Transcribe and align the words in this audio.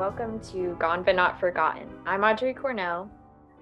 Welcome 0.00 0.40
to 0.52 0.76
Gone 0.78 1.02
But 1.02 1.14
Not 1.14 1.38
Forgotten. 1.38 1.86
I'm 2.06 2.24
Audrey 2.24 2.54
Cornell. 2.54 3.10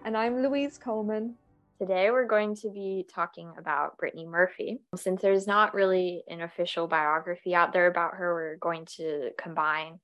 And 0.04 0.16
I'm 0.16 0.40
Louise 0.40 0.78
Coleman. 0.78 1.34
Today, 1.80 2.12
we're 2.12 2.28
going 2.28 2.54
to 2.58 2.70
be 2.70 3.04
talking 3.12 3.52
about 3.58 3.98
Brittany 3.98 4.24
Murphy. 4.24 4.78
Since 4.94 5.20
there's 5.20 5.48
not 5.48 5.74
really 5.74 6.22
an 6.28 6.42
official 6.42 6.86
biography 6.86 7.56
out 7.56 7.72
there 7.72 7.88
about 7.88 8.14
her, 8.14 8.32
we're 8.34 8.56
going 8.58 8.86
to 8.98 9.30
combine 9.36 9.98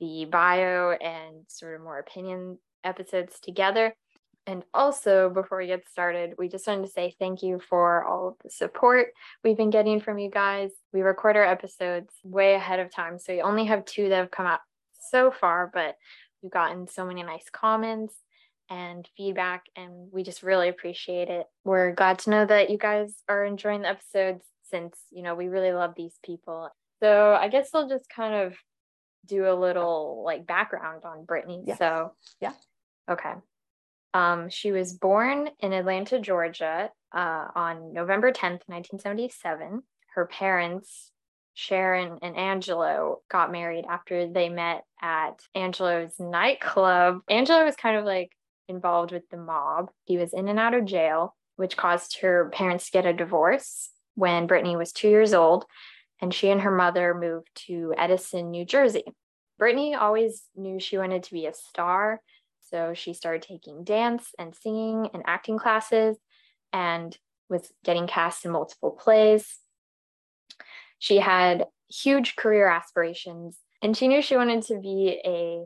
the 0.00 0.24
bio 0.24 0.90
and 0.90 1.44
sort 1.46 1.76
of 1.76 1.82
more 1.82 2.00
opinion 2.00 2.58
episodes 2.82 3.38
together. 3.38 3.94
And 4.48 4.64
also, 4.74 5.30
before 5.30 5.58
we 5.58 5.68
get 5.68 5.88
started, 5.88 6.34
we 6.36 6.48
just 6.48 6.66
wanted 6.66 6.86
to 6.86 6.92
say 6.92 7.14
thank 7.20 7.44
you 7.44 7.60
for 7.60 8.04
all 8.04 8.26
of 8.26 8.34
the 8.42 8.50
support 8.50 9.10
we've 9.44 9.56
been 9.56 9.70
getting 9.70 10.00
from 10.00 10.18
you 10.18 10.30
guys. 10.30 10.72
We 10.92 11.02
record 11.02 11.36
our 11.36 11.44
episodes 11.44 12.12
way 12.24 12.54
ahead 12.54 12.80
of 12.80 12.92
time, 12.92 13.20
so 13.20 13.34
we 13.34 13.40
only 13.40 13.66
have 13.66 13.84
two 13.84 14.08
that 14.08 14.16
have 14.16 14.32
come 14.32 14.46
out 14.46 14.60
so 15.10 15.30
far, 15.30 15.70
but 15.72 15.96
we've 16.42 16.52
gotten 16.52 16.86
so 16.88 17.04
many 17.04 17.22
nice 17.22 17.48
comments 17.50 18.14
and 18.68 19.08
feedback, 19.16 19.66
and 19.76 20.10
we 20.12 20.22
just 20.22 20.42
really 20.42 20.68
appreciate 20.68 21.28
it. 21.28 21.46
We're 21.64 21.92
glad 21.92 22.18
to 22.20 22.30
know 22.30 22.46
that 22.46 22.70
you 22.70 22.78
guys 22.78 23.14
are 23.28 23.44
enjoying 23.44 23.82
the 23.82 23.88
episodes 23.88 24.44
since, 24.70 24.98
you 25.10 25.22
know, 25.22 25.34
we 25.34 25.46
really 25.48 25.72
love 25.72 25.94
these 25.96 26.18
people. 26.24 26.68
So 27.00 27.34
I 27.40 27.48
guess 27.48 27.70
I'll 27.74 27.88
just 27.88 28.08
kind 28.08 28.34
of 28.34 28.56
do 29.26 29.48
a 29.48 29.54
little 29.54 30.22
like 30.24 30.46
background 30.46 31.04
on 31.04 31.24
Brittany. 31.24 31.62
Yes. 31.66 31.78
So, 31.78 32.12
Yeah. 32.40 32.52
okay. 33.08 33.34
Um, 34.14 34.48
she 34.48 34.72
was 34.72 34.94
born 34.94 35.50
in 35.60 35.72
Atlanta, 35.72 36.18
Georgia, 36.18 36.90
uh, 37.12 37.48
on 37.54 37.92
November 37.92 38.32
10th, 38.32 38.62
1977. 38.66 39.82
Her 40.14 40.26
parents, 40.26 41.12
Sharon 41.56 42.18
and 42.20 42.36
Angelo, 42.36 43.22
got 43.30 43.50
married 43.50 43.86
after 43.88 44.28
they 44.28 44.50
met 44.50 44.84
at 45.00 45.40
Angelo's 45.54 46.12
nightclub. 46.20 47.20
Angelo 47.30 47.64
was 47.64 47.76
kind 47.76 47.96
of 47.96 48.04
like 48.04 48.30
involved 48.68 49.10
with 49.10 49.26
the 49.30 49.38
mob. 49.38 49.90
He 50.04 50.18
was 50.18 50.34
in 50.34 50.48
and 50.48 50.58
out 50.58 50.74
of 50.74 50.84
jail, 50.84 51.34
which 51.56 51.76
caused 51.76 52.18
her 52.20 52.50
parents 52.52 52.84
to 52.84 52.90
get 52.92 53.06
a 53.06 53.14
divorce 53.14 53.88
when 54.16 54.46
Brittany 54.46 54.76
was 54.76 54.92
two 54.92 55.08
years 55.08 55.32
old, 55.32 55.64
and 56.20 56.32
she 56.32 56.50
and 56.50 56.60
her 56.60 56.70
mother 56.70 57.14
moved 57.14 57.48
to 57.66 57.94
Edison, 57.96 58.50
New 58.50 58.66
Jersey. 58.66 59.04
Brittany 59.58 59.94
always 59.94 60.42
knew 60.54 60.78
she 60.78 60.98
wanted 60.98 61.22
to 61.22 61.32
be 61.32 61.46
a 61.46 61.54
star, 61.54 62.20
so 62.60 62.92
she 62.92 63.14
started 63.14 63.40
taking 63.40 63.82
dance 63.82 64.28
and 64.38 64.54
singing 64.54 65.08
and 65.14 65.22
acting 65.26 65.58
classes 65.58 66.18
and 66.70 67.16
was 67.48 67.72
getting 67.82 68.06
cast 68.06 68.44
in 68.44 68.50
multiple 68.50 68.90
plays. 68.90 69.58
She 70.98 71.18
had 71.18 71.66
huge 71.88 72.36
career 72.36 72.66
aspirations 72.68 73.58
and 73.82 73.96
she 73.96 74.08
knew 74.08 74.22
she 74.22 74.36
wanted 74.36 74.62
to 74.64 74.80
be 74.80 75.20
a 75.24 75.64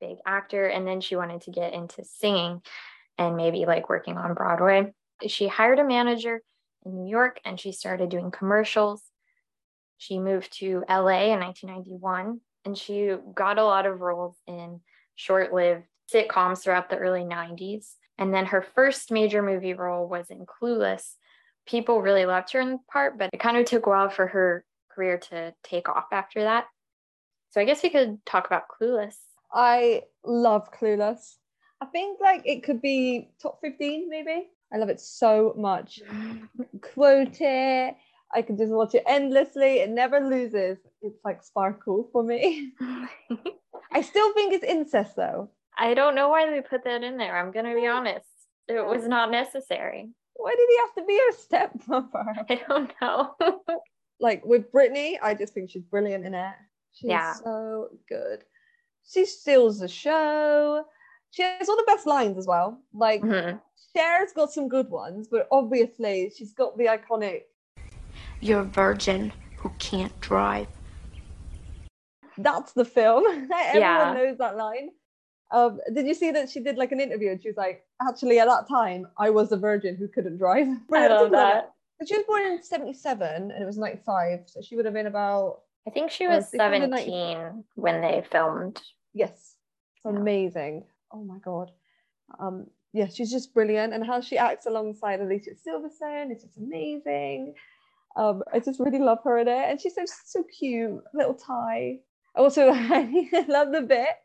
big 0.00 0.16
actor 0.26 0.66
and 0.66 0.86
then 0.86 1.00
she 1.00 1.16
wanted 1.16 1.42
to 1.42 1.50
get 1.50 1.72
into 1.74 2.04
singing 2.04 2.62
and 3.18 3.36
maybe 3.36 3.66
like 3.66 3.88
working 3.88 4.16
on 4.16 4.34
Broadway. 4.34 4.92
She 5.26 5.46
hired 5.46 5.78
a 5.78 5.84
manager 5.84 6.40
in 6.84 6.96
New 6.96 7.10
York 7.10 7.38
and 7.44 7.60
she 7.60 7.72
started 7.72 8.08
doing 8.08 8.30
commercials. 8.30 9.02
She 9.98 10.18
moved 10.18 10.58
to 10.58 10.84
LA 10.88 11.32
in 11.32 11.40
1991 11.40 12.40
and 12.64 12.76
she 12.76 13.14
got 13.34 13.58
a 13.58 13.64
lot 13.64 13.86
of 13.86 14.00
roles 14.00 14.36
in 14.46 14.80
short 15.14 15.52
lived 15.52 15.84
sitcoms 16.12 16.62
throughout 16.62 16.88
the 16.88 16.96
early 16.96 17.22
90s. 17.22 17.94
And 18.18 18.34
then 18.34 18.46
her 18.46 18.62
first 18.74 19.12
major 19.12 19.42
movie 19.42 19.74
role 19.74 20.08
was 20.08 20.30
in 20.30 20.46
Clueless. 20.46 21.14
People 21.66 22.02
really 22.02 22.26
loved 22.26 22.52
her 22.52 22.60
in 22.60 22.78
part, 22.90 23.18
but 23.18 23.30
it 23.32 23.40
kind 23.40 23.56
of 23.56 23.66
took 23.66 23.86
a 23.86 23.90
while 23.90 24.10
for 24.10 24.26
her 24.26 24.64
career 24.94 25.18
to 25.18 25.54
take 25.62 25.88
off 25.88 26.06
after 26.12 26.42
that. 26.42 26.66
So 27.50 27.60
I 27.60 27.64
guess 27.64 27.82
we 27.82 27.90
could 27.90 28.24
talk 28.26 28.46
about 28.46 28.64
Clueless. 28.68 29.16
I 29.52 30.02
love 30.24 30.70
Clueless. 30.72 31.36
I 31.80 31.86
think 31.86 32.20
like 32.20 32.42
it 32.44 32.62
could 32.62 32.80
be 32.80 33.30
top 33.42 33.58
15 33.62 34.08
maybe. 34.08 34.48
I 34.72 34.76
love 34.76 34.88
it 34.88 35.00
so 35.00 35.54
much. 35.56 36.00
Quote 36.94 37.40
it. 37.40 37.96
I 38.32 38.42
can 38.42 38.56
just 38.56 38.72
watch 38.72 38.94
it 38.94 39.02
endlessly. 39.06 39.80
It 39.80 39.90
never 39.90 40.20
loses. 40.20 40.78
It's 41.02 41.18
like 41.24 41.42
sparkle 41.42 42.08
for 42.12 42.22
me. 42.22 42.72
I 43.92 44.02
still 44.02 44.32
think 44.34 44.52
it's 44.52 44.64
incest 44.64 45.16
though. 45.16 45.50
I 45.76 45.94
don't 45.94 46.14
know 46.14 46.28
why 46.28 46.48
they 46.48 46.60
put 46.60 46.84
that 46.84 47.02
in 47.02 47.16
there. 47.16 47.36
I'm 47.36 47.50
going 47.50 47.64
to 47.64 47.74
be 47.74 47.86
honest. 47.86 48.26
It 48.68 48.86
was 48.86 49.08
not 49.08 49.30
necessary. 49.30 50.10
Why 50.34 50.54
did 50.54 50.68
he 50.68 50.78
have 50.78 50.94
to 50.94 51.04
be 51.04 51.18
her 51.18 51.32
stepmother? 51.32 52.46
I 52.48 52.60
don't 52.68 52.92
know. 53.00 53.34
Like 54.20 54.44
with 54.44 54.70
Brittany, 54.70 55.18
I 55.22 55.34
just 55.34 55.54
think 55.54 55.70
she's 55.70 55.82
brilliant 55.82 56.24
in 56.26 56.34
it. 56.34 56.54
She's 56.92 57.08
Yeah. 57.08 57.32
so 57.34 57.88
good. 58.08 58.44
She 59.08 59.24
steals 59.24 59.80
the 59.80 59.88
show. 59.88 60.84
She 61.30 61.42
has 61.42 61.68
all 61.68 61.76
the 61.76 61.84
best 61.86 62.06
lines 62.06 62.36
as 62.38 62.46
well. 62.46 62.80
Like 62.92 63.22
Mhm. 63.22 63.60
Cher's 63.96 64.32
got 64.32 64.52
some 64.52 64.68
good 64.68 64.90
ones, 64.90 65.26
but 65.28 65.48
obviously 65.50 66.30
she's 66.36 66.52
got 66.52 66.76
the 66.76 66.86
iconic 66.86 67.44
You're 68.40 68.60
a 68.60 68.64
virgin 68.64 69.32
who 69.56 69.70
can't 69.78 70.18
drive. 70.20 70.68
that's 72.38 72.72
the 72.72 72.84
film. 72.84 73.24
Everyone 73.52 73.80
Yeah. 73.80 74.12
knows 74.14 74.38
that 74.38 74.56
line. 74.56 74.90
Um, 75.50 75.80
did 75.92 76.06
you 76.06 76.14
see 76.14 76.30
that 76.30 76.48
she 76.48 76.60
did 76.60 76.76
like 76.78 76.92
an 76.92 77.00
interview 77.00 77.32
and 77.32 77.42
she 77.42 77.48
was 77.48 77.56
like, 77.56 77.84
actually 78.00 78.38
at 78.38 78.46
that 78.46 78.68
time 78.68 79.06
I 79.18 79.30
was 79.30 79.50
a 79.52 79.56
virgin 79.56 79.96
who 79.96 80.08
couldn't 80.08 80.38
drive. 80.38 80.66
I 80.92 81.08
love 81.08 81.32
that. 81.32 81.72
But 82.00 82.08
she 82.08 82.16
was 82.16 82.24
born 82.26 82.42
in 82.46 82.62
77 82.62 83.50
and 83.52 83.62
it 83.62 83.66
was 83.66 83.76
95, 83.78 84.40
so 84.46 84.60
she 84.62 84.74
would 84.74 84.86
have 84.86 84.94
been 84.94 85.06
about 85.06 85.60
I 85.86 85.90
think 85.90 86.10
she 86.10 86.26
was 86.26 86.50
they 86.50 86.58
filmed 86.58 86.74
in 86.76 86.90
17 86.90 87.64
when 87.74 88.00
they 88.00 88.24
filmed. 88.32 88.80
yes, 89.12 89.56
it's 89.96 90.04
Yeah. 90.04 90.10
amazing. 90.10 90.86
Oh 91.12 91.22
my 91.22 91.38
god. 91.38 91.70
Um, 92.38 92.66
yeah, 92.92 93.06
she's 93.06 93.30
just 93.30 93.52
brilliant, 93.54 93.92
and 93.92 94.04
how 94.04 94.20
she 94.20 94.38
acts 94.38 94.66
alongside 94.66 95.20
Alicia 95.20 95.50
Silverstone 95.54 96.34
is 96.34 96.42
just 96.42 96.56
amazing. 96.58 97.54
Um, 98.16 98.42
I 98.52 98.58
just 98.60 98.80
really 98.80 98.98
love 98.98 99.18
her 99.24 99.38
in 99.38 99.46
it, 99.48 99.64
and 99.70 99.80
she's 99.80 99.94
so 99.94 100.04
so 100.06 100.42
cute, 100.58 101.02
little 101.14 101.34
Tai. 101.34 102.00
Also, 102.34 102.70
I 102.72 103.44
love 103.48 103.72
the 103.72 103.82
bit 103.82 104.16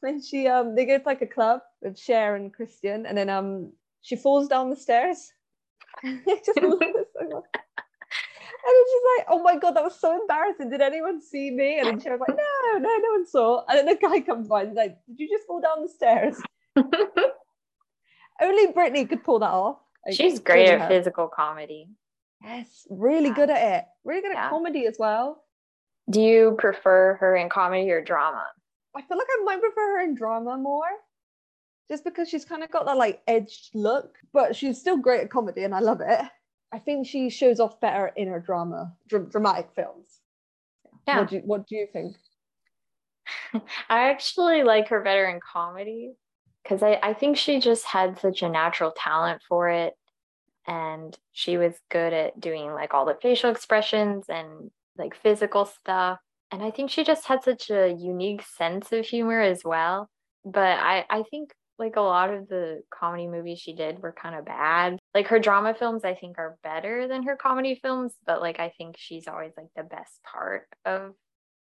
when 0.00 0.20
she 0.22 0.46
um 0.46 0.74
they 0.74 0.84
go 0.84 0.98
to 0.98 1.04
like 1.06 1.22
a 1.22 1.26
club 1.26 1.62
with 1.80 1.98
Cher 1.98 2.36
and 2.36 2.52
Christian, 2.52 3.06
and 3.06 3.16
then 3.16 3.30
um 3.30 3.72
she 4.02 4.14
falls 4.16 4.46
down 4.48 4.68
the 4.70 4.76
stairs. 4.76 5.32
Just 6.04 6.56
love 6.62 6.78
it 6.82 7.08
so 7.18 7.28
much. 7.28 7.44
And 7.54 8.53
then 8.72 8.84
she's 8.90 9.02
like, 9.18 9.26
"Oh 9.30 9.42
my 9.42 9.56
god, 9.58 9.72
that 9.76 9.84
was 9.84 9.98
so 9.98 10.18
embarrassing! 10.20 10.70
Did 10.70 10.80
anyone 10.80 11.20
see 11.20 11.50
me?" 11.50 11.78
And 11.78 11.86
then 11.88 12.00
Cher's 12.00 12.20
like, 12.20 12.36
"No, 12.36 12.78
no, 12.78 12.96
no 12.96 13.10
one 13.12 13.26
saw." 13.26 13.64
And 13.68 13.78
then 13.78 13.86
the 13.86 13.96
guy 13.96 14.20
comes 14.20 14.48
by 14.48 14.60
and 14.62 14.70
he's 14.70 14.76
like, 14.76 14.96
"Did 15.06 15.18
you 15.20 15.28
just 15.28 15.46
fall 15.46 15.60
down 15.60 15.82
the 15.82 15.88
stairs?" 15.88 16.40
Only 18.40 18.72
Brittany 18.72 19.04
could 19.06 19.22
pull 19.24 19.38
that 19.40 19.50
off. 19.50 19.78
Like, 20.04 20.16
She's 20.16 20.38
great 20.40 20.68
at 20.68 20.80
her. 20.82 20.88
physical 20.88 21.28
comedy. 21.28 21.88
Yes, 22.42 22.86
really 22.90 23.28
Yeah. 23.28 23.34
good 23.34 23.50
at 23.50 23.78
it. 23.80 23.84
Really 24.04 24.20
good 24.22 24.32
at 24.32 24.36
Yeah. 24.36 24.50
comedy 24.50 24.86
as 24.86 24.96
well. 24.98 25.44
Do 26.10 26.20
you 26.20 26.56
prefer 26.58 27.14
her 27.14 27.36
in 27.36 27.48
comedy 27.48 27.90
or 27.90 28.02
drama? 28.02 28.44
I 28.94 29.02
feel 29.02 29.16
like 29.16 29.26
I 29.30 29.42
might 29.44 29.60
prefer 29.60 29.92
her 29.96 30.00
in 30.00 30.14
drama 30.14 30.56
more, 30.58 30.88
just 31.88 32.04
because 32.04 32.28
she's 32.28 32.44
kind 32.44 32.62
of 32.62 32.70
got 32.70 32.84
that 32.86 32.96
like 32.96 33.22
edged 33.26 33.74
look, 33.74 34.18
but 34.32 34.54
she's 34.54 34.78
still 34.78 34.96
great 34.98 35.22
at 35.22 35.30
comedy, 35.30 35.64
and 35.64 35.74
I 35.74 35.78
love 35.80 36.00
it. 36.00 36.20
I 36.74 36.80
think 36.80 37.06
she 37.06 37.30
shows 37.30 37.60
off 37.60 37.78
better 37.78 38.08
in 38.16 38.26
her 38.26 38.40
drama, 38.40 38.92
dr- 39.06 39.30
dramatic 39.30 39.68
films. 39.76 40.20
Yeah. 41.06 41.20
What 41.20 41.28
do 41.28 41.36
you, 41.36 41.42
what 41.42 41.66
do 41.68 41.76
you 41.76 41.86
think? 41.92 42.16
I 43.88 44.10
actually 44.10 44.64
like 44.64 44.88
her 44.88 45.00
better 45.00 45.26
in 45.26 45.38
comedy 45.38 46.14
because 46.64 46.82
I, 46.82 46.98
I 47.00 47.14
think 47.14 47.36
she 47.36 47.60
just 47.60 47.84
had 47.84 48.18
such 48.18 48.42
a 48.42 48.48
natural 48.48 48.90
talent 48.90 49.40
for 49.48 49.68
it. 49.68 49.94
And 50.66 51.16
she 51.30 51.58
was 51.58 51.74
good 51.92 52.12
at 52.12 52.40
doing 52.40 52.72
like 52.72 52.92
all 52.92 53.04
the 53.04 53.18
facial 53.22 53.52
expressions 53.52 54.24
and 54.28 54.72
like 54.98 55.14
physical 55.14 55.66
stuff. 55.66 56.18
And 56.50 56.60
I 56.60 56.72
think 56.72 56.90
she 56.90 57.04
just 57.04 57.24
had 57.24 57.44
such 57.44 57.70
a 57.70 57.92
unique 57.92 58.42
sense 58.42 58.90
of 58.90 59.06
humor 59.06 59.40
as 59.40 59.62
well. 59.64 60.10
But 60.44 60.80
I, 60.80 61.04
I 61.08 61.22
think 61.30 61.52
like 61.78 61.96
a 61.96 62.00
lot 62.00 62.32
of 62.32 62.48
the 62.48 62.82
comedy 62.92 63.26
movies 63.26 63.58
she 63.58 63.74
did 63.74 64.00
were 64.00 64.12
kind 64.12 64.34
of 64.34 64.44
bad. 64.44 64.98
Like 65.14 65.28
her 65.28 65.38
drama 65.40 65.74
films, 65.74 66.04
I 66.04 66.14
think 66.14 66.38
are 66.38 66.56
better 66.62 67.08
than 67.08 67.24
her 67.24 67.36
comedy 67.36 67.78
films. 67.82 68.14
But 68.26 68.40
like 68.40 68.60
I 68.60 68.72
think 68.76 68.96
she's 68.98 69.26
always 69.28 69.52
like 69.56 69.68
the 69.76 69.82
best 69.82 70.20
part 70.22 70.66
of 70.84 71.14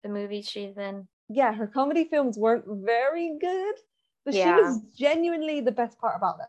the 0.03 0.09
movies 0.09 0.49
she's 0.49 0.76
in. 0.76 1.09
Yeah, 1.29 1.53
her 1.55 1.67
comedy 1.67 2.05
films 2.11 2.37
weren't 2.37 2.64
very 2.67 3.37
good, 3.41 3.75
but 4.25 4.35
Yeah. 4.35 4.56
she 4.56 4.62
was 4.62 4.81
genuinely 4.99 5.61
the 5.61 5.73
best 5.73 5.99
part 5.99 6.15
about 6.17 6.38
them. 6.38 6.49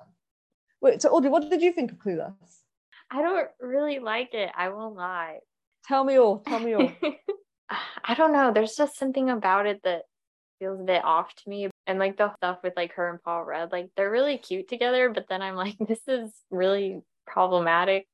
Wait, 0.82 1.02
so 1.02 1.10
Audrey, 1.10 1.30
what 1.30 1.50
did 1.50 1.62
you 1.62 1.72
think 1.72 1.92
of 1.92 1.98
Clueless? 2.00 2.34
I 3.10 3.22
don't 3.22 3.48
really 3.62 4.00
like 4.00 4.34
it. 4.34 4.50
I 4.58 4.70
won't 4.70 4.96
lie. 4.96 5.38
Tell 5.86 6.04
me 6.04 6.18
all. 6.18 6.40
Tell 6.40 6.60
me 6.60 6.74
all. 6.74 6.92
I 8.04 8.14
don't 8.16 8.34
know. 8.34 8.52
There's 8.52 8.76
just 8.76 8.98
something 8.98 9.30
about 9.30 9.66
it 9.68 9.82
that 9.84 10.04
feels 10.64 10.80
a 10.80 10.84
bit 10.84 11.04
off 11.04 11.34
to 11.36 11.50
me. 11.50 11.70
And 11.88 12.00
like 12.00 12.18
the 12.18 12.34
stuff 12.38 12.60
with 12.64 12.74
like 12.78 12.94
her 12.94 13.10
and 13.10 13.22
Paul 13.22 13.44
Rudd, 13.44 13.72
like 13.72 13.90
they're 13.98 14.10
really 14.12 14.38
cute 14.38 14.70
together, 14.70 15.10
but 15.10 15.26
then 15.28 15.42
I'm 15.42 15.56
like, 15.56 15.76
this 15.88 16.00
is 16.08 16.32
really 16.50 17.02
problematic. 17.28 18.08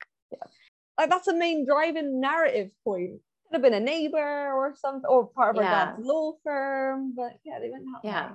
like 0.97 1.09
that's 1.09 1.27
a 1.27 1.35
main 1.35 1.65
driving 1.65 2.19
narrative 2.19 2.71
point. 2.83 3.21
Could 3.47 3.53
have 3.55 3.61
been 3.61 3.73
a 3.73 3.79
neighbor 3.79 4.51
or 4.53 4.75
something, 4.75 5.07
or 5.09 5.27
part 5.27 5.55
of 5.55 5.63
her 5.63 5.63
Yeah. 5.69 5.85
dad's 5.91 6.05
law 6.05 6.33
firm. 6.43 7.13
But 7.15 7.33
yeah, 7.45 7.59
they 7.59 7.69
went 7.69 7.85
Yeah. 8.03 8.31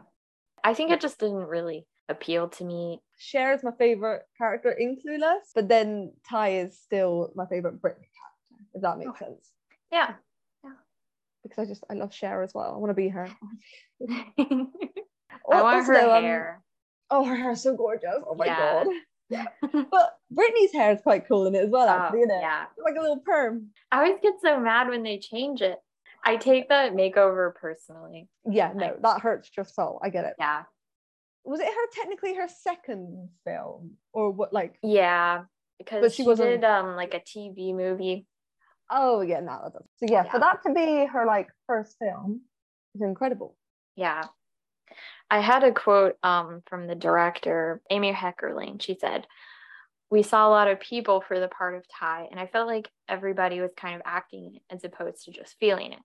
I 0.63 0.75
think 0.75 0.91
it 0.91 1.01
just 1.01 1.19
didn't 1.19 1.47
really 1.47 1.87
appeal 2.09 2.49
to 2.49 2.65
me. 2.65 3.01
Cher 3.19 3.53
is 3.53 3.63
my 3.63 3.73
favorite 3.79 4.23
character 4.39 4.71
in 4.73 4.97
Clueless, 4.97 5.51
but 5.55 5.69
then 5.69 6.13
Tai 6.29 6.51
is 6.61 6.79
still 6.79 7.33
my 7.35 7.47
favorite 7.47 7.81
Brittany 7.81 8.09
character, 8.19 8.67
if 8.75 8.83
that 8.83 8.99
makes 8.99 9.11
Okay. 9.11 9.27
sense. 9.27 9.51
Yeah. 9.93 10.15
Because 11.45 11.59
I 11.59 11.65
just 11.67 11.85
I 11.89 11.95
love 11.95 12.13
Cher 12.13 12.43
as 12.43 12.53
well. 12.55 12.75
I 12.75 12.79
want 12.79 12.91
to 12.91 12.95
be 12.95 13.09
her. 13.09 13.29
I 14.09 14.57
Oh, 15.47 15.63
want 15.63 15.77
also, 15.77 15.93
her 15.93 16.11
um, 16.11 16.23
hair. 16.25 16.63
oh, 17.11 17.25
her 17.25 17.37
hair 17.37 17.53
is 17.53 17.63
so 17.63 17.77
gorgeous. 17.77 18.09
Oh 18.27 18.35
my 18.35 18.47
Yeah. 18.47 18.85
god. 18.85 19.47
But 19.91 20.17
Brittany's 20.31 20.73
hair 20.73 20.93
is 20.93 21.01
quite 21.03 21.27
cool 21.29 21.47
in 21.47 21.55
it 21.55 21.65
as 21.65 21.71
well, 21.71 21.87
Oh, 21.87 21.91
actually, 21.91 22.21
isn't 22.21 22.31
it? 22.31 22.41
yeah. 22.41 22.65
Like 22.83 22.95
a 22.97 23.01
little 23.01 23.19
perm. 23.25 23.69
I 23.93 23.99
always 24.05 24.21
get 24.23 24.35
so 24.41 24.59
mad 24.61 24.89
when 24.89 25.03
they 25.03 25.19
change 25.19 25.61
it. 25.61 25.79
I 26.25 26.37
take 26.37 26.69
that 26.71 26.93
makeover 26.93 27.55
personally. 27.55 28.29
Yeah, 28.49 28.73
no, 28.75 28.87
Like- 28.87 29.03
that 29.03 29.21
hurts 29.21 29.51
your 29.57 29.65
soul. 29.67 30.01
I 30.03 30.09
get 30.11 30.25
it. 30.25 30.35
Yeah. 30.39 30.63
Was 31.45 31.61
it 31.61 31.67
her 31.67 31.87
technically 32.03 32.35
her 32.37 32.49
second 32.49 33.29
film? 33.45 33.93
Or 34.15 34.31
what 34.31 34.53
like 34.53 34.77
Yeah. 34.83 35.43
Because 35.79 36.15
she 36.15 36.23
she, 36.23 36.27
wasn't- 36.29 36.49
did 36.61 36.65
um 36.65 36.95
like 36.97 37.13
a 37.15 37.21
TV 37.21 37.75
movie. 37.75 38.27
Oh 38.91 39.21
yeah, 39.21 39.41
no, 39.41 39.61
that 39.65 39.73
does. 39.73 39.89
So 39.97 40.07
yeah, 40.09 40.25
for 40.31 40.39
that 40.39 40.63
to 40.67 40.73
be 40.73 41.07
her 41.07 41.27
like 41.27 41.49
first 41.67 41.97
film 41.99 42.43
is 42.95 43.03
incredible. 43.03 43.57
Yeah. 43.97 44.25
I 45.31 45.41
had 45.41 45.65
a 45.65 45.73
quote 45.73 46.17
um 46.23 46.63
from 46.67 46.87
the 46.87 46.95
director, 46.95 47.81
Amy 47.91 48.13
Heckerling. 48.13 48.81
She 48.81 48.97
said, 49.01 49.27
We 50.11 50.23
saw 50.23 50.47
a 50.47 50.51
lot 50.51 50.69
of 50.69 50.81
people 50.81 51.23
for 51.27 51.41
the 51.41 51.49
part 51.49 51.75
of 51.75 51.85
Tai, 51.89 52.29
and 52.31 52.39
I 52.39 52.47
felt 52.47 52.69
like 52.69 52.91
everybody 53.09 53.61
was 53.61 53.73
kind 53.77 53.97
of 53.97 54.03
acting 54.05 54.57
it 54.57 54.63
as 54.75 54.85
opposed 54.85 55.25
to 55.25 55.33
just 55.33 55.57
feeling 55.59 55.93
it. 55.93 56.01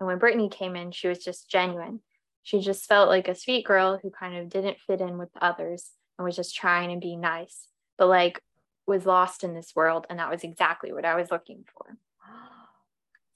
And 0.00 0.06
when 0.06 0.18
Brittany 0.18 0.48
came 0.48 0.76
in, 0.76 0.92
she 0.92 1.08
was 1.08 1.24
just 1.24 1.48
genuine. 1.48 2.00
She 2.42 2.60
just 2.60 2.86
felt 2.86 3.08
like 3.08 3.28
a 3.28 3.34
sweet 3.34 3.64
girl 3.64 3.98
who 4.00 4.10
kind 4.10 4.36
of 4.36 4.48
didn't 4.48 4.78
fit 4.86 5.00
in 5.00 5.18
with 5.18 5.32
the 5.32 5.44
others 5.44 5.90
and 6.18 6.24
was 6.24 6.36
just 6.36 6.54
trying 6.54 6.90
to 6.90 7.00
be 7.00 7.16
nice, 7.16 7.68
but 7.98 8.08
like 8.08 8.40
was 8.86 9.06
lost 9.06 9.42
in 9.42 9.54
this 9.54 9.72
world. 9.74 10.06
And 10.08 10.18
that 10.18 10.30
was 10.30 10.44
exactly 10.44 10.92
what 10.92 11.04
I 11.04 11.16
was 11.16 11.30
looking 11.30 11.64
for. 11.74 11.96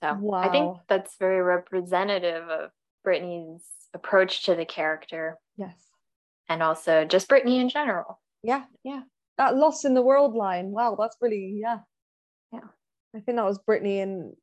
So 0.03 0.35
I 0.35 0.49
think 0.49 0.79
that's 0.89 1.17
very 1.19 1.43
representative 1.43 2.49
of 2.49 2.71
Brittany's 3.05 3.65
approach 3.95 4.45
to 4.45 4.55
the 4.55 4.65
character 4.65 5.39
Yes. 5.57 5.77
and 6.49 6.63
also 6.63 7.05
just 7.05 7.29
Brittany 7.29 7.59
in 7.61 7.69
general. 7.69 8.21
Yeah. 8.43 8.65
Yeah. 8.85 9.03
That 9.39 9.57
lost 9.57 9.85
in 9.85 9.95
the 9.95 10.03
world 10.03 10.35
line. 10.35 10.71
Wow, 10.71 10.97
that's 10.99 11.17
really 11.21 11.59
yeah. 11.63 11.79
Yeah. 12.53 12.61
I 13.15 13.21
think 13.21 13.37
that 13.37 13.45
was 13.45 13.59
Brittany 13.59 14.01
in 14.01 14.35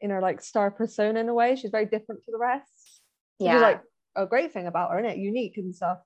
in 0.00 0.10
her 0.10 0.20
like 0.20 0.40
star 0.42 0.70
persona 0.70 1.20
in 1.20 1.28
a 1.28 1.34
way. 1.34 1.56
She's 1.56 1.70
very 1.70 1.86
different 1.86 2.24
to 2.24 2.32
the 2.32 2.38
rest. 2.38 3.00
Which 3.38 3.46
Yeah. 3.46 3.56
is 3.56 3.62
like 3.62 3.82
a 4.16 4.26
great 4.26 4.52
thing 4.52 4.66
about 4.66 4.90
her, 4.92 4.98
isn't 4.98 5.10
it? 5.12 5.18
Unique 5.18 5.56
and 5.56 5.74
stuff. 5.74 5.98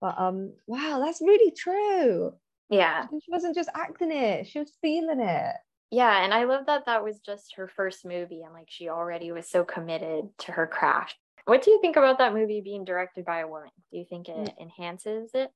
But 0.00 0.18
um, 0.18 0.52
wow, 0.66 1.02
that's 1.04 1.20
really 1.20 1.50
true. 1.52 2.32
yeah. 2.70 3.06
She 3.10 3.30
wasn't 3.30 3.54
just 3.56 3.70
acting 3.74 4.12
it; 4.12 4.46
she 4.46 4.58
was 4.60 4.72
feeling 4.80 5.20
it. 5.20 5.54
Yeah. 5.90 6.22
And 6.24 6.34
I 6.34 6.44
love 6.44 6.66
that 6.66 6.86
that 6.86 7.02
was 7.04 7.18
just 7.20 7.54
her 7.56 7.68
first 7.68 8.04
movie 8.04 8.42
and 8.42 8.52
like 8.52 8.68
she 8.68 8.88
already 8.88 9.32
was 9.32 9.48
so 9.48 9.64
committed 9.64 10.28
to 10.40 10.52
her 10.52 10.66
craft. 10.66 11.16
What 11.46 11.62
do 11.62 11.70
you 11.70 11.80
think 11.80 11.96
about 11.96 12.18
that 12.18 12.34
movie 12.34 12.60
being 12.60 12.84
directed 12.84 13.24
by 13.24 13.40
a 13.40 13.48
woman? 13.48 13.70
Do 13.90 13.98
you 13.98 14.04
think 14.04 14.28
it 14.28 14.36
Mm. 14.36 14.58
enhances 14.60 15.30
it? 15.34 15.50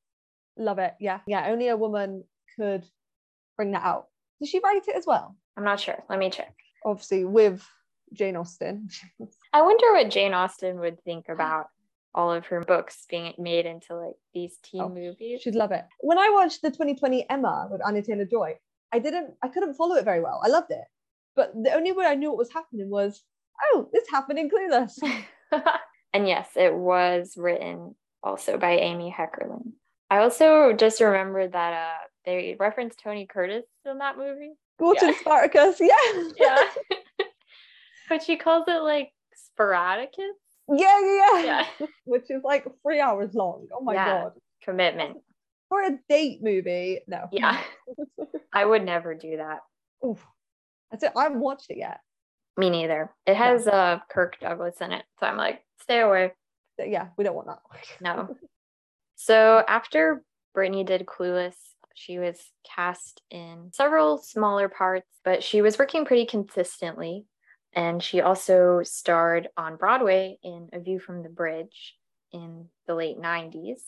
Love 0.57 0.79
it. 0.79 0.95
Yeah, 1.01 1.21
yeah. 1.27 1.47
Only 1.49 1.69
a 1.69 1.77
woman 1.77 2.25
could 2.57 2.85
bring 3.57 3.73
that 3.73 3.83
out. 3.85 4.07
Did 4.41 4.49
she 4.49 4.61
write 4.61 4.89
it 4.89 4.97
as 4.97 5.07
well? 5.07 5.37
I'm 5.57 5.65
not 5.65 5.81
sure. 5.81 6.03
Let 6.09 6.19
me 6.19 6.31
check. 6.31 6.55
Obviously, 6.85 7.25
with 7.27 7.63
Jane 8.13 8.37
Austen. 8.37 8.89
I 9.53 9.63
wonder 9.63 9.93
what 9.93 10.11
Jane 10.11 10.33
Austen 10.35 10.81
would 10.81 11.03
think 11.05 11.29
about 11.29 11.67
all 12.15 12.33
of 12.33 12.47
her 12.47 12.61
books 12.61 13.05
being 13.09 13.33
made 13.39 13.65
into 13.67 13.95
like 13.97 14.17
these 14.35 14.59
teen 14.63 14.81
Oh, 14.83 14.89
movies. 14.89 15.41
She'd 15.43 15.55
love 15.55 15.73
it. 15.73 15.85
When 16.01 16.19
I 16.19 16.31
watched 16.31 16.61
the 16.63 16.71
2020 16.71 17.29
Emma 17.31 17.69
with 17.71 17.81
Anya 17.85 18.03
Taylor 18.03 18.25
Joy, 18.27 18.59
I 18.93 18.99
didn't, 18.99 19.35
I 19.43 19.49
couldn't 19.49 19.75
follow 19.75 19.97
it 19.97 20.05
very 20.05 20.21
well. 20.21 20.41
I 20.45 20.49
loved 20.49 20.71
it, 20.71 20.85
but 21.35 21.53
the 21.55 21.73
only 21.73 21.93
way 21.93 22.07
I 22.07 22.15
knew 22.15 22.29
what 22.31 22.39
was 22.39 22.53
happening 22.53 22.91
was, 22.91 23.23
oh, 23.73 23.89
this 23.93 24.05
happened 24.11 24.39
in 24.39 24.51
Clueless. 24.51 24.99
and 26.13 26.29
yes, 26.29 26.49
it 26.57 26.75
was 26.75 27.35
written 27.37 27.95
also 28.23 28.59
by 28.59 28.73
Amy 28.73 29.15
Heckerling. 29.17 29.73
I 30.11 30.19
also 30.19 30.75
just 30.75 31.01
remembered 31.01 31.53
that 31.53 31.73
uh, 31.73 32.07
they 32.27 32.57
referenced 32.61 33.01
Tony 33.03 33.27
Curtis 33.27 33.65
in 33.91 33.99
that 33.99 34.19
movie. 34.19 34.53
Gordon 34.79 35.09
Yeah. 35.11 35.19
Spartacus, 35.21 35.77
yeah, 35.81 36.29
Yeah. 36.39 36.69
but 38.09 38.23
she 38.23 38.37
calls 38.37 38.65
it 38.69 38.83
like 38.83 39.11
Sporadicus. 39.35 40.37
yeah, 40.69 41.01
yeah, 41.01 41.43
yeah. 41.45 41.67
Yeah. 41.81 41.87
Which 42.05 42.25
is 42.31 42.43
like 42.45 42.67
three 42.83 43.01
hours 43.01 43.33
long. 43.35 43.69
Oh 43.75 43.83
my 43.83 43.95
Yeah. 43.95 44.23
god, 44.25 44.33
Commitment. 44.63 45.17
for 45.69 45.83
a 45.83 45.99
date 46.09 46.41
movie, 46.43 47.01
no. 47.07 47.29
Yeah. 47.33 47.59
I 48.53 48.65
would 48.65 48.85
never 48.85 49.15
do 49.15 49.39
that. 49.39 49.61
Oof. 50.07 50.25
That's 50.91 51.05
it. 51.05 51.13
I 51.17 51.25
haven't 51.25 51.41
watched 51.41 51.71
it 51.71 51.79
yet. 51.79 52.01
Me 52.57 52.69
neither. 52.69 53.11
It 53.27 53.37
has 53.37 53.67
uh 53.67 54.01
Kirk 54.11 54.39
Douglas 54.41 54.81
in 54.81 54.93
it. 54.93 55.05
So 55.19 55.27
I'm 55.27 55.37
like, 55.37 55.65
stay 55.81 56.01
away. 56.01 56.33
Yeah, 56.79 57.09
we 57.17 57.25
don't 57.25 57.35
want 57.35 57.49
that. 57.49 57.61
No. 58.01 58.37
So 59.15 59.63
after 59.69 60.25
Brittany 60.53 60.83
did 60.83 61.07
Clueless, 61.07 61.55
she 61.95 62.19
was 62.19 62.41
cast 62.65 63.23
in 63.31 63.71
several 63.73 64.19
smaller 64.19 64.69
parts, 64.69 65.07
but 65.25 65.45
she 65.45 65.63
was 65.63 65.79
working 65.79 66.05
pretty 66.05 66.27
consistently. 66.27 67.27
And 67.73 68.03
she 68.03 68.21
also 68.21 68.81
starred 68.83 69.49
on 69.57 69.77
Broadway 69.77 70.39
in 70.43 70.71
A 70.73 70.81
View 70.81 70.99
from 70.99 71.23
the 71.23 71.29
Bridge 71.29 71.95
in 72.33 72.67
the 72.89 72.97
late 72.97 73.17
90s. 73.17 73.79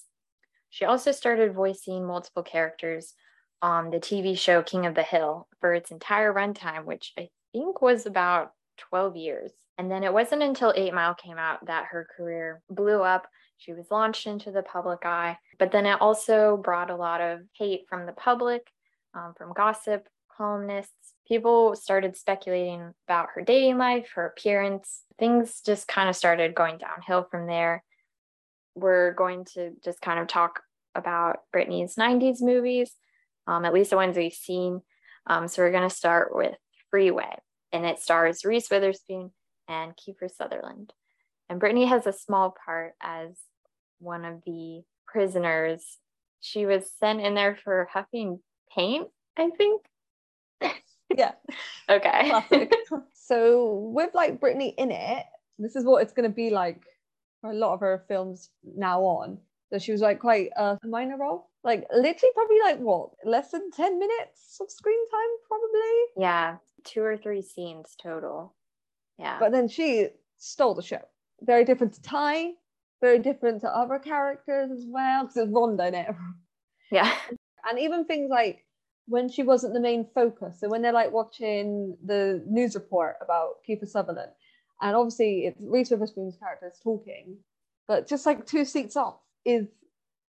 She 0.70 0.84
also 0.84 1.10
started 1.10 1.52
voicing 1.52 2.06
multiple 2.06 2.44
characters 2.44 3.14
on 3.62 3.90
the 3.90 3.98
TV 3.98 4.36
show 4.38 4.62
King 4.62 4.86
of 4.86 4.94
the 4.94 5.02
Hill 5.02 5.48
for 5.60 5.74
its 5.74 5.90
entire 5.90 6.32
runtime, 6.32 6.84
which 6.84 7.12
I 7.18 7.28
think 7.52 7.80
was 7.80 8.06
about 8.06 8.52
12 8.90 9.16
years. 9.16 9.52
And 9.78 9.90
then 9.90 10.04
it 10.04 10.12
wasn't 10.12 10.42
until 10.42 10.72
Eight 10.76 10.94
Mile 10.94 11.14
came 11.14 11.38
out 11.38 11.66
that 11.66 11.86
her 11.86 12.06
career 12.16 12.62
blew 12.70 13.02
up. 13.02 13.26
She 13.56 13.72
was 13.72 13.90
launched 13.90 14.26
into 14.26 14.50
the 14.50 14.62
public 14.62 15.04
eye, 15.04 15.38
but 15.58 15.72
then 15.72 15.86
it 15.86 16.00
also 16.00 16.56
brought 16.56 16.90
a 16.90 16.96
lot 16.96 17.20
of 17.20 17.40
hate 17.56 17.86
from 17.88 18.06
the 18.06 18.12
public, 18.12 18.66
um, 19.14 19.32
from 19.36 19.52
gossip, 19.52 20.08
columnists. 20.36 21.14
People 21.26 21.74
started 21.74 22.16
speculating 22.16 22.92
about 23.08 23.30
her 23.34 23.42
dating 23.42 23.78
life, 23.78 24.10
her 24.14 24.26
appearance. 24.26 25.02
Things 25.18 25.60
just 25.64 25.88
kind 25.88 26.08
of 26.08 26.16
started 26.16 26.54
going 26.54 26.78
downhill 26.78 27.26
from 27.30 27.46
there. 27.46 27.82
We're 28.74 29.12
going 29.12 29.44
to 29.54 29.72
just 29.84 30.00
kind 30.00 30.18
of 30.18 30.26
talk 30.26 30.60
about 30.94 31.40
Brittany's 31.52 31.94
90s 31.96 32.40
movies, 32.40 32.92
um, 33.46 33.64
at 33.64 33.74
least 33.74 33.90
the 33.90 33.96
ones 33.96 34.16
we've 34.16 34.32
seen. 34.32 34.80
Um, 35.26 35.48
so 35.48 35.62
we're 35.62 35.70
going 35.70 35.88
to 35.88 35.94
start 35.94 36.34
with 36.34 36.54
Freeway, 36.90 37.36
and 37.72 37.84
it 37.84 37.98
stars 37.98 38.44
Reese 38.44 38.70
Witherspoon 38.70 39.30
and 39.68 39.92
Kiefer 39.96 40.30
Sutherland. 40.30 40.92
And 41.48 41.60
Brittany 41.60 41.86
has 41.86 42.06
a 42.06 42.12
small 42.12 42.54
part 42.64 42.94
as 43.02 43.36
one 43.98 44.24
of 44.24 44.42
the 44.46 44.82
prisoners. 45.06 45.98
She 46.40 46.66
was 46.66 46.90
sent 46.98 47.20
in 47.20 47.34
there 47.34 47.56
for 47.56 47.88
huffing 47.92 48.40
paint, 48.74 49.08
I 49.36 49.50
think. 49.50 49.82
yeah, 51.16 51.32
Okay. 51.88 52.32
so 53.14 53.90
with 53.92 54.14
like 54.14 54.40
Brittany 54.40 54.74
in 54.78 54.90
it, 54.90 55.24
this 55.58 55.76
is 55.76 55.84
what 55.84 56.02
it's 56.02 56.12
going 56.12 56.28
to 56.28 56.34
be 56.34 56.50
like 56.50 56.82
for 57.40 57.50
a 57.50 57.54
lot 57.54 57.74
of 57.74 57.80
her 57.80 58.04
films 58.08 58.50
now 58.64 59.02
on. 59.02 59.38
So 59.70 59.78
she 59.78 59.92
was 59.92 60.00
like 60.00 60.18
quite 60.18 60.50
a 60.56 60.78
minor 60.84 61.16
role, 61.18 61.50
like 61.64 61.86
literally 61.92 62.32
probably 62.34 62.60
like 62.62 62.78
what 62.78 63.10
less 63.24 63.50
than 63.50 63.70
ten 63.70 63.98
minutes 63.98 64.58
of 64.60 64.70
screen 64.70 65.10
time, 65.10 65.30
probably. 65.48 66.02
yeah, 66.16 66.56
two 66.84 67.02
or 67.02 67.16
three 67.16 67.42
scenes 67.42 67.96
total. 68.00 68.54
Yeah. 69.18 69.38
But 69.40 69.52
then 69.52 69.68
she 69.68 70.08
stole 70.36 70.74
the 70.74 70.82
show. 70.82 71.00
Very 71.40 71.64
different 71.64 71.94
to 71.94 72.02
Tai, 72.02 72.50
very 73.00 73.18
different 73.18 73.62
to 73.62 73.68
other 73.68 73.98
characters 73.98 74.70
as 74.70 74.84
well, 74.86 75.22
because 75.22 75.36
it's 75.36 75.52
Rhonda 75.52 75.88
in 75.88 75.94
it. 75.94 76.08
yeah. 76.90 77.12
and 77.68 77.78
even 77.78 78.04
things 78.04 78.30
like 78.30 78.64
when 79.06 79.28
she 79.28 79.42
wasn't 79.42 79.74
the 79.74 79.80
main 79.80 80.06
focus. 80.14 80.60
So 80.60 80.68
when 80.68 80.82
they're 80.82 80.92
like 80.92 81.12
watching 81.12 81.96
the 82.04 82.42
news 82.46 82.74
report 82.74 83.16
about 83.20 83.56
Kiefer 83.68 83.88
Sutherland, 83.88 84.32
and 84.80 84.96
obviously 84.96 85.46
it's 85.46 85.60
Reese 85.60 85.90
Witherspoon's 85.90 86.36
character 86.36 86.68
is 86.68 86.78
talking, 86.82 87.36
but 87.86 88.08
just 88.08 88.26
like 88.26 88.46
two 88.46 88.64
seats 88.64 88.96
off 88.96 89.16
is 89.44 89.66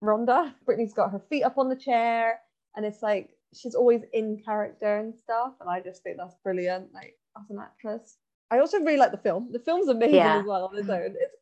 Rhonda. 0.04 0.54
Brittany's 0.64 0.94
got 0.94 1.10
her 1.12 1.18
feet 1.30 1.42
up 1.42 1.58
on 1.58 1.68
the 1.68 1.76
chair, 1.76 2.40
and 2.76 2.84
it's 2.86 3.02
like 3.02 3.30
she's 3.54 3.74
always 3.74 4.02
in 4.12 4.38
character 4.44 4.98
and 4.98 5.14
stuff. 5.16 5.54
And 5.60 5.68
I 5.70 5.80
just 5.80 6.02
think 6.02 6.16
that's 6.16 6.34
brilliant, 6.42 6.92
like 6.92 7.16
as 7.38 7.50
an 7.50 7.58
actress. 7.58 8.16
I 8.50 8.58
also 8.58 8.78
really 8.78 8.96
like 8.98 9.10
the 9.10 9.18
film. 9.18 9.48
The 9.52 9.58
film's 9.58 9.88
amazing 9.88 10.16
Yeah. 10.16 10.38
as 10.40 10.44
well 10.46 10.66
on 10.66 10.76
its 10.78 10.88
own. 10.88 11.14
It's 11.18 11.36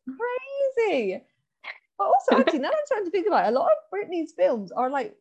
crazy. 0.87 1.23
But 1.99 2.05
also, 2.05 2.37
actually, 2.41 2.61
now 2.61 2.69
I'm 2.69 2.87
starting 2.87 3.07
to 3.07 3.11
think 3.11 3.27
about 3.27 3.47
it, 3.47 3.49
a 3.55 3.59
lot 3.59 3.67
of 3.71 3.77
Brittany's 3.91 4.33
films 4.33 4.73
are 4.73 4.89
like 4.91 5.15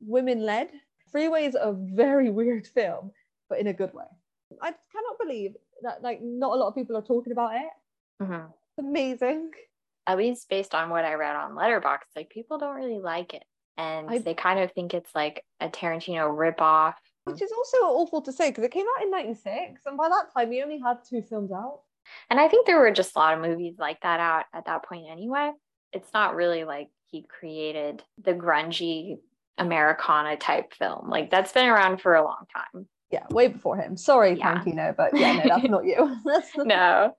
women 0.00 0.40
led. 0.44 0.70
Freeway 1.10 1.44
is 1.44 1.56
a 1.60 1.72
very 1.72 2.30
weird 2.30 2.66
film, 2.66 3.10
but 3.48 3.58
in 3.58 3.66
a 3.68 3.72
good 3.72 3.92
way. 3.94 4.04
I 4.60 4.68
cannot 4.92 5.18
believe 5.20 5.54
that 5.82 6.02
like 6.02 6.20
not 6.22 6.52
a 6.52 6.56
lot 6.56 6.68
of 6.68 6.74
people 6.74 6.96
are 6.96 7.02
talking 7.02 7.32
about 7.32 7.54
it. 7.54 7.70
Mhm. 8.22 8.46
It's 8.48 8.78
amazing. 8.78 9.50
At 10.10 10.18
least 10.18 10.48
based 10.48 10.74
on 10.74 10.90
what 10.90 11.04
I 11.04 11.14
read 11.14 11.36
on 11.36 11.52
Letterboxd, 11.52 12.10
like 12.16 12.30
people 12.30 12.58
don't 12.58 12.74
really 12.74 12.98
like 12.98 13.32
it. 13.34 13.44
And 13.76 14.10
I- 14.10 14.18
they 14.18 14.34
kind 14.34 14.58
of 14.58 14.72
think 14.72 14.92
it's 14.92 15.14
like 15.14 15.44
a 15.60 15.68
Tarantino 15.68 16.28
ripoff. 16.36 16.94
Which 17.24 17.40
is 17.42 17.52
also 17.52 17.76
awful 17.78 18.22
to 18.22 18.32
say 18.32 18.50
because 18.50 18.64
it 18.64 18.72
came 18.72 18.86
out 18.96 19.04
in 19.04 19.10
96 19.10 19.82
and 19.86 19.96
by 19.96 20.08
that 20.08 20.32
time 20.34 20.50
he 20.50 20.62
only 20.62 20.80
had 20.80 20.98
two 21.08 21.22
films 21.22 21.52
out. 21.52 21.80
And 22.28 22.40
I 22.40 22.48
think 22.48 22.66
there 22.66 22.80
were 22.80 22.90
just 22.90 23.14
a 23.14 23.18
lot 23.18 23.34
of 23.34 23.40
movies 23.40 23.74
like 23.78 24.00
that 24.00 24.18
out 24.20 24.46
at 24.54 24.64
that 24.64 24.84
point 24.84 25.04
anyway. 25.10 25.52
It's 25.92 26.12
not 26.12 26.34
really 26.34 26.64
like 26.64 26.88
he 27.10 27.22
created 27.22 28.02
the 28.22 28.32
grungy 28.32 29.18
Americana 29.58 30.36
type 30.38 30.72
film. 30.74 31.08
Like 31.10 31.30
that's 31.30 31.52
been 31.52 31.68
around 31.68 32.00
for 32.00 32.14
a 32.14 32.24
long 32.24 32.44
time. 32.56 32.86
Yeah, 33.12 33.26
way 33.30 33.48
before 33.48 33.76
him. 33.76 33.96
Sorry, 33.96 34.32
Yeah. 34.38 34.54
Tarantino, 34.62 34.96
but 34.96 35.10
yeah, 35.18 35.34
no, 35.34 35.42
that's 35.48 35.68
not 35.68 35.84
you. 35.84 36.16
That's 36.24 36.56
not- 36.56 36.66
No. 36.66 37.14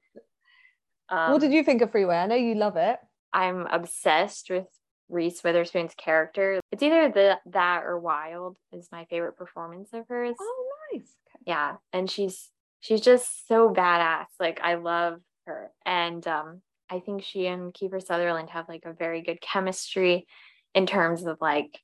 Um, 1.11 1.33
what 1.33 1.41
did 1.41 1.51
you 1.51 1.63
think 1.63 1.81
of 1.81 1.91
Freeway? 1.91 2.15
I 2.15 2.25
know 2.25 2.35
you 2.35 2.55
love 2.55 2.77
it. 2.77 2.97
I'm 3.33 3.67
obsessed 3.67 4.49
with 4.49 4.65
Reese 5.09 5.43
Witherspoon's 5.43 5.93
character. 5.93 6.59
It's 6.71 6.81
either 6.81 7.09
the 7.09 7.37
that 7.51 7.83
or 7.83 7.99
Wild 7.99 8.57
is 8.71 8.87
my 8.91 9.05
favorite 9.05 9.37
performance 9.37 9.89
of 9.93 10.07
hers. 10.07 10.35
Oh, 10.39 10.67
nice. 10.93 11.01
Okay. 11.27 11.43
Yeah, 11.47 11.75
and 11.91 12.09
she's 12.09 12.49
she's 12.79 13.01
just 13.01 13.47
so 13.47 13.69
badass. 13.69 14.27
Like 14.39 14.61
I 14.63 14.75
love 14.75 15.19
her, 15.45 15.71
and 15.85 16.25
um, 16.27 16.61
I 16.89 16.99
think 16.99 17.23
she 17.23 17.45
and 17.47 17.73
Kiefer 17.73 18.01
Sutherland 18.01 18.49
have 18.51 18.69
like 18.69 18.83
a 18.85 18.93
very 18.93 19.21
good 19.21 19.41
chemistry 19.41 20.25
in 20.73 20.85
terms 20.85 21.25
of 21.25 21.37
like 21.41 21.79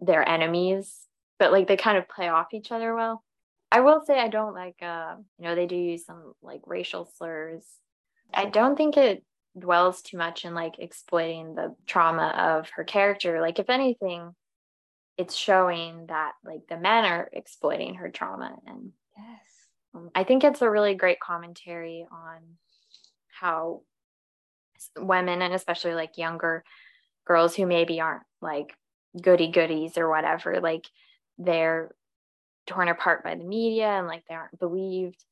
their 0.00 0.26
enemies, 0.26 1.00
but 1.38 1.50
like 1.50 1.66
they 1.66 1.76
kind 1.76 1.98
of 1.98 2.08
play 2.08 2.28
off 2.28 2.54
each 2.54 2.70
other 2.70 2.94
well. 2.94 3.24
I 3.72 3.80
will 3.80 4.02
say 4.04 4.20
I 4.20 4.28
don't 4.28 4.54
like 4.54 4.76
uh, 4.82 5.16
you 5.38 5.44
know, 5.44 5.56
they 5.56 5.66
do 5.66 5.76
use 5.76 6.06
some 6.06 6.34
like 6.42 6.60
racial 6.66 7.10
slurs. 7.16 7.64
I 8.34 8.46
don't 8.46 8.76
think 8.76 8.96
it 8.96 9.24
dwells 9.58 10.02
too 10.02 10.16
much 10.16 10.44
in 10.44 10.54
like 10.54 10.78
exploiting 10.78 11.54
the 11.54 11.74
trauma 11.86 12.28
of 12.36 12.70
her 12.70 12.84
character. 12.84 13.40
Like 13.40 13.58
if 13.58 13.68
anything, 13.70 14.34
it's 15.18 15.34
showing 15.34 16.06
that 16.06 16.32
like 16.44 16.66
the 16.68 16.78
men 16.78 17.04
are 17.04 17.28
exploiting 17.32 17.96
her 17.96 18.10
trauma 18.10 18.56
and 18.66 18.92
Yes. 19.16 19.40
um, 19.94 20.10
I 20.14 20.24
think 20.24 20.42
it's 20.42 20.62
a 20.62 20.70
really 20.70 20.94
great 20.94 21.20
commentary 21.20 22.06
on 22.10 22.38
how 23.28 23.82
women 24.98 25.42
and 25.42 25.52
especially 25.54 25.94
like 25.94 26.16
younger 26.16 26.64
girls 27.26 27.54
who 27.54 27.66
maybe 27.66 28.00
aren't 28.00 28.22
like 28.40 28.74
goody 29.20 29.48
goodies 29.48 29.98
or 29.98 30.08
whatever, 30.08 30.60
like 30.60 30.86
they're 31.38 31.94
torn 32.66 32.88
apart 32.88 33.22
by 33.22 33.34
the 33.34 33.44
media 33.44 33.88
and 33.88 34.06
like 34.06 34.24
they 34.28 34.34
aren't 34.34 34.58
believed. 34.58 35.22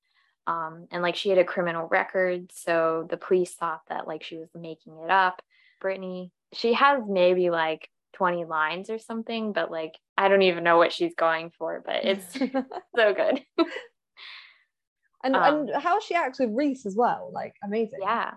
Um, 0.47 0.87
and 0.91 1.03
like 1.03 1.17
she 1.17 1.29
had 1.29 1.39
a 1.39 1.45
criminal 1.45 1.87
record, 1.87 2.51
so 2.53 3.07
the 3.09 3.17
police 3.17 3.55
thought 3.55 3.83
that 3.89 4.07
like 4.07 4.23
she 4.23 4.39
was 4.39 4.49
making 4.55 4.99
it 5.05 5.11
up. 5.11 5.43
Brittany, 5.81 6.33
she 6.53 6.73
has 6.75 7.03
maybe 7.09 7.51
like 7.51 7.89
20 8.15 8.45
lines 8.45 8.91
or 8.91 8.99
something, 8.99 9.53
but 9.53 9.71
like 9.71 9.99
I 10.17 10.29
don't 10.29 10.43
even 10.43 10.65
know 10.65 10.77
what 10.77 10.93
she's 10.93 11.15
going 11.15 11.53
for, 11.59 11.83
but 11.85 12.05
it's 12.05 12.33
so 12.97 13.15
good. 13.15 13.43
and 15.25 15.37
Um, 15.37 15.69
and 15.69 15.83
how 15.83 16.01
she 16.01 16.15
acts 16.15 16.41
with 16.41 16.51
Reese 16.53 16.87
as 16.87 16.97
well, 16.97 17.31
like 17.33 17.55
amazing. 17.63 18.01
Yeah. 18.03 18.33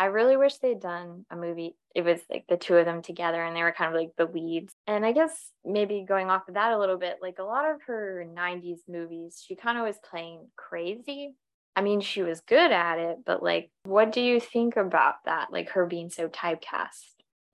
I 0.00 0.06
really 0.06 0.36
wish 0.36 0.58
they'd 0.58 0.80
done 0.80 1.26
a 1.28 1.36
movie. 1.36 1.76
It 1.94 2.02
was 2.02 2.20
like 2.30 2.44
the 2.48 2.56
two 2.56 2.76
of 2.76 2.84
them 2.84 3.02
together 3.02 3.42
and 3.42 3.56
they 3.56 3.62
were 3.62 3.72
kind 3.72 3.92
of 3.92 4.00
like 4.00 4.12
the 4.16 4.26
leads. 4.26 4.72
And 4.86 5.04
I 5.04 5.10
guess 5.10 5.50
maybe 5.64 6.04
going 6.06 6.30
off 6.30 6.46
of 6.46 6.54
that 6.54 6.72
a 6.72 6.78
little 6.78 6.98
bit, 6.98 7.16
like 7.20 7.40
a 7.40 7.44
lot 7.44 7.68
of 7.68 7.82
her 7.88 8.24
90s 8.32 8.78
movies, 8.88 9.42
she 9.44 9.56
kind 9.56 9.76
of 9.76 9.84
was 9.84 9.98
playing 10.08 10.46
crazy. 10.56 11.34
I 11.78 11.80
mean, 11.80 12.00
she 12.00 12.22
was 12.22 12.40
good 12.40 12.72
at 12.72 12.98
it, 12.98 13.18
but 13.24 13.40
like, 13.40 13.70
what 13.84 14.10
do 14.10 14.20
you 14.20 14.40
think 14.40 14.76
about 14.76 15.24
that? 15.26 15.52
Like 15.52 15.68
her 15.70 15.86
being 15.86 16.10
so 16.10 16.28
typecast 16.28 17.04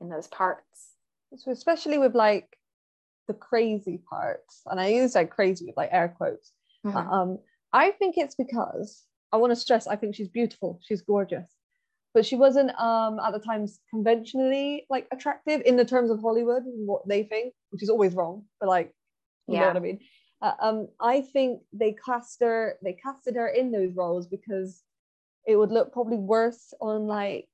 in 0.00 0.08
those 0.08 0.28
parts? 0.28 0.94
So 1.36 1.50
especially 1.50 1.98
with 1.98 2.14
like 2.14 2.48
the 3.28 3.34
crazy 3.34 3.98
parts, 4.08 4.62
and 4.64 4.80
I 4.80 4.86
use 4.88 5.14
like 5.14 5.28
crazy 5.28 5.66
with 5.66 5.76
like 5.76 5.90
air 5.92 6.08
quotes. 6.08 6.52
Mhm. 6.86 6.94
Um, 6.96 7.38
I 7.74 7.90
think 7.90 8.16
it's 8.16 8.34
because 8.34 9.04
I 9.30 9.36
want 9.36 9.50
to 9.50 9.56
stress. 9.56 9.86
I 9.86 9.96
think 9.96 10.14
she's 10.14 10.28
beautiful. 10.30 10.80
She's 10.80 11.02
gorgeous, 11.02 11.50
but 12.14 12.24
she 12.24 12.36
wasn't 12.36 12.70
um 12.80 13.20
at 13.20 13.32
the 13.32 13.40
times 13.40 13.78
conventionally 13.90 14.86
like 14.88 15.06
attractive 15.12 15.60
in 15.66 15.76
the 15.76 15.84
terms 15.84 16.10
of 16.10 16.22
Hollywood 16.22 16.62
and 16.62 16.88
what 16.88 17.06
they 17.06 17.24
think, 17.24 17.52
which 17.72 17.82
is 17.82 17.90
always 17.90 18.14
wrong. 18.14 18.46
But 18.58 18.70
like, 18.70 18.94
you 19.48 19.56
know 19.60 19.66
what 19.66 19.76
I 19.76 19.80
mean. 19.80 20.00
Uh, 20.44 20.54
um, 20.60 20.88
I 21.00 21.22
think 21.22 21.62
they 21.72 21.96
cast 22.04 22.40
her. 22.42 22.78
They 22.82 22.92
casted 22.92 23.34
her 23.36 23.48
in 23.48 23.72
those 23.72 23.94
roles 23.96 24.26
because 24.26 24.82
it 25.46 25.56
would 25.56 25.72
look 25.72 25.92
probably 25.92 26.18
worse 26.18 26.74
on 26.80 27.06
like 27.06 27.48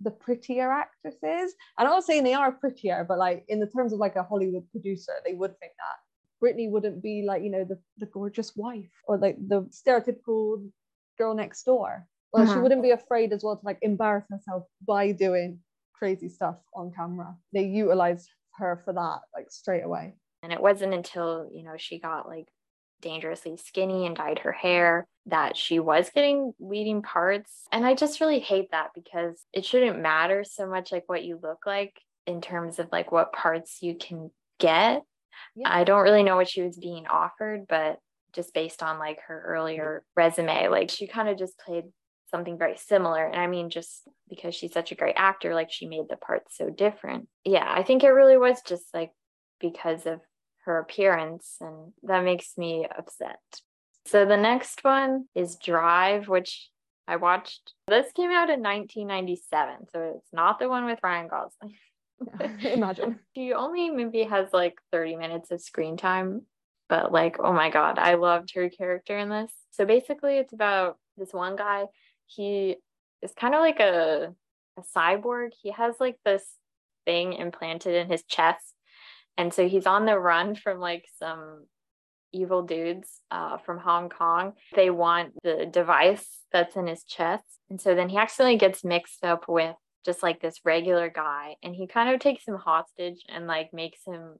the 0.00 0.10
prettier 0.10 0.70
actresses. 0.70 1.54
And 1.78 1.88
I'm 1.88 1.94
not 1.96 2.04
saying 2.04 2.24
they 2.24 2.34
are 2.34 2.52
prettier, 2.52 3.04
but 3.08 3.18
like 3.18 3.44
in 3.48 3.60
the 3.60 3.66
terms 3.66 3.92
of 3.94 3.98
like 3.98 4.16
a 4.16 4.22
Hollywood 4.22 4.70
producer, 4.70 5.14
they 5.24 5.34
would 5.34 5.58
think 5.58 5.72
that. 5.78 5.98
Brittany 6.40 6.68
wouldn't 6.68 7.02
be 7.02 7.24
like, 7.26 7.42
you 7.42 7.50
know, 7.50 7.64
the, 7.64 7.78
the 7.96 8.06
gorgeous 8.06 8.54
wife 8.54 8.90
or 9.08 9.16
like 9.16 9.36
the 9.48 9.62
stereotypical 9.70 10.70
girl 11.16 11.34
next 11.34 11.64
door. 11.64 12.06
Well, 12.32 12.44
she 12.44 12.58
Mhm. 12.58 12.62
wouldn't 12.62 12.82
be 12.82 12.90
afraid 12.90 13.32
as 13.32 13.42
well 13.42 13.56
to 13.56 13.64
like 13.64 13.78
embarrass 13.80 14.26
herself 14.28 14.64
by 14.86 15.12
doing 15.12 15.60
crazy 15.94 16.28
stuff 16.28 16.58
on 16.74 16.92
camera. 16.92 17.34
They 17.54 17.64
utilized 17.64 18.28
her 18.58 18.82
for 18.84 18.92
that 18.92 19.20
like 19.34 19.50
straight 19.50 19.84
away. 19.84 20.16
And 20.44 20.52
it 20.52 20.60
wasn't 20.60 20.94
until, 20.94 21.48
you 21.52 21.64
know, 21.64 21.74
she 21.76 21.98
got 21.98 22.28
like 22.28 22.46
dangerously 23.00 23.56
skinny 23.56 24.06
and 24.06 24.16
dyed 24.16 24.40
her 24.40 24.52
hair 24.52 25.06
that 25.26 25.56
she 25.56 25.78
was 25.78 26.10
getting 26.14 26.52
leading 26.58 27.02
parts. 27.02 27.50
And 27.72 27.84
I 27.84 27.94
just 27.94 28.20
really 28.20 28.40
hate 28.40 28.70
that 28.70 28.90
because 28.94 29.44
it 29.52 29.64
shouldn't 29.64 30.00
matter 30.00 30.44
so 30.44 30.66
much 30.66 30.92
like 30.92 31.04
what 31.06 31.24
you 31.24 31.38
look 31.42 31.66
like 31.66 31.98
in 32.26 32.40
terms 32.40 32.78
of 32.78 32.88
like 32.92 33.10
what 33.10 33.32
parts 33.32 33.78
you 33.80 33.94
can 33.94 34.30
get. 34.58 35.02
Yeah. 35.56 35.68
I 35.68 35.84
don't 35.84 36.02
really 36.02 36.22
know 36.22 36.36
what 36.36 36.48
she 36.48 36.62
was 36.62 36.76
being 36.76 37.06
offered, 37.06 37.66
but 37.68 37.98
just 38.34 38.54
based 38.54 38.82
on 38.82 38.98
like 38.98 39.20
her 39.28 39.42
earlier 39.46 40.02
resume, 40.16 40.68
like 40.68 40.90
she 40.90 41.06
kind 41.06 41.28
of 41.28 41.38
just 41.38 41.58
played 41.58 41.84
something 42.30 42.58
very 42.58 42.76
similar. 42.76 43.24
And 43.26 43.40
I 43.40 43.46
mean, 43.46 43.70
just 43.70 44.08
because 44.28 44.54
she's 44.54 44.72
such 44.72 44.92
a 44.92 44.96
great 44.96 45.14
actor, 45.16 45.54
like 45.54 45.70
she 45.70 45.86
made 45.86 46.06
the 46.08 46.16
parts 46.16 46.56
so 46.56 46.68
different. 46.70 47.28
Yeah, 47.44 47.66
I 47.66 47.82
think 47.82 48.02
it 48.02 48.08
really 48.08 48.36
was 48.36 48.60
just 48.66 48.92
like 48.92 49.12
because 49.60 50.06
of 50.06 50.20
her 50.64 50.78
appearance, 50.78 51.56
and 51.60 51.92
that 52.02 52.24
makes 52.24 52.56
me 52.56 52.86
upset. 52.86 53.40
So 54.06 54.24
the 54.24 54.36
next 54.36 54.84
one 54.84 55.26
is 55.34 55.56
Drive, 55.56 56.28
which 56.28 56.68
I 57.06 57.16
watched. 57.16 57.72
This 57.88 58.12
came 58.12 58.30
out 58.30 58.50
in 58.50 58.62
1997, 58.62 59.88
so 59.92 60.14
it's 60.16 60.32
not 60.32 60.58
the 60.58 60.68
one 60.68 60.84
with 60.84 60.98
Ryan 61.02 61.28
Gosling. 61.28 61.74
Imagine. 62.72 63.18
She 63.34 63.52
only 63.52 63.90
maybe 63.90 64.22
has 64.24 64.48
like 64.52 64.74
30 64.92 65.16
minutes 65.16 65.50
of 65.50 65.60
screen 65.60 65.96
time, 65.96 66.42
but 66.88 67.12
like, 67.12 67.36
oh 67.38 67.52
my 67.52 67.70
God, 67.70 67.98
I 67.98 68.14
loved 68.14 68.52
her 68.54 68.68
character 68.68 69.18
in 69.18 69.28
this. 69.28 69.52
So 69.72 69.84
basically, 69.84 70.36
it's 70.38 70.52
about 70.52 70.98
this 71.16 71.32
one 71.32 71.56
guy. 71.56 71.84
He 72.26 72.76
is 73.22 73.32
kind 73.36 73.54
of 73.54 73.60
like 73.60 73.80
a, 73.80 74.34
a 74.78 74.82
cyborg. 74.96 75.50
He 75.60 75.72
has 75.72 75.96
like 75.98 76.16
this 76.24 76.44
thing 77.04 77.34
implanted 77.34 77.94
in 77.94 78.10
his 78.10 78.22
chest. 78.24 78.73
And 79.36 79.52
so 79.52 79.68
he's 79.68 79.86
on 79.86 80.06
the 80.06 80.18
run 80.18 80.54
from 80.54 80.78
like 80.78 81.06
some 81.18 81.66
evil 82.32 82.62
dudes 82.62 83.20
uh, 83.30 83.58
from 83.58 83.78
Hong 83.78 84.08
Kong. 84.08 84.52
They 84.74 84.90
want 84.90 85.34
the 85.42 85.66
device 85.66 86.26
that's 86.52 86.76
in 86.76 86.86
his 86.86 87.04
chest. 87.04 87.44
And 87.70 87.80
so 87.80 87.94
then 87.94 88.08
he 88.08 88.16
accidentally 88.16 88.58
gets 88.58 88.84
mixed 88.84 89.24
up 89.24 89.48
with 89.48 89.76
just 90.04 90.22
like 90.22 90.40
this 90.40 90.60
regular 90.64 91.08
guy 91.08 91.56
and 91.62 91.74
he 91.74 91.86
kind 91.86 92.14
of 92.14 92.20
takes 92.20 92.46
him 92.46 92.56
hostage 92.56 93.24
and 93.28 93.46
like 93.46 93.72
makes 93.72 94.00
him 94.06 94.36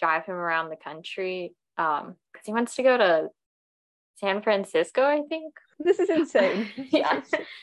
drive 0.00 0.24
him 0.24 0.34
around 0.34 0.70
the 0.70 0.76
country 0.76 1.54
um 1.78 2.14
because 2.32 2.46
he 2.46 2.52
wants 2.52 2.74
to 2.74 2.82
go 2.82 2.96
to 2.96 3.28
San 4.16 4.42
Francisco 4.42 5.02
I 5.02 5.20
think 5.28 5.54
This 5.78 5.98
is 5.98 6.08
insane. 6.08 6.68
yeah 6.90 7.20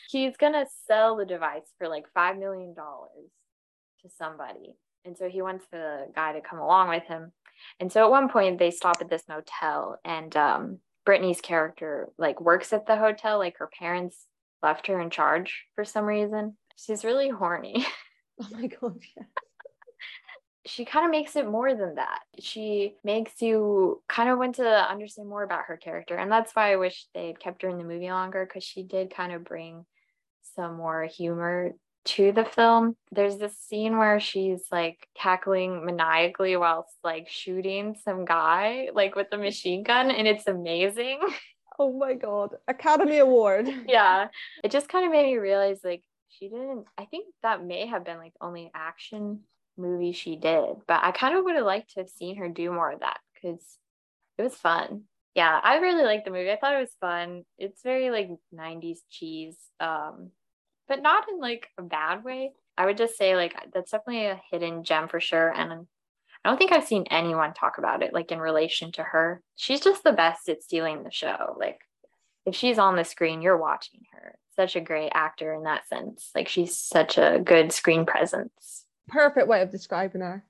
he's 0.10 0.38
gonna 0.38 0.66
sell 0.88 1.16
the 1.16 1.25
device 1.25 1.72
for 1.78 1.88
like 1.88 2.06
five 2.13 2.38
million 2.38 2.74
dollars 2.74 3.32
to 4.04 4.10
somebody 4.18 4.75
and 5.05 5.17
so 5.17 5.29
he 5.29 5.41
wants 5.41 5.65
the 5.72 6.08
guy 6.15 6.34
to 6.34 6.41
come 6.41 6.60
along 6.60 6.89
with 6.89 7.03
him 7.03 7.31
and 7.79 7.91
so 7.91 8.03
at 8.03 8.12
one 8.12 8.29
point 8.29 8.60
they 8.60 8.72
stop 8.72 8.98
at 9.01 9.10
this 9.10 9.24
motel 9.27 10.00
and 10.05 10.36
um 10.36 10.79
Brittany's 11.05 11.41
character 11.41 12.10
like 12.17 12.39
works 12.39 12.74
at 12.74 12.86
the 12.86 12.96
hotel 12.96 13.39
like 13.39 13.58
her 13.58 13.70
parents 13.79 14.27
left 14.62 14.88
her 14.88 15.00
in 15.00 15.10
charge 15.10 15.65
for 15.75 15.84
some 15.84 16.05
reason 16.05 16.55
she's 16.75 17.03
really 17.03 17.29
horny 17.29 17.86
Oh 18.41 18.48
my 18.51 18.67
god, 18.67 18.98
yeah. 19.15 19.24
she 20.65 20.86
kind 20.86 21.05
of 21.05 21.12
makes 21.12 21.36
it 21.36 21.48
more 21.48 21.75
than 21.75 21.96
that. 21.96 22.22
She 22.39 22.96
makes 23.03 23.41
you 23.41 24.01
kind 24.08 24.29
of 24.29 24.39
want 24.39 24.55
to 24.55 24.89
understand 24.89 25.29
more 25.29 25.43
about 25.43 25.65
her 25.65 25.77
character. 25.77 26.15
And 26.15 26.31
that's 26.31 26.55
why 26.55 26.72
I 26.72 26.77
wish 26.77 27.05
they'd 27.13 27.39
kept 27.39 27.62
her 27.62 27.70
in 27.70 27.77
the 27.77 27.84
movie 27.84 28.10
longer 28.10 28.46
because 28.46 28.63
she 28.63 28.84
did 28.84 29.13
kind 29.13 29.34
of 29.34 29.43
bring 29.43 29.86
some 30.55 30.75
more 30.77 31.03
humor 31.03 31.74
to 32.05 32.31
the 32.31 32.46
film. 32.46 32.96
There's 33.12 33.38
this 33.38 33.58
scene 33.58 33.98
where 33.98 34.20
she's 34.20 34.63
like 34.72 35.08
cackling 35.15 35.86
maniacally 35.86 36.55
whilst 36.58 36.96
like 37.03 37.29
shooting 37.29 37.96
some 38.03 38.25
guy 38.25 38.89
like 38.93 39.15
with 39.15 39.29
the 39.29 39.38
machine 39.38 39.84
gun 39.84 40.12
and 40.12 40.27
it's 40.27 40.48
amazing. 40.48 41.20
Oh 41.79 41.98
my 41.98 42.13
god. 42.13 42.51
Academy 42.67 43.17
Award. 43.17 43.67
yeah. 43.88 44.27
It 44.63 44.72
just 44.72 44.88
kind 44.89 45.05
of 45.05 45.12
made 45.12 45.25
me 45.25 45.38
realize 45.38 45.79
like 45.84 46.03
she 46.29 46.48
didn't 46.50 46.86
I 46.96 47.05
think 47.05 47.27
that 47.41 47.63
may 47.65 47.88
have 47.88 48.03
been 48.05 48.17
like 48.17 48.34
only 48.39 48.70
action 48.75 49.39
movie 49.77 50.12
she 50.12 50.36
did, 50.36 50.75
but 50.88 51.03
I 51.03 51.12
kind 51.12 51.36
of 51.36 51.43
would 51.43 51.55
have 51.55 51.65
liked 51.65 51.93
to 51.93 52.01
have 52.01 52.10
seen 52.10 52.36
her 52.36 52.50
do 52.50 52.72
more 52.72 52.91
of 52.91 53.00
that 53.00 53.20
because 53.34 53.63
it 54.38 54.43
was 54.43 54.53
fun. 54.53 55.03
Yeah, 55.34 55.60
I 55.63 55.77
really 55.77 56.03
liked 56.03 56.25
the 56.25 56.31
movie. 56.31 56.51
I 56.51 56.58
thought 56.58 56.75
it 56.75 56.81
was 56.81 56.96
fun. 57.00 57.46
It's 57.58 57.81
very 57.81 58.12
like 58.12 58.29
90s 58.53 59.00
cheese. 59.10 59.58
Um, 59.79 60.31
but 60.91 61.01
not 61.01 61.29
in 61.29 61.39
like 61.39 61.69
a 61.77 61.83
bad 61.83 62.21
way. 62.21 62.51
I 62.77 62.86
would 62.86 62.98
just 62.98 63.17
say 63.17 63.33
like 63.38 63.55
that's 63.74 63.91
definitely 63.91 64.25
a 64.25 64.41
hidden 64.51 64.83
gem 64.83 65.07
for 65.07 65.21
sure. 65.21 65.50
And 65.50 65.71
I 65.71 66.50
don't 66.50 66.57
think 66.57 66.74
I've 66.74 66.83
seen 66.83 67.05
anyone 67.10 67.53
talk 67.53 67.77
about 67.77 68.03
it 68.03 68.13
like 68.13 68.29
in 68.29 68.41
relation 68.41 68.91
to 68.93 69.03
her. 69.03 69.41
She's 69.55 69.79
just 69.79 70.03
the 70.03 70.12
best 70.12 70.50
at 70.50 70.62
stealing 70.62 71.03
the 71.03 71.12
show. 71.12 71.55
Like 71.57 71.79
if 72.45 72.55
she's 72.55 72.77
on 72.77 72.98
the 72.98 73.05
screen, 73.05 73.41
you're 73.41 73.55
watching 73.55 74.01
her. 74.12 74.38
Such 74.57 74.75
a 74.75 74.81
great 74.81 75.12
actor 75.13 75.53
in 75.53 75.63
that 75.63 75.88
sense. 75.88 76.29
Like 76.36 76.50
she's 76.50 76.77
such 76.77 77.17
a 77.17 77.39
good 77.41 77.71
screen 77.71 78.05
presence. 78.05 78.83
Perfect 79.07 79.48
way 79.48 79.62
of 79.62 79.71
describing 79.71 80.19
her. 80.19 80.43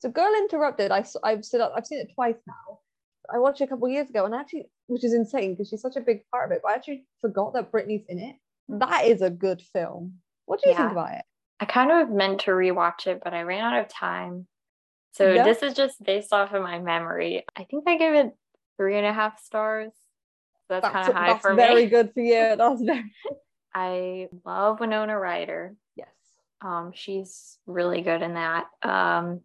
So 0.00 0.10
Girl 0.10 0.34
Interrupted, 0.36 0.90
I, 0.90 1.02
I've 1.24 1.44
up, 1.54 1.72
I've 1.74 1.86
seen 1.86 2.00
it 2.00 2.12
twice 2.14 2.36
now. 2.46 2.80
I 3.32 3.38
watched 3.38 3.62
it 3.62 3.64
a 3.64 3.68
couple 3.68 3.88
years 3.88 4.10
ago 4.10 4.26
and 4.26 4.34
I 4.34 4.40
actually, 4.40 4.68
which 4.86 5.02
is 5.02 5.14
insane 5.14 5.54
because 5.54 5.70
she's 5.70 5.80
such 5.80 5.96
a 5.96 6.02
big 6.02 6.28
part 6.30 6.44
of 6.44 6.52
it, 6.54 6.60
but 6.62 6.72
I 6.72 6.74
actually 6.74 7.06
forgot 7.22 7.54
that 7.54 7.72
Brittany's 7.72 8.04
in 8.10 8.18
it. 8.18 8.36
That 8.68 9.06
is 9.06 9.22
a 9.22 9.30
good 9.30 9.62
film. 9.62 10.14
What 10.46 10.62
do 10.62 10.70
you 10.70 10.74
yeah. 10.74 10.82
think 10.82 10.92
about 10.92 11.12
it? 11.14 11.24
I 11.60 11.64
kind 11.64 11.90
of 11.90 12.10
meant 12.10 12.40
to 12.40 12.52
rewatch 12.52 13.06
it, 13.06 13.20
but 13.22 13.34
I 13.34 13.42
ran 13.42 13.64
out 13.64 13.80
of 13.80 13.88
time. 13.88 14.46
So 15.12 15.32
yep. 15.32 15.44
this 15.44 15.62
is 15.62 15.74
just 15.74 16.02
based 16.02 16.32
off 16.32 16.52
of 16.52 16.62
my 16.62 16.78
memory. 16.78 17.44
I 17.56 17.64
think 17.64 17.88
I 17.88 17.96
gave 17.96 18.14
it 18.14 18.32
three 18.76 18.96
and 18.96 19.06
a 19.06 19.12
half 19.12 19.42
stars. 19.42 19.92
That's, 20.68 20.82
that's 20.82 20.92
kind 20.92 21.08
of 21.08 21.14
high 21.14 21.38
for 21.38 21.54
me. 21.54 21.56
Very 21.56 21.86
good 21.86 22.12
for 22.12 22.20
you. 22.20 22.54
That's 22.58 22.82
very. 22.82 23.10
I 23.74 24.28
love 24.44 24.80
Winona 24.80 25.18
Ryder. 25.18 25.74
Yes. 25.96 26.08
Um, 26.60 26.92
she's 26.94 27.58
really 27.66 28.02
good 28.02 28.22
in 28.22 28.34
that. 28.34 28.66
Um, 28.82 29.40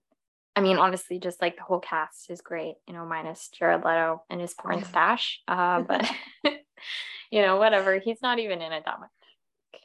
I 0.55 0.61
mean, 0.61 0.77
honestly, 0.77 1.19
just 1.19 1.41
like 1.41 1.55
the 1.55 1.63
whole 1.63 1.79
cast 1.79 2.29
is 2.29 2.41
great. 2.41 2.75
You 2.87 2.93
know, 2.93 3.05
minus 3.05 3.49
Jared 3.49 3.83
Leto 3.85 4.23
and 4.29 4.41
his 4.41 4.53
porn 4.53 4.83
stash. 4.83 5.41
Uh, 5.47 5.81
but 5.81 6.09
you 7.31 7.41
know, 7.41 7.57
whatever. 7.57 7.99
He's 7.99 8.21
not 8.21 8.39
even 8.39 8.61
in 8.61 8.71
it 8.71 8.83
that 8.85 8.99
much. 8.99 9.09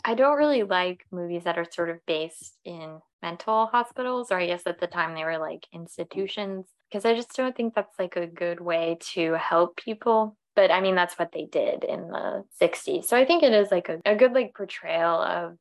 I 0.04 0.14
don't 0.14 0.36
really 0.36 0.62
like 0.62 1.04
movies 1.10 1.44
that 1.44 1.58
are 1.58 1.66
sort 1.70 1.90
of 1.90 2.04
based 2.06 2.58
in 2.64 3.00
mental 3.22 3.66
hospitals, 3.66 4.30
or 4.30 4.38
I 4.38 4.46
guess 4.46 4.62
at 4.66 4.80
the 4.80 4.86
time 4.86 5.14
they 5.14 5.24
were 5.24 5.38
like 5.38 5.66
institutions, 5.72 6.66
because 6.90 7.04
I 7.04 7.14
just 7.14 7.34
don't 7.34 7.56
think 7.56 7.74
that's 7.74 7.98
like 7.98 8.16
a 8.16 8.26
good 8.26 8.60
way 8.60 8.98
to 9.14 9.32
help 9.34 9.76
people. 9.76 10.36
But 10.54 10.70
I 10.70 10.80
mean, 10.80 10.94
that's 10.94 11.18
what 11.18 11.32
they 11.32 11.46
did 11.46 11.84
in 11.84 12.08
the 12.08 12.44
60s. 12.60 13.04
So 13.04 13.16
I 13.16 13.24
think 13.24 13.42
it 13.42 13.52
is 13.52 13.70
like 13.70 13.88
a, 13.88 14.00
a 14.04 14.16
good 14.16 14.32
like 14.32 14.54
portrayal 14.54 15.20
of, 15.20 15.56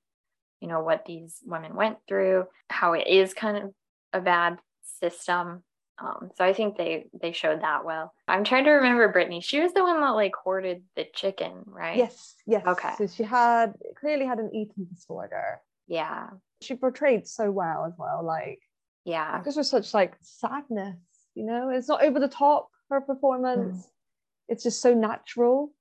you 0.59 0.67
know, 0.67 0.81
what 0.81 1.05
these 1.05 1.37
women 1.45 1.75
went 1.75 1.97
through, 2.07 2.45
how 2.69 2.93
it 2.93 3.07
is 3.07 3.33
kind 3.33 3.57
of 3.57 3.73
a 4.13 4.21
bad 4.21 4.57
system 4.99 5.63
um, 5.99 6.29
so 6.35 6.45
I 6.45 6.53
think 6.53 6.77
they 6.77 7.07
they 7.19 7.31
showed 7.31 7.61
that 7.61 7.83
well. 7.83 8.13
I'm 8.27 8.43
trying 8.43 8.65
to 8.65 8.71
remember 8.71 9.11
Brittany. 9.11 9.41
She 9.41 9.59
was 9.59 9.73
the 9.73 9.83
one 9.83 9.99
that 10.01 10.09
like 10.09 10.35
hoarded 10.35 10.83
the 10.95 11.05
chicken, 11.13 11.63
right? 11.65 11.97
Yes, 11.97 12.35
yes. 12.45 12.65
Okay. 12.67 12.91
So 12.97 13.07
she 13.07 13.23
had 13.23 13.73
clearly 13.99 14.25
had 14.25 14.39
an 14.39 14.51
eating 14.53 14.85
disorder. 14.93 15.61
Yeah. 15.87 16.27
She 16.61 16.75
portrayed 16.75 17.27
so 17.27 17.49
well 17.51 17.85
as 17.85 17.93
well. 17.97 18.23
Like, 18.23 18.59
yeah, 19.05 19.41
this 19.41 19.55
was 19.55 19.69
such 19.69 19.93
like 19.93 20.15
sadness. 20.21 20.97
You 21.33 21.45
know, 21.45 21.69
it's 21.69 21.87
not 21.87 22.03
over 22.03 22.19
the 22.19 22.27
top. 22.27 22.69
Her 22.89 23.01
performance, 23.01 23.77
mm. 23.77 23.89
it's 24.47 24.63
just 24.63 24.81
so 24.81 24.93
natural 24.93 25.71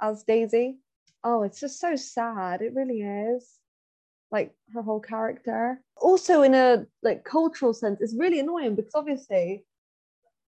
as 0.00 0.22
Daisy. 0.22 0.78
Oh, 1.22 1.42
it's 1.42 1.60
just 1.60 1.78
so 1.78 1.94
sad. 1.94 2.62
It 2.62 2.74
really 2.74 3.02
is 3.02 3.57
like 4.30 4.52
her 4.74 4.82
whole 4.82 5.00
character. 5.00 5.80
Also, 5.96 6.42
in 6.42 6.54
a 6.54 6.86
like 7.02 7.24
cultural 7.24 7.72
sense, 7.72 8.00
it's 8.00 8.14
really 8.16 8.40
annoying 8.40 8.74
because 8.74 8.94
obviously 8.94 9.64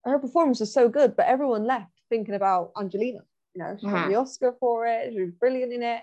her 0.05 0.19
performance 0.19 0.61
was 0.61 0.73
so 0.73 0.89
good, 0.89 1.17
but 1.17 1.27
everyone 1.27 1.67
left 1.67 1.91
thinking 2.09 2.35
about 2.35 2.73
Angelina. 2.79 3.21
You 3.55 3.63
know, 3.63 3.77
she 3.79 3.87
mm-hmm. 3.87 3.95
won 3.95 4.09
the 4.11 4.19
Oscar 4.19 4.55
for 4.61 4.87
it. 4.87 5.13
She 5.13 5.21
was 5.21 5.33
brilliant 5.33 5.73
in 5.73 5.83
it, 5.83 6.03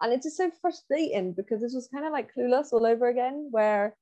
and 0.00 0.12
it's 0.12 0.24
just 0.24 0.36
so 0.36 0.50
frustrating 0.60 1.32
because 1.32 1.60
this 1.60 1.74
was 1.74 1.88
kind 1.92 2.06
of 2.06 2.12
like 2.12 2.30
Clueless 2.34 2.72
all 2.72 2.86
over 2.86 3.08
again, 3.08 3.48
where 3.50 3.96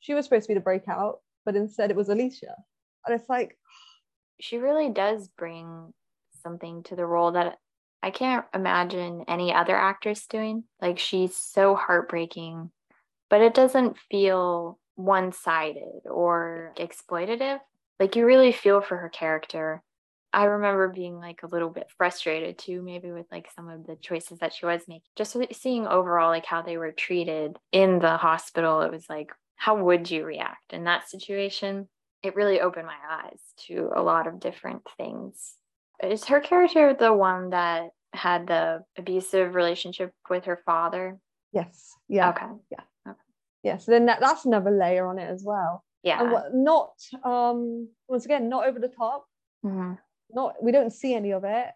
she 0.00 0.14
was 0.14 0.26
supposed 0.26 0.44
to 0.44 0.48
be 0.48 0.54
the 0.54 0.60
breakout, 0.60 1.20
but 1.44 1.56
instead 1.56 1.90
it 1.90 1.96
was 1.96 2.08
Alicia, 2.08 2.54
and 3.06 3.18
it's 3.18 3.28
like 3.28 3.58
she 4.40 4.58
really 4.58 4.90
does 4.90 5.28
bring 5.38 5.92
something 6.42 6.82
to 6.84 6.96
the 6.96 7.06
role 7.06 7.32
that 7.32 7.58
I 8.02 8.10
can't 8.10 8.44
imagine 8.52 9.24
any 9.28 9.54
other 9.54 9.76
actress 9.76 10.26
doing. 10.26 10.64
Like 10.80 10.98
she's 10.98 11.36
so 11.36 11.76
heartbreaking, 11.76 12.70
but 13.30 13.42
it 13.42 13.54
doesn't 13.54 13.96
feel 14.10 14.78
one 14.96 15.32
sided 15.32 16.02
or 16.10 16.72
exploitative. 16.76 17.60
Like 18.00 18.16
you 18.16 18.26
really 18.26 18.52
feel 18.52 18.80
for 18.80 18.96
her 18.96 19.08
character. 19.08 19.82
I 20.32 20.44
remember 20.44 20.88
being 20.88 21.18
like 21.18 21.42
a 21.42 21.46
little 21.46 21.68
bit 21.70 21.90
frustrated 21.96 22.58
too, 22.58 22.82
maybe 22.82 23.12
with 23.12 23.26
like 23.30 23.48
some 23.54 23.68
of 23.68 23.86
the 23.86 23.96
choices 23.96 24.38
that 24.38 24.54
she 24.54 24.66
was 24.66 24.82
making. 24.88 25.02
Just 25.14 25.36
seeing 25.52 25.86
overall 25.86 26.30
like 26.30 26.46
how 26.46 26.62
they 26.62 26.78
were 26.78 26.92
treated 26.92 27.56
in 27.70 27.98
the 27.98 28.16
hospital, 28.16 28.80
it 28.80 28.90
was 28.90 29.06
like, 29.08 29.30
how 29.56 29.76
would 29.76 30.10
you 30.10 30.24
react 30.24 30.72
in 30.72 30.84
that 30.84 31.08
situation? 31.08 31.88
It 32.22 32.34
really 32.34 32.60
opened 32.60 32.86
my 32.86 32.96
eyes 33.10 33.40
to 33.66 33.90
a 33.94 34.02
lot 34.02 34.26
of 34.26 34.40
different 34.40 34.82
things 34.96 35.56
is 36.02 36.24
her 36.26 36.40
character 36.40 36.94
the 36.94 37.12
one 37.12 37.50
that 37.50 37.90
had 38.12 38.46
the 38.46 38.84
abusive 38.98 39.54
relationship 39.54 40.12
with 40.28 40.44
her 40.44 40.60
father? 40.64 41.18
Yes. 41.52 41.92
Yeah. 42.08 42.30
Okay. 42.30 42.46
Yeah. 42.70 42.80
Okay. 43.08 43.18
Yeah. 43.62 43.78
So 43.78 43.92
then 43.92 44.06
that, 44.06 44.20
that's 44.20 44.44
another 44.44 44.70
layer 44.70 45.06
on 45.06 45.18
it 45.18 45.30
as 45.30 45.42
well. 45.44 45.84
Yeah. 46.02 46.22
And 46.22 46.32
what, 46.32 46.54
not 46.54 46.90
um 47.24 47.88
once 48.08 48.24
again 48.24 48.48
not 48.48 48.66
over 48.66 48.78
the 48.78 48.88
top. 48.88 49.24
Mm-hmm. 49.64 49.94
Not 50.34 50.54
we 50.62 50.72
don't 50.72 50.92
see 50.92 51.14
any 51.14 51.32
of 51.32 51.44
it. 51.44 51.66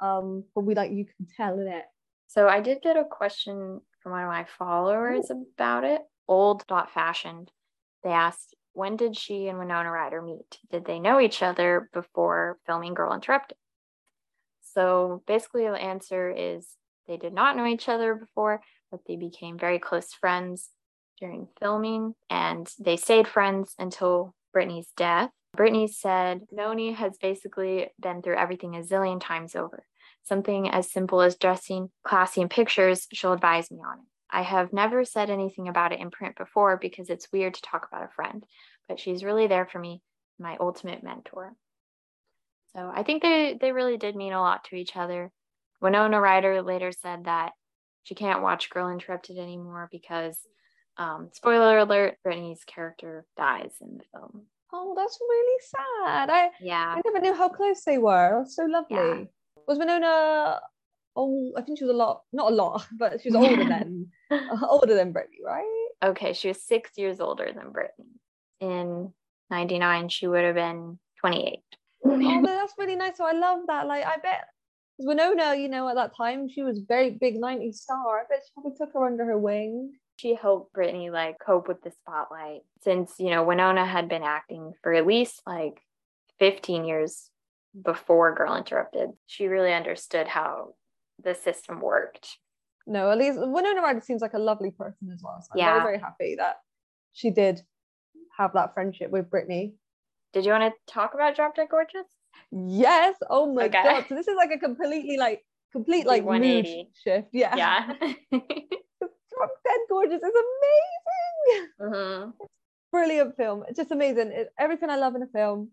Um, 0.00 0.44
but 0.54 0.62
we 0.62 0.74
like 0.74 0.90
you 0.90 1.04
can 1.04 1.26
tell 1.36 1.58
in 1.58 1.68
it. 1.68 1.84
So 2.26 2.48
I 2.48 2.60
did 2.60 2.82
get 2.82 2.96
a 2.96 3.04
question 3.04 3.80
from 4.02 4.12
one 4.12 4.22
of 4.22 4.28
my 4.28 4.46
followers 4.58 5.30
Ooh. 5.30 5.46
about 5.56 5.84
it. 5.84 6.02
Old 6.28 6.66
dot 6.66 6.92
fashioned. 6.92 7.50
They 8.02 8.10
asked 8.10 8.54
when 8.72 8.96
did 8.96 9.16
she 9.16 9.48
and 9.48 9.58
Winona 9.58 9.90
Ryder 9.90 10.20
meet? 10.20 10.58
Did 10.70 10.84
they 10.84 10.98
know 10.98 11.18
each 11.18 11.42
other 11.42 11.88
before 11.94 12.58
filming 12.66 12.92
Girl 12.92 13.14
Interrupted? 13.14 13.56
So 14.76 15.22
basically, 15.26 15.66
the 15.66 15.72
answer 15.72 16.30
is 16.30 16.76
they 17.08 17.16
did 17.16 17.32
not 17.32 17.56
know 17.56 17.66
each 17.66 17.88
other 17.88 18.14
before, 18.14 18.60
but 18.90 19.00
they 19.06 19.16
became 19.16 19.58
very 19.58 19.78
close 19.78 20.12
friends 20.12 20.68
during 21.18 21.48
filming 21.58 22.14
and 22.28 22.68
they 22.78 22.96
stayed 22.96 23.26
friends 23.26 23.74
until 23.78 24.34
Brittany's 24.52 24.92
death. 24.96 25.30
Brittany 25.56 25.88
said, 25.88 26.42
Noni 26.52 26.92
has 26.92 27.16
basically 27.16 27.88
been 27.98 28.20
through 28.20 28.36
everything 28.36 28.76
a 28.76 28.80
zillion 28.80 29.18
times 29.18 29.56
over. 29.56 29.86
Something 30.22 30.68
as 30.68 30.92
simple 30.92 31.22
as 31.22 31.36
dressing 31.36 31.88
classy 32.04 32.42
in 32.42 32.50
pictures, 32.50 33.06
she'll 33.12 33.32
advise 33.32 33.70
me 33.70 33.78
on 33.78 34.00
it. 34.00 34.04
I 34.30 34.42
have 34.42 34.74
never 34.74 35.04
said 35.06 35.30
anything 35.30 35.68
about 35.68 35.92
it 35.92 36.00
in 36.00 36.10
print 36.10 36.36
before 36.36 36.76
because 36.76 37.08
it's 37.08 37.32
weird 37.32 37.54
to 37.54 37.62
talk 37.62 37.88
about 37.90 38.04
a 38.04 38.12
friend, 38.14 38.44
but 38.88 39.00
she's 39.00 39.24
really 39.24 39.46
there 39.46 39.66
for 39.66 39.78
me, 39.78 40.02
my 40.38 40.58
ultimate 40.60 41.02
mentor. 41.02 41.54
So 42.76 42.92
I 42.94 43.02
think 43.04 43.22
they 43.22 43.56
they 43.58 43.72
really 43.72 43.96
did 43.96 44.16
mean 44.16 44.34
a 44.34 44.40
lot 44.40 44.64
to 44.64 44.76
each 44.76 44.96
other. 44.96 45.32
Winona 45.80 46.20
Ryder 46.20 46.62
later 46.62 46.92
said 46.92 47.24
that 47.24 47.52
she 48.02 48.14
can't 48.14 48.42
watch 48.42 48.70
Girl 48.70 48.90
Interrupted 48.90 49.38
anymore 49.38 49.88
because, 49.90 50.38
um, 50.96 51.30
spoiler 51.32 51.78
alert, 51.78 52.18
Brittany's 52.22 52.64
character 52.64 53.24
dies 53.36 53.72
in 53.80 53.98
the 53.98 54.04
film. 54.12 54.42
Oh, 54.72 54.94
that's 54.96 55.18
really 55.20 55.60
sad. 55.60 56.30
I 56.30 56.50
yeah, 56.60 56.96
I 56.96 57.00
never 57.04 57.20
knew 57.20 57.34
how 57.34 57.48
close 57.48 57.82
they 57.84 57.98
were. 57.98 58.44
So 58.46 58.64
lovely. 58.64 58.96
Yeah. 58.96 59.24
Was 59.66 59.78
Winona? 59.78 60.60
Oh, 61.18 61.52
I 61.56 61.62
think 61.62 61.78
she 61.78 61.84
was 61.84 61.94
a 61.94 61.96
lot, 61.96 62.24
not 62.32 62.52
a 62.52 62.54
lot, 62.54 62.86
but 62.98 63.22
she 63.22 63.30
was 63.30 63.36
older 63.36 63.64
than 63.68 64.10
older 64.68 64.94
than 64.94 65.12
Brittany, 65.12 65.38
right? 65.42 65.88
Okay, 66.04 66.34
she 66.34 66.48
was 66.48 66.62
six 66.62 66.90
years 66.96 67.20
older 67.20 67.50
than 67.54 67.72
Brittany. 67.72 68.20
In 68.60 69.14
'99, 69.48 70.10
she 70.10 70.26
would 70.26 70.44
have 70.44 70.54
been 70.54 70.98
28 71.20 71.60
oh, 72.10 72.42
that's 72.44 72.74
really 72.78 72.96
nice. 72.96 73.16
So 73.16 73.26
I 73.26 73.32
love 73.32 73.60
that. 73.68 73.86
Like, 73.86 74.04
I 74.04 74.16
bet 74.18 74.46
Winona, 74.98 75.54
you 75.54 75.68
know, 75.68 75.88
at 75.88 75.96
that 75.96 76.16
time, 76.16 76.48
she 76.48 76.62
was 76.62 76.80
very 76.86 77.10
big 77.10 77.36
90s 77.36 77.76
star. 77.76 78.20
I 78.20 78.24
bet 78.28 78.42
she 78.44 78.52
probably 78.54 78.76
took 78.76 78.92
her 78.94 79.06
under 79.06 79.24
her 79.24 79.38
wing. 79.38 79.94
She 80.16 80.34
helped 80.34 80.72
Brittany 80.72 81.10
like 81.10 81.38
cope 81.38 81.68
with 81.68 81.82
the 81.82 81.90
spotlight 81.90 82.62
since, 82.80 83.14
you 83.18 83.30
know, 83.30 83.44
Winona 83.44 83.84
had 83.84 84.08
been 84.08 84.22
acting 84.22 84.72
for 84.82 84.94
at 84.94 85.06
least 85.06 85.42
like 85.46 85.82
15 86.38 86.86
years 86.86 87.30
before 87.84 88.34
Girl 88.34 88.56
Interrupted. 88.56 89.10
She 89.26 89.46
really 89.46 89.74
understood 89.74 90.26
how 90.26 90.74
the 91.22 91.34
system 91.34 91.80
worked. 91.80 92.38
No, 92.86 93.10
at 93.10 93.18
least 93.18 93.38
Winona 93.38 93.82
Ryder 93.82 94.00
seems 94.00 94.22
like 94.22 94.34
a 94.34 94.38
lovely 94.38 94.70
person 94.70 95.10
as 95.12 95.20
well. 95.22 95.42
So 95.42 95.48
I'm 95.52 95.58
yeah. 95.58 95.72
very, 95.74 95.84
very 95.84 95.98
happy 95.98 96.36
that 96.38 96.56
she 97.12 97.30
did 97.30 97.60
have 98.38 98.52
that 98.54 98.74
friendship 98.74 99.10
with 99.10 99.28
Brittany 99.30 99.74
did 100.32 100.44
you 100.44 100.52
want 100.52 100.72
to 100.72 100.92
talk 100.92 101.14
about 101.14 101.36
Drop 101.36 101.56
Dead 101.56 101.68
Gorgeous? 101.70 102.06
Yes. 102.50 103.16
Oh 103.30 103.52
my 103.52 103.64
okay. 103.64 103.82
god. 103.82 104.06
So 104.08 104.14
this 104.14 104.28
is 104.28 104.36
like 104.36 104.50
a 104.50 104.58
completely 104.58 105.16
like 105.16 105.44
complete 105.72 106.06
like 106.06 106.22
mood 106.22 106.42
180. 106.42 106.90
shift. 107.04 107.28
Yeah. 107.32 107.56
Yeah. 107.56 107.86
Drop 109.00 109.50
Dead 109.64 109.80
Gorgeous 109.88 110.22
is 110.22 110.32
amazing. 110.46 111.68
Mhm. 111.80 112.32
Brilliant 112.92 113.36
film. 113.36 113.64
It's 113.68 113.76
just 113.76 113.90
amazing. 113.90 114.32
It, 114.32 114.48
everything 114.58 114.90
I 114.90 114.96
love 114.96 115.14
in 115.16 115.22
a 115.22 115.26
film. 115.26 115.70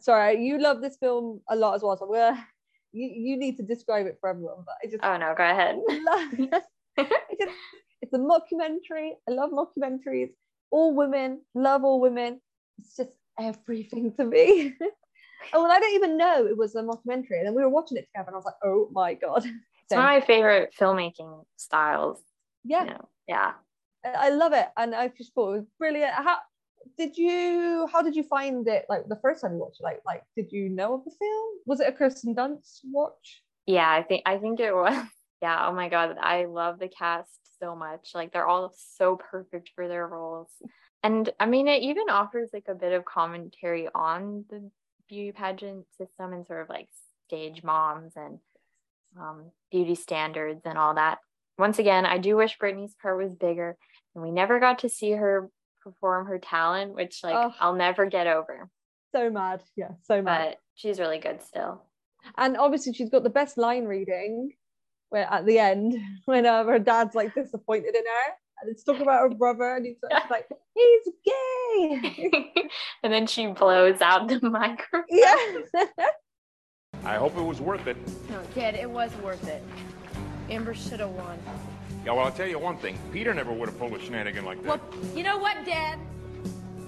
Sorry, 0.00 0.44
you 0.44 0.58
love 0.58 0.80
this 0.80 0.96
film 0.96 1.40
a 1.48 1.56
lot 1.56 1.74
as 1.74 1.82
well. 1.82 1.96
So 1.96 2.06
we're, 2.08 2.36
you, 2.92 3.08
you 3.08 3.36
need 3.36 3.56
to 3.56 3.62
describe 3.62 4.06
it 4.06 4.18
for 4.20 4.30
everyone. 4.30 4.64
But 4.64 4.76
I 4.82 4.86
just 4.90 5.04
Oh 5.04 5.16
no, 5.16 5.34
go 5.36 5.44
ahead. 5.44 5.78
it's, 6.98 7.40
just, 7.40 7.56
it's 8.02 8.12
a 8.12 8.18
mockumentary. 8.18 9.10
I 9.28 9.32
love 9.32 9.50
mockumentaries. 9.50 10.30
All 10.70 10.94
women, 10.94 11.42
love 11.54 11.84
all 11.84 12.00
women. 12.00 12.40
It's 12.78 12.96
just 12.96 13.10
everything 13.38 14.12
to 14.16 14.24
me. 14.24 14.74
oh, 15.52 15.64
and 15.64 15.72
I 15.72 15.80
don't 15.80 15.94
even 15.94 16.16
know 16.16 16.46
it 16.46 16.56
was 16.56 16.74
a 16.74 16.82
mockumentary. 16.82 17.38
And 17.38 17.46
then 17.46 17.54
we 17.54 17.62
were 17.62 17.68
watching 17.68 17.96
it 17.98 18.06
together, 18.06 18.28
and 18.28 18.34
I 18.34 18.38
was 18.38 18.44
like, 18.44 18.54
oh 18.64 18.88
my 18.92 19.14
god. 19.14 19.44
It's 19.86 19.94
one 19.94 20.00
of 20.00 20.06
my 20.06 20.20
favorite 20.22 20.72
filmmaking 20.80 21.44
styles. 21.56 22.18
yeah, 22.64 22.84
You 22.84 22.90
know? 22.90 23.08
Yeah. 23.28 23.52
I 24.02 24.08
I 24.26 24.28
love 24.30 24.54
it, 24.54 24.66
and 24.78 24.94
I 24.94 25.08
just 25.08 25.34
thought 25.34 25.52
it 25.52 25.56
was 25.58 25.66
brilliant. 25.78 26.12
How 26.14 26.38
did 26.96 27.18
you? 27.18 27.86
How 27.92 28.00
did 28.00 28.16
you 28.16 28.22
find 28.22 28.66
it? 28.66 28.86
Like 28.88 29.06
the 29.08 29.18
first 29.20 29.42
time 29.42 29.52
you 29.52 29.58
watched 29.58 29.80
it, 29.80 29.84
like 29.84 30.00
like 30.06 30.22
did 30.36 30.52
you 30.52 30.70
know 30.70 30.94
of 30.94 31.04
the 31.04 31.10
film? 31.10 31.50
Was 31.66 31.80
it 31.80 31.88
a 31.88 31.92
Kirsten 31.92 32.34
Dunst 32.34 32.80
watch? 32.90 33.42
Yeah, 33.66 33.90
I 33.90 34.02
think 34.02 34.22
I 34.24 34.38
think 34.38 34.58
it 34.60 34.72
was. 34.84 35.06
Yeah, 35.42 35.66
oh 35.68 35.72
my 35.74 35.90
god, 35.90 36.16
I 36.18 36.46
love 36.46 36.78
the 36.78 36.88
cast 36.88 37.38
so 37.60 37.76
much. 37.76 38.12
Like 38.14 38.32
they're 38.32 38.46
all 38.46 38.72
so 38.96 39.16
perfect 39.16 39.70
for 39.74 39.86
their 39.88 40.06
roles. 40.06 40.50
And 41.04 41.30
I 41.38 41.46
mean 41.46 41.68
it 41.68 41.82
even 41.82 42.10
offers 42.10 42.50
like 42.52 42.66
a 42.68 42.74
bit 42.74 42.92
of 42.92 43.04
commentary 43.04 43.88
on 43.94 44.44
the 44.50 44.70
beauty 45.08 45.32
pageant 45.32 45.84
system 45.98 46.32
and 46.32 46.46
sort 46.46 46.62
of 46.62 46.68
like 46.68 46.88
stage 47.28 47.62
moms 47.62 48.14
and 48.16 48.38
um, 49.20 49.50
beauty 49.70 49.94
standards 49.94 50.62
and 50.64 50.76
all 50.78 50.94
that. 50.94 51.18
Once 51.58 51.78
again, 51.78 52.04
I 52.06 52.18
do 52.18 52.36
wish 52.36 52.58
Brittany's 52.58 52.96
part 53.00 53.22
was 53.22 53.32
bigger 53.32 53.76
and 54.14 54.24
we 54.24 54.30
never 54.32 54.58
got 54.58 54.80
to 54.80 54.88
see 54.88 55.12
her 55.12 55.50
perform 55.82 56.26
her 56.26 56.38
talent, 56.38 56.94
which 56.94 57.20
like 57.22 57.34
Oh. 57.36 57.54
I'll 57.60 57.74
never 57.74 58.06
get 58.06 58.26
over. 58.26 58.68
So 59.12 59.30
mad, 59.30 59.62
yeah, 59.76 59.90
so 60.02 60.20
mad. 60.22 60.48
But 60.48 60.58
she's 60.74 60.98
really 60.98 61.18
good 61.18 61.42
still. 61.42 61.82
and 62.38 62.56
obviously 62.56 62.92
she's 62.94 63.10
got 63.10 63.22
the 63.22 63.30
best 63.30 63.58
line 63.58 63.84
reading 63.84 64.52
where 65.10 65.28
at 65.30 65.44
the 65.46 65.58
end 65.58 65.94
when 66.24 66.46
uh, 66.46 66.64
her 66.64 66.78
dad's 66.78 67.14
like 67.14 67.34
disappointed 67.34 67.94
in 67.94 68.02
her 68.04 68.34
and 68.60 68.70
it's 68.70 68.84
talking 68.84 69.02
about 69.02 69.20
her 69.20 69.36
brother 69.36 69.74
and 69.76 69.86
he's 69.86 69.96
Yeah. 70.10 70.20
like 70.30 70.46
he's 70.74 71.08
gay 71.24 72.40
and 73.02 73.12
then 73.12 73.26
she 73.26 73.46
blows 73.48 74.00
out 74.00 74.28
the 74.28 74.40
microphone. 74.48 75.04
yeah 75.08 75.34
I 77.04 77.16
hope 77.16 77.36
it 77.36 77.42
was 77.42 77.60
worth 77.60 77.86
it. 77.86 77.96
No, 78.30 78.40
Dad, 78.54 78.74
it 78.76 78.88
was 78.88 79.10
worth 79.16 79.46
it. 79.46 79.62
Amber 80.48 80.72
should 80.74 81.00
have 81.00 81.10
won. 81.10 81.38
Yeah, 82.04 82.12
well, 82.12 82.24
I'll 82.26 82.32
tell 82.32 82.46
you 82.46 82.58
one 82.58 82.78
thing. 82.78 82.98
Peter 83.12 83.34
never 83.34 83.52
would 83.52 83.68
have 83.68 83.78
pulled 83.78 83.92
a 83.92 84.00
shenanigan 84.00 84.44
like 84.46 84.62
that. 84.62 84.66
Well, 84.68 84.80
you 85.14 85.22
know 85.22 85.36
what, 85.36 85.66
Dad? 85.66 85.98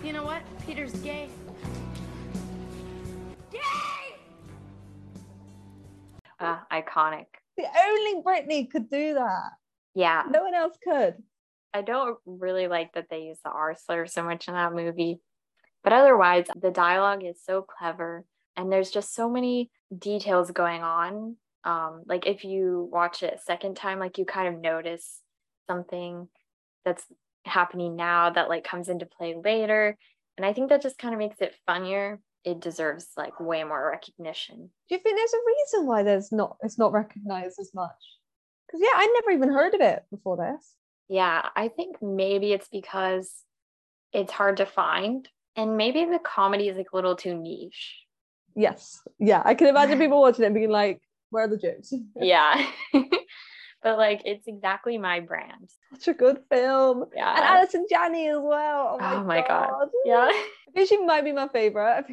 You 0.03 0.15
know 0.15 0.25
what? 0.25 0.41
Peter's 0.65 0.93
gay. 1.01 1.29
Gay! 3.53 3.61
Uh, 6.41 6.59
iconic. 6.73 7.27
the 7.57 7.65
only 7.87 8.23
Brittany 8.23 8.67
could 8.67 8.89
do 8.91 9.15
that 9.15 9.51
Yeah. 9.95 10.23
no 10.31 10.43
one 10.45 10.55
else 10.55 10.77
could 10.83 11.15
I 11.77 11.83
don't 11.83 12.19
really 12.25 12.69
like 12.69 12.95
that 12.95 13.09
they 13.11 13.25
use 13.25 13.39
the 13.45 13.51
R 13.51 13.77
slur 13.77 14.07
so 14.07 14.23
much 14.23 14.49
in 14.49 14.55
that 14.55 14.73
movie. 14.73 15.21
But 15.85 15.93
otherwise, 15.93 16.47
the 16.59 16.71
dialogue 16.71 17.23
is 17.23 17.39
so 17.45 17.61
clever 17.61 18.25
and 18.57 18.73
there's 18.73 18.91
just 18.91 19.15
so 19.15 19.29
many 19.29 19.71
details 19.97 20.51
going 20.51 20.83
on. 20.83 21.37
Um, 21.65 22.03
like 22.07 22.27
if 22.27 22.45
you 22.45 22.89
watch 22.91 23.23
it 23.23 23.35
a 23.35 23.43
second 23.43 23.77
time, 23.77 23.99
like 23.99 24.17
you 24.17 24.25
kind 24.25 24.49
of 24.49 24.61
notice 24.61 25.21
something 25.69 26.29
that's 26.85 27.05
happening 27.45 27.95
now 27.95 28.31
that 28.31 28.49
like 28.49 28.65
comes 28.65 28.89
into 28.89 29.05
play 29.05 29.35
later. 29.45 29.99
And 30.39 30.47
I 30.47 30.55
think 30.55 30.71
that 30.71 30.83
just 30.83 30.99
kind 30.99 31.13
of 31.13 31.19
makes 31.19 31.43
it 31.43 31.55
funnier. 31.67 32.21
It 32.43 32.61
deserves 32.61 33.09
like 33.19 33.39
way 33.39 33.65
more 33.65 33.91
recognition. 33.91 34.71
do 34.89 34.95
you 34.95 34.99
think 34.99 35.19
there's 35.19 35.35
a 35.35 35.47
reason 35.47 35.87
why 35.87 36.03
there's 36.05 36.33
not 36.33 36.57
it's 36.63 36.79
not 36.79 36.93
recognized 36.93 37.59
as 37.61 37.75
much 37.75 37.91
because 38.67 38.81
yeah 38.81 38.95
I 38.95 39.21
never 39.21 39.37
even 39.37 39.53
heard 39.53 39.75
of 39.75 39.81
it 39.81 40.05
before 40.11 40.37
this 40.37 40.77
Yeah, 41.09 41.49
I 41.55 41.69
think 41.69 41.97
maybe 42.03 42.53
it's 42.53 42.69
because 42.69 43.33
it's 44.13 44.33
hard 44.33 44.57
to 44.59 44.67
find. 44.67 45.29
And 45.57 45.77
maybe 45.77 46.05
the 46.05 46.19
comedy 46.19 46.69
is 46.69 46.77
like 46.77 46.89
a 46.93 46.97
little 46.97 47.17
too 47.17 47.35
niche. 47.35 47.97
yes 48.55 49.01
yeah 49.19 49.43
I 49.45 49.55
can 49.55 49.67
imagine 49.69 49.99
people 50.05 50.21
watching 50.21 50.45
it 50.45 50.47
and 50.47 50.55
being 50.55 50.71
like 50.71 51.01
where 51.31 51.45
are 51.45 51.49
the 51.49 51.57
jokes 51.59 51.93
Yeah. 52.17 52.67
but 53.83 53.99
like 53.99 54.23
it's 54.25 54.47
exactly 54.47 54.97
my 54.99 55.21
brand. 55.21 55.71
such 55.95 56.09
a 56.09 56.15
good 56.19 56.41
film 56.51 57.05
Yeah. 57.15 57.35
and. 57.37 57.45
Allison 57.45 57.87
Janney 57.89 58.29
as 58.29 58.39
well 58.41 58.97
oh 58.97 58.99
my, 58.99 59.15
Oh 59.17 59.25
my 59.25 59.41
God. 59.47 59.69
god 59.71 59.89
Yeah. 60.05 60.29
I 60.31 60.71
think 60.75 60.89
she 60.89 60.99
might 60.99 61.25
be 61.25 61.33
my 61.33 61.49
favorite. 61.49 62.05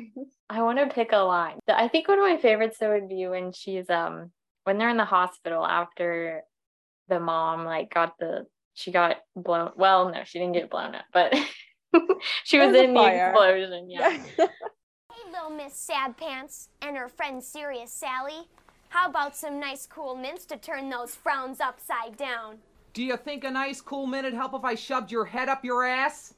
I 0.49 0.61
want 0.61 0.79
to 0.79 0.87
pick 0.87 1.11
a 1.11 1.17
line. 1.17 1.59
I 1.67 1.87
think 1.89 2.07
one 2.07 2.19
of 2.19 2.23
my 2.23 2.37
favorites 2.37 2.77
though 2.79 2.93
would 2.93 3.09
be 3.09 3.27
when 3.27 3.51
she's 3.51 3.89
um 3.89 4.31
when 4.63 4.77
they're 4.77 4.89
in 4.89 4.97
the 4.97 5.03
hospital 5.05 5.65
after 5.65 6.43
the 7.09 7.19
mom 7.19 7.65
like 7.65 7.93
got 7.93 8.17
the 8.19 8.45
she 8.73 8.91
got 8.91 9.17
blown 9.35 9.71
well 9.75 10.09
no 10.11 10.23
she 10.23 10.39
didn't 10.39 10.53
get 10.53 10.69
blown 10.69 10.95
up 10.95 11.05
but 11.13 11.33
she 12.43 12.59
was 12.59 12.71
was 12.71 12.77
in 12.81 12.93
the 12.93 13.05
explosion 13.05 13.89
yeah 13.89 14.17
Hey, 15.15 15.31
little 15.31 15.51
Miss 15.51 15.75
Sad 15.75 16.17
Pants 16.17 16.69
and 16.81 16.97
her 16.97 17.07
friend 17.07 17.43
Serious 17.43 17.93
Sally. 17.93 18.47
How 18.89 19.07
about 19.07 19.35
some 19.35 19.59
nice 19.59 19.85
cool 19.85 20.15
mints 20.15 20.43
to 20.47 20.57
turn 20.57 20.89
those 20.89 21.13
frowns 21.13 21.59
upside 21.59 22.17
down? 22.17 22.57
Do 22.93 23.03
you 23.03 23.15
think 23.17 23.43
a 23.43 23.51
nice 23.51 23.79
cool 23.79 24.07
minute 24.07 24.33
help 24.33 24.55
if 24.55 24.63
I 24.63 24.73
shoved 24.73 25.11
your 25.11 25.25
head 25.25 25.49
up 25.49 25.63
your 25.63 25.83
ass? 25.85 26.33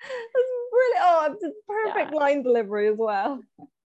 That's 0.00 0.44
really 0.72 0.98
oh, 1.02 1.28
it's 1.32 1.42
a 1.42 1.50
perfect 1.66 2.12
Yeah. 2.12 2.18
line 2.18 2.42
delivery 2.44 2.86
as 2.88 2.96
well. 2.96 3.40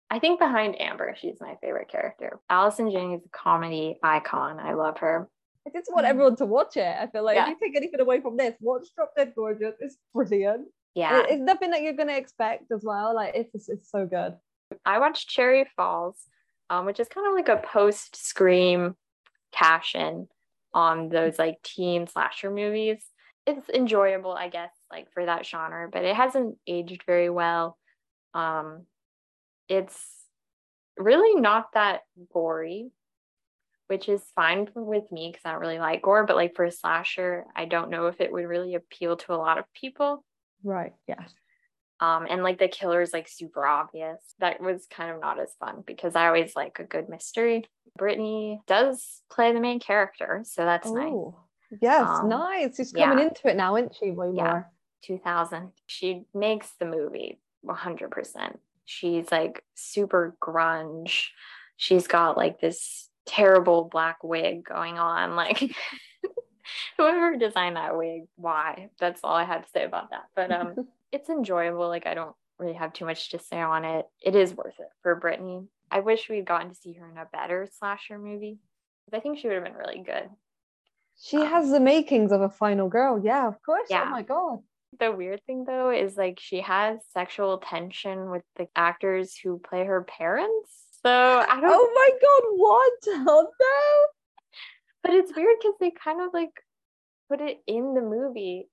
I 0.09 0.19
think 0.19 0.39
behind 0.39 0.79
Amber, 0.79 1.15
she's 1.19 1.41
my 1.41 1.55
favorite 1.59 1.89
character. 1.89 2.39
Allison 2.49 2.91
Janney 2.91 3.15
is 3.15 3.25
a 3.25 3.29
comedy 3.37 3.97
icon. 4.03 4.57
I 4.59 4.73
love 4.73 4.99
her. 4.99 5.27
I 5.65 5.69
just 5.71 5.89
want 5.93 6.05
everyone 6.05 6.35
to 6.37 6.45
watch 6.45 6.75
it. 6.77 6.95
I 6.99 7.07
feel 7.07 7.23
like. 7.23 7.35
Yeah. 7.35 7.43
if 7.49 7.57
you 7.61 7.67
take 7.67 7.75
anything 7.77 7.99
away 8.01 8.19
from 8.21 8.35
this, 8.37 8.53
watch 8.59 8.87
Drop 8.95 9.11
Dead 9.15 9.33
Gorgeous. 9.35 9.75
It's 9.79 9.97
brilliant. 10.13 10.67
Yeah. 10.95 11.19
It- 11.21 11.29
It's 11.31 11.41
nothing 11.41 11.71
that 11.71 11.81
you're 11.81 11.93
gonna 11.93 12.17
expect 12.17 12.71
as 12.71 12.83
well. 12.83 13.15
Like 13.15 13.33
it's 13.35 13.51
just, 13.51 13.69
it's 13.69 13.89
so 13.89 14.05
good. 14.05 14.35
I 14.85 14.99
watched 14.99 15.29
Cherry 15.29 15.65
Falls, 15.75 16.17
um, 16.69 16.85
which 16.85 16.99
is 16.99 17.07
kind 17.07 17.27
of 17.27 17.33
like 17.33 17.49
a 17.49 17.57
post 17.65 18.15
Scream 18.15 18.95
cash 19.51 19.95
in 19.95 20.27
on 20.73 21.09
those 21.09 21.37
like 21.39 21.61
teen 21.63 22.07
slasher 22.07 22.49
movies. 22.51 23.03
It's 23.45 23.69
enjoyable, 23.69 24.31
I 24.33 24.47
guess, 24.49 24.71
like 24.91 25.11
for 25.11 25.25
that 25.25 25.45
genre, 25.45 25.89
but 25.91 26.03
it 26.03 26.15
hasn't 26.15 26.57
aged 26.65 27.03
very 27.05 27.29
well. 27.29 27.77
Um, 28.33 28.85
it's 29.69 30.01
really 30.97 31.39
not 31.39 31.73
that 31.73 32.01
gory, 32.33 32.91
which 33.93 34.09
is 34.09 34.23
fine 34.35 34.67
with 34.75 35.11
me 35.11 35.29
because 35.29 35.43
I 35.45 35.51
don't 35.51 35.61
really 35.61 35.77
like 35.77 36.01
gore, 36.01 36.25
but 36.25 36.35
like 36.35 36.55
for 36.55 36.65
a 36.65 36.71
slasher, 36.71 37.45
I 37.55 37.65
don't 37.65 37.91
know 37.91 38.07
if 38.07 38.19
it 38.19 38.31
would 38.31 38.45
really 38.47 38.73
appeal 38.73 39.17
to 39.17 39.33
a 39.33 39.37
lot 39.45 39.59
of 39.59 39.65
people. 39.73 40.25
Right. 40.63 40.93
Yeah. 41.07 41.25
um 41.99 42.25
and 42.29 42.41
like 42.41 42.57
the 42.57 42.67
killer 42.67 43.01
is 43.01 43.13
like 43.13 43.27
super 43.29 43.63
obvious 43.67 44.19
that 44.39 44.59
was 44.61 44.87
kind 44.89 45.11
of 45.11 45.21
not 45.21 45.39
as 45.39 45.51
fun 45.59 45.83
because 45.85 46.15
i 46.15 46.25
always 46.27 46.55
like 46.55 46.79
a 46.79 46.83
good 46.93 47.07
mystery 47.07 47.65
brittany 48.01 48.59
does 48.65 49.21
play 49.29 49.53
the 49.53 49.59
main 49.59 49.79
character 49.79 50.41
so 50.43 50.65
that's 50.65 50.89
nice 50.89 51.11
Oh. 51.13 51.35
Yes, 51.81 52.07
Um, 52.07 52.29
nice. 52.29 52.75
She's 52.77 52.91
coming 52.91 53.17
yeah. 53.19 53.25
into 53.29 53.47
it 53.47 53.55
now, 53.55 53.75
isn't 53.77 53.95
she? 53.95 54.11
Way 54.11 54.31
Yeah. 54.35 54.43
more. 54.43 54.71
2000 55.03 55.71
she 55.85 56.07
makes 56.33 56.69
the 56.79 56.85
movie 56.85 57.39
100% 57.65 58.57
she's 58.85 59.31
like 59.31 59.63
super 59.75 60.35
grunge 60.41 61.13
she's 61.77 62.07
got 62.07 62.37
like 62.37 62.59
this 62.59 63.09
terrible 63.25 63.85
black 63.91 64.23
wig 64.23 64.63
going 64.65 64.97
on 64.97 65.35
like 65.35 65.59
whoever 66.97 67.37
designed 67.37 67.75
that 67.75 67.97
wig 67.97 68.23
why 68.35 68.89
that's 68.99 69.21
all 69.23 69.35
i 69.35 69.43
had 69.43 69.63
to 69.63 69.69
say 69.69 69.83
about 69.85 70.09
that 70.11 70.23
but 70.35 70.51
um 70.51 70.75
it's 71.11 71.29
enjoyable 71.29 71.87
like 71.87 72.05
i 72.07 72.13
don't 72.13 72.35
really 72.59 72.73
have 72.73 72.93
too 72.93 73.05
much 73.05 73.29
to 73.31 73.39
say 73.39 73.59
on 73.59 73.83
it 73.85 74.05
it 74.21 74.35
is 74.35 74.53
worth 74.53 74.79
it 74.79 74.87
for 75.01 75.15
brittany 75.15 75.61
i 75.91 75.99
wish 75.99 76.29
we'd 76.29 76.45
gotten 76.45 76.69
to 76.69 76.75
see 76.75 76.93
her 76.93 77.09
in 77.09 77.17
a 77.17 77.27
better 77.33 77.67
slasher 77.79 78.17
movie 78.19 78.57
i 79.13 79.19
think 79.19 79.37
she 79.37 79.47
would 79.47 79.55
have 79.55 79.63
been 79.63 79.73
really 79.73 80.01
good 80.05 80.29
She 81.19 81.37
has 81.37 81.69
the 81.69 81.79
makings 81.79 82.31
of 82.31 82.41
a 82.41 82.49
final 82.49 82.89
girl. 82.89 83.21
Yeah, 83.23 83.47
of 83.47 83.61
course. 83.61 83.87
Yeah. 83.89 84.05
Oh 84.07 84.11
my 84.11 84.23
god. 84.23 84.59
the 84.99 85.11
weird 85.11 85.41
thing 85.45 85.63
though 85.65 85.91
is 85.91 86.17
like 86.17 86.39
she 86.39 86.61
has 86.61 86.99
sexual 87.13 87.59
tension 87.59 88.31
with 88.31 88.43
the 88.55 88.67
actors 88.75 89.35
who 89.37 89.59
play 89.59 89.85
her 89.85 90.03
parents 90.03 90.82
so 91.05 91.11
i 91.11 91.59
don't 91.61 91.71
Oh 91.71 91.91
my 91.95 92.09
god, 92.21 92.43
what? 92.55 93.25
No. 93.25 93.51
but 95.03 95.13
it's 95.13 95.35
weird 95.35 95.57
because 95.61 95.75
they 95.79 95.91
kind 95.91 96.21
of 96.21 96.33
like 96.33 96.51
put 97.29 97.41
it 97.41 97.61
in 97.67 97.93
the 97.93 98.01
movie 98.01 98.67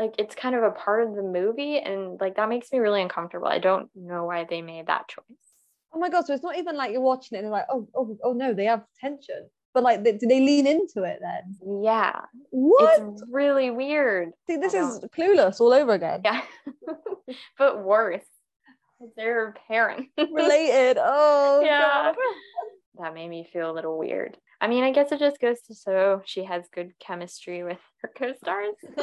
like 0.00 0.14
it's 0.18 0.34
kind 0.34 0.54
of 0.54 0.62
a 0.62 0.70
part 0.72 1.02
of 1.08 1.14
the 1.14 1.22
movie 1.22 1.78
and 1.78 2.20
like 2.20 2.36
that 2.36 2.48
makes 2.48 2.70
me 2.72 2.78
really 2.78 3.00
uncomfortable 3.02 3.48
i 3.48 3.58
don't 3.58 3.88
know 3.94 4.24
why 4.24 4.44
they 4.44 4.60
made 4.62 4.86
that 4.88 5.08
choice 5.08 5.24
Oh 5.94 5.98
my 5.98 6.10
god, 6.10 6.26
so 6.26 6.34
it's 6.34 6.42
not 6.42 6.58
even 6.58 6.76
like 6.76 6.92
you're 6.92 7.00
watching 7.00 7.38
it 7.38 7.42
and 7.42 7.50
like, 7.50 7.64
oh, 7.70 7.88
oh, 7.94 8.18
oh 8.22 8.32
no, 8.34 8.52
they 8.52 8.66
have 8.66 8.84
tension. 9.00 9.48
but 9.72 9.82
like, 9.82 10.04
they, 10.04 10.12
do 10.12 10.26
they 10.26 10.40
lean 10.40 10.66
into 10.66 11.04
it 11.04 11.20
then? 11.22 11.56
Yeah. 11.82 12.20
What? 12.50 13.00
It's 13.00 13.22
really 13.30 13.70
weird. 13.70 14.32
See, 14.46 14.58
this 14.58 14.74
is 14.74 15.00
clueless 15.16 15.58
all 15.58 15.72
over 15.72 15.94
again. 15.94 16.20
Yeah. 16.22 16.42
but 17.58 17.82
worse. 17.82 18.26
They're 19.16 19.54
parents. 19.68 20.10
Related. 20.18 20.98
Oh, 21.00 21.60
Yeah. 21.64 22.12
God. 22.14 22.16
that 22.98 23.14
made 23.14 23.28
me 23.28 23.48
feel 23.52 23.70
a 23.70 23.74
little 23.74 23.98
weird. 23.98 24.36
I 24.60 24.68
mean, 24.68 24.84
I 24.84 24.90
guess 24.92 25.12
it 25.12 25.18
just 25.18 25.40
goes 25.40 25.60
to 25.62 25.74
show 25.74 26.22
she 26.24 26.44
has 26.44 26.64
good 26.72 26.92
chemistry 26.98 27.62
with 27.62 27.78
her 28.02 28.10
co-stars. 28.16 28.74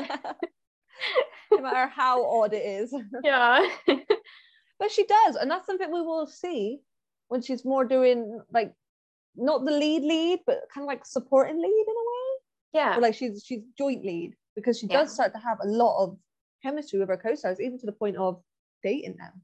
no 1.51 1.59
matter 1.61 1.87
how 1.87 2.25
odd 2.25 2.53
it 2.53 2.65
is. 2.65 2.93
yeah. 3.23 3.67
But 4.79 4.91
she 4.91 5.05
does, 5.05 5.35
and 5.35 5.49
that's 5.49 5.67
something 5.67 5.91
we 5.91 6.01
will 6.01 6.25
see 6.27 6.79
when 7.27 7.41
she's 7.41 7.63
more 7.63 7.85
doing 7.85 8.41
like 8.51 8.73
not 9.35 9.63
the 9.63 9.71
lead 9.71 10.01
lead, 10.03 10.39
but 10.45 10.61
kind 10.73 10.83
of 10.83 10.87
like 10.87 11.05
supporting 11.05 11.57
lead 11.57 11.85
in 11.87 11.93
a 11.93 12.05
way. 12.09 12.41
Yeah. 12.73 12.97
Or 12.97 13.01
like 13.01 13.13
she's 13.15 13.43
she's 13.45 13.61
joint 13.77 14.03
lead 14.03 14.33
because 14.55 14.79
she 14.79 14.87
Yeah. 14.87 14.99
does 15.01 15.13
start 15.13 15.33
to 15.33 15.39
have 15.39 15.59
a 15.63 15.67
lot 15.67 16.03
of 16.03 16.17
chemistry 16.63 16.99
with 16.99 17.09
her 17.09 17.17
co-stars, 17.17 17.61
even 17.61 17.77
to 17.79 17.85
the 17.85 17.91
point 17.91 18.17
of 18.17 18.41
dating 18.83 19.17
them. 19.17 19.41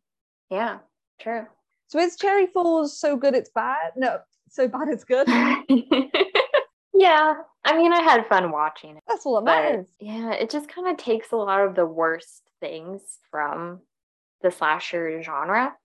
Yeah. 0.49 0.79
True. 1.19 1.45
So 1.87 1.99
is 1.99 2.15
Cherry 2.15 2.47
Falls 2.47 2.97
so 2.97 3.17
good 3.17 3.35
it's 3.35 3.49
bad? 3.49 3.93
No, 3.95 4.19
so 4.49 4.67
bad 4.67 4.87
it's 4.89 5.03
good. 5.03 5.27
yeah. 6.93 7.33
I 7.65 7.77
mean, 7.77 7.91
I 7.93 8.01
had 8.01 8.27
fun 8.27 8.51
watching 8.51 8.97
it. 8.97 9.03
That's 9.07 9.25
all 9.25 9.41
that 9.41 9.45
matters. 9.45 9.87
yeah, 9.99 10.31
it 10.31 10.49
just 10.49 10.69
kind 10.69 10.87
of 10.87 10.97
takes 10.97 11.31
a 11.31 11.35
lot 11.35 11.61
of 11.61 11.75
the 11.75 11.85
worst 11.85 12.43
things 12.59 13.01
from 13.31 13.79
the 14.41 14.51
slasher 14.51 15.21
genre 15.21 15.75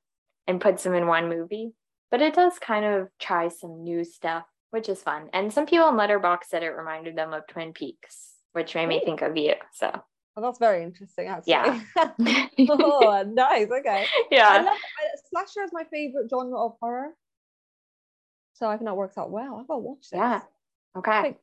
and 0.46 0.60
puts 0.60 0.84
them 0.84 0.94
in 0.94 1.06
one 1.06 1.28
movie. 1.28 1.72
But 2.10 2.22
it 2.22 2.34
does 2.34 2.58
kind 2.58 2.84
of 2.84 3.08
try 3.18 3.48
some 3.48 3.82
new 3.82 4.04
stuff, 4.04 4.44
which 4.70 4.88
is 4.88 5.02
fun. 5.02 5.30
And 5.32 5.52
some 5.52 5.66
people 5.66 5.88
in 5.88 5.96
Letterboxd 5.96 6.44
said 6.48 6.62
it 6.62 6.68
reminded 6.68 7.16
them 7.16 7.32
of 7.32 7.46
Twin 7.48 7.72
Peaks, 7.72 8.34
which 8.52 8.74
made 8.74 8.86
me 8.88 9.02
think 9.04 9.20
of 9.22 9.36
you. 9.36 9.54
So 9.72 9.90
Well, 10.36 10.44
that's 10.44 10.58
very 10.58 10.82
interesting, 10.82 11.28
actually. 11.28 11.52
Yeah. 11.52 11.80
oh, 12.68 13.24
nice. 13.26 13.68
Okay. 13.70 14.06
I 14.14 14.24
yeah. 14.30 14.62
love 14.62 14.76
slasher 15.30 15.62
is 15.64 15.70
my 15.72 15.84
favorite 15.84 16.28
genre 16.28 16.66
of 16.66 16.72
horror. 16.80 17.10
So 18.54 18.68
I 18.68 18.76
think 18.76 18.86
that 18.86 18.96
works 18.96 19.16
out 19.16 19.30
well. 19.30 19.58
I've 19.60 19.68
got 19.68 19.74
to 19.74 19.80
watch 19.80 20.10
this. 20.10 20.18
Yeah. 20.18 20.40
Okay. 20.96 21.36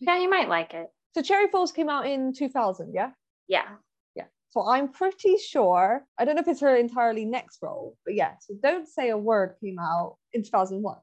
Yeah, 0.00 0.18
you 0.18 0.28
might 0.28 0.48
like 0.48 0.74
it. 0.74 0.88
So 1.14 1.22
Cherry 1.22 1.48
Falls 1.48 1.72
came 1.72 1.88
out 1.88 2.06
in 2.06 2.32
2000, 2.32 2.92
yeah? 2.94 3.10
Yeah. 3.48 3.64
Yeah. 4.14 4.24
So 4.50 4.66
I'm 4.66 4.88
pretty 4.88 5.36
sure, 5.38 6.04
I 6.18 6.24
don't 6.24 6.34
know 6.34 6.42
if 6.42 6.48
it's 6.48 6.60
her 6.60 6.76
entirely 6.76 7.24
next 7.24 7.58
role, 7.62 7.96
but 8.04 8.14
yeah. 8.14 8.32
So 8.40 8.54
Don't 8.62 8.88
Say 8.88 9.10
a 9.10 9.18
Word 9.18 9.56
came 9.62 9.78
out 9.78 10.16
in 10.32 10.42
2001. 10.42 10.96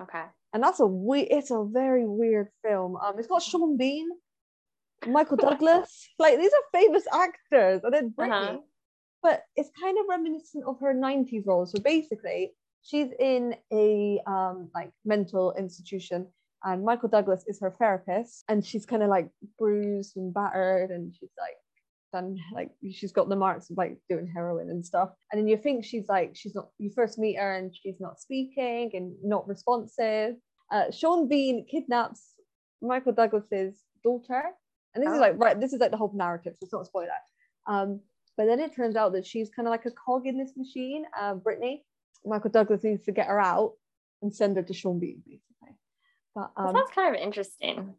Okay. 0.00 0.22
And 0.54 0.62
that's 0.62 0.80
a 0.80 0.86
we 0.86 1.22
it's 1.22 1.50
a 1.50 1.64
very 1.64 2.06
weird 2.06 2.48
film. 2.64 2.96
Um, 2.96 3.18
it's 3.18 3.28
got 3.28 3.42
Sean 3.42 3.76
Bean, 3.76 4.08
Michael 5.06 5.36
Douglas. 5.48 6.08
Like 6.18 6.38
these 6.38 6.52
are 6.52 6.80
famous 6.80 7.04
actors, 7.12 7.82
and 7.84 7.92
then 7.92 8.10
Brittany. 8.10 8.36
Uh-huh. 8.36 8.58
But 9.22 9.44
it's 9.54 9.70
kind 9.80 9.96
of 9.98 10.06
reminiscent 10.08 10.64
of 10.66 10.80
her 10.80 10.92
90s 10.92 11.46
role. 11.46 11.64
So 11.64 11.80
basically, 11.80 12.52
she's 12.82 13.08
in 13.20 13.54
a 13.72 14.20
um 14.26 14.70
like 14.74 14.90
mental 15.04 15.52
institution, 15.56 16.26
and 16.64 16.84
Michael 16.84 17.08
Douglas 17.08 17.44
is 17.46 17.60
her 17.60 17.74
therapist, 17.78 18.44
and 18.48 18.64
she's 18.64 18.86
kind 18.86 19.02
of 19.02 19.08
like 19.08 19.30
bruised 19.58 20.16
and 20.16 20.34
battered, 20.34 20.90
and 20.90 21.14
she's 21.14 21.30
like 21.38 21.56
done 22.12 22.36
like 22.52 22.70
she's 22.92 23.12
got 23.12 23.28
the 23.28 23.36
marks 23.36 23.70
of 23.70 23.76
like 23.78 23.96
doing 24.08 24.26
heroin 24.26 24.70
and 24.70 24.84
stuff. 24.84 25.10
And 25.30 25.40
then 25.40 25.48
you 25.48 25.56
think 25.56 25.84
she's 25.84 26.08
like 26.08 26.32
she's 26.34 26.54
not 26.54 26.68
you 26.78 26.90
first 26.94 27.18
meet 27.18 27.38
her 27.38 27.56
and 27.56 27.74
she's 27.74 28.00
not 28.00 28.20
speaking 28.20 28.90
and 28.94 29.14
not 29.22 29.48
responsive. 29.48 30.34
Uh, 30.70 30.90
Sean 30.90 31.28
Bean 31.28 31.66
kidnaps 31.70 32.32
Michael 32.80 33.12
Douglas's 33.12 33.80
daughter, 34.02 34.42
and 34.94 35.02
this 35.02 35.10
is 35.12 35.18
Oh. 35.18 35.20
like 35.20 35.34
right. 35.38 35.58
This 35.60 35.72
is 35.72 35.80
like 35.80 35.90
the 35.90 35.96
whole 35.96 36.12
narrative, 36.14 36.54
so 36.58 36.64
it's 36.64 36.72
not 36.72 36.82
a 36.82 36.86
spoiler. 36.86 37.08
Um, 37.66 38.00
but 38.36 38.46
then 38.46 38.60
it 38.60 38.74
turns 38.74 38.96
out 38.96 39.12
that 39.12 39.26
she's 39.26 39.50
kind 39.50 39.68
of 39.68 39.70
like 39.70 39.86
a 39.86 39.90
cog 39.90 40.26
in 40.26 40.38
this 40.38 40.56
machine. 40.56 41.04
Uh, 41.18 41.34
Brittany, 41.34 41.84
Michael 42.24 42.50
Douglas 42.50 42.82
needs 42.84 43.02
to 43.04 43.12
get 43.12 43.26
her 43.26 43.40
out 43.40 43.74
and 44.22 44.34
send 44.34 44.56
her 44.56 44.62
to 44.62 44.74
Sean 44.74 44.98
Bean, 44.98 45.22
basically. 45.26 45.76
But 46.34 46.50
um, 46.56 46.74
sounds 46.74 46.90
kind 46.94 47.14
of 47.14 47.20
interesting. 47.20 47.94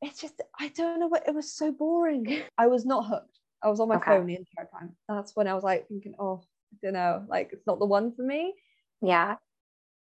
it's 0.00 0.20
just 0.20 0.40
I 0.58 0.68
don't 0.68 1.00
know 1.00 1.08
what 1.08 1.26
it 1.28 1.34
was 1.34 1.52
so 1.52 1.72
boring. 1.72 2.42
I 2.58 2.66
was 2.68 2.84
not 2.84 3.06
hooked. 3.06 3.38
I 3.62 3.68
was 3.68 3.80
on 3.80 3.88
my 3.88 3.96
Okay. 3.96 4.10
phone 4.16 4.26
the 4.26 4.36
entire 4.36 4.68
time. 4.72 4.96
That's 5.08 5.36
when 5.36 5.46
I 5.48 5.54
was 5.54 5.62
like 5.64 5.86
thinking, 5.88 6.14
oh, 6.18 6.42
I 6.72 6.76
don't 6.82 6.94
know, 6.94 7.24
like 7.28 7.50
it's 7.52 7.66
not 7.66 7.78
the 7.78 7.86
one 7.86 8.12
for 8.14 8.22
me. 8.22 8.54
Yeah. 9.00 9.36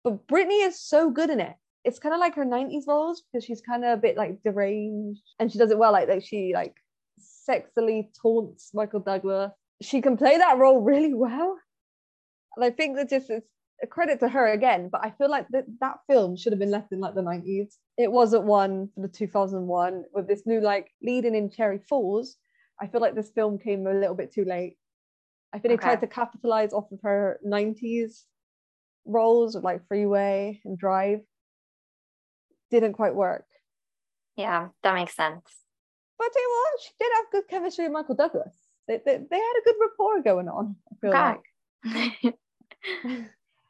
But 0.03 0.25
Brittany 0.27 0.61
is 0.61 0.79
so 0.79 1.09
good 1.11 1.29
in 1.29 1.39
it. 1.39 1.55
It's 1.87 1.99
kind 1.99 2.13
of 2.13 2.19
like 2.19 2.35
her 2.35 2.45
90s 2.45 2.85
roles 2.85 3.21
because 3.21 3.45
she's 3.45 3.61
kind 3.61 3.85
of 3.85 3.97
a 3.97 4.01
bit 4.01 4.17
like 4.17 4.43
deranged 4.43 5.21
and 5.39 5.49
she 5.49 5.57
does 5.57 5.71
it 5.71 5.77
well. 5.77 5.93
Like, 5.93 6.09
like 6.09 6.23
she 6.23 6.51
like 6.53 6.75
sexily 7.49 8.09
taunts 8.21 8.71
Michael 8.73 8.99
Douglas. 8.99 9.53
She 9.81 10.01
can 10.01 10.17
play 10.17 10.37
that 10.37 10.57
role 10.57 10.81
really 10.81 11.13
well. 11.13 11.57
And 12.57 12.65
I 12.65 12.71
think 12.71 12.97
that 12.97 13.09
just 13.09 13.29
it's 13.29 13.47
a 13.81 13.87
credit 13.87 14.19
to 14.19 14.27
her 14.27 14.51
again, 14.51 14.89
but 14.91 15.01
I 15.01 15.11
feel 15.11 15.29
like 15.29 15.47
that 15.51 15.63
that 15.79 15.99
film 16.09 16.35
should 16.35 16.51
have 16.51 16.59
been 16.59 16.71
left 16.71 16.91
in 16.91 16.99
like 16.99 17.15
the 17.15 17.21
90s. 17.21 17.75
It 17.97 18.11
wasn't 18.11 18.43
one 18.43 18.89
for 18.93 19.01
the 19.01 19.07
2001 19.07 20.03
with 20.13 20.27
this 20.27 20.43
new 20.45 20.59
like 20.59 20.91
leading 21.01 21.35
in 21.35 21.49
Cherry 21.49 21.79
Falls. 21.87 22.35
I 22.81 22.87
feel 22.87 22.99
like 22.99 23.15
this 23.15 23.31
film 23.31 23.57
came 23.59 23.87
a 23.87 23.93
little 23.93 24.15
bit 24.15 24.33
too 24.33 24.43
late. 24.43 24.75
I 25.53 25.59
think 25.59 25.71
they 25.71 25.85
tried 25.85 26.01
to 26.01 26.07
capitalize 26.07 26.73
off 26.73 26.91
of 26.91 26.99
her 27.03 27.39
90s 27.47 28.23
roles 29.05 29.55
of 29.55 29.63
like 29.63 29.87
Freeway 29.87 30.59
and 30.65 30.77
Drive. 30.77 31.21
Didn't 32.71 32.93
quite 32.93 33.15
work. 33.15 33.45
Yeah. 34.35 34.69
That 34.83 34.93
makes 34.95 35.15
sense. 35.15 35.43
But 36.17 36.29
you 36.35 36.49
what, 36.73 36.81
she 36.81 36.89
did 36.99 37.11
have 37.15 37.25
good 37.31 37.47
chemistry 37.47 37.85
with 37.85 37.93
Michael 37.93 38.15
Douglas. 38.15 38.53
They, 38.87 38.97
they, 39.05 39.17
they 39.29 39.37
had 39.37 39.53
a 39.61 39.63
good 39.65 39.75
rapport 39.79 40.21
going 40.21 40.47
on, 40.47 40.75
I 40.91 40.95
feel 40.99 41.09
Okay. 41.11 42.23
like. 42.23 42.35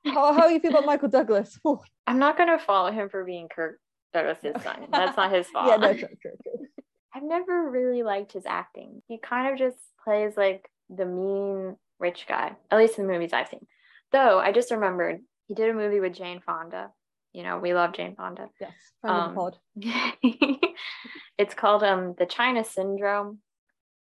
How, 0.06 0.34
how 0.34 0.48
you 0.48 0.60
feel 0.60 0.72
about 0.72 0.86
Michael 0.92 1.10
Douglas? 1.10 1.60
I'm 2.08 2.20
not 2.20 2.38
gonna 2.38 2.60
follow 2.60 2.92
him 2.92 3.10
for 3.10 3.24
being 3.26 3.50
Kirk 3.50 3.80
Douglas's 4.14 4.62
son. 4.64 4.88
That's 4.92 5.18
not 5.18 5.32
his 5.34 5.48
fault. 5.48 5.68
yeah, 5.68 5.76
no, 5.78 5.94
true, 5.94 6.08
true, 6.22 6.32
true. 6.44 6.68
I've 7.14 7.24
never 7.24 7.70
really 7.70 8.04
liked 8.04 8.32
his 8.34 8.46
acting. 8.46 9.02
He 9.08 9.18
kind 9.18 9.52
of 9.52 9.58
just 9.60 9.78
plays 10.04 10.38
like 10.38 10.70
the 10.90 11.06
mean 11.06 11.76
rich 12.00 12.26
guy, 12.28 12.56
at 12.72 12.78
least 12.78 12.98
in 12.98 13.08
the 13.08 13.12
movies 13.14 13.34
I've 13.34 13.48
seen. 13.50 13.66
Though 14.12 14.40
I 14.40 14.52
just 14.52 14.72
remembered 14.72 15.20
he 15.48 15.54
did 15.54 15.70
a 15.70 15.74
movie 15.74 16.00
with 16.00 16.14
Jane 16.14 16.42
Fonda. 16.46 16.92
You 17.38 17.44
know, 17.44 17.60
we 17.60 17.76
love 17.76 17.94
Jane 17.94 18.16
Fonda. 18.16 18.50
Yes, 18.60 18.72
Um, 19.04 19.36
the 19.36 19.40
pod. 19.40 19.58
it's 21.38 21.54
called 21.54 21.84
um 21.84 22.16
the 22.18 22.26
China 22.26 22.64
Syndrome. 22.64 23.38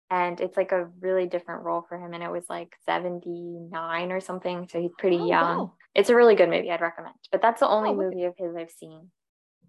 And 0.08 0.40
it's 0.40 0.56
like 0.56 0.70
a 0.70 0.84
really 1.00 1.26
different 1.26 1.64
role 1.64 1.84
for 1.88 1.98
him. 1.98 2.12
And 2.14 2.22
it 2.22 2.30
was 2.30 2.44
like 2.48 2.76
79 2.86 4.12
or 4.12 4.20
something. 4.20 4.68
So 4.70 4.80
he's 4.80 4.92
pretty 4.96 5.16
Oh, 5.16 5.26
young. 5.26 5.58
wow. 5.58 5.72
It's 5.96 6.10
a 6.10 6.14
really 6.14 6.36
good 6.36 6.48
movie. 6.48 6.70
I'd 6.70 6.80
recommend. 6.80 7.16
But 7.32 7.42
that's 7.42 7.58
the 7.58 7.66
only 7.66 7.90
Oh, 7.90 7.96
movie 7.96 8.22
of 8.22 8.34
his 8.38 8.54
I've 8.54 8.70
seen 8.70 9.10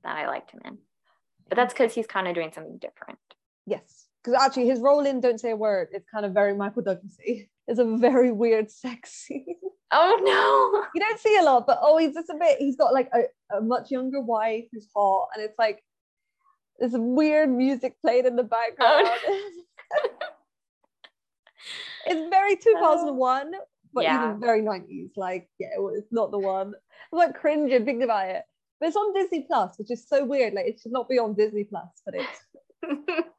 that 0.04 0.16
I 0.16 0.28
liked 0.28 0.52
him 0.52 0.62
in. 0.64 0.78
But 1.50 1.56
that's 1.56 1.74
because 1.74 1.96
he's 1.96 2.06
kind 2.06 2.28
of 2.28 2.36
doing 2.36 2.52
something 2.54 2.78
different. 2.78 3.18
Yes, 3.66 4.06
because 4.24 4.40
actually 4.40 4.68
his 4.68 4.80
role 4.80 5.04
in 5.08 5.22
Don't 5.22 5.40
Say 5.40 5.50
a 5.52 5.56
Word 5.56 5.88
is 5.92 6.04
kind 6.14 6.24
of 6.28 6.34
very 6.34 6.54
Michael 6.56 6.84
Douglasy. 6.84 7.50
It's 7.68 7.80
a 7.80 7.98
very 7.98 8.32
weird 8.32 8.70
sex 8.70 9.12
scene. 9.12 9.56
Oh 9.92 10.20
no. 10.22 10.86
you 10.94 11.00
don't 11.02 11.20
see 11.20 11.38
a 11.38 11.44
lot, 11.44 11.66
but 11.68 11.80
oh, 11.82 11.98
he's 11.98 12.14
just 12.14 12.30
a 12.30 12.36
bit. 12.40 12.58
He's 12.60 12.76
got 12.76 12.94
like 12.94 13.10
a, 13.14 13.24
a 13.56 13.62
much 13.62 13.92
younger 13.92 14.22
wife 14.22 14.66
who's 14.72 14.88
hot, 14.96 15.30
and 15.36 15.44
it's 15.44 15.58
like 15.60 15.84
there's 16.80 16.94
weird 16.96 17.50
music 17.50 17.96
played 18.02 18.26
in 18.26 18.36
the 18.36 18.44
background. 18.44 19.08
it's 22.06 22.30
very 22.30 22.56
2001, 22.56 23.52
but 23.94 24.04
Yeah. 24.04 24.26
even 24.30 24.40
very 24.40 24.62
90s. 24.62 25.12
Like, 25.16 25.50
yeah, 25.60 25.68
it's 25.94 26.12
not 26.12 26.32
the 26.32 26.40
one. 26.40 26.74
I'm 27.14 27.20
like 27.20 27.36
cringing 27.36 27.70
thinking 27.70 28.04
about 28.04 28.28
it. 28.30 28.44
But 28.80 28.88
it's 28.88 28.98
on 28.98 29.14
Disney 29.14 29.46
Plus, 29.48 29.80
which 29.80 29.90
is 29.90 30.06
so 30.08 30.26
weird. 30.26 30.54
Like, 30.54 30.66
it 30.66 30.80
should 30.82 30.92
not 30.92 31.08
be 31.08 31.18
on 31.18 31.34
Disney 31.34 31.64
Plus, 31.64 31.88
but 32.06 32.16
it's 32.16 32.42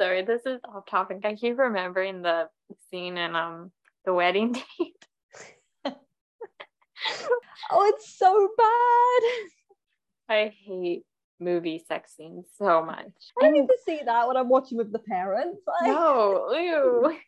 Sorry, 0.00 0.22
this 0.22 0.42
is 0.44 0.60
off 0.64 0.84
topic. 0.86 1.20
I 1.24 1.34
keep 1.34 1.58
remembering 1.58 2.22
the 2.22 2.48
scene 2.90 3.16
in 3.16 3.34
um 3.34 3.70
the 4.04 4.12
wedding 4.12 4.52
date. 4.78 4.91
Oh, 7.70 7.92
it's 7.94 8.16
so 8.16 8.48
bad. 8.56 10.34
I 10.34 10.52
hate 10.64 11.04
movie 11.40 11.82
sex 11.86 12.14
scenes 12.16 12.46
so 12.56 12.82
much. 12.84 13.10
I 13.40 13.44
don't 13.44 13.52
need 13.52 13.66
to 13.66 13.78
see 13.84 14.00
that 14.04 14.28
when 14.28 14.36
I'm 14.36 14.48
watching 14.48 14.78
with 14.78 14.92
the 14.92 15.00
parents. 15.00 15.60
Like, 15.66 15.90
No, 15.90 16.52
ew. 16.52 17.18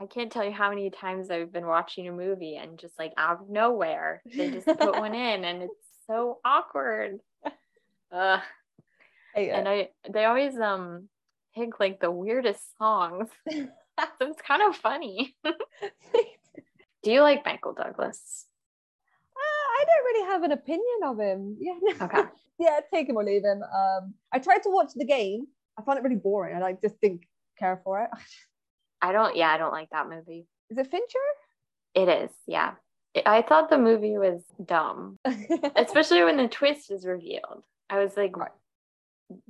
I 0.00 0.06
can't 0.06 0.30
tell 0.30 0.44
you 0.44 0.52
how 0.52 0.68
many 0.68 0.90
times 0.90 1.30
I've 1.30 1.52
been 1.52 1.66
watching 1.66 2.06
a 2.08 2.12
movie 2.12 2.56
and 2.56 2.78
just 2.78 2.98
like 2.98 3.12
out 3.16 3.40
of 3.40 3.48
nowhere 3.48 4.22
they 4.34 4.50
just 4.50 4.66
put 4.66 4.98
one 4.98 5.14
in 5.28 5.44
and 5.44 5.62
it's 5.62 5.72
so 6.06 6.38
awkward. 6.44 7.18
Hate 9.34 9.50
And. 9.50 9.68
I 9.68 9.88
they 10.10 10.24
always 10.24 10.58
um 10.58 11.08
pick 11.54 11.80
like 11.80 12.00
the 12.00 12.10
weirdest 12.10 12.76
songs. 12.78 13.28
so 13.50 13.68
it's 14.20 14.42
kind 14.42 14.62
of 14.62 14.76
funny. 14.76 15.34
Do 17.06 17.12
you 17.12 17.20
like 17.20 17.44
Michael 17.46 17.72
Douglas? 17.72 18.46
Uh, 19.36 19.38
I 19.80 19.84
don't 19.86 20.04
really 20.06 20.32
have 20.32 20.42
an 20.42 20.50
opinion 20.50 21.00
of 21.04 21.20
him. 21.20 21.56
Yeah. 21.60 21.74
no. 21.80 22.04
Okay. 22.06 22.22
yeah, 22.58 22.80
take 22.92 23.08
him 23.08 23.14
or 23.16 23.22
leave 23.22 23.44
him. 23.44 23.62
Um, 23.62 24.14
I 24.32 24.40
tried 24.40 24.64
to 24.64 24.70
watch 24.70 24.90
the 24.96 25.04
game. 25.04 25.46
I 25.78 25.82
found 25.82 26.00
it 26.00 26.02
really 26.02 26.16
boring. 26.16 26.56
I 26.56 26.58
like 26.58 26.80
just 26.82 27.00
didn't 27.00 27.20
care 27.60 27.80
for 27.84 28.02
it. 28.02 28.10
I 29.02 29.12
don't. 29.12 29.36
Yeah, 29.36 29.50
I 29.52 29.56
don't 29.56 29.70
like 29.70 29.88
that 29.90 30.08
movie. 30.08 30.48
Is 30.68 30.78
it 30.78 30.90
Fincher? 30.90 31.18
It 31.94 32.08
is. 32.08 32.30
Yeah. 32.48 32.72
I 33.24 33.42
thought 33.42 33.70
the 33.70 33.78
movie 33.78 34.18
was 34.18 34.42
dumb, 34.64 35.20
especially 35.76 36.24
when 36.24 36.36
the 36.38 36.48
twist 36.48 36.90
is 36.90 37.06
revealed. 37.06 37.62
I 37.88 38.00
was 38.00 38.16
like, 38.16 38.36
Right. 38.36 38.50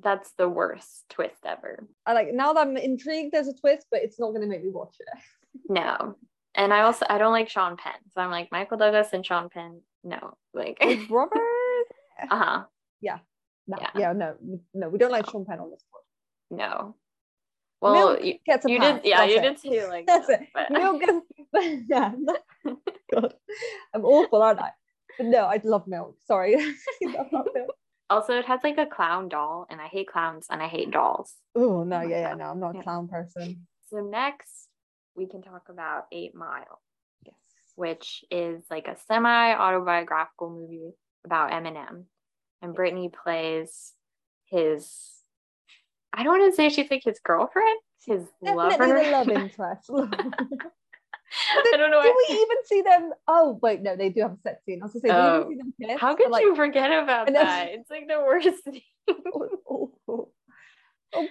that's 0.03 0.31
the 0.33 0.47
worst 0.47 1.05
twist 1.09 1.41
ever. 1.47 1.87
I 2.05 2.13
like 2.13 2.35
now 2.35 2.53
that 2.53 2.67
I'm 2.67 2.77
intrigued. 2.77 3.33
There's 3.33 3.49
a 3.49 3.55
twist, 3.55 3.87
but 3.91 4.03
it's 4.03 4.21
not 4.21 4.29
going 4.33 4.43
to 4.43 4.47
make 4.47 4.63
me 4.63 4.69
watch 4.71 4.97
it. 5.01 5.09
No. 5.71 6.17
And 6.57 6.73
I 6.73 6.83
also 6.83 7.05
I 7.09 7.19
don't 7.19 7.33
like 7.33 7.49
Sean 7.51 7.77
Penn. 7.77 7.93
So 8.13 8.21
I'm 8.21 8.31
like 8.31 8.51
Michael 8.51 8.79
Douglas 8.79 9.09
and 9.13 9.25
Sean 9.25 9.49
Penn. 9.51 9.83
No. 10.03 10.35
Like 10.55 10.79
With 10.83 11.09
Robert? 11.11 11.39
uh-huh. 12.31 12.63
No, 13.69 13.77
Yeah. 13.81 13.91
yeah. 13.97 14.13
no, 14.13 14.37
no, 14.75 14.89
we 14.89 14.97
don't 14.99 15.11
like 15.11 15.29
Sean 15.29 15.45
Penn 15.45 15.59
on 15.59 15.71
this 15.73 15.83
one. 15.91 16.59
No. 16.61 16.95
Well, 17.81 17.95
Milk 18.15 18.25
you, 18.25 18.35
gets 18.47 18.65
a 18.65 18.71
you 18.71 18.79
pass. 18.79 19.01
did 19.03 19.09
yeah, 19.11 19.19
That's 19.27 19.33
you 19.33 19.39
it. 19.39 19.43
did 19.43 19.83
too. 19.83 19.89
Like 19.89 20.07
That's 20.11 20.29
no, 20.29 20.35
it. 20.35 20.41
but- 20.55 20.71
Milk 20.71 21.03
gets 21.53 21.83
yeah. 21.91 22.13
God, 23.13 23.35
I'm 23.93 24.05
awful, 24.05 24.41
aren't 24.43 24.61
I? 24.61 24.71
But 25.19 25.27
no, 25.27 25.47
I 25.47 25.61
love 25.65 25.87
milk. 25.89 26.17
Sorry. 26.27 26.55
Milk. 27.03 27.27
also 28.09 28.39
it 28.39 28.45
has 28.45 28.61
like 28.63 28.79
a 28.79 28.87
clown 28.87 29.29
doll, 29.29 29.67
and 29.69 29.81
I 29.81 29.87
hate 29.89 30.09
clowns 30.09 30.47
and 30.49 30.63
I 30.63 30.69
hate 30.69 30.91
dolls. 30.93 31.35
Oh 31.57 31.83
no, 31.85 32.03
yeah, 32.03 32.21
yeah, 32.29 32.35
no, 32.35 32.45
I'm 32.45 32.61
not 32.61 32.75
a 32.75 32.79
Yeah. 32.79 32.83
clown 32.85 33.09
person. 33.09 33.67
So 33.91 33.99
next 34.01 34.66
we 35.17 35.27
can 35.27 35.43
talk 35.43 35.65
about 35.69 36.07
Eight 36.13 36.35
Mile. 36.35 36.81
Yes. 37.25 37.35
which 37.75 38.25
is 38.31 38.63
like 38.71 38.87
a 38.89 38.97
semi 39.09 39.55
autobiographical 39.55 40.51
movie 40.51 40.93
about 41.25 41.51
Eminem. 41.51 42.05
And 42.63 42.75
Brittany 42.75 43.11
plays 43.11 43.93
his, 44.47 44.91
I 46.13 46.23
don't 46.23 46.39
want 46.39 46.53
to 46.53 46.57
say 46.57 46.69
she's 46.71 46.91
like 46.91 47.03
his 47.05 47.19
girlfriend, 47.23 47.79
his 48.07 48.23
Definitely 48.43 49.11
lover. 49.11 49.11
love 49.13 49.29
interest. 49.29 49.91
I 49.91 51.77
don't 51.77 51.91
know. 51.91 52.03
do 52.03 52.25
we 52.29 52.35
even 52.35 52.57
see 52.65 52.83
them? 52.83 53.11
Oh 53.27 53.59
wait, 53.61 53.83
no, 53.83 53.97
they 53.97 54.09
do 54.11 54.23
have 54.23 54.33
a 54.33 54.39
sex 54.43 54.65
scene. 54.65 54.81
I 54.81 54.87
was 54.87 54.93
gonna 54.93 55.01
say, 55.03 55.09
do 55.09 55.15
we 55.15 55.21
Oh. 55.21 55.51
even 55.53 55.73
see 55.79 55.87
them 55.87 55.91
kiss? 55.97 56.01
How 56.01 56.15
could 56.15 56.31
like, 56.31 56.43
you 56.43 56.55
forget 56.55 56.91
about 57.03 57.33
that? 57.33 57.69
It's 57.73 57.91
like 57.91 58.07
the 58.09 58.21
worst 58.21 58.65
thing. 58.65 58.81
Oh, 59.09 59.49
oh, 59.69 59.93
oh, 60.09 60.29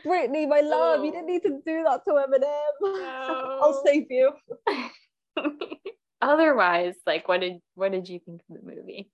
Brittany, 0.03 0.45
my 0.45 0.61
love, 0.61 1.03
you 1.03 1.11
didn't 1.11 1.27
need 1.27 1.43
to 1.43 1.61
do 1.65 1.83
that 1.83 2.01
to 2.05 2.11
Eminem. 2.11 3.59
I'll 3.61 3.81
save 3.85 4.07
you. 4.09 4.33
Otherwise, 6.21 6.95
like, 7.05 7.27
what 7.27 7.41
did 7.41 7.59
what 7.75 7.91
did 7.91 8.07
you 8.09 8.19
think 8.19 8.41
of 8.49 8.57
the 8.57 8.63
movie? 8.63 9.11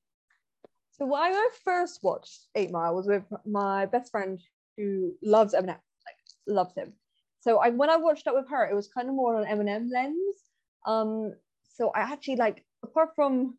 So 0.92 1.06
when 1.06 1.22
I 1.22 1.50
first 1.64 2.00
watched 2.04 2.48
Eight 2.56 2.72
Mile 2.72 2.96
was 2.96 3.08
with 3.08 3.24
my 3.46 3.86
best 3.88 4.12
friend 4.12 4.40
who 4.78 5.14
loves 5.24 5.54
Eminem, 5.54 5.68
like 5.68 6.20
loves 6.48 6.76
him. 6.76 6.94
So 7.40 7.58
I 7.58 7.70
when 7.70 7.90
I 7.90 7.98
watched 7.98 8.28
it 8.28 8.36
with 8.36 8.50
her, 8.50 8.70
it 8.70 8.76
was 8.76 8.88
kind 8.88 9.10
of 9.10 9.16
more 9.16 9.36
on 9.36 9.46
an 9.46 9.58
Eminem 9.58 9.90
lens. 9.92 10.38
Um, 10.86 11.34
so 11.74 11.92
I 11.96 12.02
actually 12.02 12.36
like 12.36 12.64
apart 12.84 13.10
from 13.16 13.58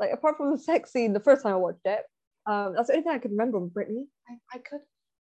like 0.00 0.10
apart 0.12 0.36
from 0.36 0.52
the 0.52 0.58
sex 0.58 0.90
scene 0.92 1.12
the 1.12 1.20
first 1.20 1.42
time 1.42 1.52
I 1.52 1.56
watched 1.56 1.84
it, 1.84 2.00
um, 2.46 2.74
that's 2.74 2.88
the 2.88 2.94
only 2.94 3.04
thing 3.04 3.12
I 3.12 3.18
could 3.18 3.32
remember 3.32 3.58
with 3.58 3.74
Brittany. 3.74 4.06
I, 4.28 4.56
I 4.56 4.58
could 4.58 4.80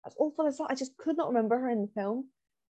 as 0.06 0.15
awful 0.20 0.48
as 0.48 0.58
that, 0.58 0.68
I 0.70 0.76
just 0.76 0.98
could 0.98 1.18
not 1.18 1.28
remember 1.28 1.58
her 1.58 1.70
in 1.70 1.82
the 1.82 1.88
film. 1.96 2.28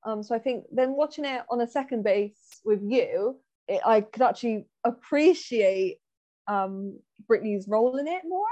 Um, 0.03 0.23
so 0.23 0.33
I 0.35 0.39
think 0.39 0.65
then 0.71 0.93
watching 0.93 1.25
it 1.25 1.43
on 1.49 1.61
a 1.61 1.67
second 1.67 2.03
base 2.03 2.61
with 2.63 2.81
you, 2.83 3.39
it, 3.67 3.81
I 3.85 4.01
could 4.01 4.21
actually 4.23 4.65
appreciate 4.83 5.99
um 6.47 6.97
Brittany's 7.27 7.67
role 7.67 7.97
in 7.97 8.07
it 8.07 8.23
more. 8.25 8.45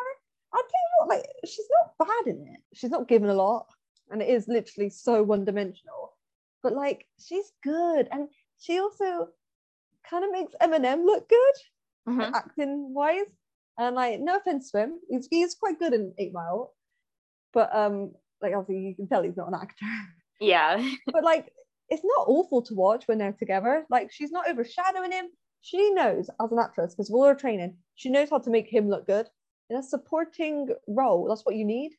I'll 0.54 0.62
tell 0.62 0.70
you 0.70 0.98
what, 1.00 1.10
like 1.10 1.26
she's 1.46 1.68
not 1.82 2.08
bad 2.08 2.28
in 2.34 2.42
it. 2.54 2.62
She's 2.74 2.92
not 2.92 3.08
given 3.08 3.30
a 3.30 3.34
lot, 3.34 3.68
and 4.12 4.22
it 4.22 4.30
is 4.30 4.48
literally 4.48 4.90
so 4.90 5.24
one-dimensional. 5.24 6.16
But 6.64 6.74
like 6.74 7.06
she's 7.20 7.52
good, 7.64 8.08
and 8.12 8.28
she 8.60 8.80
also 8.80 9.30
kind 10.10 10.24
of 10.26 10.32
makes 10.32 10.54
Eminem 10.62 11.06
look 11.06 11.28
good, 11.30 12.14
Mhm. 12.14 12.32
acting 12.34 12.94
wise. 12.94 13.26
And 13.80 13.96
like, 13.96 14.20
no 14.20 14.38
offense 14.38 14.72
to 14.72 14.80
him, 14.80 15.00
he's, 15.08 15.28
he's 15.30 15.54
quite 15.54 15.78
good 15.78 15.94
in 15.94 16.12
Eight 16.18 16.34
Mile, 16.34 16.74
but 17.54 17.74
um, 17.76 18.14
like 18.42 18.54
obviously 18.56 18.88
you 18.88 18.96
can 18.96 19.08
tell 19.08 19.24
he's 19.24 19.38
not 19.38 19.50
an 19.50 19.60
actor. 19.62 19.86
Yeah. 20.40 20.88
but 21.12 21.24
like, 21.24 21.52
it's 21.90 22.04
not 22.04 22.28
awful 22.28 22.62
to 22.64 22.76
watch 22.76 23.08
when 23.08 23.18
they're 23.18 23.32
together. 23.32 23.86
Like, 23.90 24.12
she's 24.12 24.32
not 24.32 24.48
overshadowing 24.48 25.12
him. 25.12 25.30
She 25.62 25.92
knows 25.92 26.30
as 26.42 26.52
an 26.52 26.60
actress 26.60 26.94
because 26.94 27.10
of 27.10 27.16
all 27.16 27.26
her 27.26 27.36
training, 27.36 27.78
she 27.96 28.10
knows 28.10 28.30
how 28.30 28.38
to 28.40 28.50
make 28.50 28.68
him 28.68 28.88
look 28.88 29.08
good. 29.08 29.28
In 29.70 29.78
a 29.78 29.84
supporting 29.84 30.70
role, 30.88 31.28
that's 31.28 31.44
what 31.44 31.56
you 31.56 31.66
need. 31.66 31.92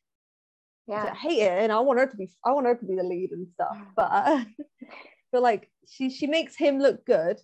Yeah. 0.87 1.11
I 1.13 1.15
hate 1.17 1.41
it, 1.41 1.63
and 1.65 1.71
I 1.71 1.81
want 1.81 1.99
her 1.99 2.07
to 2.07 2.17
be. 2.17 2.31
I 2.47 2.53
want 2.53 2.67
her 2.67 2.75
to 2.75 2.85
be 2.85 2.95
the 2.95 3.03
lead 3.03 3.33
and 3.33 3.47
stuff. 3.53 3.77
But 3.95 4.11
uh, 4.11 4.45
but 5.33 5.43
like, 5.43 5.69
she 5.87 6.09
she 6.09 6.27
makes 6.27 6.57
him 6.57 6.79
look 6.79 7.05
good. 7.05 7.39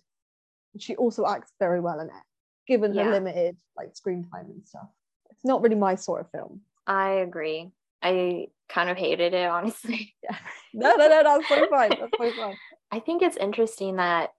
and 0.73 0.81
She 0.81 0.95
also 0.95 1.27
acts 1.27 1.51
very 1.59 1.79
well 1.79 1.99
in 1.99 2.07
it, 2.07 2.23
given 2.67 2.95
her 2.95 3.11
limited 3.11 3.57
like 3.77 3.95
screen 3.95 4.25
time 4.31 4.45
and 4.45 4.65
stuff. 4.65 4.87
It's 5.29 5.45
not 5.45 5.61
really 5.61 5.75
my 5.75 5.93
sort 5.93 6.21
of 6.21 6.31
film. 6.31 6.61
I 6.87 7.09
agree. 7.09 7.71
I 8.01 8.47
kind 8.69 8.89
of 8.89 8.97
hated 8.97 9.33
it, 9.33 9.47
honestly. 9.47 10.15
No, 10.77 10.93
no, 10.97 11.07
no, 11.07 11.23
that's 11.23 11.69
fine. 11.69 11.89
That's 11.89 12.35
fine. 12.35 12.57
I 12.91 12.99
think 12.99 13.21
it's 13.21 13.37
interesting 13.37 13.95
that 13.95 14.31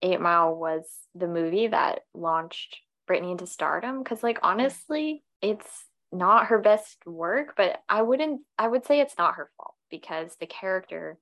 Eight 0.00 0.20
Mile 0.20 0.54
was 0.54 0.84
the 1.16 1.26
movie 1.26 1.66
that 1.66 2.02
launched 2.14 2.76
Brittany 3.08 3.32
into 3.32 3.48
stardom 3.48 4.00
because, 4.00 4.22
like, 4.22 4.38
honestly, 4.44 5.24
it's 5.40 5.86
not 6.12 6.46
her 6.46 6.60
best 6.60 6.98
work, 7.04 7.54
but 7.56 7.80
I 7.88 8.02
wouldn't, 8.02 8.42
I 8.56 8.68
would 8.68 8.86
say 8.86 9.00
it's 9.00 9.18
not 9.18 9.34
her 9.34 9.50
fault 9.56 9.74
because 9.90 10.36
the 10.38 10.46
character 10.46 11.18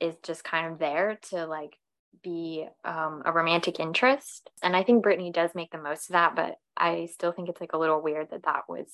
is 0.00 0.16
just 0.24 0.42
kind 0.42 0.72
of 0.72 0.78
there 0.80 1.18
to 1.30 1.46
like 1.46 1.76
be 2.22 2.66
um, 2.84 3.22
a 3.24 3.32
romantic 3.32 3.78
interest. 3.78 4.50
And 4.62 4.74
I 4.74 4.82
think 4.82 5.02
Brittany 5.02 5.30
does 5.30 5.50
make 5.54 5.70
the 5.70 5.78
most 5.78 6.08
of 6.08 6.14
that, 6.14 6.34
but 6.34 6.56
I 6.76 7.08
still 7.12 7.32
think 7.32 7.48
it's 7.48 7.60
like 7.60 7.72
a 7.72 7.78
little 7.78 8.02
weird 8.02 8.30
that 8.30 8.44
that 8.44 8.62
was 8.68 8.88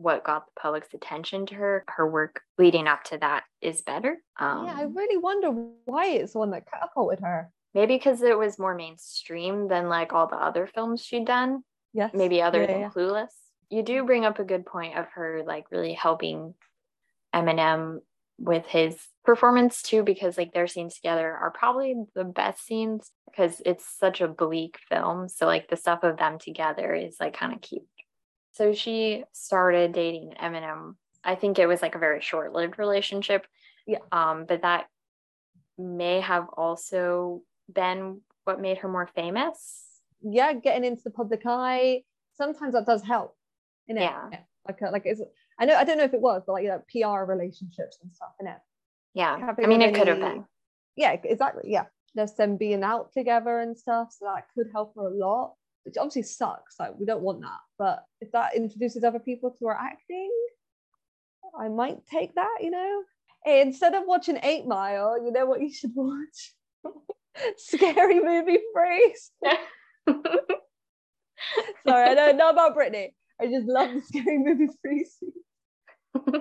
what 0.00 0.24
got 0.24 0.46
the 0.46 0.60
public's 0.60 0.92
attention 0.94 1.46
to 1.46 1.54
her. 1.54 1.84
Her 1.88 2.08
work 2.10 2.40
leading 2.58 2.86
up 2.86 3.04
to 3.04 3.18
that 3.18 3.44
is 3.60 3.82
better. 3.82 4.16
Um, 4.38 4.66
yeah, 4.66 4.74
I 4.76 4.82
really 4.82 5.18
wonder 5.18 5.50
why 5.84 6.06
it's 6.06 6.32
the 6.32 6.38
one 6.38 6.50
that 6.52 6.66
catapulted 6.70 7.20
her. 7.20 7.50
Maybe 7.74 7.96
because 7.96 8.22
it 8.22 8.36
was 8.36 8.58
more 8.58 8.74
mainstream 8.74 9.68
than 9.68 9.88
like 9.88 10.12
all 10.12 10.26
the 10.26 10.36
other 10.36 10.66
films 10.66 11.04
she'd 11.04 11.26
done, 11.26 11.62
Yes. 11.92 12.12
maybe 12.14 12.40
other 12.42 12.62
Yeah, 12.62 12.66
than 12.66 12.80
yeah. 12.80 12.90
Clueless. 12.90 13.32
You 13.68 13.82
do 13.82 14.04
bring 14.04 14.24
up 14.24 14.38
a 14.38 14.44
good 14.44 14.66
point 14.66 14.96
of 14.96 15.06
her 15.14 15.42
like 15.46 15.66
really 15.70 15.92
helping 15.92 16.54
Eminem 17.34 18.00
with 18.38 18.66
his 18.66 18.96
performance 19.24 19.82
too, 19.82 20.02
because 20.02 20.36
like 20.38 20.52
their 20.52 20.66
scenes 20.66 20.94
together 20.96 21.30
are 21.30 21.50
probably 21.52 21.94
the 22.14 22.24
best 22.24 22.64
scenes 22.66 23.10
because 23.30 23.60
it's 23.64 23.86
such 23.86 24.20
a 24.20 24.26
bleak 24.28 24.78
film. 24.88 25.28
So 25.28 25.46
like 25.46 25.68
the 25.68 25.76
stuff 25.76 26.02
of 26.02 26.16
them 26.16 26.38
together 26.38 26.94
is 26.94 27.16
like 27.20 27.34
kind 27.34 27.52
of 27.52 27.60
cute. 27.60 27.82
So 28.52 28.72
she 28.74 29.24
started 29.32 29.92
dating 29.92 30.34
Eminem. 30.40 30.96
I 31.22 31.34
think 31.34 31.58
it 31.58 31.66
was 31.66 31.82
like 31.82 31.94
a 31.94 31.98
very 31.98 32.20
short-lived 32.20 32.78
relationship. 32.78 33.46
Yeah. 33.86 33.98
Um, 34.12 34.44
but 34.46 34.62
that 34.62 34.86
may 35.78 36.20
have 36.20 36.48
also 36.56 37.42
been 37.72 38.20
what 38.44 38.60
made 38.60 38.78
her 38.78 38.88
more 38.88 39.08
famous. 39.14 39.86
yeah, 40.22 40.52
getting 40.52 40.84
into 40.84 41.02
the 41.02 41.10
public 41.10 41.42
eye. 41.46 42.02
Sometimes 42.34 42.74
that 42.74 42.86
does 42.86 43.02
help. 43.02 43.36
Yeah. 43.86 44.28
like 44.66 44.80
like 44.80 45.02
is 45.06 45.22
I 45.58 45.64
know 45.66 45.74
I 45.76 45.84
don't 45.84 45.98
know 45.98 46.04
if 46.04 46.14
it 46.14 46.20
was, 46.20 46.42
but 46.46 46.52
like 46.54 46.64
you 46.64 46.68
know, 46.70 46.82
PR 46.90 47.24
relationships 47.30 47.98
and 48.02 48.12
stuff. 48.14 48.30
Know, 48.40 48.54
Yeah. 49.14 49.38
Having 49.38 49.64
I 49.64 49.68
mean, 49.68 49.82
a 49.82 49.86
it 49.86 49.94
could 49.94 50.08
have 50.08 50.20
been. 50.20 50.44
yeah, 50.96 51.12
exactly. 51.12 51.64
Yeah, 51.70 51.86
there's 52.14 52.34
them 52.34 52.56
being 52.56 52.82
out 52.82 53.12
together 53.12 53.58
and 53.60 53.76
stuff, 53.76 54.14
so 54.18 54.26
that 54.26 54.46
could 54.54 54.68
help 54.72 54.94
her 54.96 55.06
a 55.08 55.14
lot. 55.14 55.54
Which 55.84 55.96
obviously 55.96 56.22
sucks. 56.22 56.78
Like 56.78 56.92
we 56.98 57.06
don't 57.06 57.22
want 57.22 57.40
that, 57.40 57.60
but 57.78 58.04
if 58.20 58.30
that 58.32 58.54
introduces 58.54 59.02
other 59.04 59.18
people 59.18 59.54
to 59.58 59.66
our 59.68 59.74
acting, 59.76 60.30
I 61.58 61.68
might 61.68 61.98
take 62.06 62.34
that. 62.34 62.58
You 62.60 62.70
know, 62.70 63.02
hey, 63.44 63.62
instead 63.62 63.94
of 63.94 64.04
watching 64.06 64.38
Eight 64.42 64.66
Mile, 64.66 65.22
you 65.24 65.32
know 65.32 65.46
what 65.46 65.60
you 65.60 65.72
should 65.72 65.92
watch? 65.94 66.54
Scary 67.56 68.20
movie 68.20 68.60
phrase. 68.74 69.30
Sorry, 71.86 72.08
I 72.10 72.14
don't 72.14 72.36
know 72.36 72.50
about 72.50 72.74
Brittany. 72.74 73.14
I 73.40 73.46
just 73.46 73.66
love 73.66 73.94
the 73.94 74.02
scary 74.02 74.38
movie 74.38 74.68
phrase. 74.82 75.16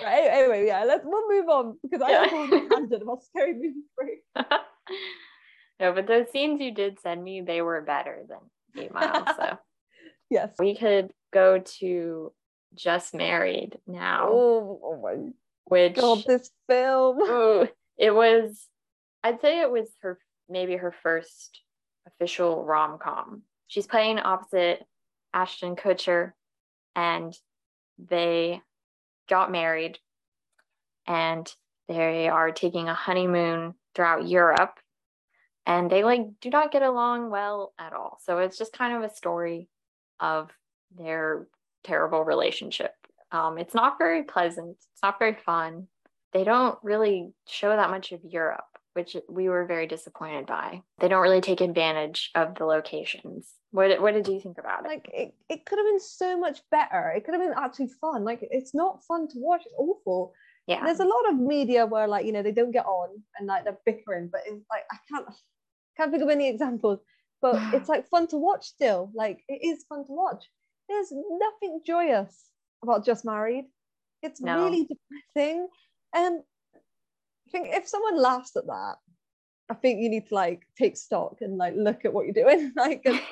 Right. 0.00 0.28
Anyway, 0.30 0.66
yeah, 0.66 0.84
let's 0.84 1.02
we'll 1.04 1.28
move 1.28 1.48
on 1.48 1.78
because 1.82 2.02
I 2.02 2.10
Yeah. 2.10 2.28
whole 2.28 2.46
tangent 2.48 3.02
about 3.02 3.24
scary 3.24 3.54
movie 3.54 3.82
phrase. 3.96 4.22
no, 5.80 5.92
but 5.92 6.06
those 6.06 6.30
scenes 6.30 6.60
you 6.60 6.72
did 6.72 7.00
send 7.00 7.24
me, 7.24 7.40
they 7.40 7.62
were 7.62 7.80
better 7.80 8.24
than 8.28 8.38
Eight 8.78 8.92
Miles. 8.94 9.28
So 9.36 9.58
Yes. 10.30 10.54
we 10.58 10.74
could 10.76 11.10
go 11.32 11.58
to 11.78 12.32
Just 12.74 13.14
Married 13.14 13.78
now, 13.86 14.28
Oh, 14.30 14.80
oh 14.84 15.00
my 15.02 15.30
which 15.64 15.96
god, 15.96 16.24
this 16.26 16.50
film. 16.68 17.18
ooh, 17.22 17.68
it 17.96 18.14
was, 18.14 18.66
I'd 19.24 19.40
say 19.40 19.60
it 19.60 19.70
was 19.70 19.88
her 20.02 20.18
maybe 20.48 20.76
her 20.76 20.94
first 21.02 21.60
official 22.06 22.64
rom 22.64 22.98
com. 22.98 23.42
She's 23.66 23.86
playing 23.86 24.18
opposite 24.18 24.82
Ashton 25.34 25.76
Kutcher, 25.76 26.32
and 26.96 27.34
they 27.98 28.62
got 29.28 29.50
married 29.52 29.98
and 31.06 31.50
they 31.88 32.28
are 32.28 32.52
taking 32.52 32.88
a 32.88 32.94
honeymoon 32.94 33.74
throughout 33.94 34.26
Europe 34.28 34.78
and 35.68 35.90
they 35.90 36.02
like 36.02 36.22
do 36.40 36.48
not 36.48 36.72
get 36.72 36.82
along 36.82 37.30
well 37.30 37.74
at 37.78 37.92
all. 37.92 38.18
So 38.24 38.38
it's 38.38 38.58
just 38.58 38.72
kind 38.72 38.96
of 38.96 39.08
a 39.08 39.14
story 39.14 39.68
of 40.18 40.50
their 40.96 41.46
terrible 41.84 42.24
relationship. 42.24 42.92
Um, 43.30 43.58
it's 43.58 43.74
not 43.74 43.98
very 43.98 44.22
pleasant. 44.22 44.70
It's 44.70 45.02
not 45.02 45.18
very 45.18 45.36
fun. 45.44 45.86
They 46.32 46.42
don't 46.42 46.78
really 46.82 47.32
show 47.46 47.68
that 47.68 47.90
much 47.90 48.12
of 48.12 48.20
Europe, 48.24 48.64
which 48.94 49.14
we 49.28 49.50
were 49.50 49.66
very 49.66 49.86
disappointed 49.86 50.46
by. 50.46 50.80
They 51.00 51.08
don't 51.08 51.22
really 51.22 51.42
take 51.42 51.60
advantage 51.60 52.30
of 52.34 52.54
the 52.54 52.64
locations. 52.64 53.52
What 53.70 54.00
What 54.00 54.14
did 54.14 54.26
you 54.26 54.40
think 54.40 54.56
about 54.56 54.86
it? 54.86 54.88
Like 54.88 55.10
it, 55.12 55.34
it 55.50 55.66
could 55.66 55.78
have 55.78 55.86
been 55.86 56.00
so 56.00 56.38
much 56.38 56.62
better. 56.70 57.12
It 57.14 57.26
could 57.26 57.34
have 57.34 57.42
been 57.42 57.54
actually 57.54 57.90
fun. 58.00 58.24
Like 58.24 58.38
it's 58.40 58.74
not 58.74 59.04
fun 59.04 59.28
to 59.28 59.34
watch. 59.36 59.62
It's 59.66 59.74
awful. 59.78 60.32
Yeah. 60.66 60.82
There's 60.82 61.00
a 61.00 61.04
lot 61.04 61.30
of 61.30 61.38
media 61.38 61.84
where 61.84 62.08
like 62.08 62.24
you 62.24 62.32
know 62.32 62.42
they 62.42 62.52
don't 62.52 62.70
get 62.70 62.86
on 62.86 63.10
and 63.38 63.46
like 63.46 63.64
they're 63.64 63.78
bickering, 63.84 64.30
but 64.32 64.40
it's 64.46 64.64
like 64.70 64.84
I 64.90 64.96
can't 65.10 65.26
can't 65.98 66.10
think 66.10 66.22
of 66.22 66.28
any 66.30 66.48
examples. 66.48 67.00
But 67.42 67.56
it's 67.74 67.88
like 67.88 68.08
fun 68.08 68.26
to 68.28 68.36
watch 68.36 68.66
still. 68.66 69.10
Like 69.14 69.42
it 69.48 69.60
is 69.66 69.84
fun 69.88 70.04
to 70.06 70.12
watch. 70.12 70.44
There's 70.88 71.12
nothing 71.12 71.80
joyous 71.86 72.44
about 72.82 73.04
Just 73.04 73.24
Married. 73.24 73.66
It's 74.22 74.40
No. 74.40 74.64
really 74.64 74.86
depressing. 74.88 75.68
And 76.14 76.40
I 76.76 77.50
think 77.50 77.68
if 77.70 77.86
someone 77.88 78.16
laughs 78.16 78.56
at 78.56 78.66
that, 78.66 78.96
I 79.70 79.74
think 79.74 80.00
you 80.00 80.08
need 80.08 80.28
to 80.28 80.34
like 80.34 80.62
take 80.78 80.96
stock 80.96 81.36
and 81.42 81.58
like 81.58 81.74
look 81.76 82.04
at 82.04 82.12
what 82.12 82.24
you're 82.24 82.32
doing. 82.32 82.72
like 82.76 83.02
it's 83.04 83.24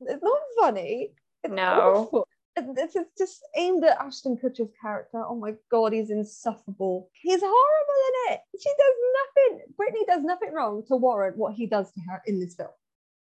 it's 0.00 0.22
not 0.22 0.38
funny. 0.58 1.12
It's 1.44 1.52
No. 1.52 1.94
awful. 1.96 2.26
This 2.56 2.96
is 2.96 3.06
just 3.16 3.42
aimed 3.56 3.84
at 3.84 3.98
Ashton 3.98 4.36
Kutcher's 4.36 4.72
character. 4.80 5.22
Oh 5.24 5.36
my 5.36 5.54
god, 5.70 5.92
he's 5.92 6.10
insufferable. 6.10 7.08
He's 7.12 7.40
horrible 7.40 8.00
in 8.08 8.34
it. 8.34 8.40
She 8.60 8.68
does 8.68 8.94
nothing. 9.20 9.74
Brittany 9.76 10.04
does 10.06 10.22
nothing 10.22 10.52
wrong 10.52 10.82
to 10.88 10.96
warrant 10.96 11.36
what 11.36 11.54
he 11.54 11.66
does 11.66 11.90
to 11.92 12.00
her 12.08 12.22
in 12.26 12.40
this 12.40 12.54
film. 12.54 12.70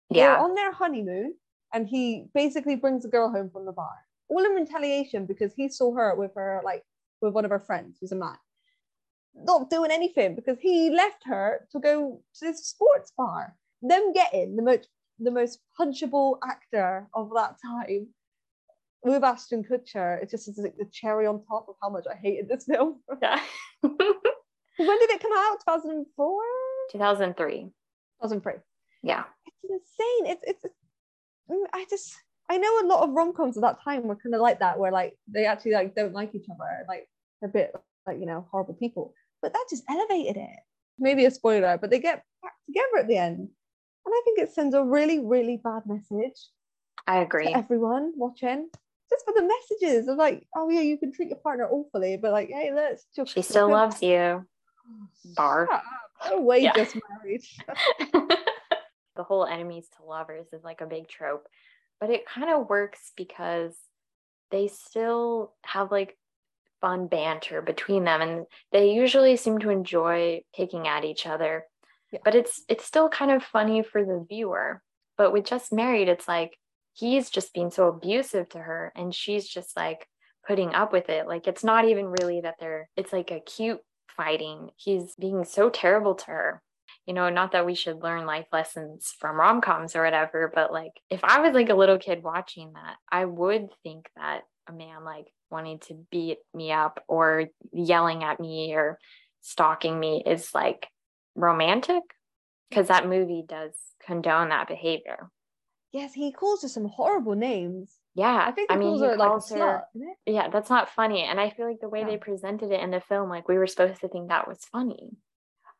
They're 0.09 0.31
yeah. 0.31 0.41
on 0.41 0.55
their 0.55 0.71
honeymoon, 0.71 1.35
and 1.73 1.87
he 1.87 2.25
basically 2.33 2.75
brings 2.75 3.05
a 3.05 3.09
girl 3.09 3.29
home 3.29 3.49
from 3.51 3.65
the 3.65 3.71
bar, 3.71 3.95
all 4.29 4.43
in 4.43 4.51
retaliation 4.51 5.25
because 5.25 5.53
he 5.53 5.69
saw 5.69 5.93
her 5.93 6.15
with 6.15 6.33
her 6.35 6.61
like 6.65 6.83
with 7.21 7.33
one 7.33 7.45
of 7.45 7.51
her 7.51 7.59
friends 7.59 7.97
who's 7.99 8.11
a 8.11 8.15
man. 8.15 8.37
Not 9.35 9.69
doing 9.69 9.91
anything 9.91 10.35
because 10.35 10.57
he 10.59 10.89
left 10.89 11.23
her 11.25 11.67
to 11.71 11.79
go 11.79 12.21
to 12.35 12.45
this 12.45 12.65
sports 12.65 13.13
bar. 13.15 13.55
Them 13.81 14.11
getting 14.11 14.55
the 14.55 14.63
most 14.63 14.89
the 15.19 15.31
most 15.31 15.59
punchable 15.79 16.39
actor 16.43 17.07
of 17.13 17.29
that 17.35 17.57
time 17.61 18.07
with 19.03 19.23
Ashton 19.23 19.63
Kutcher. 19.63 20.21
It 20.21 20.29
just 20.29 20.47
is 20.47 20.57
like 20.57 20.77
the 20.77 20.85
cherry 20.91 21.25
on 21.25 21.43
top 21.45 21.67
of 21.69 21.75
how 21.81 21.89
much 21.89 22.05
I 22.09 22.15
hated 22.15 22.49
this 22.49 22.65
film. 22.65 22.99
yeah. 23.21 23.39
when 23.81 23.95
did 23.97 25.09
it 25.09 25.21
come 25.21 25.31
out? 25.35 25.57
2004? 25.65 26.41
2003. 26.91 27.61
2003. 27.63 28.53
Yeah. 29.03 29.23
it's 29.45 29.63
insane. 29.63 30.31
It's 30.31 30.43
it's 30.45 30.65
mm, 31.49 31.63
I 31.73 31.85
just 31.89 32.13
I 32.49 32.57
know 32.57 32.79
a 32.81 32.87
lot 32.87 33.03
of 33.03 33.11
rom 33.11 33.33
coms 33.33 33.57
at 33.57 33.61
that 33.61 33.81
time 33.83 34.03
were 34.03 34.15
kind 34.15 34.35
of 34.35 34.41
like 34.41 34.59
that, 34.59 34.79
where 34.79 34.91
like 34.91 35.17
they 35.27 35.45
actually 35.45 35.73
like 35.73 35.95
don't 35.95 36.13
like 36.13 36.35
each 36.35 36.47
other, 36.51 36.85
like 36.87 37.07
they're 37.39 37.49
a 37.49 37.53
bit 37.53 37.73
like 38.05 38.19
you 38.19 38.25
know 38.25 38.47
horrible 38.51 38.73
people. 38.73 39.13
But 39.41 39.53
that 39.53 39.65
just 39.69 39.83
elevated 39.89 40.37
it. 40.37 40.59
Maybe 40.97 41.25
a 41.25 41.31
spoiler, 41.31 41.77
but 41.77 41.89
they 41.89 41.99
get 41.99 42.25
back 42.41 42.53
together 42.65 42.97
at 42.99 43.07
the 43.07 43.17
end, 43.17 43.37
and 43.37 44.13
I 44.13 44.21
think 44.25 44.39
it 44.39 44.51
sends 44.51 44.75
a 44.75 44.83
really 44.83 45.19
really 45.19 45.61
bad 45.63 45.83
message 45.85 46.49
I 47.07 47.21
agree. 47.21 47.47
everyone 47.53 48.13
watching. 48.15 48.69
Just 49.09 49.25
for 49.25 49.33
the 49.35 49.41
messages 49.47 50.07
of 50.07 50.17
like, 50.17 50.45
oh 50.55 50.69
yeah, 50.69 50.81
you 50.81 50.97
can 50.97 51.11
treat 51.11 51.29
your 51.29 51.39
partner 51.39 51.67
awfully, 51.69 52.17
but 52.17 52.31
like, 52.31 52.49
hey, 52.49 52.71
let's 52.73 53.05
just 53.15 53.33
She 53.33 53.41
still 53.41 53.69
loves 53.69 54.01
you. 54.03 54.45
Oh 55.37 56.41
wait, 56.41 56.63
Yeah. 56.63 56.73
just 56.75 56.95
married. 57.23 57.41
the 59.15 59.23
whole 59.23 59.45
enemies 59.45 59.87
to 59.97 60.03
lovers 60.05 60.47
is 60.53 60.63
like 60.63 60.81
a 60.81 60.85
big 60.85 61.07
trope, 61.07 61.47
but 61.99 62.09
it 62.09 62.25
kind 62.27 62.49
of 62.49 62.69
works 62.69 63.11
because 63.17 63.75
they 64.51 64.67
still 64.67 65.53
have 65.63 65.91
like 65.91 66.17
fun 66.81 67.07
banter 67.07 67.61
between 67.61 68.03
them 68.05 68.21
and 68.21 68.45
they 68.71 68.91
usually 68.91 69.35
seem 69.35 69.59
to 69.59 69.69
enjoy 69.69 70.41
picking 70.55 70.87
at 70.87 71.03
each 71.05 71.25
other. 71.25 71.65
Yeah. 72.11 72.19
But 72.23 72.35
it's 72.35 72.63
it's 72.67 72.85
still 72.85 73.09
kind 73.09 73.31
of 73.31 73.43
funny 73.43 73.83
for 73.83 74.03
the 74.03 74.25
viewer. 74.27 74.81
But 75.17 75.33
with 75.33 75.45
just 75.45 75.71
married, 75.73 76.07
it's 76.07 76.27
like 76.27 76.57
he's 76.99 77.29
just 77.29 77.53
being 77.53 77.71
so 77.71 77.87
abusive 77.87 78.49
to 78.49 78.59
her 78.59 78.91
and 78.95 79.13
she's 79.13 79.47
just 79.47 79.75
like 79.75 80.07
putting 80.47 80.73
up 80.73 80.91
with 80.91 81.09
it. 81.09 81.27
Like 81.27 81.47
it's 81.47 81.63
not 81.63 81.85
even 81.85 82.07
really 82.21 82.41
that 82.41 82.55
they're 82.59 82.89
it's 82.95 83.13
like 83.13 83.31
a 83.31 83.39
cute 83.39 83.81
fighting. 84.15 84.69
He's 84.75 85.15
being 85.15 85.45
so 85.45 85.69
terrible 85.69 86.15
to 86.15 86.25
her 86.25 86.61
you 87.09 87.15
know, 87.15 87.29
not 87.29 87.53
that 87.53 87.65
we 87.65 87.73
should 87.73 88.03
learn 88.03 88.27
life 88.27 88.45
lessons 88.53 89.15
from 89.19 89.37
rom 89.37 89.61
coms 89.61 89.95
or 89.95 90.03
whatever, 90.03 90.51
but 90.53 90.71
like 90.71 90.91
if 91.09 91.23
I 91.23 91.39
was 91.39 91.53
like 91.53 91.69
a 91.69 91.75
little 91.75 91.97
kid 91.97 92.21
watching 92.21 92.73
that, 92.73 92.97
I 93.11 93.25
would 93.25 93.69
think 93.81 94.07
that 94.15 94.41
a 94.67 94.71
man 94.71 95.03
like 95.03 95.25
wanting 95.49 95.79
to 95.79 96.05
beat 96.11 96.37
me 96.53 96.71
up 96.71 97.03
or 97.07 97.47
yelling 97.73 98.23
at 98.23 98.39
me 98.39 98.75
or 98.75 98.99
stalking 99.41 99.99
me 99.99 100.21
is 100.23 100.53
like 100.53 100.87
romantic 101.33 102.03
because 102.69 102.89
that 102.89 103.09
movie 103.09 103.43
does 103.47 103.73
condone 104.05 104.49
that 104.49 104.67
behavior. 104.67 105.31
Yes, 105.91 106.13
he 106.13 106.31
calls 106.31 106.61
her 106.61 106.67
some 106.67 106.85
horrible 106.85 107.35
names. 107.35 107.95
Yeah, 108.15 108.43
I 108.45 108.51
think 108.51 108.69
he 108.69 108.75
I 108.75 108.79
mean, 108.79 108.89
calls 108.89 109.01
he 109.01 109.07
her 109.07 109.17
like 109.17 109.27
a 109.27 109.29
calls 109.29 109.49
her. 109.49 109.55
slut, 109.57 109.81
isn't 109.95 110.09
it? 110.09 110.33
Yeah, 110.33 110.49
that's 110.49 110.69
not 110.69 110.89
funny, 110.89 111.23
and 111.23 111.39
I 111.39 111.49
feel 111.49 111.67
like 111.67 111.79
the 111.79 111.89
way 111.89 112.03
No. 112.03 112.09
they 112.09 112.17
presented 112.17 112.71
it 112.71 112.81
in 112.81 112.91
the 112.91 113.01
film, 113.01 113.29
like 113.29 113.47
we 113.47 113.57
were 113.57 113.67
supposed 113.67 114.01
to 114.01 114.07
think 114.07 114.29
that 114.29 114.47
was 114.47 114.59
funny. 114.71 115.11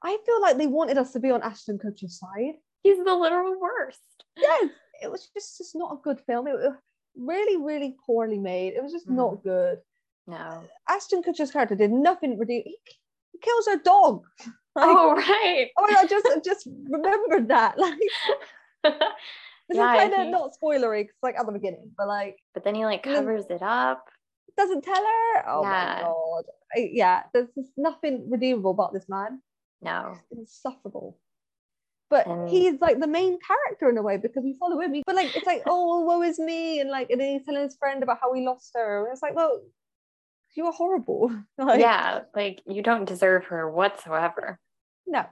I 0.03 0.17
feel 0.25 0.41
like 0.41 0.57
they 0.57 0.67
wanted 0.67 0.97
us 0.97 1.11
to 1.13 1.19
be 1.19 1.31
on 1.31 1.43
Ashton 1.43 1.77
Kutcher's 1.77 2.17
side. 2.19 2.55
He's 2.83 2.97
the 3.03 3.13
literal 3.13 3.59
worst. 3.59 3.99
Yes, 4.37 4.69
it 5.01 5.11
was 5.11 5.29
just, 5.33 5.57
just 5.57 5.75
not 5.75 5.93
a 5.93 6.01
good 6.01 6.21
film. 6.21 6.47
It 6.47 6.53
was 6.53 6.73
really, 7.17 7.57
really 7.57 7.95
poorly 8.05 8.39
made. 8.39 8.73
It 8.73 8.81
was 8.81 8.93
just 8.93 9.09
not 9.09 9.33
mm-hmm. 9.33 9.49
good. 9.49 9.79
No. 10.27 10.63
Ashton 10.87 11.21
Kutcher's 11.23 11.51
character 11.51 11.75
did 11.75 11.91
nothing 11.91 12.37
redeem. 12.37 12.63
He, 12.65 12.77
he 13.31 13.39
kills 13.39 13.67
her 13.67 13.79
dog. 13.83 14.23
Like, 14.75 14.87
Oh 14.87 15.15
right. 15.15 15.67
oh 15.77 15.87
god, 15.89 16.07
just 16.07 16.27
I 16.27 16.39
just 16.45 16.67
remembered 16.89 17.47
that. 17.47 17.77
Like 17.79 17.97
this 19.69 19.77
Yeah, 19.77 19.93
is 19.93 19.99
kind 20.11 20.13
of 20.27 20.27
not 20.31 20.51
spoilery 20.61 21.03
because 21.03 21.15
like 21.23 21.35
at 21.39 21.45
the 21.45 21.51
beginning, 21.53 21.91
but 21.97 22.07
like 22.07 22.37
but 22.53 22.63
then 22.63 22.75
he 22.75 22.83
like 22.85 23.03
covers 23.03 23.45
it 23.49 23.61
up. 23.61 24.05
doesn't 24.57 24.83
tell 24.83 24.95
her. 25.03 25.49
Oh 25.49 25.61
Yeah. 25.63 25.69
my 25.69 26.01
god. 26.03 26.43
I- 26.75 26.89
yeah, 26.91 27.23
there's 27.33 27.49
just 27.55 27.71
nothing 27.77 28.29
redeemable 28.29 28.71
about 28.71 28.93
this 28.93 29.07
man. 29.07 29.41
No. 29.81 30.17
insufferable. 30.31 31.17
But 32.09 32.25
he's 32.49 32.81
like 32.81 32.99
the 32.99 33.05
main 33.07 33.37
character 33.45 33.87
in 33.87 33.97
a 33.97 34.01
way 34.01 34.17
because 34.17 34.43
we 34.43 34.55
follow 34.59 34.79
him. 34.81 35.01
But 35.05 35.15
like 35.15 35.35
it's 35.35 35.45
like, 35.45 35.61
oh, 35.67 36.03
woe 36.05 36.23
is 36.23 36.39
me, 36.39 36.79
and 36.79 36.89
like 36.89 37.11
and 37.11 37.21
then 37.21 37.33
he's 37.37 37.45
telling 37.45 37.61
his 37.61 37.77
friend 37.77 38.01
about 38.01 38.17
how 38.19 38.33
he 38.33 38.43
lost 38.43 38.71
her. 38.73 39.05
And 39.05 39.13
it's 39.13 39.21
like, 39.21 39.35
well, 39.35 39.61
you 40.55 40.65
were 40.65 40.71
horrible. 40.71 41.31
like, 41.59 41.79
yeah, 41.79 42.21
like 42.35 42.61
you 42.67 42.81
don't 42.81 43.05
deserve 43.05 43.45
her 43.45 43.69
whatsoever. 43.69 44.59
no. 45.05 45.23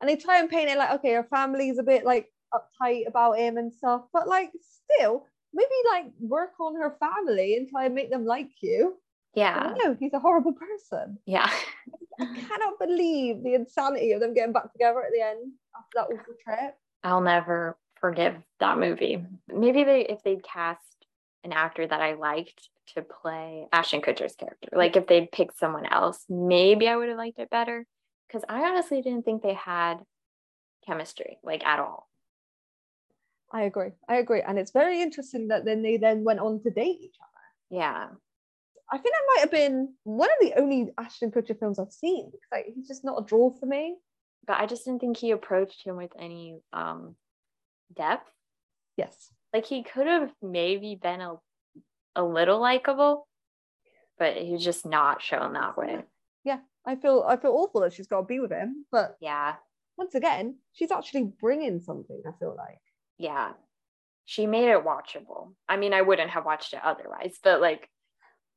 And 0.00 0.08
they 0.10 0.16
try 0.16 0.38
and 0.40 0.48
paint 0.50 0.68
it 0.70 0.76
like, 0.78 0.90
okay, 1.00 1.12
her 1.14 1.24
family's 1.24 1.78
a 1.78 1.82
bit 1.82 2.04
like 2.04 2.30
uptight 2.52 3.06
about 3.06 3.38
him 3.38 3.56
and 3.56 3.72
stuff, 3.72 4.02
but 4.12 4.28
like 4.28 4.50
still, 4.60 5.26
maybe 5.52 5.68
like 5.90 6.06
work 6.20 6.52
on 6.60 6.74
her 6.76 6.96
family 7.00 7.56
and 7.56 7.68
try 7.68 7.86
and 7.86 7.94
make 7.94 8.10
them 8.10 8.24
like 8.24 8.50
you. 8.60 8.96
Yeah. 9.34 9.74
No, 9.84 9.96
he's 9.98 10.14
a 10.14 10.18
horrible 10.18 10.52
person. 10.52 11.18
Yeah. 11.26 11.50
I 12.18 12.24
cannot 12.24 12.78
believe 12.80 13.42
the 13.42 13.54
insanity 13.54 14.12
of 14.12 14.20
them 14.20 14.32
getting 14.32 14.52
back 14.52 14.72
together 14.72 15.00
at 15.00 15.12
the 15.12 15.20
end 15.20 15.52
after 15.76 15.90
that 15.94 16.04
awful 16.04 16.34
trip. 16.42 16.74
I'll 17.04 17.20
never 17.20 17.76
forgive 18.00 18.36
that 18.60 18.78
movie. 18.78 19.24
Maybe 19.48 19.84
they 19.84 20.06
if 20.06 20.22
they'd 20.22 20.42
cast 20.42 21.06
an 21.44 21.52
actor 21.52 21.86
that 21.86 22.00
I 22.00 22.14
liked 22.14 22.70
to 22.94 23.02
play 23.02 23.66
Ashton 23.72 24.00
Kutcher's 24.00 24.34
character. 24.34 24.68
Like 24.72 24.96
if 24.96 25.06
they'd 25.06 25.30
picked 25.30 25.58
someone 25.58 25.86
else, 25.86 26.24
maybe 26.28 26.88
I 26.88 26.96
would 26.96 27.08
have 27.08 27.18
liked 27.18 27.38
it 27.38 27.50
better. 27.50 27.86
Because 28.26 28.44
I 28.48 28.62
honestly 28.62 29.02
didn't 29.02 29.24
think 29.24 29.42
they 29.42 29.54
had 29.54 29.96
chemistry, 30.86 31.38
like 31.44 31.64
at 31.64 31.78
all. 31.78 32.08
I 33.52 33.62
agree. 33.62 33.90
I 34.08 34.16
agree. 34.16 34.42
And 34.42 34.58
it's 34.58 34.72
very 34.72 35.00
interesting 35.00 35.48
that 35.48 35.64
then 35.64 35.82
they 35.82 35.96
then 35.96 36.24
went 36.24 36.40
on 36.40 36.60
to 36.62 36.70
date 36.70 36.98
each 37.00 37.16
other. 37.20 37.80
Yeah. 37.82 38.08
I 38.92 38.98
think 38.98 39.14
that 39.14 39.26
might 39.34 39.40
have 39.40 39.50
been 39.50 39.94
one 40.04 40.28
of 40.30 40.36
the 40.40 40.54
only 40.60 40.92
Ashton 40.98 41.30
Kutcher 41.30 41.58
films 41.58 41.78
I've 41.78 41.92
seen 41.92 42.30
like, 42.52 42.66
he's 42.74 42.86
just 42.88 43.04
not 43.04 43.20
a 43.20 43.24
draw 43.24 43.50
for 43.50 43.66
me. 43.66 43.96
But 44.46 44.60
I 44.60 44.66
just 44.66 44.84
didn't 44.84 45.00
think 45.00 45.16
he 45.16 45.32
approached 45.32 45.84
him 45.84 45.96
with 45.96 46.12
any 46.18 46.60
um 46.72 47.16
depth. 47.94 48.30
Yes. 48.96 49.30
Like 49.52 49.66
he 49.66 49.82
could 49.82 50.06
have 50.06 50.30
maybe 50.40 50.94
been 51.00 51.20
a 51.20 51.34
a 52.14 52.22
little 52.22 52.60
likable, 52.60 53.26
but 54.18 54.36
he 54.36 54.52
was 54.52 54.64
just 54.64 54.86
not 54.86 55.20
shown 55.20 55.52
that 55.54 55.76
way. 55.76 56.04
Yeah. 56.44 56.60
I 56.86 56.94
feel 56.94 57.24
I 57.26 57.36
feel 57.36 57.52
awful 57.52 57.80
that 57.80 57.92
she's 57.92 58.06
got 58.06 58.20
to 58.20 58.26
be 58.26 58.38
with 58.38 58.52
him, 58.52 58.86
but 58.92 59.16
Yeah. 59.20 59.56
once 59.98 60.14
again, 60.14 60.58
she's 60.72 60.92
actually 60.92 61.24
bringing 61.40 61.80
something. 61.80 62.22
I 62.26 62.30
feel 62.38 62.54
like 62.56 62.78
Yeah. 63.18 63.52
she 64.24 64.46
made 64.46 64.68
it 64.70 64.84
watchable. 64.84 65.52
I 65.68 65.76
mean, 65.76 65.92
I 65.94 66.02
wouldn't 66.02 66.30
have 66.30 66.44
watched 66.44 66.72
it 66.74 66.80
otherwise, 66.82 67.38
but 67.42 67.60
like 67.60 67.88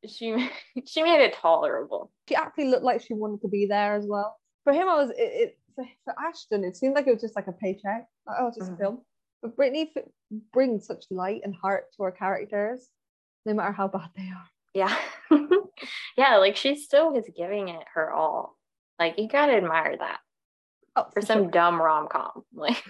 she 0.08 0.50
she 0.86 1.04
made 1.04 1.22
it 1.24 1.34
tolerable. 1.34 2.12
She 2.28 2.36
actually 2.36 2.66
looked 2.70 2.84
like 2.84 3.02
she 3.02 3.14
wanted 3.14 3.42
to 3.42 3.48
be 3.50 3.66
there 3.68 3.96
as 3.96 4.06
well. 4.08 4.36
For 4.64 4.74
him, 4.74 4.88
I 4.90 4.96
was 4.96 5.10
it, 5.12 5.16
it 5.18 5.58
for, 5.76 5.86
for 6.06 6.14
Ashton. 6.28 6.64
It 6.64 6.76
seemed 6.78 6.96
like 6.96 7.08
it 7.08 7.14
was 7.14 7.22
just 7.22 7.36
like 7.36 7.48
a 7.48 7.52
paycheck. 7.54 8.08
Like, 8.28 8.38
oh, 8.40 8.52
just 8.56 8.72
Mhm. 8.72 8.76
a 8.76 8.78
film. 8.78 9.02
But 9.42 9.56
Brittany 9.56 9.92
f- 9.96 10.04
brings 10.52 10.86
such 10.86 11.06
light 11.10 11.42
and 11.46 11.56
heart 11.56 11.86
to 11.96 12.04
her 12.04 12.12
characters, 12.12 12.90
no 13.46 13.54
matter 13.54 13.72
how 13.72 13.88
bad 13.88 14.10
they 14.18 14.24
are. 14.24 14.50
Yeah. 14.74 14.96
yeah, 16.18 16.38
like 16.38 16.56
she 16.58 16.76
still 16.76 17.14
was 17.14 17.26
giving 17.36 17.70
it 17.70 17.84
her 17.94 18.12
all. 18.12 18.58
Like 19.00 19.18
you 19.18 19.28
gotta 19.30 19.54
admire 19.54 19.96
that 19.98 20.20
Oh, 20.96 21.06
for 21.14 21.22
for 21.22 21.26
some 21.26 21.44
sure. 21.44 21.52
dumb 21.52 21.82
rom 21.82 22.08
com. 22.12 22.44
Like 22.54 22.84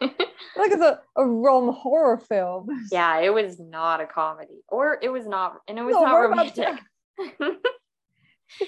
like 0.00 0.70
it's 0.72 0.82
a, 0.82 1.00
a 1.16 1.24
rom 1.26 1.72
horror 1.72 2.18
film. 2.18 2.68
yeah, 2.90 3.18
it 3.20 3.32
was 3.32 3.58
not 3.58 4.00
a 4.00 4.06
comedy. 4.06 4.62
Or 4.68 4.98
it 5.02 5.08
was 5.10 5.26
not 5.26 5.60
and 5.68 5.78
it 5.78 5.82
was 5.82 5.94
No, 5.94 6.02
not 6.04 6.12
we're 6.12 6.32
about 6.32 6.54
to- 6.54 6.78
romantic. 7.18 7.58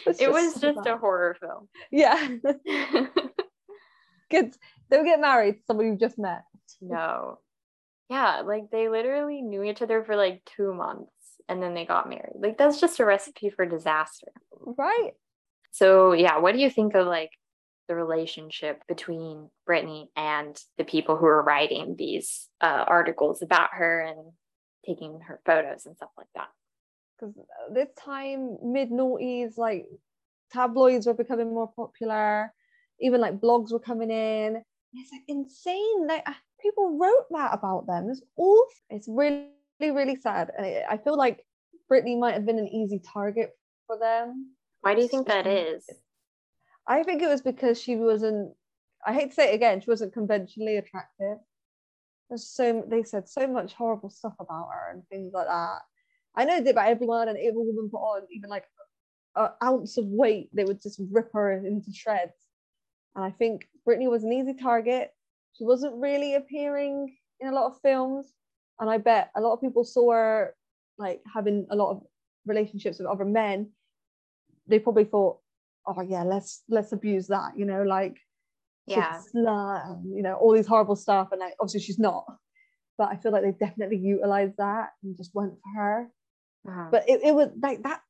It 0.07 0.31
was 0.31 0.55
so 0.55 0.73
just 0.73 0.87
a 0.87 0.97
horror 0.97 1.37
film. 1.41 1.69
yeah. 1.91 2.29
Kids, 4.31 4.57
don't 4.91 5.05
get 5.05 5.21
married 5.21 5.57
to 5.57 5.61
somebody 5.67 5.91
you 5.91 5.97
just 5.97 6.19
met. 6.19 6.43
no. 6.81 7.39
Yeah, 8.09 8.43
like 8.45 8.71
they 8.71 8.89
literally 8.91 9.41
knew 9.41 9.63
each 9.63 9.81
other 9.81 10.05
for 10.05 10.17
like 10.17 10.43
two 10.45 10.75
months 10.75 11.11
and 11.49 11.63
then 11.63 11.73
they 11.75 11.87
got 11.87 12.09
married. 12.11 12.35
Like 12.39 12.59
that's 12.59 12.79
just 12.79 13.01
a 13.01 13.05
recipe 13.07 13.49
for 13.51 13.65
disaster. 13.65 14.29
Right? 14.61 15.13
So 15.71 16.13
yeah, 16.13 16.39
what 16.39 16.53
do 16.53 16.61
you 16.61 16.69
think 16.71 16.95
of 16.95 17.07
like 17.07 17.31
the 17.93 17.97
relationship 17.97 18.83
between 18.89 19.51
Brittany 19.67 20.11
and 20.17 20.59
the 20.79 20.85
people 20.85 21.17
who 21.17 21.27
are 21.27 21.43
writing 21.43 21.95
these 21.97 22.49
uh, 22.63 22.85
articles 22.87 23.43
about 23.43 23.69
her 23.75 24.01
and 24.01 24.33
taking 24.87 25.21
her 25.21 25.41
photos 25.45 25.85
and 25.85 25.95
stuff 25.95 26.09
like 26.17 26.29
that? 26.35 26.49
Because 27.19 27.35
this 27.73 27.89
time, 28.03 28.57
mid 28.63 28.91
noughties, 28.91 29.59
like 29.59 29.85
tabloids 30.53 31.07
were 31.07 31.15
becoming 31.15 31.49
more 31.53 31.71
popular. 31.77 32.53
Even 33.01 33.21
like 33.21 33.41
blogs 33.41 33.73
were 33.73 33.79
coming 33.79 34.11
in. 34.11 34.63
It's 34.95 35.13
like 35.13 35.23
insane. 35.29 36.07
Like 36.07 36.27
people 36.61 36.97
wrote 36.99 37.27
that 37.31 37.53
about 37.53 37.87
them. 37.87 38.09
It's 38.09 38.23
awful. 38.37 38.67
It's 38.89 39.09
really, 39.09 39.51
really 39.81 40.17
sad. 40.17 40.51
And 40.57 40.65
I- 40.67 40.85
I 40.89 40.97
feel 40.97 41.17
like 41.17 41.45
Brittany 41.89 42.17
might 42.17 42.35
have 42.35 42.47
been 42.47 42.59
an 42.59 42.69
easy 42.69 43.01
target 43.13 43.51
for 43.87 43.99
them. 43.99 44.53
Why 44.81 44.95
do 44.95 45.03
you 45.03 45.09
think 45.09 45.29
that 45.29 45.47
is? 45.47 45.87
I 46.87 47.03
think 47.03 47.23
it 47.23 47.29
was 47.29 47.43
because 47.43 47.81
she 47.81 47.97
wasn't. 47.97 48.53
I 49.07 49.13
hate 49.13 49.31
to 49.31 49.35
say 49.35 49.53
it 49.53 49.55
again. 49.55 49.81
She 49.81 49.91
wasn't 49.91 50.13
conventionally 50.13 50.77
attractive. 50.77 51.39
There's 52.29 52.49
so 52.49 52.85
they 52.89 53.03
said 53.03 53.29
so 53.29 53.47
much 53.47 53.75
horrible 53.75 54.11
stuff 54.11 54.35
about 54.39 54.69
her 54.73 54.93
and 54.93 55.07
things 55.09 55.33
like 55.33 55.47
that. 55.47 55.79
I 56.35 56.45
know 56.45 56.59
did 56.59 56.69
about 56.69 56.89
everyone, 56.89 57.29
and 57.29 57.37
every 57.37 57.53
woman 57.53 57.91
put 57.91 57.99
on 57.99 58.23
even 58.31 58.49
like 58.49 58.65
an 59.37 59.49
ounce 59.63 59.99
of 59.99 60.07
weight, 60.07 60.51
they 60.53 60.65
would 60.65 60.81
just 60.81 61.01
rip 61.11 61.31
her 61.33 61.53
into 61.53 61.93
shreds. 61.93 62.33
And 63.15 63.25
I 63.25 63.31
think 63.31 63.69
Brittany 63.85 64.09
was 64.09 64.25
an 64.25 64.33
easy 64.33 64.55
target. 64.55 65.11
She 65.55 65.65
wasn't 65.65 66.01
really 66.01 66.35
appearing 66.35 67.15
in 67.41 67.49
a 67.49 67.53
lot 67.53 67.67
of 67.67 67.81
films, 67.83 68.33
and 68.81 68.89
I 68.89 68.99
bet 68.99 69.31
a 69.37 69.41
lot 69.41 69.53
of 69.53 69.61
people 69.61 69.85
saw 69.85 70.13
her 70.13 70.55
like 70.99 71.21
having 71.33 71.67
a 71.71 71.77
lot 71.77 71.91
of 71.91 72.03
relationships 72.47 72.99
with 72.99 73.09
other 73.09 73.25
men. 73.25 73.71
They 74.67 74.79
probably 74.79 75.05
thought, 75.05 75.41
oh 75.87 76.01
yeah, 76.03 76.23
let's 76.23 76.63
let's 76.69 76.93
abuse 76.93 77.27
that, 77.29 77.53
you 77.57 77.65
know, 77.65 77.83
like 77.83 78.17
Yeah. 78.87 79.21
and, 79.35 80.15
you 80.17 80.23
know, 80.23 80.35
all 80.35 80.53
these 80.55 80.67
horrible 80.67 80.97
stuff. 80.97 81.29
And 81.33 81.41
like, 81.41 81.55
obviously 81.61 81.81
she's 81.81 81.99
not, 81.99 82.25
but 82.99 83.09
I 83.11 83.17
feel 83.17 83.33
like 83.33 83.43
they 83.43 83.53
definitely 83.53 83.99
utilized 83.99 84.57
that 84.59 84.91
and 85.03 85.17
just 85.17 85.35
went 85.35 85.55
for 85.63 85.81
her. 85.81 86.11
Uh-huh. 86.69 86.89
But 86.91 87.09
it, 87.09 87.21
it 87.25 87.35
was 87.35 87.49
like 87.61 87.83
that. 87.83 88.01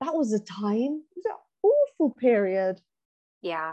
That 0.00 0.14
was 0.14 0.32
a 0.32 0.38
time. 0.40 1.02
It 1.10 1.16
was 1.16 1.24
an 1.26 1.32
awful 1.62 2.14
period, 2.18 2.80
yeah, 3.42 3.72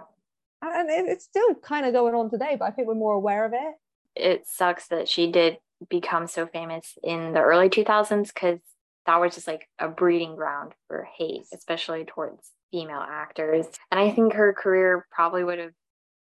and 0.62 0.90
it, 0.90 1.06
it's 1.10 1.26
still 1.26 1.54
kind 1.56 1.86
of 1.86 1.94
going 1.94 2.16
on 2.16 2.30
today. 2.30 2.56
But 2.58 2.66
I 2.66 2.72
think 2.72 2.88
we're 2.88 2.96
more 2.96 3.16
aware 3.16 3.46
of 3.46 3.54
it. 3.54 3.76
it 4.16 4.48
sucks 4.48 4.88
that 4.88 5.08
she 5.10 5.32
did 5.32 5.58
become 5.90 6.28
so 6.28 6.48
famous 6.48 6.98
in 7.04 7.34
the 7.34 7.42
early 7.42 7.70
2000s 7.70 8.34
because 8.34 8.60
that 9.06 9.20
was 9.20 9.36
just 9.36 9.48
like 9.48 9.68
a 9.80 9.90
breeding 9.90 10.36
ground 10.38 10.72
for 10.88 11.06
hate, 11.18 11.44
especially 11.54 12.06
towards 12.06 12.52
female 12.74 13.06
actors. 13.08 13.68
And 13.92 14.00
I 14.00 14.10
think 14.10 14.34
her 14.34 14.52
career 14.52 15.06
probably 15.12 15.44
would 15.44 15.60
have 15.60 15.74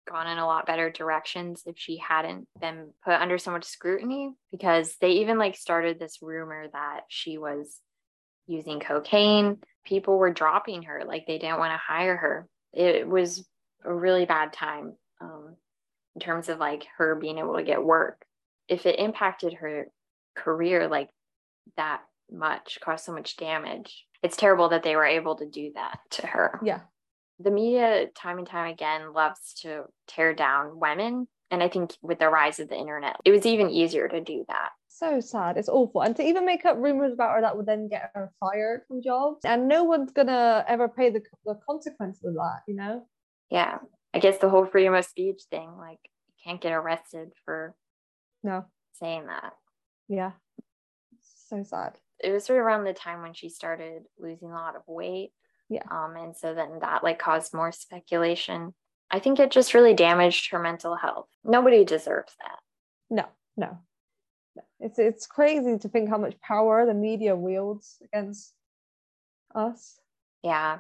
gone 0.08 0.28
in 0.28 0.38
a 0.38 0.46
lot 0.46 0.68
better 0.68 0.92
directions 0.92 1.64
if 1.66 1.76
she 1.78 1.98
hadn't 1.98 2.48
been 2.62 2.92
put 3.04 3.16
under 3.16 3.40
so 3.40 3.52
much 3.52 3.66
scrutiny 3.66 4.32
because 4.52 4.96
they 5.02 5.10
even 5.10 5.40
like 5.40 5.56
started 5.56 6.00
this 6.00 6.20
rumor 6.22 6.68
that 6.72 7.02
she 7.10 7.40
was 7.40 7.80
using 8.46 8.80
cocaine. 8.80 9.58
People 9.84 10.20
were 10.20 10.32
dropping 10.32 10.84
her, 10.84 11.02
like 11.06 11.26
they 11.26 11.40
didn't 11.40 11.58
want 11.58 11.74
to 11.74 11.78
hire 11.78 12.16
her. 12.16 12.48
It 12.74 13.08
was 13.08 13.44
a 13.84 13.92
really 13.92 14.26
bad 14.26 14.54
time 14.54 14.94
um, 15.20 15.56
in 16.14 16.22
terms 16.22 16.48
of 16.48 16.60
like 16.60 16.86
her 17.00 17.16
being 17.16 17.40
able 17.40 17.56
to 17.56 17.64
get 17.64 17.84
work. 17.84 18.24
If 18.68 18.86
it 18.86 19.00
impacted 19.00 19.54
her 19.54 19.88
career 20.36 20.88
like 20.88 21.10
that 21.76 22.02
much, 22.32 22.78
caused 22.84 23.06
so 23.06 23.14
much 23.14 23.38
damage, 23.38 24.06
it's 24.26 24.38
terrible 24.38 24.70
that 24.70 24.84
they 24.84 24.96
were 24.96 25.06
able 25.06 25.36
to 25.36 25.46
do 25.60 25.72
that 25.76 26.00
to 26.12 26.28
her 26.28 26.60
Yeah, 26.64 26.82
the 27.40 27.52
media 27.52 28.08
time 28.16 28.38
and 28.40 28.48
time 28.48 28.72
again 28.72 29.14
loves 29.14 29.54
to 29.62 29.84
tear 30.08 30.34
down 30.34 30.80
women 30.80 31.28
and 31.52 31.62
i 31.64 31.70
think 31.70 31.94
with 32.02 32.20
the 32.20 32.30
rise 32.30 32.60
of 32.60 32.70
the 32.70 32.78
internet 32.78 33.16
it 33.26 33.32
was 33.32 33.46
even 33.46 33.70
easier 33.70 34.08
to 34.08 34.22
do 34.22 34.46
that 34.48 34.70
so 34.88 35.20
sad. 35.20 35.58
It's 35.58 35.68
awful, 35.68 36.04
and 36.04 36.16
to 36.16 36.24
even 36.24 36.46
make 36.46 36.64
up 36.64 36.78
rumors 36.78 37.12
about 37.12 37.36
her 37.36 37.42
that 37.42 37.58
would 37.58 37.66
then 37.66 37.90
get 37.90 38.12
her 38.16 38.32
fired 38.40 38.84
from 38.88 39.02
jobs, 39.04 39.42
and 39.44 39.68
no 39.68 39.84
one's 39.84 40.12
gonna 40.14 40.64
ever 40.70 40.88
pay 40.88 41.10
the 41.10 41.22
the 41.46 41.56
consequences 41.70 42.24
of 42.24 42.34
that. 42.36 42.62
You 42.68 42.76
know? 42.76 43.06
yeah 43.52 43.80
i 44.14 44.20
guess 44.20 44.38
the 44.38 44.48
whole 44.50 44.66
freedom 44.66 44.94
of 44.96 45.04
speech 45.06 45.42
thing 45.52 45.70
like 45.78 46.00
you 46.30 46.34
can't 46.46 46.62
get 46.62 46.72
arrested 46.72 47.28
for 47.44 47.76
No. 48.42 48.66
saying 48.94 49.28
that 49.28 49.52
Yeah. 50.08 50.32
So 51.50 51.62
sad. 51.64 51.98
It 52.24 52.32
was 52.32 52.46
sort 52.46 52.60
of 52.60 52.66
around 52.66 52.84
the 52.86 52.94
time 52.94 53.22
when 53.22 53.34
she 53.34 53.50
started 53.50 54.04
losing 54.20 54.50
a 54.52 54.54
lot 54.56 54.76
of 54.76 54.82
weight 54.88 55.32
Yeah. 55.70 55.84
um 55.92 56.16
and 56.16 56.36
so 56.36 56.54
then 56.54 56.80
that 56.82 57.04
like 57.04 57.20
caused 57.20 57.54
more 57.54 57.72
speculation 57.72 58.74
i 59.12 59.20
think 59.20 59.40
it 59.40 59.52
just 59.52 59.74
really 59.74 59.94
damaged 59.94 60.52
her 60.52 60.60
mental 60.60 60.96
health 60.96 61.28
nobody 61.44 61.84
deserves 61.86 62.34
that 62.42 62.60
No, 63.10 63.26
no. 63.58 63.78
no. 64.56 64.64
It's 64.80 65.00
it's 65.00 65.28
crazy 65.28 65.78
to 65.78 65.90
think 65.90 66.10
how 66.10 66.18
much 66.18 66.40
power 66.42 66.86
the 66.86 66.94
media 66.94 67.36
wields 67.36 67.98
against 68.04 68.54
us. 69.54 70.00
yeah 70.44 70.80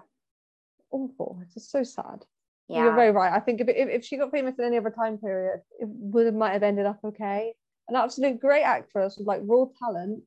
Awful. 0.92 1.40
It's 1.42 1.54
just 1.56 1.72
so 1.72 1.84
sad. 1.84 2.24
yeah 2.70 2.84
You're 2.84 2.96
very 2.96 3.12
right. 3.12 3.34
I 3.34 3.40
think 3.42 3.60
if, 3.60 3.68
if, 3.68 3.90
if 3.90 4.06
she 4.06 4.16
got 4.18 4.32
famous 4.32 4.56
in 4.58 4.64
any 4.66 4.78
other 4.78 4.92
time 4.92 5.18
period, 5.18 5.60
it 5.80 5.88
would 5.90 6.26
have 6.28 6.36
might 6.36 6.54
have 6.54 6.64
ended 6.64 6.86
up 6.86 7.00
okay. 7.04 7.54
An 7.90 7.96
absolute 7.98 8.40
great 8.40 8.64
actress 8.64 9.18
with 9.18 9.28
like 9.28 9.42
raw 9.44 9.66
talent, 9.78 10.24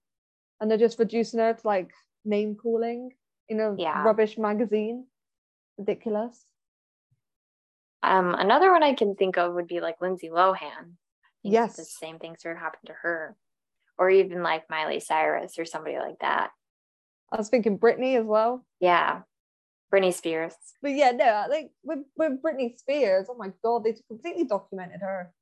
and 0.60 0.70
they're 0.70 0.78
just 0.78 0.98
reducing 0.98 1.40
her 1.40 1.54
to 1.54 1.66
like 1.66 1.90
name 2.24 2.54
calling 2.56 3.12
in 3.48 3.60
a 3.60 3.74
Yeah. 3.76 4.02
rubbish 4.04 4.36
magazine. 4.38 5.06
Ridiculous. 5.78 6.44
Um, 8.02 8.34
another 8.34 8.70
one 8.72 8.82
I 8.82 8.94
can 8.94 9.14
think 9.16 9.38
of 9.38 9.54
would 9.54 9.66
be 9.66 9.80
like 9.80 10.00
Lindsay 10.00 10.28
Lohan. 10.28 10.94
Yes. 11.42 11.76
the 11.76 11.84
same 11.84 12.18
thing 12.18 12.36
sort 12.36 12.56
of 12.56 12.60
happened 12.62 12.86
to 12.86 12.92
her, 12.92 13.36
or 13.96 14.10
even 14.10 14.42
like 14.42 14.68
Miley 14.68 15.00
Cyrus 15.00 15.58
or 15.58 15.64
somebody 15.64 15.96
like 15.96 16.18
that. 16.20 16.50
I 17.32 17.36
was 17.36 17.48
thinking 17.48 17.78
Britney 17.78 18.18
as 18.18 18.26
well. 18.26 18.66
Yeah, 18.80 19.22
Britney 19.92 20.12
Spears. 20.12 20.54
But 20.82 20.92
yeah, 20.92 21.12
no, 21.12 21.24
I 21.24 21.48
think 21.48 21.70
with, 21.84 22.00
with 22.16 22.42
Britney 22.42 22.76
Spears, 22.76 23.28
oh 23.30 23.36
my 23.36 23.52
god, 23.64 23.84
they 23.84 23.94
completely 24.08 24.44
documented 24.44 25.00
her 25.00 25.32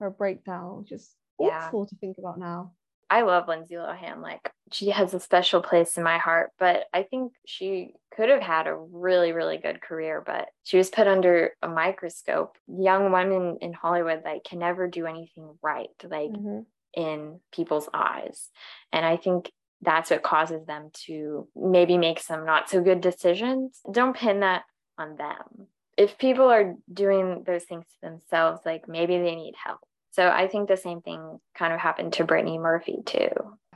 her 0.00 0.10
breakdown, 0.10 0.78
which 0.80 0.92
is 0.92 1.14
Yeah. 1.38 1.66
awful 1.68 1.86
to 1.86 1.94
think 1.96 2.18
about 2.18 2.38
now. 2.38 2.72
I 3.08 3.22
love 3.22 3.46
Lindsay 3.48 3.76
Lohan. 3.76 4.20
Like 4.20 4.50
she 4.72 4.90
has 4.90 5.14
a 5.14 5.20
special 5.20 5.62
place 5.62 5.96
in 5.96 6.02
my 6.02 6.18
heart, 6.18 6.50
but 6.58 6.84
I 6.92 7.04
think 7.04 7.32
she 7.46 7.94
could 8.14 8.28
have 8.28 8.42
had 8.42 8.66
a 8.66 8.74
really, 8.74 9.32
really 9.32 9.58
good 9.58 9.80
career, 9.80 10.22
but 10.24 10.48
she 10.64 10.76
was 10.76 10.90
put 10.90 11.06
under 11.06 11.52
a 11.62 11.68
microscope. 11.68 12.56
Young 12.66 13.12
women 13.12 13.58
in 13.60 13.72
Hollywood 13.72 14.22
like 14.24 14.44
can 14.44 14.58
never 14.58 14.88
do 14.88 15.06
anything 15.06 15.56
right, 15.62 15.90
like 16.02 16.30
Mhm. 16.30 16.66
in 16.94 17.40
people's 17.52 17.88
eyes. 17.94 18.50
And 18.92 19.06
I 19.06 19.16
think 19.16 19.52
that's 19.82 20.10
what 20.10 20.22
causes 20.22 20.66
them 20.66 20.90
to 21.06 21.48
maybe 21.54 21.98
make 21.98 22.18
some 22.18 22.44
not 22.44 22.68
so 22.68 22.80
good 22.82 23.00
decisions. 23.00 23.80
Don't 23.90 24.16
pin 24.16 24.40
that 24.40 24.64
on 24.98 25.16
them. 25.16 25.68
If 25.96 26.18
people 26.18 26.48
are 26.50 26.74
doing 26.92 27.44
those 27.44 27.64
things 27.64 27.84
to 27.86 28.00
themselves, 28.10 28.62
like 28.66 28.88
maybe 28.88 29.18
they 29.18 29.36
need 29.36 29.54
help. 29.62 29.80
So 30.16 30.28
I 30.30 30.48
think 30.48 30.66
the 30.68 30.78
same 30.78 31.02
thing 31.02 31.38
kind 31.54 31.74
of 31.74 31.78
happened 31.80 32.14
to 32.14 32.24
Brittany 32.24 32.56
Murphy 32.58 33.02
too. 33.04 33.28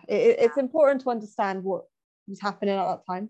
It, 0.09 0.15
it- 0.15 0.39
it's 0.41 0.57
important 0.57 1.03
to 1.03 1.11
understand 1.11 1.63
what 1.65 1.83
was 2.27 2.41
happening 2.41 2.77
at 2.77 2.87
that 2.87 3.03
time. 3.07 3.29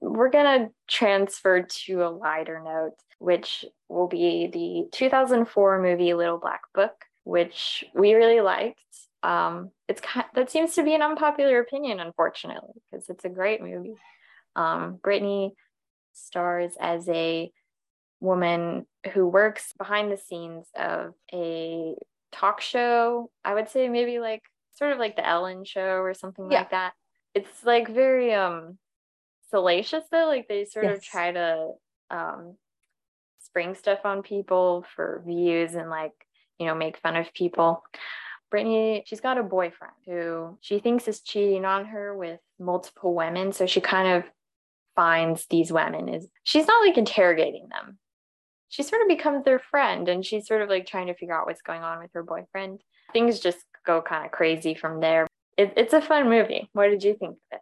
We're 0.00 0.30
going 0.30 0.66
to 0.66 0.72
transfer 0.88 1.62
to 1.62 2.02
a 2.02 2.10
lighter 2.10 2.60
note, 2.64 2.96
which 3.20 3.64
will 3.88 4.08
be 4.08 4.48
the 4.52 4.88
2004 4.96 5.80
movie 5.80 6.12
Little 6.14 6.38
Black 6.38 6.62
Book. 6.74 7.04
which 7.22 7.84
we 7.94 8.14
really 8.14 8.40
liked. 8.40 8.82
Um, 9.22 9.70
it's 9.86 10.00
kind 10.00 10.26
that 10.34 10.50
seems 10.50 10.74
to 10.74 10.82
be 10.82 10.94
an 10.94 11.02
unpopular 11.02 11.60
opinion, 11.60 12.00
unfortunately, 12.00 12.74
because 12.90 13.08
it's 13.10 13.24
a 13.26 13.28
great 13.28 13.62
movie. 13.62 13.94
Um, 14.56 14.98
Brittany 15.04 15.52
stars 16.14 16.72
as 16.80 17.08
a 17.08 17.52
woman 18.20 18.86
who 19.12 19.28
works 19.28 19.72
behind 19.78 20.10
the 20.10 20.16
scenes 20.16 20.66
of 20.74 21.12
a 21.32 21.94
talk 22.32 22.60
show. 22.60 23.30
I 23.44 23.54
would 23.54 23.68
say 23.68 23.88
maybe 23.88 24.18
like 24.18 24.42
sort 24.72 24.92
of 24.92 24.98
like 24.98 25.16
the 25.16 25.26
Ellen 25.26 25.64
show 25.64 26.00
or 26.00 26.14
something 26.14 26.50
Yeah. 26.50 26.60
like 26.60 26.70
that. 26.70 26.92
It's 27.34 27.64
like 27.64 27.88
very 27.88 28.32
um 28.34 28.78
salacious 29.50 30.04
though. 30.10 30.26
Like 30.26 30.48
they 30.48 30.64
sort 30.64 30.86
of 30.86 31.02
try 31.02 31.32
to 31.32 31.70
um 32.10 32.56
spring 33.40 33.74
stuff 33.74 34.00
on 34.04 34.22
people 34.22 34.84
for 34.94 35.22
views 35.26 35.74
and 35.74 35.90
like, 35.90 36.12
you 36.58 36.66
know, 36.66 36.74
make 36.74 36.96
fun 36.98 37.16
of 37.16 37.32
people. 37.34 37.82
Brittany, 38.50 39.04
she's 39.06 39.20
got 39.20 39.38
a 39.38 39.42
boyfriend 39.44 39.94
who 40.06 40.58
she 40.60 40.80
thinks 40.80 41.06
is 41.06 41.20
cheating 41.20 41.64
on 41.64 41.84
her 41.86 42.16
with 42.16 42.40
multiple 42.58 43.14
women. 43.14 43.52
So 43.52 43.66
she 43.66 43.80
kind 43.80 44.08
of 44.08 44.24
finds 44.96 45.46
these 45.46 45.72
women 45.72 46.08
is 46.08 46.26
she's 46.42 46.66
not 46.66 46.84
like 46.84 46.98
interrogating 46.98 47.68
them. 47.70 47.98
She 48.70 48.82
sort 48.82 49.02
of 49.02 49.08
becomes 49.08 49.44
their 49.44 49.58
friend 49.58 50.08
and 50.08 50.24
she's 50.24 50.46
sort 50.46 50.62
of 50.62 50.68
like 50.68 50.86
trying 50.86 51.08
to 51.08 51.14
figure 51.14 51.38
out 51.38 51.46
what's 51.46 51.60
going 51.60 51.82
on 51.82 51.98
with 51.98 52.10
her 52.14 52.22
boyfriend. 52.22 52.80
Things 53.12 53.40
just 53.40 53.58
go 53.84 54.00
kind 54.00 54.24
of 54.24 54.30
crazy 54.30 54.74
from 54.74 55.00
there. 55.00 55.26
It, 55.56 55.74
it's 55.76 55.92
a 55.92 56.00
fun 56.00 56.30
movie. 56.30 56.68
What 56.72 56.88
did 56.88 57.02
you 57.02 57.14
think 57.14 57.32
of 57.32 57.58
it? 57.58 57.60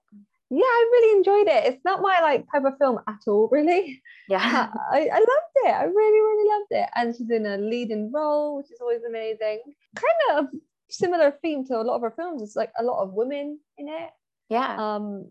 Yeah, 0.51 0.65
I 0.65 0.89
really 0.93 1.19
enjoyed 1.19 1.47
it. 1.49 1.65
It's 1.65 1.85
not 1.85 2.01
my 2.01 2.21
like 2.23 2.47
type 2.51 2.65
of 2.65 2.79
film 2.79 3.01
at 3.09 3.21
all, 3.27 3.49
really. 3.51 4.03
Yeah. 4.29 4.69
I, 4.93 5.09
I 5.11 5.19
loved 5.19 5.57
it. 5.65 5.71
I 5.71 5.85
really, 5.85 6.21
really 6.21 6.51
loved 6.51 6.67
it. 6.73 6.91
And 6.95 7.17
she's 7.17 7.31
in 7.31 7.47
a 7.47 7.57
leading 7.57 8.13
role, 8.13 8.59
which 8.59 8.71
is 8.71 8.79
always 8.79 9.03
amazing. 9.03 9.61
Kind 9.97 10.39
of 10.39 10.47
similar 10.91 11.33
theme 11.41 11.65
to 11.69 11.77
a 11.77 11.83
lot 11.83 11.97
of 11.97 12.03
her 12.03 12.11
films. 12.11 12.43
It's 12.43 12.55
like 12.55 12.71
a 12.79 12.85
lot 12.85 13.03
of 13.03 13.15
women 13.15 13.59
in 13.79 13.89
it. 13.89 14.11
Yeah. 14.51 14.77
Um, 14.77 15.31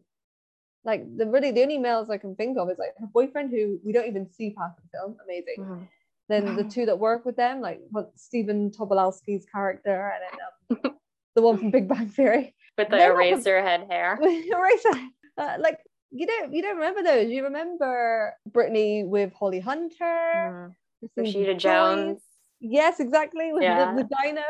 like 0.87 1.01
the 1.17 1.27
really 1.27 1.51
the 1.51 1.61
only 1.61 1.77
males 1.77 2.09
I 2.09 2.17
can 2.17 2.33
think 2.35 2.57
of 2.57 2.69
is 2.71 2.79
like 2.79 2.95
her 2.97 3.07
boyfriend, 3.13 3.51
who 3.51 3.77
we 3.85 3.91
don't 3.91 4.07
even 4.07 4.25
see 4.31 4.49
past 4.57 4.75
the 4.77 4.87
film. 4.97 5.17
Amazing. 5.23 5.59
Mhm. 5.59 5.87
Then 6.29 6.55
the 6.55 6.63
two 6.63 6.85
that 6.87 6.97
work 6.99 7.25
with 7.25 7.35
them, 7.37 7.61
like 7.61 7.79
what 7.91 8.11
Stephen 8.15 8.71
Tobolowsky's 8.71 9.45
character, 9.45 10.13
and 10.13 10.21
then 10.25 10.77
um, 10.85 10.95
the 11.35 11.41
one 11.41 11.57
from 11.57 11.71
Big 11.71 11.87
Bang 11.87 12.07
Theory. 12.09 12.55
With 12.77 12.89
the 12.89 12.97
They're 12.97 13.13
not 13.13 13.17
the- 13.19 13.29
eraser 13.31 13.61
head 13.61 13.87
hair. 13.89 14.17
Eraser. 14.21 14.95
Uh, 15.37 15.55
like 15.59 15.79
you 16.11 16.25
don't 16.25 16.53
you 16.53 16.61
don't 16.63 16.75
remember 16.77 17.03
those. 17.03 17.29
You 17.29 17.43
remember 17.43 18.33
Brittany 18.51 19.03
with 19.03 19.31
Holly 19.33 19.59
Hunter. 19.59 20.75
Christine 21.13 21.45
Rashida. 21.45 21.57
Jones. 21.57 22.21
Yes, 22.59 22.99
exactly. 22.99 23.53
With 23.53 23.63
Yeah. 23.63 23.93
the, 23.93 24.03
the 24.03 24.09
dino. 24.23 24.47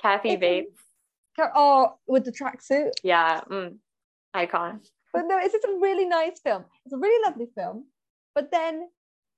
Kathy 0.00 0.30
It's 0.30 0.80
Bates. 1.46 1.52
oh, 1.56 1.94
with 2.06 2.24
the 2.24 2.32
tracksuit. 2.32 2.90
Yeah. 3.02 3.40
Mm. 3.50 3.76
Icon. 4.34 4.80
But 5.12 5.22
no, 5.26 5.38
it's 5.38 5.52
just 5.52 5.64
a 5.64 5.78
really 5.80 6.04
nice 6.06 6.38
film. 6.40 6.64
It's 6.84 6.92
a 6.94 6.98
really 6.98 7.22
lovely 7.26 7.48
film. 7.56 7.86
But 8.34 8.50
then 8.52 8.88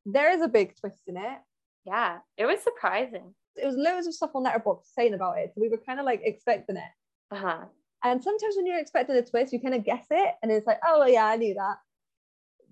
there 0.04 0.30
is 0.32 0.42
a 0.42 0.48
big 0.48 0.76
twist 0.78 1.00
in 1.06 1.16
it. 1.16 1.38
Yeah. 1.86 2.18
It 2.36 2.46
was 2.46 2.60
surprising. 2.62 3.34
It 3.56 3.66
was 3.66 3.74
loads 3.76 4.06
of 4.06 4.14
stuff 4.14 4.30
on 4.34 4.44
Letterboxd 4.44 4.84
saying 4.94 5.14
about 5.14 5.38
it. 5.38 5.52
So 5.54 5.60
we 5.60 5.68
were 5.68 5.78
kind 5.78 5.98
of 5.98 6.06
like 6.06 6.20
expecting 6.24 6.76
it. 6.76 6.82
Uh-huh. 7.30 7.64
And 8.04 8.22
sometimes 8.22 8.56
when 8.56 8.66
you're 8.66 8.78
expecting 8.78 9.16
a 9.16 9.22
twist, 9.22 9.52
you 9.52 9.60
kind 9.60 9.74
of 9.74 9.84
guess 9.84 10.04
it, 10.10 10.34
and 10.42 10.50
it's 10.50 10.66
like, 10.66 10.80
oh 10.84 11.06
yeah, 11.06 11.24
I 11.24 11.36
knew 11.36 11.54
that. 11.54 11.76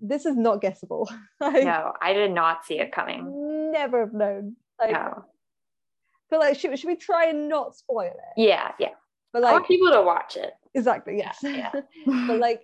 This 0.01 0.25
is 0.25 0.35
not 0.35 0.61
guessable. 0.61 1.09
I 1.41 1.61
No, 1.61 1.93
I 2.01 2.13
did 2.13 2.31
not 2.31 2.65
see 2.65 2.79
it 2.79 2.91
coming. 2.91 3.71
never 3.71 4.01
have 4.01 4.13
known. 4.13 4.55
Like, 4.79 4.91
No. 4.91 5.25
feel 6.29 6.39
like 6.39 6.59
should, 6.59 6.77
should 6.77 6.87
we 6.87 6.95
try 6.95 7.27
and 7.27 7.47
not 7.47 7.75
spoil 7.75 8.11
it? 8.11 8.33
Yeah, 8.35 8.71
yeah. 8.79 8.89
But 9.33 9.43
I 9.43 9.45
like 9.47 9.53
want 9.53 9.67
people 9.67 9.91
to 9.91 10.01
watch 10.01 10.35
it. 10.37 10.53
exactly, 10.73 11.17
yes. 11.17 11.39
Yeah. 11.41 11.71
but 12.05 12.39
like, 12.39 12.61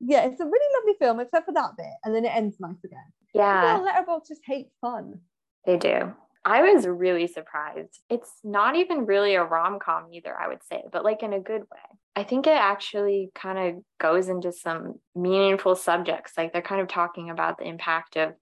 yeah, 0.00 0.24
it's 0.26 0.40
a 0.40 0.44
really 0.46 0.74
lovely 0.78 0.94
film 0.98 1.20
except 1.20 1.46
for 1.46 1.52
that 1.52 1.70
bit, 1.76 1.86
and 2.04 2.14
then 2.14 2.24
it 2.24 2.34
ends 2.34 2.56
nice 2.60 2.82
again. 2.84 2.98
Yeah, 3.34 3.78
Well, 3.78 3.86
Letterboxd 3.86 4.28
just 4.28 4.42
hate 4.44 4.68
fun. 4.80 5.20
they 5.66 5.76
do. 5.76 6.14
I 6.44 6.62
was 6.62 6.86
really 6.86 7.26
surprised. 7.26 8.00
It's 8.08 8.32
not 8.42 8.76
even 8.76 9.04
really 9.04 9.34
a 9.34 9.44
rom 9.44 9.78
com 9.80 10.06
either, 10.12 10.34
I 10.34 10.48
would 10.48 10.62
say, 10.64 10.82
but 10.90 11.04
like 11.04 11.22
in 11.22 11.34
a 11.34 11.40
good 11.40 11.60
way. 11.62 11.98
I 12.16 12.22
think 12.22 12.46
it 12.46 12.56
actually 12.56 13.30
kind 13.34 13.58
of 13.58 13.82
goes 14.00 14.28
into 14.28 14.50
some 14.52 14.94
meaningful 15.14 15.76
subjects. 15.76 16.32
Like 16.38 16.52
they're 16.52 16.62
kind 16.62 16.80
of 16.80 16.88
talking 16.88 17.28
about 17.28 17.58
the 17.58 17.64
impact 17.64 18.16
of 18.16 18.32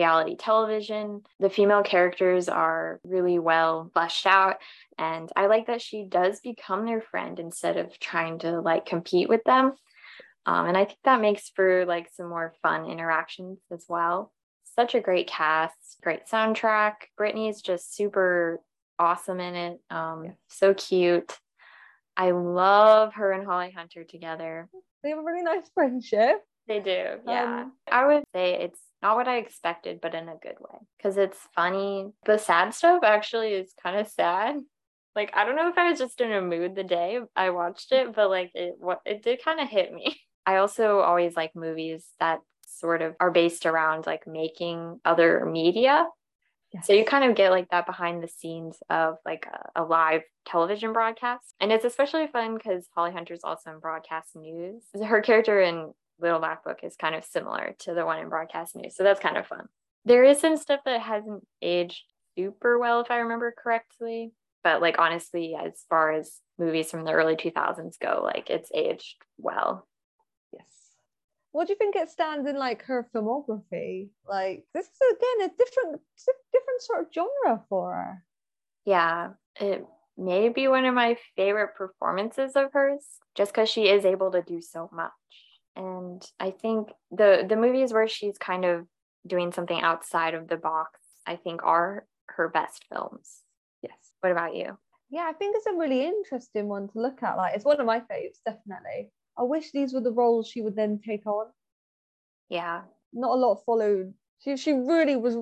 reality 0.00 0.34
television. 0.36 1.22
The 1.40 1.50
female 1.50 1.82
characters 1.82 2.48
are 2.48 3.00
really 3.04 3.38
well 3.38 3.90
fleshed 3.92 4.26
out. 4.26 4.56
And 4.96 5.28
I 5.36 5.46
like 5.46 5.66
that 5.66 5.82
she 5.82 6.04
does 6.08 6.40
become 6.40 6.86
their 6.86 7.02
friend 7.02 7.38
instead 7.38 7.76
of 7.76 7.98
trying 7.98 8.38
to 8.40 8.60
like 8.60 8.86
compete 8.86 9.28
with 9.28 9.44
them. 9.44 9.72
Um, 10.46 10.66
and 10.68 10.76
I 10.76 10.86
think 10.86 10.98
that 11.04 11.20
makes 11.20 11.50
for 11.50 11.84
like 11.84 12.08
some 12.16 12.30
more 12.30 12.54
fun 12.62 12.86
interactions 12.86 13.58
as 13.70 13.84
well. 13.88 14.32
Such 14.74 14.94
a 14.94 15.00
great 15.00 15.26
cast, 15.26 15.98
great 16.02 16.22
soundtrack. 16.32 16.94
Brittany's 17.18 17.60
just 17.60 17.94
super 17.94 18.60
awesome 18.98 19.40
in 19.40 19.54
it. 19.54 19.80
Um, 19.90 20.36
So 20.48 20.72
cute. 20.72 21.36
I 22.16 22.30
love 22.30 23.14
her 23.14 23.32
and 23.32 23.46
Holly 23.46 23.70
Hunter 23.70 24.04
together. 24.04 24.68
They 25.02 25.10
have 25.10 25.18
a 25.18 25.22
really 25.22 25.42
nice 25.42 25.68
friendship. 25.74 26.36
They 26.68 26.80
do, 26.80 27.04
yeah. 27.26 27.62
Um, 27.62 27.72
I 27.90 28.06
would 28.06 28.24
say 28.34 28.62
it's 28.62 28.80
not 29.02 29.16
what 29.16 29.28
I 29.28 29.38
expected, 29.38 30.00
but 30.00 30.14
in 30.14 30.28
a 30.28 30.36
good 30.42 30.56
way 30.60 30.78
because 30.96 31.16
it's 31.16 31.38
funny. 31.54 32.12
The 32.26 32.38
sad 32.38 32.74
stuff 32.74 33.02
actually 33.02 33.54
is 33.54 33.72
kind 33.82 33.98
of 33.98 34.08
sad. 34.08 34.56
Like 35.16 35.32
I 35.34 35.44
don't 35.44 35.56
know 35.56 35.68
if 35.68 35.78
I 35.78 35.90
was 35.90 35.98
just 35.98 36.20
in 36.20 36.32
a 36.32 36.40
mood 36.40 36.74
the 36.74 36.84
day 36.84 37.20
I 37.34 37.50
watched 37.50 37.92
it, 37.92 38.14
but 38.14 38.30
like 38.30 38.50
it 38.54 38.74
what 38.78 39.00
it 39.04 39.22
did 39.22 39.42
kind 39.44 39.60
of 39.60 39.68
hit 39.68 39.92
me. 39.92 40.20
I 40.46 40.56
also 40.56 41.00
always 41.00 41.36
like 41.36 41.54
movies 41.54 42.06
that 42.18 42.40
sort 42.66 43.02
of 43.02 43.14
are 43.20 43.30
based 43.30 43.66
around 43.66 44.06
like 44.06 44.26
making 44.26 45.00
other 45.04 45.44
media. 45.44 46.06
So 46.84 46.92
you 46.92 47.04
kind 47.04 47.24
of 47.24 47.36
get 47.36 47.50
like 47.50 47.68
that 47.70 47.84
behind 47.84 48.22
the 48.22 48.28
scenes 48.28 48.78
of 48.88 49.16
like 49.26 49.46
a, 49.46 49.82
a 49.82 49.84
live 49.84 50.22
television 50.46 50.92
broadcast. 50.92 51.54
And 51.60 51.72
it's 51.72 51.84
especially 51.84 52.28
fun 52.28 52.54
because 52.54 52.86
Holly 52.94 53.10
Hunter's 53.10 53.40
also 53.42 53.72
in 53.72 53.80
broadcast 53.80 54.36
news. 54.36 54.84
Her 55.04 55.20
character 55.20 55.60
in 55.60 55.92
Little 56.20 56.38
Black 56.38 56.64
Book 56.64 56.80
is 56.82 56.96
kind 56.96 57.14
of 57.14 57.24
similar 57.24 57.74
to 57.80 57.94
the 57.94 58.04
one 58.04 58.18
in 58.18 58.28
broadcast 58.28 58.76
news. 58.76 58.96
So 58.96 59.02
that's 59.02 59.20
kind 59.20 59.36
of 59.36 59.46
fun. 59.46 59.66
There 60.04 60.24
is 60.24 60.40
some 60.40 60.56
stuff 60.56 60.80
that 60.84 61.00
hasn't 61.00 61.46
aged 61.60 62.02
super 62.36 62.78
well, 62.78 63.00
if 63.00 63.10
I 63.10 63.18
remember 63.18 63.54
correctly. 63.56 64.32
But 64.62 64.82
like 64.82 64.98
honestly, 64.98 65.54
as 65.54 65.84
far 65.88 66.12
as 66.12 66.40
movies 66.58 66.90
from 66.90 67.04
the 67.04 67.12
early 67.12 67.36
2000s 67.36 67.98
go, 67.98 68.20
like 68.22 68.50
it's 68.50 68.70
aged 68.74 69.16
well. 69.38 69.88
Yes. 70.52 70.66
What 71.52 71.66
do 71.66 71.72
you 71.72 71.78
think 71.78 71.96
it 71.96 72.10
stands 72.10 72.48
in 72.48 72.56
like 72.56 72.82
her 72.84 73.08
filmography? 73.14 74.10
Like 74.28 74.64
this 74.74 74.86
is 74.86 75.16
again 75.16 75.48
a 75.48 75.56
different 75.56 76.02
different 76.52 76.80
sort 76.80 77.00
of 77.00 77.06
genre 77.14 77.64
for 77.68 77.94
her. 77.94 78.24
Yeah, 78.84 79.30
it 79.58 79.86
may 80.18 80.50
be 80.50 80.68
one 80.68 80.84
of 80.84 80.94
my 80.94 81.16
favorite 81.36 81.74
performances 81.74 82.52
of 82.54 82.72
hers 82.72 83.04
just 83.34 83.52
because 83.52 83.68
she 83.68 83.88
is 83.88 84.04
able 84.04 84.30
to 84.32 84.42
do 84.42 84.60
so 84.60 84.90
much. 84.92 85.12
And 85.76 86.22
I 86.38 86.50
think 86.50 86.88
the 87.10 87.46
the 87.48 87.56
movies 87.56 87.92
where 87.92 88.08
she's 88.08 88.38
kind 88.38 88.64
of 88.64 88.86
doing 89.26 89.52
something 89.52 89.80
outside 89.80 90.34
of 90.34 90.48
the 90.48 90.56
box, 90.56 91.00
I 91.26 91.36
think 91.36 91.62
are 91.62 92.06
her 92.26 92.48
best 92.48 92.84
films. 92.92 93.42
Yes. 93.82 94.12
What 94.20 94.32
about 94.32 94.54
you? 94.54 94.76
Yeah, 95.10 95.26
I 95.28 95.32
think 95.32 95.56
it's 95.56 95.66
a 95.66 95.74
really 95.74 96.04
interesting 96.04 96.68
one 96.68 96.88
to 96.88 97.00
look 97.00 97.22
at. 97.22 97.36
Like 97.36 97.54
it's 97.56 97.64
one 97.64 97.80
of 97.80 97.86
my 97.86 98.00
faves, 98.00 98.38
definitely. 98.44 99.10
I 99.38 99.42
wish 99.42 99.72
these 99.72 99.92
were 99.92 100.00
the 100.00 100.12
roles 100.12 100.48
she 100.48 100.60
would 100.62 100.76
then 100.76 101.00
take 101.04 101.26
on. 101.26 101.46
Yeah. 102.48 102.82
Not 103.12 103.32
a 103.32 103.34
lot 103.34 103.64
followed. 103.64 104.12
She 104.40 104.56
she 104.56 104.72
really 104.72 105.16
was 105.16 105.36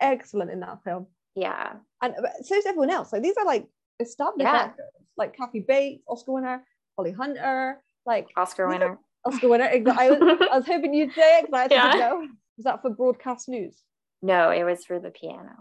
excellent 0.00 0.50
in 0.50 0.60
that 0.60 0.82
film. 0.84 1.06
Yeah. 1.34 1.74
And 2.02 2.14
uh, 2.14 2.42
so 2.42 2.54
is 2.54 2.66
everyone 2.66 2.90
else. 2.90 3.12
Like 3.12 3.22
these 3.22 3.36
are 3.36 3.44
like 3.44 3.66
established 3.98 4.44
Yeah. 4.46 4.54
actors, 4.56 4.86
like 5.16 5.36
Kathy 5.36 5.60
Bates, 5.60 6.02
Oscar 6.08 6.32
winner, 6.32 6.64
Holly 6.96 7.12
Hunter, 7.12 7.82
like 8.06 8.28
Oscar 8.36 8.68
winner. 8.68 8.98
Oscar 9.24 9.48
winner. 9.48 9.64
I 9.64 9.78
was, 10.10 10.38
I 10.52 10.56
was 10.58 10.66
hoping 10.72 10.94
you'd 10.94 11.12
say 11.14 11.38
it 11.40 11.46
because 11.46 11.70
I 11.70 11.74
Yeah. 11.74 11.98
know. 11.98 12.20
Was 12.56 12.64
that 12.64 12.82
for 12.82 12.90
broadcast 12.90 13.48
news? 13.48 13.82
no, 14.22 14.50
it 14.50 14.64
was 14.64 14.84
for 14.84 14.98
the 14.98 15.10
piano. 15.10 15.52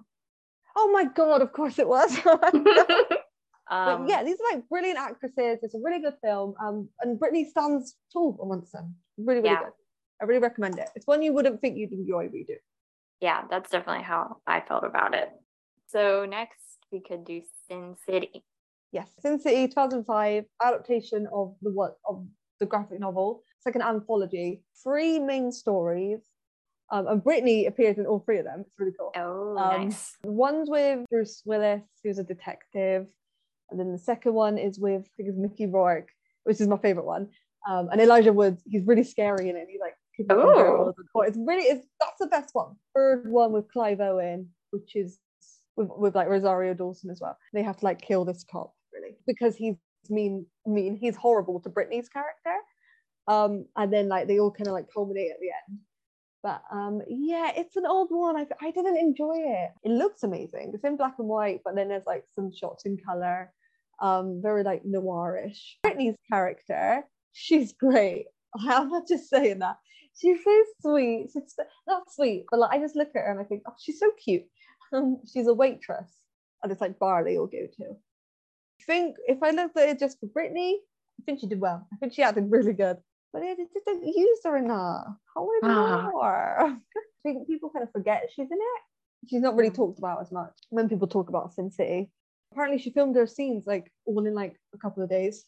Oh 0.75 0.91
my 0.91 1.05
god! 1.05 1.41
Of 1.41 1.51
course 1.53 1.79
it 1.79 1.87
was. 1.87 2.17
um, 2.25 4.07
yeah, 4.07 4.23
these 4.23 4.37
are 4.39 4.55
like 4.55 4.67
brilliant 4.69 4.99
actresses. 4.99 5.59
It's 5.61 5.75
a 5.75 5.79
really 5.83 6.01
good 6.01 6.15
film. 6.23 6.55
Um, 6.63 6.89
and 7.01 7.19
Brittany 7.19 7.45
stands 7.49 7.95
tall 8.11 8.37
amongst 8.41 8.71
them. 8.73 8.95
Really, 9.17 9.39
really 9.41 9.49
Yeah. 9.51 9.59
good. 9.63 9.73
I 10.21 10.25
really 10.25 10.41
recommend 10.41 10.77
it. 10.79 10.89
It's 10.95 11.07
one 11.07 11.21
you 11.21 11.31
wouldn't 11.33 11.61
think 11.61 11.77
you'd 11.77 11.93
enjoy, 11.93 12.27
but 12.27 12.37
you 12.37 12.45
do. 12.45 12.57
yeah, 13.21 13.43
that's 13.49 13.69
definitely 13.69 14.03
how 14.03 14.37
I 14.47 14.59
felt 14.61 14.83
about 14.83 15.13
it. 15.13 15.29
So 15.87 16.25
next 16.25 16.77
we 16.91 16.99
could 17.01 17.23
do 17.25 17.41
Sin 17.67 17.95
City. 18.05 18.43
Yes, 18.91 19.09
Sin 19.21 19.39
City 19.39 19.67
2005 19.67 20.43
adaptation 20.61 21.27
of 21.33 21.55
the 21.61 21.71
what 21.71 21.97
of 22.07 22.25
the 22.59 22.65
graphic 22.65 22.99
novel. 22.99 23.43
It's 23.57 23.65
like 23.65 23.75
an 23.75 23.81
anthology. 23.81 24.63
Three 24.83 25.19
main 25.19 25.51
stories. 25.51 26.19
Um, 26.91 27.07
and 27.07 27.23
Brittany 27.23 27.67
appears 27.67 27.97
in 27.99 28.05
all 28.07 28.19
three 28.19 28.39
of 28.39 28.45
them. 28.45 28.61
It's 28.61 28.79
really 28.79 28.93
cool. 28.97 29.11
Oh, 29.15 29.55
Um, 29.57 29.81
nice. 29.83 30.17
One's 30.23 30.69
with 30.69 31.05
Bruce 31.09 31.43
Willis, 31.45 31.83
who's 32.03 32.17
a 32.17 32.23
detective, 32.23 33.07
and 33.69 33.79
then 33.79 33.91
the 33.91 33.97
second 33.99 34.33
one 34.33 34.57
is 34.57 34.79
with 34.79 35.01
I 35.03 35.09
think 35.15 35.29
it's 35.29 35.37
Mickey 35.37 35.67
Rourke, 35.67 36.09
which 36.45 36.59
is 36.59 36.67
my 36.67 36.77
favorite 36.77 37.05
one. 37.05 37.29
Um, 37.69 37.89
and 37.91 38.01
Elijah 38.01 38.33
Woods, 38.33 38.63
he's 38.65 38.83
really 38.87 39.03
scary 39.03 39.49
in 39.49 39.55
it. 39.55 39.67
He's 39.69 39.79
like 39.79 39.93
kidnapping 40.17 40.43
Ooh. 40.49 40.55
girls 40.55 40.95
and 40.97 41.07
boys. 41.13 41.27
It's 41.29 41.37
really 41.37 41.63
it's 41.63 41.85
that's 41.99 42.17
the 42.19 42.27
best 42.27 42.49
one. 42.53 42.75
Third 42.95 43.29
one 43.29 43.51
with 43.51 43.71
Clive 43.71 43.99
Owen, 44.01 44.49
which 44.71 44.95
is 44.95 45.19
with, 45.75 45.89
with 45.95 46.15
like 46.15 46.27
Rosario 46.27 46.73
Dawson 46.73 47.11
as 47.11 47.19
well. 47.21 47.37
They 47.53 47.61
have 47.61 47.77
to 47.77 47.85
like 47.85 48.01
kill 48.01 48.25
this 48.25 48.43
cop 48.49 48.73
really 48.91 49.15
because 49.27 49.55
he's 49.55 49.75
mean 50.09 50.45
mean. 50.65 50.97
He's 50.99 51.15
horrible 51.15 51.59
to 51.61 51.69
Brittany's 51.69 52.09
character. 52.09 52.55
Um, 53.27 53.65
and 53.75 53.93
then 53.93 54.07
like 54.07 54.27
they 54.27 54.39
all 54.39 54.51
kind 54.51 54.67
of 54.67 54.73
like 54.73 54.91
culminate 54.93 55.31
at 55.31 55.39
the 55.39 55.51
end. 55.69 55.79
But 56.41 56.61
um, 56.71 57.01
yeah, 57.07 57.51
it's 57.55 57.75
an 57.75 57.85
old 57.85 58.09
one. 58.11 58.37
I, 58.37 58.47
I 58.61 58.71
didn't 58.71 58.97
enjoy 58.97 59.35
it. 59.35 59.71
It 59.83 59.91
looks 59.91 60.23
amazing. 60.23 60.71
It's 60.73 60.83
in 60.83 60.95
black 60.97 61.15
and 61.19 61.27
white, 61.27 61.61
but 61.65 61.75
then 61.75 61.89
there's 61.89 62.05
like 62.07 62.23
some 62.33 62.51
shots 62.51 62.85
in 62.85 62.97
color, 63.05 63.51
um, 64.01 64.39
very 64.41 64.63
like 64.63 64.83
noirish. 64.83 65.59
Brittany's 65.83 66.15
character, 66.31 67.03
she's 67.33 67.73
great. 67.73 68.25
I'm 68.59 68.89
not 68.89 69.07
just 69.07 69.29
saying 69.29 69.59
that. 69.59 69.77
She's 70.17 70.43
so 70.43 70.63
sweet. 70.81 71.29
She's 71.33 71.55
not 71.87 72.11
sweet, 72.11 72.45
but 72.49 72.59
like 72.61 72.71
I 72.71 72.79
just 72.79 72.95
look 72.95 73.09
at 73.09 73.21
her 73.21 73.31
and 73.31 73.39
I 73.39 73.43
think, 73.43 73.63
oh, 73.67 73.73
she's 73.79 73.99
so 73.99 74.11
cute. 74.23 74.43
Um, 74.93 75.17
she's 75.31 75.47
a 75.47 75.53
waitress, 75.53 76.11
and 76.63 76.71
it's 76.71 76.81
like 76.81 76.99
bar 76.99 77.23
they 77.23 77.37
all 77.37 77.47
go 77.47 77.67
to. 77.77 77.95
I 78.89 78.93
think 78.93 79.17
if 79.27 79.37
I 79.43 79.51
looked 79.51 79.77
at 79.77 79.89
it 79.89 79.99
just 79.99 80.19
for 80.19 80.25
Brittany, 80.27 80.79
I 81.19 81.23
think 81.25 81.39
she 81.39 81.47
did 81.47 81.59
well. 81.59 81.87
I 81.93 81.95
think 81.97 82.13
she 82.13 82.23
acted 82.23 82.49
really 82.49 82.73
good. 82.73 82.97
But 83.31 83.41
they 83.41 83.55
just 83.55 83.85
didn't 83.85 84.07
use 84.07 84.39
her 84.43 84.57
enough. 84.57 85.05
I 85.37 85.39
wanted 85.39 85.69
Ah. 85.69 86.09
more. 86.11 86.57
I 86.59 86.75
think 87.23 87.45
people 87.47 87.69
kind 87.69 87.83
of 87.83 87.91
forget 87.91 88.29
she's 88.31 88.49
in 88.49 88.57
it. 88.57 88.81
She's 89.29 89.41
not 89.41 89.55
really 89.55 89.69
talked 89.69 89.99
about 89.99 90.21
as 90.21 90.31
much 90.31 90.51
when 90.69 90.89
people 90.89 91.07
talk 91.07 91.29
about 91.29 91.53
Sin 91.53 91.69
City. 91.69 92.09
Apparently, 92.51 92.79
she 92.79 92.89
filmed 92.89 93.15
her 93.15 93.27
scenes 93.27 93.67
like 93.67 93.91
all 94.05 94.25
in 94.25 94.33
like 94.33 94.55
a 94.73 94.77
couple 94.79 95.03
of 95.03 95.09
days. 95.09 95.45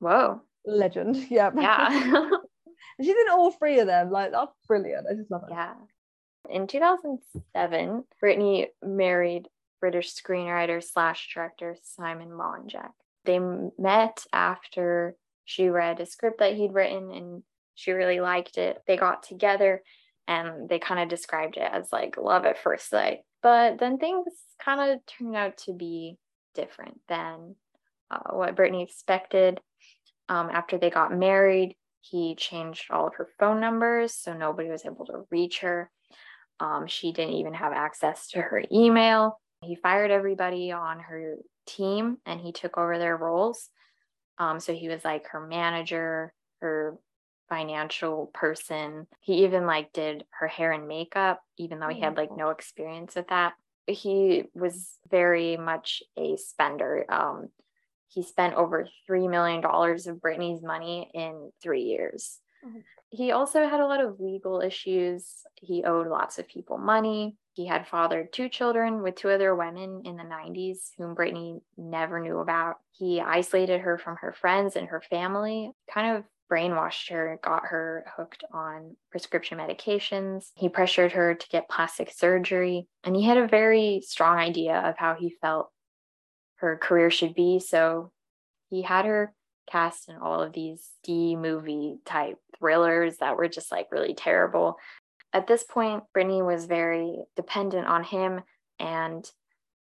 Whoa. 0.00 0.42
Legend, 0.66 1.16
yeah. 1.30 1.50
Yeah. 1.56 2.28
She's 3.00 3.08
in 3.16 3.30
all 3.30 3.50
three 3.52 3.78
of 3.78 3.86
them. 3.86 4.10
Like 4.10 4.32
that's 4.32 4.52
brilliant. 4.68 5.06
I 5.10 5.14
just 5.14 5.30
love 5.30 5.44
it. 5.44 5.52
yeah. 5.52 5.74
In 6.50 6.66
2007, 6.66 8.04
Brittany 8.20 8.68
married 8.82 9.48
British 9.80 10.14
screenwriter 10.14 10.82
slash 10.82 11.32
director 11.32 11.76
Simon 11.82 12.30
Monjack. 12.30 12.90
They 13.24 13.38
met 13.38 14.24
after 14.32 15.16
she 15.44 15.68
read 15.68 16.00
a 16.00 16.06
script 16.06 16.38
that 16.38 16.54
he'd 16.54 16.72
written 16.74 17.10
and 17.10 17.42
she 17.74 17.92
really 17.92 18.20
liked 18.20 18.58
it. 18.58 18.78
They 18.86 18.96
got 18.96 19.22
together 19.22 19.82
and 20.26 20.68
they 20.68 20.78
kind 20.78 21.00
of 21.00 21.08
described 21.08 21.56
it 21.56 21.68
as 21.70 21.92
like 21.92 22.16
love 22.16 22.44
at 22.44 22.58
first 22.58 22.88
sight. 22.88 23.18
But 23.42 23.78
then 23.78 23.98
things 23.98 24.26
kind 24.62 24.92
of 24.92 25.00
turned 25.06 25.36
out 25.36 25.58
to 25.58 25.72
be 25.72 26.16
different 26.54 27.00
than 27.08 27.56
uh, 28.10 28.30
what 28.32 28.56
Brittany 28.56 28.82
expected. 28.82 29.60
Um, 30.28 30.48
after 30.50 30.78
they 30.78 30.90
got 30.90 31.16
married, 31.16 31.76
he 32.00 32.34
changed 32.34 32.90
all 32.90 33.06
of 33.06 33.14
her 33.16 33.28
phone 33.38 33.60
numbers 33.60 34.14
so 34.14 34.32
nobody 34.32 34.70
was 34.70 34.84
able 34.86 35.06
to 35.06 35.26
reach 35.30 35.60
her. 35.60 35.90
Um, 36.60 36.86
she 36.86 37.12
didn't 37.12 37.34
even 37.34 37.54
have 37.54 37.72
access 37.72 38.28
to 38.28 38.40
her 38.40 38.62
email. 38.72 39.40
He 39.64 39.76
fired 39.76 40.10
everybody 40.10 40.72
on 40.72 41.00
her 41.00 41.36
team 41.66 42.18
and 42.26 42.40
he 42.40 42.52
took 42.52 42.76
over 42.78 42.98
their 42.98 43.16
roles. 43.16 43.70
Um, 44.38 44.60
so 44.60 44.72
he 44.74 44.88
was 44.88 45.04
like 45.04 45.28
her 45.28 45.46
manager, 45.46 46.32
her 46.60 46.98
financial 47.48 48.30
person. 48.34 49.06
He 49.20 49.44
even 49.44 49.66
like 49.66 49.92
did 49.92 50.24
her 50.30 50.48
hair 50.48 50.72
and 50.72 50.88
makeup, 50.88 51.40
even 51.56 51.78
though 51.78 51.88
he 51.88 52.00
had 52.00 52.16
like 52.16 52.36
no 52.36 52.50
experience 52.50 53.14
with 53.14 53.28
that. 53.28 53.54
He 53.86 54.44
was 54.54 54.98
very 55.10 55.56
much 55.56 56.02
a 56.16 56.36
spender. 56.36 57.04
Um, 57.08 57.48
he 58.08 58.22
spent 58.22 58.54
over 58.54 58.88
$3 59.08 59.28
million 59.28 59.64
of 59.64 60.20
Brittany's 60.20 60.62
money 60.62 61.10
in 61.12 61.50
three 61.62 61.82
years. 61.82 62.38
Oh. 62.64 62.70
He 63.10 63.30
also 63.32 63.68
had 63.68 63.80
a 63.80 63.86
lot 63.86 64.02
of 64.02 64.18
legal 64.18 64.60
issues. 64.60 65.26
He 65.54 65.84
owed 65.84 66.08
lots 66.08 66.38
of 66.38 66.48
people 66.48 66.78
money. 66.78 67.36
He 67.54 67.66
had 67.66 67.86
fathered 67.86 68.32
two 68.32 68.48
children 68.48 69.02
with 69.02 69.14
two 69.14 69.30
other 69.30 69.54
women 69.54 70.02
in 70.04 70.16
the 70.16 70.24
90s 70.24 70.90
whom 70.98 71.14
Brittany 71.14 71.60
never 71.76 72.20
knew 72.20 72.38
about. 72.38 72.76
He 72.90 73.20
isolated 73.20 73.80
her 73.80 73.96
from 73.96 74.16
her 74.16 74.32
friends 74.32 74.74
and 74.74 74.88
her 74.88 75.00
family, 75.08 75.70
kind 75.92 76.16
of 76.16 76.24
brainwashed 76.50 77.10
her, 77.10 77.38
got 77.42 77.66
her 77.66 78.04
hooked 78.16 78.42
on 78.52 78.96
prescription 79.10 79.58
medications. 79.58 80.50
He 80.56 80.68
pressured 80.68 81.12
her 81.12 81.34
to 81.34 81.48
get 81.48 81.68
plastic 81.68 82.10
surgery, 82.10 82.88
and 83.04 83.14
he 83.14 83.22
had 83.22 83.38
a 83.38 83.46
very 83.46 84.02
strong 84.04 84.38
idea 84.38 84.76
of 84.76 84.96
how 84.98 85.14
he 85.14 85.36
felt 85.40 85.70
her 86.56 86.76
career 86.76 87.10
should 87.10 87.34
be. 87.34 87.60
So 87.60 88.10
he 88.68 88.82
had 88.82 89.04
her 89.04 89.32
cast 89.70 90.08
in 90.08 90.16
all 90.16 90.42
of 90.42 90.52
these 90.52 90.90
D 91.04 91.36
movie 91.36 91.98
type 92.04 92.36
thrillers 92.58 93.18
that 93.18 93.36
were 93.36 93.48
just 93.48 93.72
like 93.72 93.88
really 93.90 94.14
terrible. 94.14 94.76
At 95.34 95.48
this 95.48 95.64
point, 95.64 96.04
Brittany 96.12 96.42
was 96.42 96.66
very 96.66 97.24
dependent 97.34 97.88
on 97.88 98.04
him 98.04 98.42
and 98.78 99.28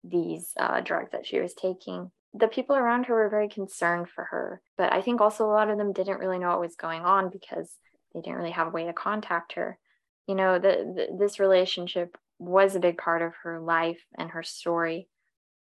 these 0.05 0.53
uh, 0.61 0.81
drugs 0.81 1.11
that 1.13 1.27
she 1.27 1.41
was 1.41 1.55
taking. 1.55 2.11
The 2.35 2.49
people 2.49 2.77
around 2.77 3.07
her 3.07 3.15
were 3.15 3.31
very 3.31 3.49
concerned 3.49 4.09
for 4.15 4.25
her, 4.25 4.61
but 4.77 4.93
I 4.93 5.01
think 5.01 5.23
also 5.23 5.47
a 5.47 5.51
lot 5.51 5.71
of 5.71 5.79
them 5.79 5.95
didn't 5.95 6.19
really 6.19 6.39
know 6.39 6.51
what 6.51 6.61
was 6.61 6.77
going 6.77 7.01
on 7.01 7.31
because 7.31 7.73
they 8.13 8.21
didn't 8.21 8.37
really 8.37 8.51
have 8.51 8.69
a 8.69 8.71
way 8.71 8.85
to 8.85 8.93
contact 8.93 9.55
her. 9.55 9.79
You 10.27 10.35
know, 10.35 10.59
the, 10.59 11.09
the 11.09 11.17
this 11.19 11.41
relationship 11.41 12.19
was 12.39 12.77
a 12.77 12.81
big 12.81 12.99
part 12.99 13.23
of 13.23 13.33
her 13.43 13.59
life 13.59 14.05
and 14.19 14.31
her 14.31 14.43
story, 14.43 15.09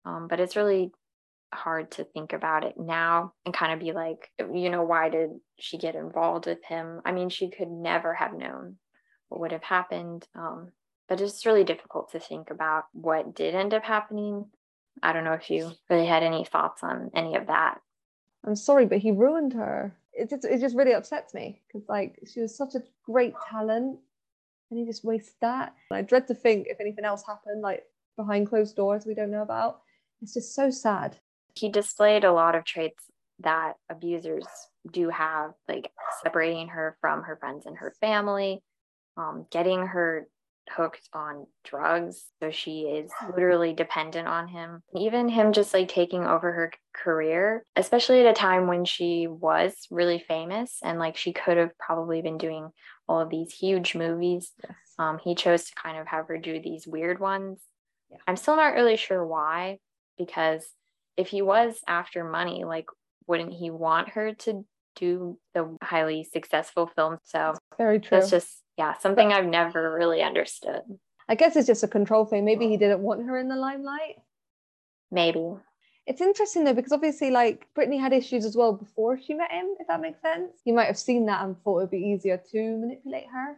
um, 0.05 0.27
but 0.29 0.39
it's 0.39 0.55
really 0.55 0.91
hard 1.53 1.91
to 1.91 2.05
think 2.05 2.31
about 2.31 2.63
it 2.63 2.75
now 2.77 3.33
and 3.45 3.53
kind 3.53 3.73
of 3.73 3.79
be 3.79 3.91
like, 3.91 4.31
you 4.39 4.69
know, 4.69 4.83
why 4.83 5.09
did 5.09 5.31
she 5.59 5.77
get 5.77 5.95
involved 5.95 6.45
with 6.45 6.63
him? 6.63 7.01
I 7.03 7.11
mean, 7.11 7.27
she 7.27 7.49
could 7.49 7.69
never 7.69 8.13
have 8.13 8.33
known 8.33 8.77
what 9.29 9.41
would 9.41 9.51
have 9.51 9.63
happened. 9.63 10.27
Um, 10.35 10.71
but 11.07 11.21
it's 11.21 11.45
really 11.45 11.63
difficult 11.63 12.11
to 12.11 12.19
think 12.19 12.49
about 12.49 12.85
what 12.93 13.35
did 13.35 13.55
end 13.55 13.73
up 13.73 13.83
happening. 13.83 14.45
I 15.03 15.13
don't 15.13 15.23
know 15.23 15.33
if 15.33 15.49
you 15.49 15.71
really 15.89 16.05
had 16.05 16.23
any 16.23 16.45
thoughts 16.45 16.83
on 16.83 17.11
any 17.13 17.35
of 17.35 17.47
that. 17.47 17.79
I'm 18.45 18.55
sorry, 18.55 18.85
but 18.85 18.99
he 18.99 19.11
ruined 19.11 19.53
her. 19.53 19.95
It 20.13 20.29
just 20.29 20.45
it 20.45 20.61
just 20.61 20.75
really 20.75 20.93
upsets 20.93 21.33
me 21.33 21.61
because 21.67 21.87
like 21.89 22.19
she 22.31 22.41
was 22.41 22.55
such 22.55 22.75
a 22.75 22.83
great 23.05 23.33
talent, 23.49 23.99
and 24.69 24.79
he 24.79 24.85
just 24.85 25.03
wasted 25.03 25.35
that. 25.41 25.73
And 25.91 25.97
I 25.97 26.01
dread 26.01 26.27
to 26.27 26.35
think 26.35 26.67
if 26.67 26.79
anything 26.79 27.05
else 27.05 27.23
happened, 27.25 27.61
like 27.61 27.83
behind 28.15 28.47
closed 28.47 28.75
doors 28.75 29.05
we 29.05 29.13
don't 29.13 29.31
know 29.31 29.41
about. 29.41 29.81
It's 30.21 30.33
just 30.33 30.55
so 30.55 30.69
sad. 30.69 31.17
He 31.55 31.69
displayed 31.69 32.23
a 32.23 32.33
lot 32.33 32.55
of 32.55 32.63
traits 32.63 33.03
that 33.39 33.73
abusers 33.89 34.45
do 34.91 35.09
have, 35.09 35.51
like 35.67 35.91
separating 36.23 36.69
her 36.69 36.97
from 37.01 37.23
her 37.23 37.35
friends 37.35 37.65
and 37.65 37.77
her 37.77 37.93
family, 37.99 38.63
um, 39.17 39.45
getting 39.51 39.87
her 39.87 40.27
hooked 40.75 41.07
on 41.13 41.45
drugs. 41.63 42.25
So 42.41 42.49
she 42.49 42.81
is 42.81 43.11
literally 43.35 43.73
dependent 43.73 44.27
on 44.27 44.47
him. 44.47 44.81
Even 44.95 45.29
him 45.29 45.53
just 45.53 45.73
like 45.73 45.87
taking 45.87 46.25
over 46.25 46.51
her 46.51 46.71
career, 46.91 47.63
especially 47.75 48.21
at 48.21 48.31
a 48.31 48.33
time 48.33 48.65
when 48.67 48.83
she 48.83 49.27
was 49.27 49.75
really 49.91 50.17
famous 50.27 50.79
and 50.83 50.97
like 50.97 51.17
she 51.17 51.33
could 51.33 51.57
have 51.57 51.77
probably 51.77 52.23
been 52.23 52.39
doing 52.39 52.69
all 53.07 53.19
of 53.19 53.29
these 53.29 53.53
huge 53.53 53.93
movies. 53.93 54.53
Yes. 54.63 54.75
Um, 54.97 55.19
he 55.23 55.35
chose 55.35 55.65
to 55.65 55.75
kind 55.75 55.99
of 55.99 56.07
have 56.07 56.27
her 56.29 56.39
do 56.39 56.59
these 56.59 56.87
weird 56.87 57.19
ones. 57.19 57.59
Yeah. 58.09 58.17
I'm 58.27 58.37
still 58.37 58.55
not 58.55 58.73
really 58.73 58.97
sure 58.97 59.23
why, 59.23 59.77
because 60.17 60.67
if 61.15 61.27
he 61.27 61.43
was 61.43 61.79
after 61.87 62.23
money, 62.23 62.63
like, 62.63 62.87
wouldn't 63.27 63.53
he 63.53 63.69
want 63.69 64.09
her 64.09 64.33
to 64.33 64.65
do 64.95 65.37
the 65.53 65.77
highly 65.83 66.23
successful 66.23 66.89
film? 66.95 67.17
So 67.23 67.53
Very 67.77 67.99
true. 67.99 68.17
that's 68.17 68.31
just, 68.31 68.63
yeah, 68.77 68.97
something 68.97 69.31
I've 69.31 69.45
never 69.45 69.93
really 69.93 70.21
understood. 70.21 70.81
I 71.27 71.35
guess 71.35 71.55
it's 71.55 71.67
just 71.67 71.83
a 71.83 71.87
control 71.87 72.25
thing. 72.25 72.45
Maybe 72.45 72.67
he 72.67 72.77
didn't 72.77 73.01
want 73.01 73.25
her 73.25 73.37
in 73.39 73.47
the 73.47 73.55
limelight. 73.55 74.17
Maybe. 75.11 75.43
It's 76.05 76.21
interesting 76.21 76.65
though 76.65 76.73
because 76.73 76.91
obviously, 76.91 77.31
like 77.31 77.67
Brittany 77.73 77.97
had 77.97 78.13
issues 78.13 78.45
as 78.45 78.55
well 78.55 78.73
before 78.73 79.19
she 79.19 79.33
met 79.33 79.51
him. 79.51 79.73
If 79.79 79.87
that 79.87 80.01
makes 80.01 80.21
sense, 80.21 80.51
you 80.63 80.73
might 80.73 80.85
have 80.85 80.99
seen 80.99 81.25
that 81.25 81.43
and 81.43 81.59
thought 81.63 81.79
it'd 81.79 81.91
be 81.91 81.97
easier 81.97 82.41
to 82.51 82.77
manipulate 82.77 83.25
her. 83.33 83.57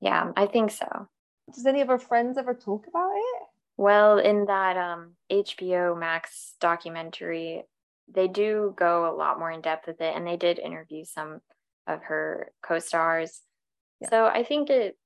Yeah, 0.00 0.32
I 0.36 0.46
think 0.46 0.70
so. 0.70 1.08
Does 1.54 1.66
any 1.66 1.82
of 1.82 1.88
her 1.88 1.98
friends 1.98 2.38
ever 2.38 2.54
talk 2.54 2.86
about 2.86 3.12
it? 3.14 3.42
Well, 3.76 4.18
in 4.18 4.46
that 4.46 4.76
um, 4.76 5.12
HBO 5.30 5.98
Max 5.98 6.54
documentary, 6.60 7.64
they 8.12 8.28
do 8.28 8.74
go 8.76 9.12
a 9.12 9.16
lot 9.16 9.38
more 9.38 9.50
in 9.50 9.60
depth 9.60 9.86
with 9.86 10.00
it, 10.00 10.14
and 10.16 10.26
they 10.26 10.36
did 10.36 10.58
interview 10.58 11.04
some 11.04 11.40
of 11.86 12.02
her 12.04 12.52
co-stars. 12.62 13.40
Yeah. 14.00 14.08
So 14.10 14.26
I 14.26 14.44
think 14.44 14.70
it, 14.70 14.96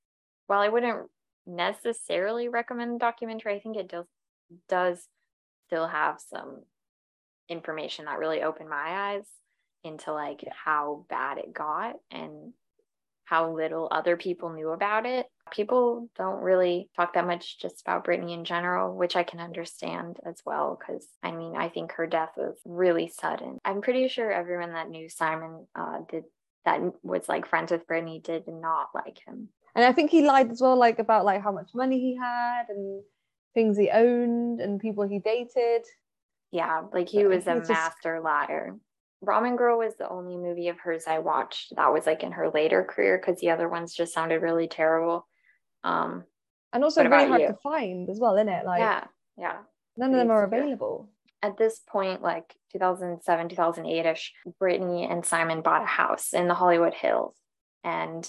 while 0.47 0.61
I 0.61 0.68
wouldn't 0.68 1.09
necessarily 1.47 2.49
recommend 2.49 3.01
documentary, 3.01 3.55
I 3.55 3.61
think 3.61 3.76
it 3.76 3.88
does 3.88 4.07
does 4.68 5.09
still 5.66 5.86
have 5.86 6.20
some 6.20 6.62
information 7.49 8.05
that 8.05 8.18
really 8.18 8.42
opened 8.42 8.68
my 8.68 9.12
eyes 9.12 9.26
into 9.82 10.12
like 10.12 10.45
how 10.64 11.05
bad 11.09 11.38
it 11.38 11.53
got 11.53 11.97
and 12.11 12.53
how 13.24 13.51
little 13.53 13.88
other 13.90 14.16
people 14.16 14.53
knew 14.53 14.70
about 14.70 15.07
it. 15.07 15.26
People 15.51 16.09
don't 16.16 16.42
really 16.42 16.90
talk 16.95 17.14
that 17.14 17.26
much 17.26 17.59
just 17.59 17.80
about 17.80 18.05
Brittany 18.05 18.34
in 18.34 18.45
general, 18.45 18.95
which 18.95 19.16
I 19.16 19.22
can 19.22 19.40
understand 19.40 20.18
as 20.26 20.42
well. 20.45 20.78
Because 20.78 21.07
I 21.22 21.30
mean, 21.30 21.57
I 21.57 21.68
think 21.68 21.92
her 21.92 22.07
death 22.07 22.32
was 22.36 22.57
really 22.64 23.09
sudden. 23.09 23.59
I'm 23.64 23.80
pretty 23.80 24.09
sure 24.09 24.30
everyone 24.30 24.72
that 24.72 24.90
knew 24.90 25.09
Simon 25.09 25.66
uh, 25.74 25.99
did 26.09 26.24
that 26.65 26.81
was 27.03 27.29
like 27.29 27.47
friends 27.47 27.71
with 27.73 27.87
Brittany 27.87 28.21
did 28.25 28.49
not 28.49 28.89
like 28.95 29.19
him. 29.27 29.49
And 29.75 29.85
I 29.85 29.93
think 29.93 30.11
he 30.11 30.25
lied 30.25 30.51
as 30.51 30.61
well, 30.61 30.77
like 30.77 30.99
about 30.99 31.25
like 31.25 31.43
how 31.43 31.53
much 31.53 31.71
money 31.75 31.99
he 32.01 32.17
had 32.17 32.65
and 32.69 33.03
things 33.55 33.77
he 33.77 33.91
owned 33.91 34.61
and 34.61 34.81
people 34.81 35.05
he 35.07 35.19
dated. 35.19 35.83
Yeah, 36.53 36.83
like 36.93 37.09
he 37.09 37.23
But 37.23 37.29
was 37.31 37.47
a 37.47 37.57
just- 37.59 37.71
master 37.71 38.21
liar. 38.21 38.77
Ramen 39.25 39.57
Girl 39.57 39.79
was 39.79 39.95
the 39.97 40.09
only 40.09 40.37
movie 40.37 40.69
of 40.69 40.79
hers 40.79 41.05
I 41.07 41.19
watched 41.21 41.75
that 41.77 41.93
was 41.93 42.05
like 42.07 42.23
in 42.23 42.33
her 42.33 42.51
later 42.51 42.85
career 42.85 43.17
because 43.19 43.41
the 43.41 43.51
other 43.51 43.69
ones 43.71 43.95
just 43.95 44.12
sounded 44.12 44.43
really 44.43 44.69
terrible. 44.69 45.27
Um, 45.83 46.25
And 46.75 46.85
also 46.85 47.03
really 47.03 47.27
hard 47.29 47.41
you? 47.41 47.47
to 47.49 47.55
find 47.55 48.11
as 48.11 48.19
well, 48.21 48.37
isn't 48.37 48.49
it? 48.51 48.67
Like 48.67 48.81
yeah, 48.81 49.05
yeah. 49.39 49.57
none 49.97 50.11
of 50.12 50.19
them 50.19 50.31
are 50.31 50.45
available. 50.45 51.09
At 51.45 51.59
this 51.59 51.78
point, 51.78 52.22
like 52.22 52.55
2007, 52.72 53.51
2008 53.51 54.07
ish, 54.07 54.32
Brittany 54.59 55.05
and 55.05 55.26
Simon 55.26 55.61
bought 55.61 55.82
a 55.82 55.86
house 55.86 56.32
in 56.32 56.49
the 56.49 56.55
Hollywood 56.55 56.95
Hills, 56.95 57.36
and 57.84 58.26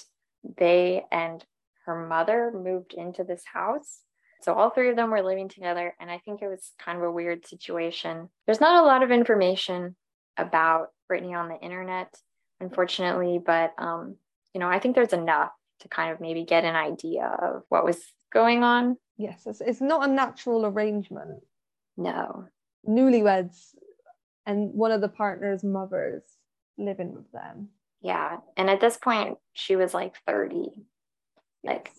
they 0.57 1.05
and 1.13 1.41
her 1.85 2.05
mother 2.07 2.51
moved 2.53 2.93
into 2.93 3.23
this 3.23 3.43
house. 3.45 4.01
So 4.41 4.53
all 4.53 4.69
three 4.69 4.89
of 4.89 4.97
them 4.97 5.11
were 5.11 5.23
living 5.23 5.47
together, 5.47 5.95
and 5.97 6.11
I 6.11 6.17
think 6.17 6.41
it 6.41 6.49
was 6.49 6.73
kind 6.77 6.97
of 6.97 7.05
a 7.05 7.11
weird 7.11 7.47
situation. 7.47 8.27
There's 8.45 8.59
not 8.59 8.83
a 8.83 8.85
lot 8.85 9.01
of 9.01 9.11
information 9.11 9.95
about 10.35 10.89
Brittany 11.07 11.35
on 11.35 11.47
the 11.47 11.59
internet, 11.61 12.13
unfortunately, 12.59 13.39
but 13.39 13.71
um, 13.77 14.17
you 14.53 14.59
know, 14.59 14.67
I 14.67 14.79
think 14.79 14.93
there's 14.93 15.13
enough 15.13 15.51
to 15.79 15.87
kind 15.87 16.11
of 16.11 16.19
maybe 16.19 16.43
get 16.43 16.65
an 16.65 16.75
idea 16.75 17.27
of 17.27 17.63
what 17.69 17.85
was 17.85 18.03
going 18.33 18.65
on. 18.65 18.97
Yes, 19.15 19.43
it's, 19.45 19.61
it's 19.61 19.79
not 19.79 20.09
a 20.09 20.11
natural 20.11 20.65
arrangement. 20.65 21.43
No, 21.95 22.49
Newlyweds 22.87 23.75
and 24.45 24.73
one 24.73 24.91
of 24.91 25.01
the 25.01 25.09
partner's 25.09 25.63
mothers 25.63 26.23
living 26.77 27.13
with 27.13 27.31
them. 27.31 27.69
yeah, 28.01 28.37
and 28.57 28.69
at 28.69 28.79
this 28.81 28.97
point, 28.97 29.37
she 29.53 29.75
was 29.75 29.93
like 29.93 30.15
30. 30.27 30.69
Like, 31.63 31.91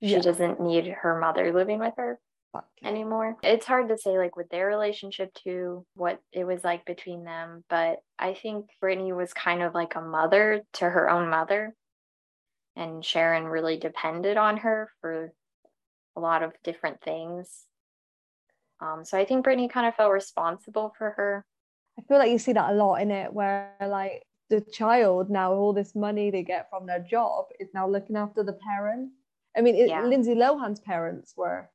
she 0.00 0.12
Yeah. 0.12 0.20
doesn't 0.20 0.60
need 0.60 0.86
her 0.86 1.18
mother 1.20 1.52
living 1.52 1.80
with 1.80 1.94
her 1.96 2.18
Fuck. 2.52 2.68
anymore. 2.82 3.36
It's 3.42 3.66
hard 3.66 3.88
to 3.90 3.98
say 3.98 4.16
like 4.16 4.36
with 4.36 4.48
their 4.48 4.66
relationship 4.68 5.34
to 5.44 5.84
what 5.94 6.22
it 6.32 6.44
was 6.44 6.64
like 6.64 6.86
between 6.86 7.24
them, 7.24 7.64
but 7.68 7.98
I 8.18 8.32
think 8.34 8.70
Brittany 8.80 9.12
was 9.12 9.34
kind 9.34 9.62
of 9.62 9.74
like 9.74 9.96
a 9.96 10.00
mother 10.00 10.62
to 10.74 10.88
her 10.88 11.10
own 11.10 11.28
mother. 11.28 11.74
And 12.76 13.04
Sharon 13.04 13.44
really 13.44 13.76
depended 13.76 14.36
on 14.36 14.58
her 14.58 14.88
for 15.00 15.32
a 16.16 16.20
lot 16.20 16.42
of 16.42 16.52
different 16.62 17.02
things. 17.02 17.66
Um, 18.80 19.04
so 19.04 19.18
I 19.18 19.24
think 19.24 19.44
Brittany 19.44 19.68
kind 19.68 19.86
of 19.86 19.94
felt 19.94 20.12
responsible 20.12 20.94
for 20.96 21.10
her. 21.10 21.44
I 21.98 22.02
feel 22.02 22.18
like 22.18 22.30
you 22.30 22.38
see 22.38 22.52
that 22.52 22.70
a 22.70 22.74
lot 22.74 22.96
in 22.96 23.10
it, 23.10 23.32
where 23.32 23.72
like 23.80 24.22
the 24.50 24.60
child 24.60 25.30
now 25.30 25.52
all 25.52 25.72
this 25.72 25.94
money 25.94 26.30
they 26.30 26.42
get 26.42 26.70
from 26.70 26.86
their 26.86 27.00
job 27.00 27.46
is 27.58 27.68
now 27.74 27.88
looking 27.88 28.16
after 28.16 28.42
the 28.42 28.52
parent. 28.52 29.10
I 29.56 29.60
mean, 29.60 29.74
it, 29.74 29.88
Yeah. 29.88 30.04
Lindsay 30.04 30.34
Lohan's 30.34 30.80
parents 30.80 31.34
were 31.36 31.68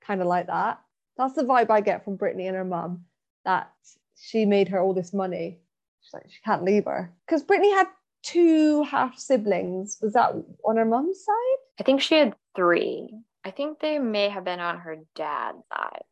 kind 0.00 0.20
of 0.20 0.26
like 0.26 0.46
that. 0.46 0.80
That's 1.16 1.34
the 1.34 1.42
vibe 1.42 1.70
I 1.70 1.82
get 1.82 2.04
from 2.04 2.16
Brittany 2.16 2.46
and 2.46 2.56
her 2.56 2.64
mum. 2.64 3.04
That 3.44 3.70
she 4.16 4.44
made 4.46 4.68
her 4.68 4.80
all 4.80 4.94
this 4.94 5.12
money. 5.12 5.60
She's 6.00 6.14
like 6.14 6.30
she 6.30 6.40
can't 6.42 6.64
leave 6.64 6.86
her 6.86 7.12
because 7.26 7.42
Brittany 7.42 7.72
had 7.72 7.88
two 8.22 8.82
half 8.84 9.18
siblings. 9.18 9.98
Was 10.00 10.14
that 10.14 10.34
on 10.64 10.76
her 10.76 10.84
mum's 10.84 11.24
side? 11.24 11.58
I 11.78 11.82
think 11.82 12.00
she 12.00 12.16
had 12.16 12.34
three. 12.56 13.14
I 13.44 13.50
think 13.50 13.80
they 13.80 13.98
may 13.98 14.28
have 14.28 14.44
been 14.44 14.60
on 14.60 14.78
her 14.78 14.96
dad's 15.14 15.58
side. 15.72 16.04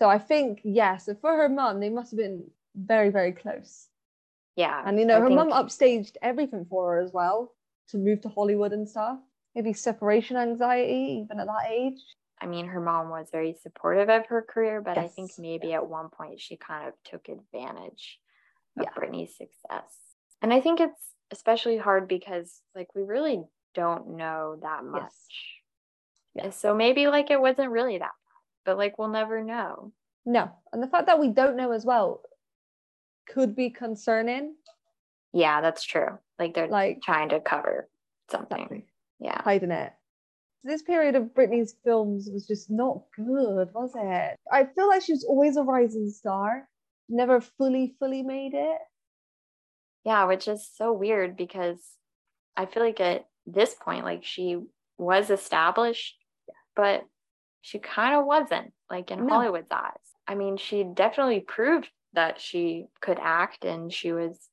So 0.00 0.08
I 0.08 0.18
think 0.18 0.60
yes. 0.64 1.06
So 1.06 1.14
for 1.14 1.36
her 1.36 1.48
mum, 1.48 1.78
they 1.80 1.90
must 1.90 2.10
have 2.12 2.18
been 2.18 2.44
very 2.74 3.10
very 3.10 3.32
close. 3.32 3.88
Yeah. 4.56 4.82
And 4.84 4.98
you 4.98 5.04
know, 5.06 5.16
I 5.16 5.20
her 5.20 5.26
think- 5.28 5.36
mum 5.36 5.50
upstaged 5.52 6.16
everything 6.22 6.66
for 6.68 6.94
her 6.94 7.00
as 7.00 7.12
well 7.12 7.52
to 7.88 7.98
move 7.98 8.20
to 8.22 8.28
Hollywood 8.28 8.72
and 8.72 8.88
stuff. 8.88 9.18
Maybe 9.54 9.72
separation 9.72 10.36
anxiety, 10.36 11.22
even 11.24 11.40
at 11.40 11.46
that 11.46 11.66
age. 11.70 12.00
I 12.40 12.46
mean, 12.46 12.66
her 12.68 12.80
mom 12.80 13.10
was 13.10 13.28
very 13.30 13.52
supportive 13.52 14.08
of 14.08 14.26
her 14.26 14.40
career, 14.42 14.80
but 14.80 14.96
I 14.96 15.08
think 15.08 15.30
Yes, 15.32 15.38
maybe 15.38 15.74
at 15.74 15.86
one 15.86 16.08
point 16.08 16.40
she 16.40 16.56
kind 16.56 16.88
of 16.88 16.94
took 17.04 17.28
advantage 17.28 18.18
of 18.78 18.84
Yeah. 18.84 18.90
Brittany's 18.94 19.36
success. 19.36 19.98
And 20.40 20.52
I 20.52 20.60
think 20.60 20.80
it's 20.80 21.14
especially 21.30 21.76
hard 21.76 22.08
because, 22.08 22.62
like, 22.74 22.94
we 22.94 23.02
really 23.02 23.42
don't 23.74 24.16
know 24.16 24.56
that 24.62 24.84
much. 24.84 25.12
Yeah. 26.34 26.44
And 26.44 26.54
So 26.54 26.74
maybe, 26.74 27.08
like, 27.08 27.30
it 27.30 27.40
wasn't 27.40 27.72
really 27.72 27.98
that 27.98 28.12
but, 28.64 28.76
like, 28.78 28.98
we'll 28.98 29.08
never 29.08 29.42
know. 29.42 29.92
No. 30.26 30.50
And 30.72 30.82
the 30.82 30.86
fact 30.88 31.06
that 31.06 31.18
we 31.20 31.28
don't 31.28 31.56
know 31.56 31.72
as 31.72 31.84
well 31.84 32.22
could 33.28 33.54
be 33.56 33.70
concerning. 33.70 34.54
Yeah, 35.32 35.60
that's 35.60 35.84
true. 35.84 36.18
Like, 36.38 36.54
they're 36.54 36.68
Like, 36.68 37.00
trying 37.02 37.28
to 37.30 37.40
cover 37.40 37.88
something. 38.30 38.58
exactly, 38.58 38.86
Yeah. 39.18 39.42
hiding 39.42 39.70
it. 39.70 39.92
This 40.62 40.82
period 40.82 41.14
of 41.14 41.34
Brittany's 41.34 41.74
films 41.84 42.28
was 42.30 42.46
just 42.46 42.70
not 42.70 43.02
good, 43.16 43.72
was 43.72 43.92
it? 43.96 44.36
I 44.52 44.64
feel 44.66 44.88
like 44.88 45.02
she 45.02 45.12
was 45.12 45.24
always 45.24 45.56
a 45.56 45.62
rising 45.62 46.10
star, 46.10 46.68
never 47.08 47.40
fully, 47.40 47.94
fully 47.98 48.22
made 48.22 48.52
it. 48.54 48.78
Yeah, 50.04 50.24
which 50.26 50.48
is 50.48 50.66
so 50.68 50.92
weird 50.92 51.36
because 51.36 51.96
I 52.56 52.66
feel 52.66 52.82
like 52.82 53.00
at 53.00 53.26
this 53.46 53.74
point, 53.74 54.04
like 54.04 54.24
she 54.24 54.62
was 54.98 55.30
established, 55.30 56.16
but 56.76 57.06
she 57.60 57.78
kind 57.78 58.14
of 58.16 58.24
wasn't, 58.26 58.72
like 58.90 59.10
in 59.10 59.26
No. 59.26 59.34
Hollywood's 59.34 59.70
eyes. 59.70 59.92
I 60.26 60.34
mean, 60.34 60.56
she 60.56 60.84
definitely 60.84 61.40
proved 61.40 61.88
that 62.12 62.40
she 62.40 62.86
could 63.00 63.18
act 63.20 63.64
and 63.64 63.92
she 63.92 64.12
was 64.12 64.48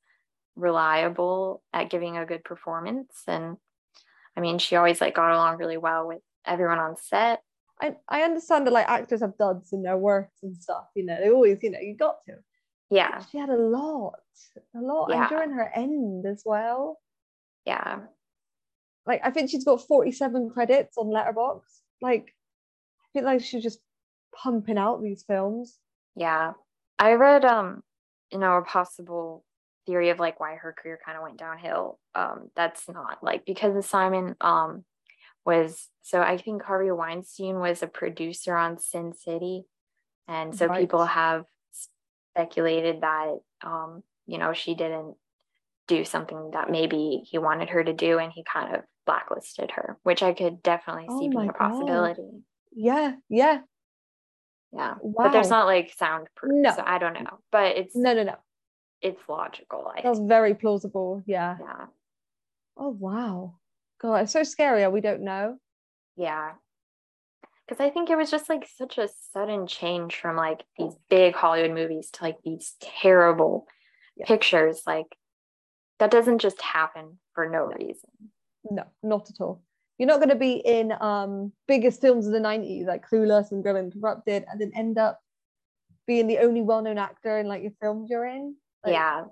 reliable 0.56 1.62
at 1.72 1.90
giving 1.90 2.16
a 2.16 2.26
good 2.26 2.44
performance. 2.44 3.22
And 3.26 3.56
I 4.36 4.40
mean, 4.40 4.58
she 4.58 4.76
always 4.76 5.00
like 5.00 5.14
got 5.14 5.32
along 5.32 5.58
really 5.58 5.76
well 5.76 6.06
with 6.06 6.20
everyone 6.44 6.78
on 6.78 6.96
set. 6.96 7.42
I, 7.80 7.94
I 8.08 8.22
understand 8.22 8.66
that 8.66 8.72
like 8.72 8.88
actors 8.88 9.20
have 9.20 9.38
duds 9.38 9.72
in 9.72 9.82
their 9.82 9.96
works 9.96 10.38
and 10.42 10.56
stuff, 10.56 10.86
you 10.94 11.04
know, 11.04 11.16
they 11.20 11.30
always, 11.30 11.58
you 11.62 11.70
know, 11.70 11.78
you 11.80 11.94
got 11.96 12.16
to. 12.26 12.34
Yeah, 12.90 13.22
She 13.30 13.38
had 13.38 13.50
a 13.50 13.56
lot, 13.56 14.14
a 14.74 14.80
lot, 14.80 15.10
Yeah. 15.10 15.20
and 15.20 15.28
during 15.28 15.50
her 15.50 15.70
end 15.74 16.26
as 16.26 16.42
well. 16.44 16.98
yeah. 17.64 18.00
Like 19.06 19.20
I 19.24 19.30
think 19.30 19.48
she's 19.50 19.64
got 19.64 19.80
47 19.86 20.50
credits 20.50 20.98
on 20.98 21.06
Letterboxd. 21.06 21.62
Like 22.02 22.34
I 23.14 23.18
feel 23.18 23.24
like 23.26 23.42
she's 23.42 23.62
just 23.62 23.80
pumping 24.34 24.78
out 24.78 25.02
these 25.02 25.24
films. 25.24 25.78
Yeah. 26.16 26.52
I 26.98 27.12
read 27.14 27.44
um 27.44 27.82
you 28.30 28.38
know 28.38 28.56
a 28.58 28.64
possible 28.64 29.44
theory 29.86 30.10
of 30.10 30.18
like 30.18 30.40
why 30.40 30.56
her 30.56 30.74
career 30.76 30.98
kind 31.04 31.16
of 31.16 31.22
went 31.22 31.38
downhill. 31.38 31.98
Um 32.14 32.50
that's 32.56 32.88
not 32.88 33.22
like 33.22 33.44
because 33.46 33.86
Simon 33.86 34.36
um 34.40 34.84
was 35.46 35.90
so 36.02 36.22
I 36.22 36.38
think 36.38 36.62
Harvey 36.62 36.90
Weinstein 36.90 37.58
was 37.60 37.82
a 37.82 37.88
producer 37.88 38.56
on 38.56 38.78
Sin 38.78 39.14
City 39.14 39.64
and 40.28 40.54
so 40.54 40.68
Right. 40.68 40.78
people 40.78 41.06
have 41.06 41.46
speculated 42.34 43.02
that 43.02 43.36
um 43.62 44.02
you 44.26 44.38
know 44.38 44.52
she 44.52 44.74
didn't 44.74 45.16
do 45.88 46.04
something 46.04 46.50
that 46.52 46.70
maybe 46.70 47.22
he 47.24 47.38
wanted 47.38 47.70
her 47.70 47.82
to 47.82 47.92
do 47.94 48.18
and 48.18 48.32
he 48.32 48.44
kind 48.44 48.76
of 48.76 48.84
blacklisted 49.06 49.70
her, 49.72 49.98
which 50.02 50.22
I 50.22 50.34
could 50.34 50.62
definitely 50.62 51.08
Oh 51.08 51.18
see 51.18 51.28
being 51.28 51.48
a 51.48 51.52
possibility. 51.52 52.44
Yeah, 52.72 53.12
yeah. 53.28 53.60
Yeah. 54.72 54.94
But 55.02 55.32
there's 55.32 55.50
not 55.50 55.66
like 55.66 55.92
sound 55.96 56.28
proof. 56.36 56.52
No. 56.54 56.74
So 56.74 56.82
I 56.84 56.98
don't 56.98 57.14
know. 57.14 57.38
But 57.50 57.76
it's 57.76 57.96
No, 57.96 58.12
no, 58.14 58.22
no. 58.22 58.34
it's 59.00 59.20
logical. 59.28 59.90
I 59.96 60.02
That's 60.02 60.18
think. 60.18 60.28
very 60.28 60.54
plausible. 60.54 61.22
Yeah. 61.26 61.56
Yeah. 61.60 61.86
Oh 62.76 62.90
wow. 62.90 63.54
God, 64.00 64.22
it's 64.22 64.32
so 64.32 64.42
scary. 64.42 64.86
We 64.88 65.00
don't 65.00 65.22
know. 65.22 65.56
Yeah. 66.16 66.52
Because 67.66 67.80
I 67.84 67.90
think 67.90 68.10
it 68.10 68.16
was 68.16 68.30
just 68.30 68.48
like 68.48 68.66
such 68.76 68.98
a 68.98 69.08
sudden 69.32 69.66
change 69.66 70.16
from 70.16 70.36
like 70.36 70.64
these 70.78 70.94
big 71.10 71.34
Hollywood 71.34 71.72
movies 71.74 72.10
to 72.12 72.24
like 72.24 72.36
these 72.44 72.74
terrible 72.80 73.66
Yeah. 74.16 74.26
pictures. 74.26 74.82
Like 74.86 75.16
that 75.98 76.10
doesn't 76.10 76.38
just 76.38 76.60
happen 76.62 77.18
for 77.34 77.48
no 77.48 77.64
reason. 77.64 78.10
No, 78.70 78.84
not 79.02 79.30
at 79.30 79.40
all. 79.40 79.62
You're 79.98 80.08
not 80.08 80.18
going 80.18 80.28
to 80.30 80.36
be 80.36 80.54
in 80.64 80.92
um 81.00 81.52
biggest 81.66 82.00
films 82.00 82.26
of 82.26 82.32
the 82.32 82.38
90s 82.38 82.86
like 82.86 83.08
Clueless 83.08 83.50
and 83.52 83.62
Girl, 83.62 83.76
Interrupted 83.76 84.44
and 84.50 84.60
then 84.60 84.72
end 84.74 84.96
up 84.98 85.20
being 86.06 86.26
the 86.26 86.38
only 86.38 86.62
well-known 86.62 86.98
actor 86.98 87.38
in 87.38 87.46
like 87.46 87.62
your 87.62 87.72
films 87.82 88.08
you're 88.10 88.26
in. 88.26 88.56
Like, 88.84 88.94
yeah. 88.94 89.24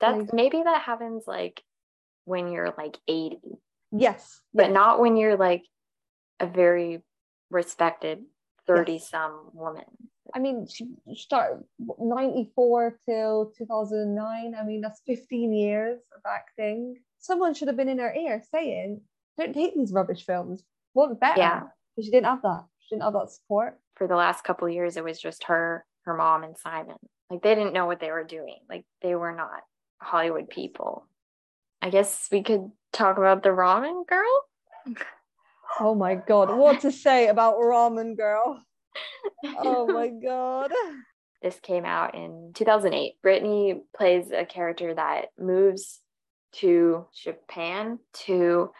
That's 0.00 0.32
maybe 0.32 0.62
that 0.62 0.82
happens 0.82 1.24
like 1.26 1.62
when 2.24 2.50
you're 2.50 2.74
like 2.76 2.96
80, 3.06 3.38
Yes. 3.92 4.40
but 4.54 4.66
yes. 4.66 4.74
not 4.74 4.98
when 5.00 5.16
you're 5.16 5.36
like 5.36 5.64
a 6.40 6.46
very 6.46 7.02
respected 7.50 8.24
30 8.66 8.98
some 8.98 9.50
woman. 9.52 9.84
I 10.34 10.38
mean, 10.38 10.66
she 10.72 10.86
started 11.14 11.64
94 11.98 12.98
till 13.04 13.52
2009. 13.58 14.54
I 14.58 14.64
mean, 14.64 14.80
that's 14.80 15.02
15 15.06 15.52
years 15.52 16.00
of 16.14 16.22
acting. 16.26 16.96
Someone 17.18 17.52
should 17.52 17.68
have 17.68 17.76
been 17.76 17.88
in 17.88 17.98
her 17.98 18.14
ear 18.14 18.42
saying, 18.52 19.00
don't 19.38 19.54
take 19.54 19.74
these 19.74 19.92
rubbish 19.92 20.24
films. 20.24 20.62
Want 20.94 21.20
better. 21.20 21.40
Yeah. 21.40 21.60
But 21.96 22.04
she 22.04 22.10
didn't 22.10 22.26
have 22.26 22.42
that. 22.42 22.64
She 22.80 22.94
didn't 22.94 23.04
have 23.04 23.12
that 23.14 23.30
support. 23.30 23.78
For 23.96 24.06
the 24.06 24.16
last 24.16 24.44
couple 24.44 24.66
of 24.66 24.74
years, 24.74 24.96
it 24.96 25.04
was 25.04 25.20
just 25.20 25.44
her, 25.44 25.84
her 26.02 26.16
mom, 26.16 26.42
and 26.42 26.56
Simon. 26.56 26.96
Like 27.28 27.42
they 27.42 27.54
didn't 27.54 27.74
know 27.74 27.86
what 27.86 28.00
they 28.00 28.10
were 28.10 28.24
doing. 28.24 28.58
Like 28.68 28.84
they 29.02 29.14
were 29.14 29.32
not 29.32 29.60
Hollywood 29.98 30.48
people. 30.48 31.06
I 31.82 31.90
guess 31.90 32.28
we 32.32 32.42
could 32.42 32.70
talk 32.92 33.18
about 33.18 33.42
the 33.42 33.50
ramen 33.50 34.06
girl. 34.06 34.46
Oh 35.78 35.94
my 35.94 36.14
God. 36.14 36.54
What 36.56 36.80
to 36.80 36.90
say 36.90 37.28
about 37.28 37.56
Ramen 37.56 38.16
Girl? 38.16 38.62
Oh 39.44 39.86
my 39.86 40.08
God. 40.08 40.72
This 41.42 41.58
came 41.60 41.84
out 41.84 42.14
in 42.14 42.52
2008. 42.54 43.14
Brittany 43.22 43.80
plays 43.96 44.30
a 44.30 44.44
character 44.44 44.92
that 44.92 45.26
moves 45.38 46.00
to 46.54 47.06
Japan 47.14 47.98
to 48.26 48.70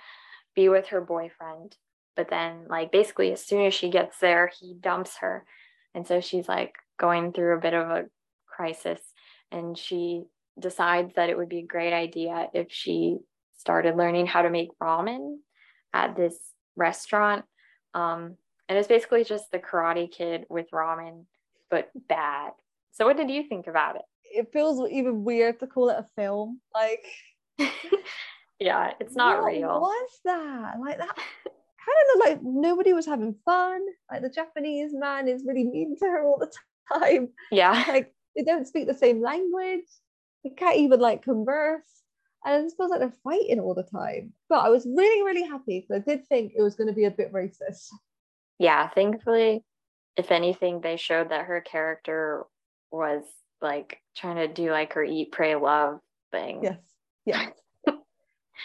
be 0.60 0.68
with 0.68 0.88
her 0.88 1.00
boyfriend. 1.00 1.76
But 2.16 2.28
then, 2.28 2.66
like, 2.68 2.92
basically, 2.92 3.32
as 3.32 3.44
soon 3.44 3.64
as 3.64 3.72
she 3.72 3.88
gets 3.88 4.18
there, 4.18 4.50
he 4.60 4.74
dumps 4.78 5.16
her. 5.20 5.44
And 5.94 6.06
so 6.06 6.20
she's 6.20 6.48
like 6.48 6.74
going 6.98 7.32
through 7.32 7.56
a 7.56 7.60
bit 7.60 7.74
of 7.74 7.88
a 7.88 8.04
crisis. 8.46 9.00
And 9.50 9.76
she 9.76 10.24
decides 10.58 11.14
that 11.14 11.30
it 11.30 11.38
would 11.38 11.48
be 11.48 11.60
a 11.60 11.66
great 11.66 11.94
idea 11.94 12.48
if 12.52 12.66
she 12.70 13.18
started 13.56 13.96
learning 13.96 14.26
how 14.26 14.42
to 14.42 14.50
make 14.50 14.68
ramen 14.82 15.36
at 15.94 16.16
this 16.16 16.36
restaurant. 16.76 17.44
Um, 17.94 18.36
and 18.68 18.78
it's 18.78 18.88
basically 18.88 19.24
just 19.24 19.50
the 19.50 19.58
Karate 19.58 20.10
Kid 20.10 20.44
with 20.48 20.70
ramen, 20.72 21.24
but 21.70 21.90
bad. 22.08 22.52
So, 22.92 23.06
what 23.06 23.16
did 23.16 23.30
you 23.30 23.44
think 23.48 23.66
about 23.66 23.96
it? 23.96 24.02
It 24.24 24.52
feels 24.52 24.88
even 24.90 25.24
weird 25.24 25.58
to 25.60 25.66
call 25.66 25.88
it 25.88 25.96
a 25.98 26.06
film. 26.16 26.60
Like, 26.74 27.04
yeah, 28.60 28.92
it's 29.00 29.16
not 29.16 29.42
real. 29.42 29.44
what 29.44 29.52
real. 29.52 29.80
was 29.80 30.10
that? 30.24 30.74
Like, 30.80 30.98
that 30.98 31.16
kind 31.16 31.16
of 31.16 32.18
looked 32.18 32.28
like 32.28 32.40
nobody 32.42 32.92
was 32.92 33.06
having 33.06 33.34
fun. 33.44 33.80
Like, 34.10 34.22
the 34.22 34.28
Japanese 34.28 34.92
man 34.94 35.28
is 35.28 35.44
really 35.46 35.64
mean 35.64 35.96
to 35.98 36.04
her 36.04 36.22
all 36.22 36.38
the 36.38 36.52
time. 36.92 37.28
Yeah. 37.50 37.84
Like, 37.88 38.14
they 38.36 38.44
don't 38.44 38.66
speak 38.66 38.86
the 38.86 38.94
same 38.94 39.20
language. 39.20 39.86
They 40.44 40.50
can't 40.50 40.76
even 40.76 41.00
like 41.00 41.22
converse. 41.22 41.82
And 42.44 42.66
it 42.66 42.72
feels 42.76 42.90
like 42.90 43.00
they're 43.00 43.12
fighting 43.24 43.60
all 43.60 43.74
the 43.74 43.82
time. 43.82 44.32
But 44.48 44.60
I 44.60 44.68
was 44.68 44.86
really, 44.86 45.22
really 45.22 45.46
happy 45.46 45.80
because 45.80 46.02
I 46.02 46.10
did 46.10 46.26
think 46.26 46.52
it 46.56 46.62
was 46.62 46.74
going 46.76 46.86
to 46.86 46.94
be 46.94 47.04
a 47.04 47.10
bit 47.10 47.32
racist. 47.32 47.88
Yeah. 48.58 48.88
Thankfully, 48.88 49.64
if 50.16 50.30
anything, 50.30 50.80
they 50.80 50.96
showed 50.96 51.30
that 51.30 51.46
her 51.46 51.60
character 51.60 52.44
was 52.90 53.24
like 53.60 53.98
trying 54.16 54.36
to 54.36 54.48
do 54.48 54.70
like 54.70 54.92
her 54.94 55.04
eat, 55.04 55.32
pray, 55.32 55.54
love 55.54 55.98
thing. 56.32 56.60
Yes. 56.62 56.78
Yes. 57.26 57.52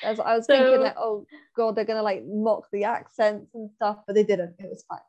As 0.04 0.20
I 0.20 0.36
was 0.38 0.46
So- 0.46 0.54
thinking 0.58 0.82
like, 0.82 0.96
oh 0.98 1.26
god, 1.56 1.76
they're 1.76 1.86
gonna 1.86 2.04
like 2.04 2.24
mock 2.26 2.68
the 2.72 2.84
accents 2.86 3.54
and 3.54 3.70
stuff, 3.76 3.98
but 4.06 4.14
they 4.16 4.24
didn't. 4.24 4.56
It 4.60 4.70
was 4.70 4.84
fine. 4.88 5.00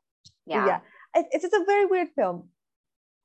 Yeah. 0.46 0.66
yeah. 0.66 0.80
It, 1.14 1.26
it's 1.32 1.42
just 1.42 1.54
a 1.54 1.64
very 1.66 1.86
weird 1.86 2.08
film. 2.14 2.48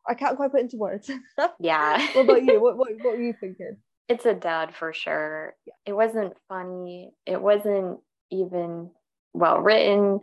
I 0.07 0.15
can't 0.15 0.35
quite 0.37 0.51
put 0.51 0.61
into 0.61 0.77
words. 0.77 1.09
Yeah. 1.59 2.05
what 2.13 2.23
about 2.25 2.43
you? 2.43 2.59
What, 2.61 2.77
what 2.77 2.89
what 3.01 3.17
were 3.17 3.21
you 3.23 3.33
thinking? 3.39 3.77
it's 4.09 4.25
a 4.25 4.33
dud 4.33 4.73
for 4.75 4.91
sure. 4.91 5.55
It 5.85 5.93
wasn't 5.93 6.33
funny. 6.49 7.13
It 7.25 7.41
wasn't 7.41 7.99
even 8.29 8.89
well 9.33 9.59
written. 9.59 10.19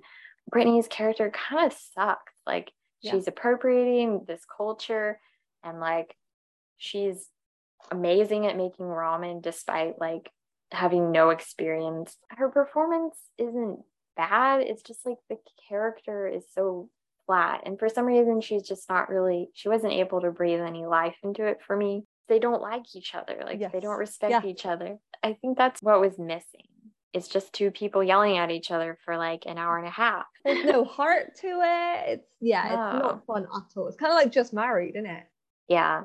Brittany's 0.50 0.88
character 0.88 1.30
kind 1.30 1.66
of 1.72 1.78
sucked. 1.94 2.34
Like 2.46 2.70
Yeah. 3.00 3.12
she's 3.12 3.28
appropriating 3.28 4.24
this 4.26 4.44
culture 4.44 5.18
and 5.64 5.80
like 5.80 6.14
she's 6.76 7.28
amazing 7.90 8.46
at 8.46 8.56
making 8.56 8.84
ramen 8.86 9.40
despite 9.42 9.98
like 9.98 10.30
having 10.72 11.12
no 11.12 11.30
experience. 11.30 12.16
Her 12.28 12.48
performance 12.48 13.16
isn't 13.38 13.80
bad. 14.16 14.60
It's 14.62 14.82
just 14.82 15.04
like 15.06 15.18
the 15.28 15.38
character 15.68 16.26
is 16.28 16.44
so 16.52 16.88
flat. 17.26 17.62
And 17.66 17.78
for 17.78 17.88
some 17.88 18.06
reason 18.06 18.40
she's 18.40 18.62
just 18.66 18.88
not 18.88 19.08
really 19.08 19.50
she 19.54 19.68
wasn't 19.68 19.92
able 19.92 20.20
to 20.22 20.30
breathe 20.30 20.60
any 20.60 20.86
life 20.86 21.16
into 21.22 21.44
it 21.46 21.58
for 21.66 21.76
me. 21.76 22.04
They 22.28 22.38
don't 22.38 22.60
like 22.62 22.94
each 22.94 23.14
other. 23.14 23.40
Like 23.44 23.72
they 23.72 23.80
don't 23.80 23.98
respect 23.98 24.30
Yeah. 24.30 24.44
each 24.44 24.66
other. 24.66 24.98
I 25.22 25.34
think 25.34 25.56
that's 25.56 25.82
what 25.82 26.00
was 26.00 26.18
missing. 26.18 26.66
It's 27.14 27.28
just 27.28 27.54
two 27.54 27.70
people 27.70 28.04
yelling 28.04 28.36
at 28.36 28.50
each 28.50 28.70
other 28.70 28.98
for 29.04 29.16
like 29.16 29.44
an 29.46 29.56
hour 29.56 29.78
and 29.78 29.86
a 29.86 29.90
half. 29.90 30.26
There's 30.44 30.64
no 30.66 30.84
heart 30.96 31.36
to 31.40 31.46
it. 31.46 32.08
It's 32.10 32.26
yeah, 32.40 32.66
it's 32.66 33.02
not 33.02 33.24
fun 33.26 33.44
at 33.44 33.62
all. 33.76 33.88
It's 33.88 33.96
kind 33.96 34.12
of 34.12 34.16
like 34.16 34.30
just 34.30 34.52
married, 34.52 34.94
isn't 34.94 35.06
it? 35.10 35.24
Yeah. 35.68 36.02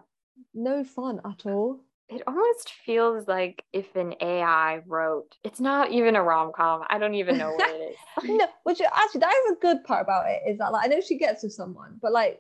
No 0.54 0.84
fun 0.84 1.20
at 1.26 1.46
all. 1.46 1.82
It 2.10 2.22
almost 2.28 2.72
feels 2.86 3.28
like 3.28 3.64
if 3.72 3.96
an 3.96 4.14
AI 4.22 4.82
wrote, 4.86 5.36
it's 5.44 5.60
not 5.60 5.92
even 5.92 6.16
a 6.16 6.24
rom 6.24 6.52
com. 6.56 6.84
I 6.90 7.00
don't 7.00 7.16
even 7.16 7.38
know 7.38 7.52
what 7.52 7.70
it 7.70 7.96
is. 8.24 8.30
no, 8.30 8.48
which 8.64 8.82
actually 8.82 9.22
that 9.22 9.34
is 9.46 9.54
a 9.54 9.62
good 9.62 9.84
part 9.84 10.04
about 10.04 10.30
it 10.30 10.42
is 10.48 10.58
that 10.60 10.72
like 10.72 10.86
I 10.86 10.88
know 10.90 11.02
she 11.02 11.18
gets 11.18 11.44
with 11.44 11.54
someone, 11.54 11.98
but 12.02 12.12
like 12.12 12.40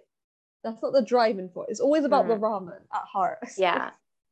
that's 0.64 0.82
not 0.82 0.94
the 0.94 1.02
driving 1.02 1.50
force. 1.50 1.68
It's 1.70 1.80
always 1.80 2.04
about 2.04 2.28
the 2.28 2.36
mm-hmm. 2.36 2.44
ramen 2.44 2.82
at 2.94 3.02
heart. 3.12 3.40
yeah. 3.58 3.92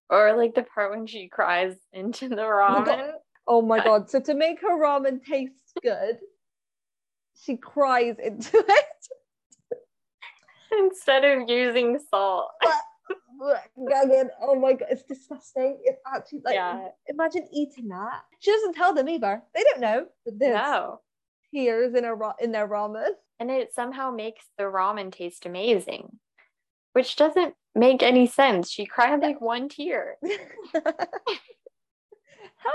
Or 0.09 0.35
like 0.35 0.53
the 0.53 0.63
part 0.63 0.91
when 0.91 1.07
she 1.07 1.27
cries 1.27 1.75
into 1.93 2.27
the 2.27 2.35
my 2.35 2.43
God. 2.43 2.87
ramen. 2.87 3.11
Oh 3.47 3.61
my 3.61 3.79
oh 3.79 3.83
god! 3.83 4.09
So 4.09 4.19
to 4.19 4.33
make 4.33 4.61
her 4.61 4.77
ramen 4.77 5.23
taste 5.23 5.53
good, 5.81 6.17
she 7.41 7.57
cries 7.57 8.17
into 8.19 8.57
it. 8.67 8.85
instead 10.77 11.23
of 11.23 11.49
using 11.49 11.99
salt. 12.09 12.51
Gagging. 13.89 14.29
Oh 14.41 14.55
my 14.55 14.73
god, 14.73 14.87
it's 14.91 15.03
disgusting. 15.03 15.79
It's 15.83 15.99
actually 16.13 16.41
like 16.45 16.55
Yeah. 16.55 16.89
imagine 17.07 17.47
eating 17.51 17.87
that. 17.89 18.21
She 18.39 18.51
doesn't 18.51 18.73
tell 18.73 18.93
them 18.93 19.09
either. 19.09 19.41
They 19.55 19.63
don't 19.63 19.79
know 19.79 20.05
that 20.25 20.37
there's 20.39 20.55
No. 20.55 21.01
tears 21.53 21.95
in 21.95 22.03
her 22.03 22.15
ra- 22.15 22.35
in 22.39 22.51
their 22.51 22.67
ramen. 22.67 23.09
And 23.39 23.49
it 23.49 23.73
somehow 23.73 24.11
makes 24.11 24.45
the 24.57 24.65
ramen 24.65 25.11
taste 25.11 25.45
amazing, 25.47 26.19
which 26.93 27.15
doesn't 27.15 27.55
make 27.73 28.03
any 28.03 28.27
sense. 28.27 28.69
She 28.69 28.85
cried 28.85 29.21
like 29.21 29.41
one 29.41 29.67
tear. 29.69 30.17
How 30.23 30.31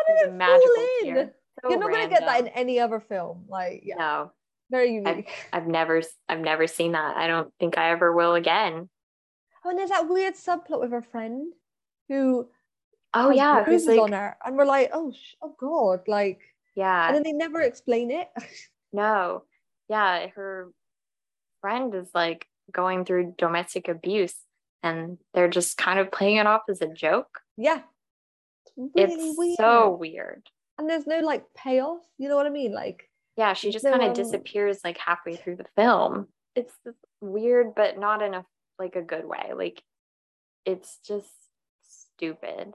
did 0.08 0.28
it 0.28 0.32
magical 0.32 0.74
fall 0.74 0.86
in? 1.02 1.14
tear. 1.14 1.34
So 1.62 1.70
You're 1.70 1.78
not 1.78 1.90
gonna 1.90 2.08
get 2.08 2.26
that 2.26 2.40
in 2.40 2.48
any 2.48 2.80
other 2.80 2.98
film. 3.00 3.44
Like 3.48 3.82
yeah, 3.84 3.96
No, 3.96 4.32
very 4.70 4.98
I've, 4.98 5.06
unique. 5.16 5.30
I've 5.52 5.66
never, 5.68 6.02
I've 6.28 6.40
never 6.40 6.66
seen 6.66 6.92
that. 6.92 7.16
I 7.16 7.28
don't 7.28 7.52
think 7.60 7.78
I 7.78 7.90
ever 7.92 8.12
will 8.12 8.34
again. 8.34 8.88
Oh, 9.66 9.70
and 9.70 9.78
there's 9.78 9.90
that 9.90 10.08
weird 10.08 10.34
subplot 10.34 10.80
with 10.80 10.92
her 10.92 11.02
friend 11.02 11.52
who 12.08 12.48
Oh 13.14 13.30
yeah, 13.30 13.64
who's 13.64 13.84
bruises 13.84 13.88
like, 13.88 14.00
on 14.00 14.12
her, 14.12 14.36
and 14.44 14.56
we're 14.56 14.64
like, 14.64 14.90
oh, 14.92 15.10
sh- 15.10 15.34
oh 15.42 15.54
god, 15.58 16.00
like, 16.06 16.40
yeah, 16.74 17.06
and 17.06 17.16
then 17.16 17.22
they 17.24 17.32
never 17.32 17.60
explain 17.62 18.10
it. 18.10 18.28
no, 18.92 19.42
yeah, 19.88 20.26
her 20.34 20.70
friend 21.62 21.94
is 21.94 22.08
like 22.14 22.46
going 22.70 23.04
through 23.04 23.34
domestic 23.38 23.88
abuse, 23.88 24.34
and 24.82 25.18
they're 25.34 25.48
just 25.48 25.78
kind 25.78 25.98
of 25.98 26.12
playing 26.12 26.36
it 26.36 26.46
off 26.46 26.62
as 26.68 26.80
a 26.82 26.88
joke. 26.88 27.40
yeah, 27.56 27.80
it's 28.76 28.94
really 28.94 29.30
it's 29.30 29.38
weird. 29.38 29.56
so 29.56 29.90
weird. 29.90 30.42
and 30.78 30.88
there's 30.88 31.06
no 31.06 31.20
like 31.20 31.44
payoff. 31.56 32.02
You 32.18 32.28
know 32.28 32.36
what 32.36 32.46
I 32.46 32.50
mean? 32.50 32.72
Like, 32.74 33.08
Yeah, 33.36 33.54
she 33.54 33.70
just 33.70 33.84
So, 33.84 33.90
kind 33.90 34.02
of 34.02 34.08
um, 34.10 34.14
disappears 34.14 34.80
like 34.84 34.98
halfway 34.98 35.36
through 35.36 35.56
the 35.56 35.66
film. 35.74 36.28
It's 36.54 36.74
weird, 37.20 37.74
but 37.74 37.98
not 37.98 38.20
in 38.22 38.34
a 38.34 38.44
like 38.78 38.96
a 38.96 39.02
good 39.02 39.24
way. 39.24 39.52
Like 39.54 39.82
it's 40.64 40.98
just 41.06 41.30
stupid. 41.82 42.74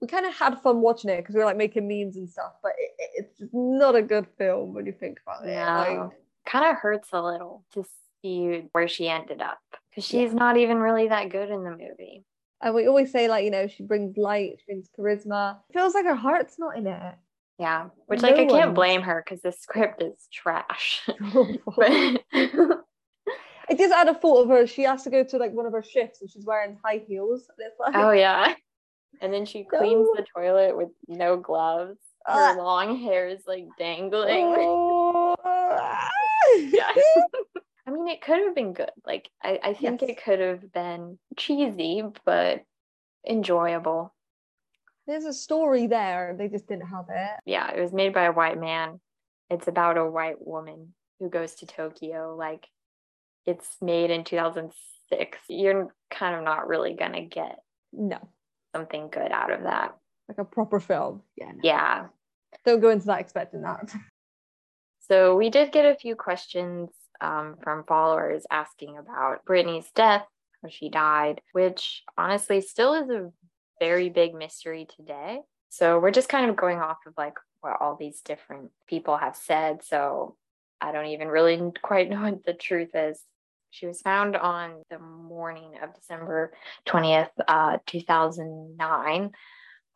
we 0.00 0.08
kind 0.08 0.26
of 0.26 0.34
had 0.34 0.60
fun 0.62 0.80
watching 0.80 1.10
it 1.10 1.18
because 1.18 1.34
we 1.34 1.40
were 1.40 1.44
like 1.46 1.56
making 1.56 1.86
memes 1.88 2.16
and 2.16 2.28
stuff, 2.28 2.52
but 2.62 2.72
it, 2.78 2.90
it- 2.98 3.10
it's 3.40 3.50
not 3.52 3.94
a 3.94 4.02
good 4.02 4.26
film 4.38 4.74
when 4.74 4.86
you 4.86 4.92
think 4.92 5.20
about 5.26 5.44
it. 5.46 5.54
Like, 5.54 5.96
No, 5.98 6.12
kind 6.46 6.64
of 6.70 6.76
hurts 6.76 7.08
a 7.12 7.22
little 7.22 7.64
to 7.74 7.84
see 8.22 8.64
where 8.72 8.88
she 8.88 9.08
ended 9.08 9.40
up 9.42 9.58
because 9.90 10.10
Yeah. 10.12 10.22
she's 10.22 10.34
not 10.34 10.56
even 10.56 10.78
really 10.78 11.08
that 11.08 11.28
good 11.30 11.50
in 11.50 11.62
the 11.64 11.70
movie. 11.70 12.24
and 12.62 12.74
we 12.74 12.86
always 12.86 13.10
say 13.12 13.28
like, 13.28 13.44
you 13.44 13.50
know, 13.50 13.66
she 13.66 13.82
brings 13.82 14.16
light, 14.16 14.58
she 14.60 14.64
brings 14.72 14.88
charisma. 14.98 15.58
It 15.68 15.72
feels 15.74 15.94
like 15.94 16.04
her 16.06 16.14
heart's 16.14 16.58
not 16.58 16.76
in 16.76 16.86
it. 16.86 17.14
Yeah, 17.58 17.88
which 18.06 18.22
No 18.22 18.28
like 18.30 18.38
I 18.40 18.46
can't 18.46 18.74
blame 18.74 19.02
her 19.02 19.22
because 19.24 19.42
the 19.42 19.52
script 19.52 20.02
is 20.02 20.26
trash. 20.32 21.02
I 21.20 22.18
but 23.72 23.78
just 23.82 23.94
had 23.94 24.08
a 24.08 24.14
thought 24.14 24.42
of 24.44 24.48
her. 24.50 24.66
She 24.66 24.82
has 24.82 25.02
to 25.04 25.10
go 25.10 25.24
to 25.24 25.36
like 25.38 25.52
one 25.52 25.66
of 25.66 25.72
her 25.72 25.82
shifts 25.82 26.20
and 26.20 26.30
she's 26.30 26.44
wearing 26.44 26.78
high 26.84 27.02
heels. 27.06 27.48
And 27.48 27.66
it's 27.66 27.78
like, 27.80 27.94
oh 27.94 28.10
yeah, 28.12 28.54
and 29.20 29.32
then 29.32 29.44
she 29.44 29.64
cleans 29.64 30.08
No. 30.12 30.14
the 30.16 30.26
toilet 30.34 30.76
with 30.76 30.88
no 31.08 31.36
gloves. 31.36 31.98
Her 32.26 32.32
Ah. 32.34 32.54
long 32.56 32.98
hair 32.98 33.28
is 33.28 33.42
like 33.46 33.66
dangling. 33.78 34.54
oh. 34.58 35.34
yeah. 36.56 36.92
I 37.86 37.90
mean, 37.90 38.06
it 38.08 38.22
could 38.22 38.38
have 38.38 38.54
been 38.54 38.72
good. 38.74 38.90
Like, 39.04 39.28
I, 39.42 39.58
I 39.62 39.74
think 39.74 40.02
Yes. 40.02 40.10
it 40.10 40.22
could 40.22 40.38
have 40.38 40.72
been 40.72 41.18
cheesy, 41.36 42.02
but 42.24 42.62
enjoyable. 43.28 44.14
There's 45.06 45.24
a 45.24 45.32
story 45.32 45.88
there. 45.88 46.36
They 46.38 46.46
just 46.48 46.68
didn't 46.68 46.86
have 46.86 47.06
it. 47.10 47.30
Yeah, 47.44 47.72
it 47.72 47.80
was 47.80 47.92
made 47.92 48.14
by 48.14 48.24
a 48.24 48.32
white 48.32 48.58
man. 48.60 49.00
It's 49.50 49.66
about 49.66 49.98
a 49.98 50.08
white 50.08 50.36
woman 50.40 50.94
who 51.18 51.28
goes 51.28 51.56
to 51.56 51.66
Tokyo, 51.66 52.36
like, 52.38 52.68
it's 53.46 53.68
made 53.80 54.10
in 54.10 54.24
2006, 54.24 55.38
you're 55.48 55.94
kind 56.10 56.36
of 56.36 56.42
not 56.44 56.68
really 56.68 56.94
going 56.94 57.12
to 57.12 57.22
get 57.22 57.58
No, 57.92 58.18
something 58.74 59.08
good 59.10 59.30
out 59.32 59.52
of 59.52 59.62
that. 59.64 59.96
like 60.28 60.38
a 60.38 60.44
proper 60.44 60.80
film. 60.80 61.22
Yeah. 61.36 61.52
no. 61.52 61.60
Yeah. 61.62 62.06
Don't 62.64 62.80
go 62.80 62.90
into 62.90 63.06
that 63.06 63.20
expecting 63.20 63.62
that. 63.62 63.92
So 65.08 65.36
we 65.36 65.50
did 65.50 65.72
get 65.72 65.84
a 65.84 65.96
few 65.96 66.14
questions 66.14 66.88
um, 67.20 67.56
from 67.62 67.84
followers 67.84 68.46
asking 68.50 68.96
about 68.98 69.44
Brittany's 69.44 69.90
death, 69.94 70.24
how 70.62 70.68
she 70.70 70.88
died, 70.88 71.40
which 71.52 72.02
honestly 72.16 72.60
still 72.60 72.94
is 72.94 73.10
a 73.10 73.30
very 73.80 74.08
big 74.10 74.32
mystery 74.32 74.86
today. 74.96 75.40
So 75.70 75.98
we're 75.98 76.12
just 76.12 76.28
kind 76.28 76.48
of 76.48 76.56
going 76.56 76.78
off 76.78 76.98
of 77.06 77.14
like 77.18 77.34
what 77.60 77.78
all 77.80 77.96
these 77.98 78.20
different 78.20 78.70
people 78.86 79.16
have 79.16 79.36
said. 79.36 79.84
So 79.84 80.36
I 80.80 80.92
don't 80.92 81.06
even 81.06 81.28
really 81.28 81.60
quite 81.82 82.08
know 82.08 82.22
what 82.22 82.44
the 82.44 82.54
truth 82.54 82.90
is. 82.94 83.20
She 83.72 83.86
was 83.86 84.00
found 84.00 84.36
on 84.36 84.82
the 84.90 85.00
morning 85.00 85.72
of 85.82 85.94
December 85.94 86.52
20th, 86.86 87.30
uh, 87.48 87.78
2009, 87.86 89.30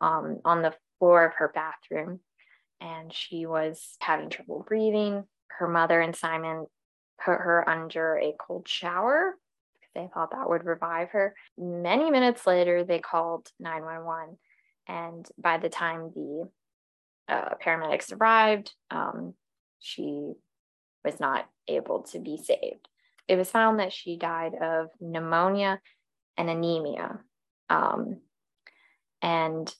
um, 0.01 0.39
on 0.43 0.61
the 0.61 0.73
floor 0.99 1.25
of 1.25 1.33
her 1.35 1.51
bathroom 1.53 2.19
and 2.81 3.13
she 3.13 3.45
was 3.45 3.97
having 3.99 4.29
trouble 4.29 4.65
breathing. 4.67 5.23
Her 5.47 5.67
mother 5.67 5.99
and 5.99 6.15
Simon 6.15 6.67
put 7.23 7.39
her 7.39 7.67
under 7.67 8.17
a 8.17 8.33
cold 8.39 8.67
shower 8.67 9.35
because 9.73 9.91
they 9.95 10.09
thought 10.13 10.31
that 10.31 10.49
would 10.49 10.65
revive 10.65 11.09
her. 11.11 11.33
Many 11.57 12.11
minutes 12.11 12.45
later, 12.45 12.83
they 12.83 12.99
called 12.99 13.49
911. 13.59 14.37
And 14.87 15.27
by 15.37 15.57
the 15.57 15.69
time 15.69 16.11
the 16.13 16.49
uh, 17.27 17.55
paramedics 17.63 18.13
arrived, 18.15 18.73
um, 18.91 19.33
she 19.79 20.33
was 21.03 21.19
not 21.19 21.49
able 21.67 22.03
to 22.03 22.19
be 22.19 22.37
saved. 22.37 22.87
It 23.27 23.35
was 23.35 23.51
found 23.51 23.79
that 23.79 23.93
she 23.93 24.17
died 24.17 24.53
of 24.55 24.87
pneumonia 24.99 25.81
and 26.37 26.49
anemia. 26.49 27.19
Um, 27.69 28.21
and 29.21 29.73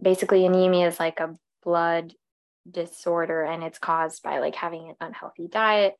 basically, 0.00 0.46
anemia 0.46 0.88
is 0.88 1.00
like 1.00 1.20
a 1.20 1.36
blood 1.64 2.14
disorder 2.70 3.42
and 3.42 3.62
it's 3.62 3.78
caused 3.78 4.22
by 4.22 4.38
like 4.38 4.54
having 4.54 4.88
an 4.88 4.94
unhealthy 5.00 5.48
diet. 5.48 5.94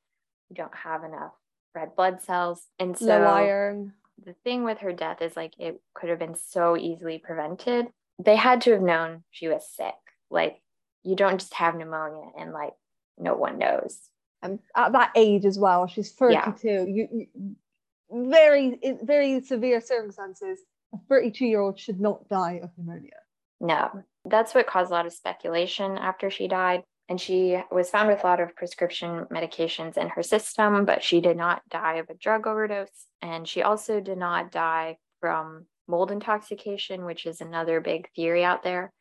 You 0.48 0.56
don't 0.56 0.74
have 0.74 1.04
enough 1.04 1.32
red 1.74 1.96
blood 1.96 2.22
cells. 2.22 2.66
And 2.78 2.96
so 2.96 3.06
Low 3.06 3.24
iron. 3.24 3.94
the 4.24 4.34
thing 4.44 4.64
with 4.64 4.78
her 4.78 4.92
death 4.92 5.22
is 5.22 5.36
like 5.36 5.54
it 5.58 5.80
could 5.94 6.10
have 6.10 6.18
been 6.18 6.36
so 6.36 6.76
easily 6.76 7.18
prevented. 7.18 7.86
They 8.22 8.36
had 8.36 8.60
to 8.62 8.72
have 8.72 8.82
known 8.82 9.24
she 9.30 9.48
was 9.48 9.68
sick. 9.68 9.94
Like 10.30 10.60
you 11.02 11.16
don't 11.16 11.40
just 11.40 11.54
have 11.54 11.74
pneumonia 11.74 12.30
and 12.38 12.52
like 12.52 12.72
no 13.18 13.34
one 13.34 13.58
knows 13.58 13.98
And 14.42 14.58
at 14.76 14.92
that 14.92 15.12
age 15.14 15.44
as 15.44 15.58
well, 15.58 15.86
she's 15.86 16.12
32. 16.12 16.68
Yeah. 16.68 16.84
You, 16.84 17.08
you 17.12 17.56
very 18.10 18.78
in 18.82 18.98
very 19.02 19.40
severe 19.42 19.80
circumstances. 19.80 20.60
A 20.94 20.98
32 21.08 21.46
year 21.46 21.60
old 21.60 21.78
should 21.78 22.00
not 22.00 22.28
die 22.28 22.60
of 22.62 22.70
pneumonia. 22.76 23.12
No, 23.60 24.02
that's 24.24 24.54
what 24.54 24.66
caused 24.66 24.90
a 24.90 24.94
lot 24.94 25.06
of 25.06 25.12
speculation 25.12 25.96
after 25.96 26.30
she 26.30 26.48
died. 26.48 26.82
And 27.08 27.20
she 27.20 27.60
was 27.70 27.90
found 27.90 28.08
with 28.08 28.24
a 28.24 28.26
lot 28.26 28.40
of 28.40 28.54
prescription 28.56 29.26
medications 29.30 29.96
in 29.96 30.08
her 30.10 30.22
system, 30.22 30.84
but 30.84 31.02
she 31.02 31.20
did 31.20 31.36
not 31.36 31.62
die 31.68 31.94
of 31.94 32.08
a 32.10 32.14
drug 32.14 32.46
overdose. 32.46 33.06
And 33.20 33.46
she 33.46 33.62
also 33.62 34.00
did 34.00 34.18
not 34.18 34.50
die 34.50 34.98
from 35.20 35.66
mold 35.88 36.10
intoxication, 36.10 37.04
which 37.04 37.26
is 37.26 37.40
another 37.40 37.80
big 37.80 38.08
theory 38.14 38.44
out 38.44 38.62
there 38.62 38.92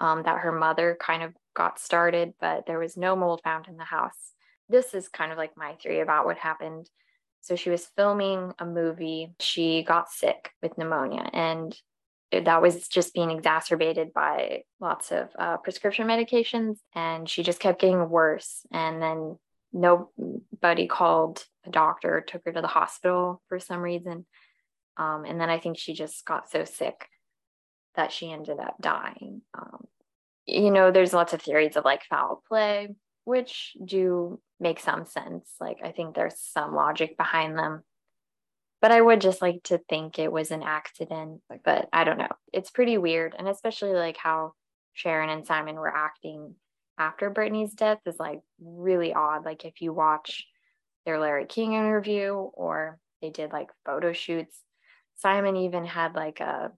um, 0.00 0.22
that 0.24 0.40
her 0.40 0.52
mother 0.52 0.96
kind 1.00 1.22
of 1.22 1.32
got 1.54 1.78
started, 1.78 2.34
but 2.40 2.66
there 2.66 2.78
was 2.78 2.96
no 2.96 3.14
mold 3.14 3.40
found 3.44 3.68
in 3.68 3.76
the 3.76 3.84
house. 3.84 4.32
This 4.72 4.94
is 4.94 5.08
kind 5.08 5.30
of 5.30 5.38
like 5.38 5.56
my 5.56 5.74
theory 5.74 6.00
about 6.00 6.26
what 6.26 6.38
happened. 6.38 6.90
So 7.42 7.54
she 7.54 7.70
was 7.70 7.86
filming 7.96 8.52
a 8.58 8.66
movie. 8.66 9.34
She 9.38 9.82
got 9.82 10.10
sick 10.10 10.50
with 10.62 10.76
pneumonia, 10.78 11.28
and 11.32 11.76
that 12.32 12.62
was 12.62 12.88
just 12.88 13.12
being 13.12 13.30
exacerbated 13.30 14.12
by 14.12 14.62
lots 14.80 15.12
of 15.12 15.28
uh, 15.38 15.58
prescription 15.58 16.08
medications. 16.08 16.78
And 16.94 17.28
she 17.28 17.42
just 17.42 17.60
kept 17.60 17.80
getting 17.80 18.08
worse. 18.08 18.64
And 18.72 19.02
then 19.02 19.38
nobody 19.72 20.86
called 20.86 21.44
a 21.66 21.70
doctor, 21.70 22.24
took 22.26 22.42
her 22.46 22.52
to 22.52 22.62
the 22.62 22.66
hospital 22.66 23.42
for 23.48 23.60
some 23.60 23.80
reason. 23.80 24.24
Um, 24.96 25.24
and 25.26 25.40
then 25.40 25.50
I 25.50 25.58
think 25.58 25.78
she 25.78 25.94
just 25.94 26.24
got 26.24 26.50
so 26.50 26.64
sick 26.64 27.06
that 27.96 28.12
she 28.12 28.32
ended 28.32 28.58
up 28.58 28.76
dying. 28.80 29.42
Um, 29.56 29.84
you 30.46 30.70
know, 30.70 30.90
there's 30.90 31.12
lots 31.12 31.32
of 31.32 31.42
theories 31.42 31.76
of 31.76 31.84
like 31.84 32.02
foul 32.04 32.42
play, 32.48 32.88
which 33.24 33.76
do 33.84 34.40
make 34.60 34.80
some 34.80 35.04
sense. 35.04 35.50
Like, 35.60 35.78
I 35.82 35.92
think 35.92 36.14
there's 36.14 36.38
some 36.38 36.74
logic 36.74 37.16
behind 37.16 37.58
them. 37.58 37.82
But 38.80 38.90
I 38.90 39.00
would 39.00 39.20
just 39.20 39.40
like 39.40 39.62
to 39.64 39.78
think 39.78 40.18
it 40.18 40.32
was 40.32 40.50
an 40.50 40.62
accident, 40.62 41.40
but 41.64 41.88
I 41.92 42.02
don't 42.02 42.18
know. 42.18 42.32
It's 42.52 42.70
pretty 42.70 42.98
weird. 42.98 43.34
And 43.38 43.48
especially 43.48 43.92
like 43.92 44.16
how 44.16 44.54
Sharon 44.92 45.30
and 45.30 45.46
Simon 45.46 45.76
were 45.76 45.94
acting 45.94 46.56
after 46.98 47.30
Brittany's 47.30 47.74
death 47.74 48.00
is 48.06 48.18
like 48.18 48.40
really 48.60 49.12
odd. 49.14 49.44
Like, 49.44 49.64
if 49.64 49.80
you 49.80 49.92
watch 49.92 50.46
their 51.06 51.20
Larry 51.20 51.46
King 51.46 51.74
interview 51.74 52.32
or 52.32 52.98
they 53.20 53.30
did 53.30 53.52
like 53.52 53.68
photo 53.84 54.12
shoots, 54.12 54.60
Simon 55.16 55.56
even 55.56 55.84
had 55.84 56.14
like 56.14 56.40
a 56.40 56.72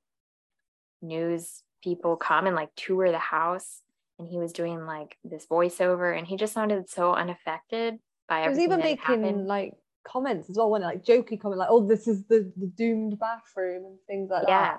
news 1.00 1.62
people 1.82 2.16
come 2.16 2.46
and 2.46 2.56
like 2.56 2.70
tour 2.76 3.10
the 3.10 3.18
house 3.18 3.80
and 4.18 4.28
he 4.28 4.38
was 4.38 4.52
doing 4.52 4.84
like 4.86 5.16
this 5.24 5.46
voiceover 5.46 6.16
and 6.16 6.26
he 6.26 6.36
just 6.36 6.52
sounded 6.52 6.88
so 6.88 7.12
unaffected 7.14 7.98
by 8.28 8.42
He 8.42 8.48
was 8.48 8.58
even 8.58 8.78
that 8.78 8.84
making 8.84 9.22
happened. 9.22 9.46
like 9.46 9.74
comments 10.06 10.48
as 10.50 10.56
well, 10.56 10.70
when 10.70 10.82
like 10.82 11.02
jokey 11.04 11.40
comment, 11.40 11.58
like, 11.58 11.68
"Oh, 11.70 11.86
this 11.86 12.06
is 12.06 12.24
the, 12.26 12.52
the 12.56 12.66
doomed 12.66 13.18
bathroom" 13.18 13.84
and 13.86 13.98
things 14.06 14.30
like 14.30 14.44
yeah 14.48 14.76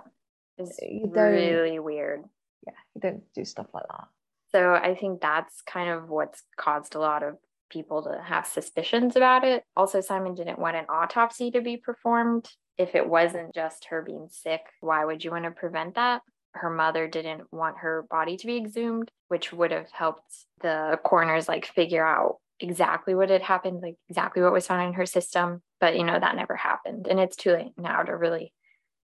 that. 0.57 0.63
it's 0.63 0.79
really 1.03 1.79
weird 1.79 2.23
Yeah, 2.65 2.73
you 2.93 3.01
don't 3.01 3.23
do 3.33 3.43
stuff 3.45 3.67
like 3.73 3.87
that. 3.89 4.07
so 4.51 4.73
i 4.73 4.95
think 4.95 5.21
that's 5.21 5.61
kind 5.61 5.89
of 5.89 6.09
what's 6.09 6.43
caused 6.57 6.95
a 6.95 6.99
lot 6.99 7.23
of 7.23 7.37
people 7.71 8.03
to 8.03 8.21
have 8.23 8.45
suspicions 8.45 9.15
about 9.15 9.43
it 9.43 9.63
also 9.75 9.99
simon 9.99 10.35
didn't 10.35 10.59
want 10.59 10.75
an 10.77 10.85
autopsy 10.89 11.49
to 11.51 11.61
be 11.61 11.75
performed 11.77 12.47
if 12.77 12.93
it 12.93 13.07
wasn't 13.09 13.53
just 13.55 13.85
her 13.89 14.01
being 14.03 14.27
sick 14.29 14.61
why 14.81 15.03
would 15.03 15.23
you 15.23 15.31
want 15.31 15.43
to 15.45 15.51
prevent 15.51 15.95
that 15.95 16.21
her 16.55 16.69
mother 16.69 17.07
didn't 17.07 17.51
want 17.51 17.77
her 17.79 18.05
body 18.09 18.37
to 18.37 18.47
be 18.47 18.57
exhumed 18.57 19.11
which 19.27 19.51
would 19.51 19.71
have 19.71 19.89
helped 19.91 20.45
the 20.61 20.99
coroners 21.03 21.47
like 21.47 21.65
figure 21.65 22.05
out 22.05 22.37
exactly 22.59 23.13
what 23.15 23.29
had 23.29 23.41
happened 23.41 23.81
like 23.81 23.97
exactly 24.09 24.41
what 24.41 24.53
was 24.53 24.67
found 24.67 24.87
in 24.87 24.93
her 24.93 25.05
system. 25.05 25.61
But 25.79 25.97
you 25.97 26.03
know 26.03 26.19
that 26.19 26.35
never 26.35 26.55
happened. 26.55 27.07
And 27.07 27.19
it's 27.19 27.35
too 27.35 27.51
late 27.51 27.73
now 27.77 28.01
to 28.01 28.15
really 28.15 28.53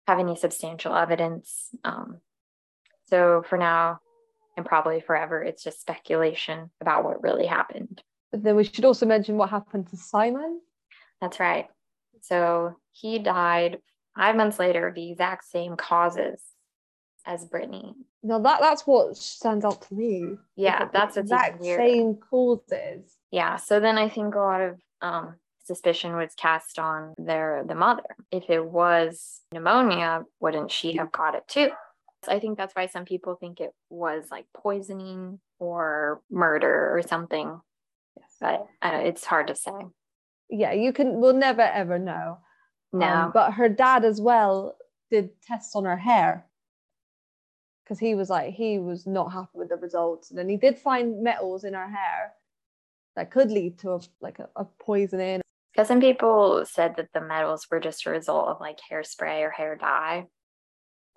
have 0.07 0.19
any 0.19 0.35
substantial 0.35 0.95
evidence. 0.95 1.69
Um, 1.83 2.19
so 3.07 3.43
for 3.47 3.57
now 3.57 3.99
and 4.57 4.65
probably 4.65 5.01
forever 5.01 5.43
it's 5.43 5.63
just 5.63 5.81
speculation 5.81 6.69
about 6.79 7.03
what 7.03 7.23
really 7.23 7.45
happened. 7.45 8.01
But 8.31 8.43
then 8.43 8.55
we 8.55 8.63
should 8.63 8.85
also 8.85 9.05
mention 9.05 9.37
what 9.37 9.49
happened 9.49 9.89
to 9.89 9.97
Simon. 9.97 10.61
that's 11.19 11.39
right. 11.39 11.67
So 12.21 12.77
he 12.91 13.19
died 13.19 13.79
five 14.15 14.35
months 14.35 14.59
later 14.59 14.87
of 14.87 14.95
the 14.95 15.11
exact 15.11 15.45
same 15.45 15.75
causes 15.75 16.41
as 17.25 17.45
brittany 17.45 17.93
No, 18.23 18.41
that 18.41 18.59
that's 18.61 18.85
what 18.87 19.15
stands 19.17 19.63
out 19.65 19.81
to 19.83 19.93
me. 19.93 20.37
yeah 20.55 20.87
that's 20.91 21.15
what's 21.15 21.31
even 21.31 21.37
exact 21.37 21.63
same 21.63 22.15
causes. 22.29 23.17
yeah 23.31 23.55
so 23.57 23.79
then 23.79 23.97
i 23.97 24.09
think 24.09 24.35
a 24.35 24.39
lot 24.39 24.61
of 24.61 24.79
um, 25.01 25.35
suspicion 25.63 26.15
was 26.15 26.33
cast 26.35 26.79
on 26.79 27.13
their 27.17 27.63
the 27.67 27.75
mother 27.75 28.03
if 28.31 28.49
it 28.49 28.63
was 28.65 29.41
pneumonia 29.53 30.23
wouldn't 30.39 30.71
she 30.71 30.93
have 30.97 31.11
caught 31.11 31.35
it 31.35 31.47
too 31.47 31.69
i 32.27 32.39
think 32.39 32.57
that's 32.57 32.75
why 32.75 32.85
some 32.87 33.05
people 33.05 33.35
think 33.35 33.59
it 33.59 33.71
was 33.89 34.25
like 34.31 34.45
poisoning 34.55 35.39
or 35.59 36.21
murder 36.29 36.95
or 36.95 37.01
something 37.01 37.59
Yes. 38.17 38.35
but 38.41 38.67
uh, 38.81 38.99
it's 39.03 39.23
hard 39.25 39.47
to 39.47 39.55
say 39.55 39.71
Yeah, 40.49 40.73
you 40.73 40.91
can. 40.91 41.21
We'll 41.21 41.33
never 41.33 41.61
ever 41.61 41.97
know. 41.97 42.39
no 42.91 43.05
Um, 43.07 43.31
but 43.33 43.51
her 43.53 43.69
dad 43.69 44.03
as 44.03 44.19
well 44.19 44.75
did 45.09 45.29
tests 45.47 45.75
on 45.77 45.85
her 45.85 45.95
hair 45.95 46.45
because 47.91 47.99
he 47.99 48.15
was 48.15 48.29
like 48.29 48.53
he 48.53 48.79
was 48.79 49.05
not 49.05 49.33
happy 49.33 49.49
with 49.53 49.67
the 49.67 49.75
results, 49.75 50.29
and 50.29 50.39
then 50.39 50.47
he 50.47 50.55
did 50.55 50.79
find 50.79 51.21
metals 51.21 51.65
in 51.65 51.73
her 51.73 51.89
hair 51.89 52.31
that 53.17 53.29
could 53.31 53.51
lead 53.51 53.77
to 53.79 53.91
a, 53.91 53.99
like 54.21 54.39
a, 54.39 54.47
a 54.55 54.63
poisoning. 54.79 55.41
because 55.73 55.89
some 55.89 55.99
people 55.99 56.63
said 56.65 56.95
that 56.95 57.09
the 57.13 57.19
metals 57.19 57.67
were 57.69 57.81
just 57.81 58.05
a 58.05 58.09
result 58.09 58.47
of 58.47 58.61
like 58.61 58.79
hairspray 58.89 59.41
or 59.41 59.49
hair 59.49 59.75
dye 59.75 60.25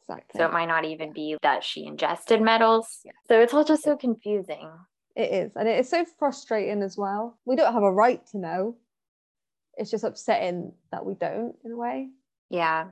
Exactly. 0.00 0.36
so 0.36 0.46
it 0.46 0.52
might 0.52 0.66
not 0.66 0.84
even 0.84 1.12
be 1.12 1.36
that 1.42 1.62
she 1.62 1.86
ingested 1.86 2.42
metals 2.42 2.98
yeah. 3.04 3.12
so 3.28 3.40
it's 3.40 3.54
all 3.54 3.62
just 3.64 3.84
so 3.84 3.96
confusing 3.96 4.68
It 5.14 5.30
is, 5.30 5.52
and 5.54 5.68
it 5.68 5.78
is 5.78 5.88
so 5.88 6.04
frustrating 6.18 6.82
as 6.82 6.98
well. 6.98 7.38
We 7.44 7.54
don't 7.54 7.72
have 7.72 7.84
a 7.84 7.92
right 7.92 8.20
to 8.32 8.38
know. 8.38 8.76
It's 9.76 9.92
just 9.92 10.02
upsetting 10.02 10.72
that 10.90 11.06
we 11.06 11.14
don't, 11.14 11.54
in 11.64 11.70
a 11.70 11.76
way. 11.76 12.08
yeah 12.50 12.86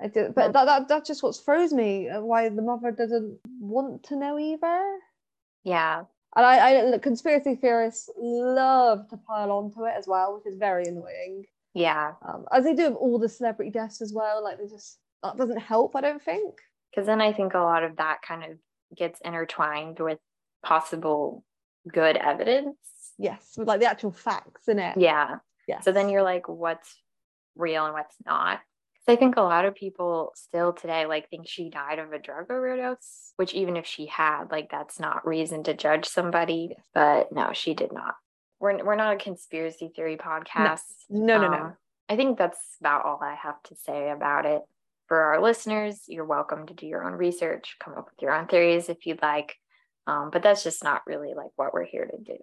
I 0.00 0.06
do, 0.08 0.32
but 0.34 0.52
that, 0.52 0.64
that 0.66 0.88
that's 0.88 1.08
just 1.08 1.22
what 1.22 1.34
throws 1.36 1.72
me. 1.72 2.08
uh, 2.08 2.20
Why 2.20 2.48
the 2.48 2.62
mother 2.62 2.92
doesn't 2.92 3.38
want 3.60 4.04
to 4.04 4.16
know 4.16 4.38
either. 4.38 4.98
yeah 5.64 6.04
And 6.36 6.46
I, 6.46 6.94
I 6.94 6.98
conspiracy 6.98 7.56
theorists 7.56 8.08
love 8.16 9.08
to 9.08 9.16
pile 9.16 9.50
onto 9.50 9.84
it 9.86 9.94
as 9.98 10.06
well, 10.06 10.36
which 10.36 10.46
is 10.52 10.58
very 10.58 10.84
annoying. 10.84 11.44
Yeah. 11.74 12.12
Um, 12.26 12.44
as 12.52 12.64
they 12.64 12.74
do 12.74 12.84
with 12.90 12.94
all 12.94 13.18
the 13.18 13.28
celebrity 13.28 13.70
deaths 13.70 14.00
as 14.00 14.12
well. 14.12 14.42
Like 14.42 14.58
they 14.58 14.66
just 14.68 14.98
that 15.22 15.36
doesn't 15.36 15.58
help, 15.58 15.96
I 15.96 16.00
don't 16.00 16.22
think. 16.22 16.54
Because 16.90 17.06
then 17.06 17.20
I 17.20 17.32
think 17.32 17.54
a 17.54 17.58
lot 17.58 17.82
of 17.82 17.96
that 17.96 18.22
kind 18.22 18.44
of 18.44 18.58
gets 18.96 19.20
intertwined 19.20 19.98
with 19.98 20.18
possible 20.64 21.44
good 21.88 22.16
evidence. 22.16 22.76
Yes, 23.18 23.54
with 23.56 23.66
like 23.68 23.80
the 23.80 23.90
actual 23.90 24.12
facts 24.12 24.68
in 24.68 24.78
it. 24.78 24.96
Yeah. 24.96 25.36
Yes. 25.66 25.84
So 25.84 25.92
then 25.92 26.08
you're 26.08 26.22
like, 26.22 26.48
what's 26.48 26.96
real 27.56 27.84
and 27.84 27.94
what's 27.94 28.14
not? 28.24 28.60
'Cause 29.08 29.16
I 29.16 29.20
think 29.20 29.36
a 29.38 29.42
lot 29.42 29.64
of 29.64 29.74
people 29.74 30.32
still 30.34 30.74
today 30.74 31.06
like 31.06 31.30
think 31.30 31.48
she 31.48 31.70
died 31.70 31.98
of 31.98 32.12
a 32.12 32.18
drug 32.18 32.50
overdose, 32.50 33.32
which 33.36 33.54
even 33.54 33.78
if 33.78 33.86
she 33.86 34.04
had, 34.04 34.50
like 34.50 34.70
that's 34.70 35.00
not 35.00 35.26
reason 35.26 35.62
to 35.62 35.72
judge 35.72 36.04
somebody. 36.04 36.76
But 36.92 37.32
no, 37.32 37.52
she 37.54 37.72
did 37.72 37.90
not. 37.90 38.16
We're 38.60 38.84
we're 38.84 38.96
not 38.96 39.14
a 39.14 39.18
conspiracy 39.18 39.90
theory 39.96 40.18
podcast. 40.18 40.82
No, 41.08 41.40
no, 41.40 41.48
no. 41.48 41.56
Um, 41.56 41.76
I 42.10 42.16
think 42.16 42.36
that's 42.36 42.76
about 42.80 43.06
all 43.06 43.18
I 43.22 43.34
have 43.34 43.62
to 43.64 43.76
say 43.76 44.10
about 44.10 44.44
it. 44.44 44.60
For 45.06 45.18
our 45.18 45.40
listeners, 45.40 46.02
you're 46.06 46.26
welcome 46.26 46.66
to 46.66 46.74
do 46.74 46.86
your 46.86 47.04
own 47.04 47.14
research, 47.14 47.76
come 47.80 47.94
up 47.94 48.10
with 48.10 48.20
your 48.20 48.34
own 48.34 48.46
theories 48.46 48.90
if 48.90 49.06
you'd 49.06 49.22
like. 49.22 49.56
Um, 50.06 50.28
but 50.30 50.42
that's 50.42 50.62
just 50.62 50.84
not 50.84 51.06
really 51.06 51.32
like 51.32 51.50
what 51.56 51.72
we're 51.72 51.84
here 51.84 52.04
to 52.04 52.18
do. 52.18 52.36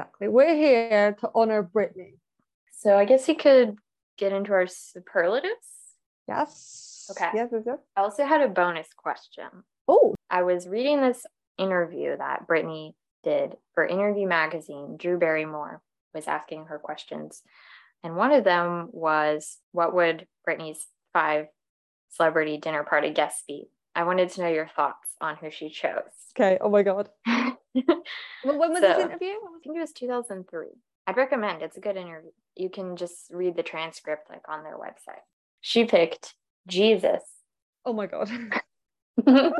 Exactly. 0.00 0.26
We're 0.26 0.56
here 0.56 1.12
to 1.20 1.30
honor 1.32 1.62
Brittany. 1.62 2.14
So 2.72 2.98
I 2.98 3.04
guess 3.04 3.28
we 3.28 3.36
could 3.36 3.76
get 4.16 4.32
into 4.32 4.52
our 4.52 4.66
superlatives. 4.66 5.77
Yes. 6.28 7.10
Okay. 7.10 7.30
Yes, 7.34 7.48
yes, 7.52 7.62
yes. 7.66 7.78
I 7.96 8.02
also 8.02 8.24
had 8.24 8.42
a 8.42 8.48
bonus 8.48 8.88
question. 8.96 9.48
Oh, 9.88 10.14
I 10.30 10.42
was 10.42 10.68
reading 10.68 11.00
this 11.00 11.24
interview 11.56 12.16
that 12.16 12.46
Brittany 12.46 12.94
did 13.24 13.56
for 13.74 13.86
Interview 13.86 14.28
Magazine. 14.28 14.96
Drew 14.98 15.18
Barrymore 15.18 15.82
was 16.14 16.26
asking 16.26 16.66
her 16.66 16.78
questions. 16.78 17.42
And 18.04 18.14
one 18.14 18.32
of 18.32 18.44
them 18.44 18.90
was, 18.92 19.58
What 19.72 19.94
would 19.94 20.26
Brittany's 20.44 20.86
five 21.12 21.46
celebrity 22.10 22.58
dinner 22.58 22.84
party 22.84 23.10
guests 23.10 23.42
be? 23.46 23.70
I 23.94 24.04
wanted 24.04 24.28
to 24.30 24.42
know 24.42 24.48
your 24.48 24.68
thoughts 24.68 25.08
on 25.20 25.36
who 25.36 25.50
she 25.50 25.70
chose. 25.70 26.02
okay. 26.38 26.58
Oh 26.60 26.68
my 26.68 26.82
God. 26.82 27.08
I 27.26 27.54
When, 27.72 28.58
when 28.58 28.70
was 28.70 28.80
this 28.80 28.98
interview? 28.98 29.28
I 29.28 29.58
think 29.64 29.76
it 29.76 29.80
was 29.80 29.92
2003. 29.92 30.66
I'd 31.06 31.16
recommend 31.16 31.62
it's 31.62 31.76
a 31.76 31.80
good 31.80 31.96
interview. 31.96 32.30
You 32.54 32.68
can 32.68 32.96
just 32.96 33.30
read 33.30 33.56
the 33.56 33.62
transcript 33.62 34.28
like 34.28 34.48
on 34.48 34.62
their 34.62 34.76
website. 34.76 35.24
She 35.60 35.84
picked 35.84 36.34
Jesus, 36.66 37.22
Oh 37.84 37.92
my 37.92 38.06
God. 38.06 38.30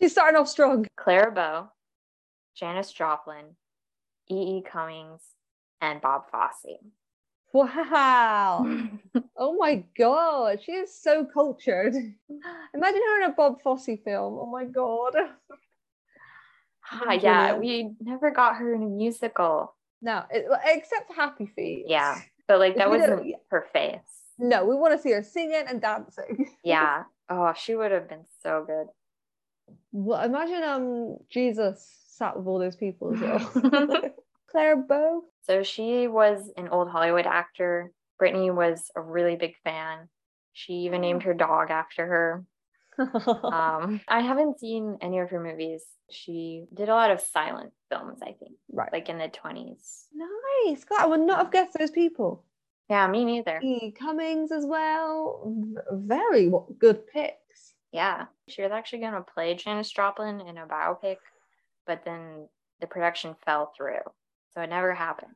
She's 0.00 0.12
starting 0.12 0.38
off 0.38 0.48
strong. 0.48 0.86
Clara 0.96 1.32
Bow, 1.32 1.70
Janis 2.54 2.92
Joplin, 2.92 3.56
E. 4.30 4.58
E. 4.58 4.62
Cummings, 4.62 5.22
and 5.80 6.00
Bob 6.00 6.30
Fosse. 6.30 6.78
Wow. 7.52 8.66
Oh 9.36 9.56
my 9.56 9.82
God. 9.98 10.60
She 10.62 10.72
is 10.72 10.94
so 10.94 11.24
cultured. 11.24 11.94
Imagine 11.94 13.00
her 13.00 13.22
in 13.24 13.30
a 13.30 13.34
Bob 13.34 13.60
Fosse 13.62 13.86
film. 14.04 14.38
Oh 14.38 14.48
my 14.50 14.64
God. 14.64 15.14
Ah, 16.90 17.12
yeah, 17.12 17.56
we 17.56 17.94
never 18.00 18.30
got 18.30 18.56
her 18.56 18.74
in 18.74 18.82
a 18.82 18.86
musical. 18.86 19.74
No, 20.00 20.22
it, 20.30 20.46
except 20.66 21.08
for 21.08 21.14
Happy 21.14 21.46
Feet. 21.46 21.86
Yeah, 21.88 22.20
but 22.46 22.58
like 22.58 22.76
that 22.76 22.90
wasn't 22.90 23.34
her 23.50 23.66
face. 23.72 24.21
No, 24.42 24.64
we 24.64 24.74
want 24.74 24.92
to 24.92 25.00
see 25.00 25.12
her 25.12 25.22
singing 25.22 25.64
and 25.68 25.80
dancing. 25.80 26.50
Yeah. 26.64 27.04
Oh, 27.28 27.54
she 27.56 27.74
would 27.74 27.92
have 27.92 28.08
been 28.08 28.24
so 28.42 28.64
good. 28.66 28.86
Well, 29.92 30.20
imagine 30.22 30.62
um 30.64 31.16
Jesus 31.30 31.88
sat 32.08 32.36
with 32.36 32.46
all 32.46 32.58
those 32.58 32.76
people 32.76 33.14
as 33.14 33.20
well. 33.20 34.02
Claire 34.50 34.76
Bow. 34.76 35.22
So 35.42 35.62
she 35.62 36.08
was 36.08 36.50
an 36.56 36.68
old 36.68 36.90
Hollywood 36.90 37.26
actor. 37.26 37.92
Brittany 38.18 38.50
was 38.50 38.90
a 38.96 39.00
really 39.00 39.36
big 39.36 39.54
fan. 39.64 40.08
She 40.52 40.72
even 40.72 41.00
named 41.00 41.22
her 41.22 41.34
dog 41.34 41.70
after 41.70 42.06
her. 42.06 42.44
Um, 42.98 44.00
I 44.06 44.20
haven't 44.20 44.60
seen 44.60 44.98
any 45.00 45.18
of 45.18 45.30
her 45.30 45.42
movies. 45.42 45.84
She 46.10 46.64
did 46.74 46.88
a 46.88 46.94
lot 46.94 47.10
of 47.10 47.20
silent 47.20 47.72
films, 47.90 48.18
I 48.22 48.32
think, 48.32 48.52
right. 48.70 48.92
like 48.92 49.08
in 49.08 49.18
the 49.18 49.28
20s. 49.28 50.04
nice. 50.14 50.84
God, 50.84 51.00
I 51.00 51.06
would 51.06 51.20
not 51.20 51.38
have 51.38 51.52
guessed 51.52 51.76
those 51.78 51.90
people. 51.90 52.44
Yeah, 52.88 53.06
me 53.08 53.24
neither. 53.24 53.60
E. 53.62 53.92
Cummings 53.92 54.52
as 54.52 54.66
well. 54.66 55.42
Very 55.90 56.50
good 56.78 57.06
picks. 57.06 57.74
Yeah. 57.92 58.26
She 58.48 58.62
was 58.62 58.72
actually 58.72 59.00
going 59.00 59.14
to 59.14 59.22
play 59.34 59.54
Janis 59.54 59.90
Joplin 59.90 60.40
in 60.40 60.58
a 60.58 60.66
biopic, 60.66 61.16
but 61.86 62.04
then 62.04 62.48
the 62.80 62.86
production 62.86 63.34
fell 63.44 63.72
through. 63.76 64.00
So 64.54 64.60
it 64.60 64.68
never 64.70 64.92
happened. 64.94 65.32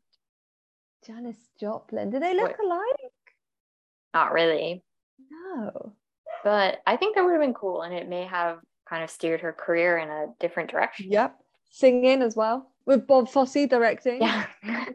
Janis 1.07 1.37
Joplin. 1.61 2.11
Do 2.11 2.19
they 2.19 2.35
look 2.35 2.59
What? 2.59 2.65
alike? 2.67 3.13
Not 4.13 4.33
really. 4.33 4.83
No. 5.31 5.93
But 6.45 6.81
I 6.87 6.97
think 6.97 7.15
that 7.15 7.25
would 7.25 7.33
have 7.33 7.41
been 7.41 7.55
cool. 7.55 7.83
And 7.83 7.95
it 7.95 8.09
may 8.09 8.25
have 8.25 8.59
kind 8.89 9.03
of 9.05 9.11
steered 9.11 9.41
her 9.41 9.53
career 9.53 9.99
in 9.99 10.09
a 10.09 10.27
different 10.41 10.71
direction. 10.71 11.11
Yep. 11.11 11.37
Singing 11.71 12.23
as 12.23 12.37
well. 12.37 12.71
With 12.87 13.07
Bob 13.07 13.29
Fosse 13.29 13.67
directing. 13.69 14.21
Yeah. 14.23 14.47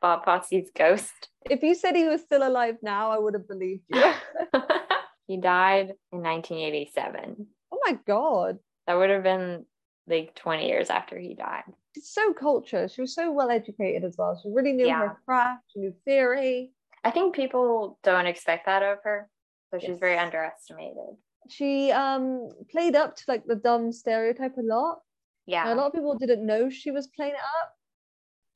Bob 0.00 0.24
Fosse's 0.24 0.70
ghost. 0.74 1.28
If 1.50 1.62
you 1.62 1.74
said 1.74 1.96
he 1.96 2.04
was 2.06 2.20
still 2.22 2.46
alive 2.46 2.76
now, 2.82 3.10
I 3.10 3.18
would 3.18 3.34
have 3.34 3.48
believed 3.48 3.82
you. 3.88 4.12
he 5.26 5.36
died 5.38 5.94
in 6.12 6.22
1987. 6.22 7.46
oh 7.72 7.78
my 7.86 7.98
God. 8.06 8.58
That 8.86 8.94
would 8.94 9.10
have 9.10 9.22
been 9.22 9.64
like 10.06 10.34
20 10.34 10.66
years 10.66 10.88
after 10.88 11.18
he 11.18 11.34
died. 11.34 11.64
She's 11.94 12.08
so 12.10 12.32
cultured. 12.32 12.90
She 12.90 13.02
was 13.02 13.14
so 13.14 13.30
well 13.32 13.50
educated 13.50 14.04
as 14.04 14.16
well. 14.16 14.38
She 14.42 14.50
really 14.50 14.72
knew 14.72 14.86
Yeah. 14.86 15.00
her 15.08 15.18
craft, 15.26 15.64
she 15.72 15.80
knew 15.80 15.94
theory. 16.04 16.72
I 17.04 17.10
think 17.10 17.34
people 17.34 17.98
don't 18.02 18.26
expect 18.26 18.66
that 18.66 18.82
of 18.82 18.98
her. 19.04 19.28
So 19.70 19.78
she's 19.78 19.98
very 19.98 20.16
underestimated. 20.18 21.16
She 21.50 21.90
um 21.92 22.48
played 22.70 22.96
up 22.96 23.16
to 23.16 23.24
like 23.28 23.44
the 23.46 23.54
dumb 23.56 23.92
stereotype 23.92 24.56
a 24.58 24.62
lot. 24.62 25.00
Yeah. 25.46 25.72
A 25.72 25.74
lot 25.74 25.86
of 25.88 25.92
people 25.92 26.14
didn't 26.16 26.44
know 26.46 26.68
she 26.70 26.90
was 26.90 27.06
playing 27.08 27.32
it 27.34 27.40
up. 27.62 27.72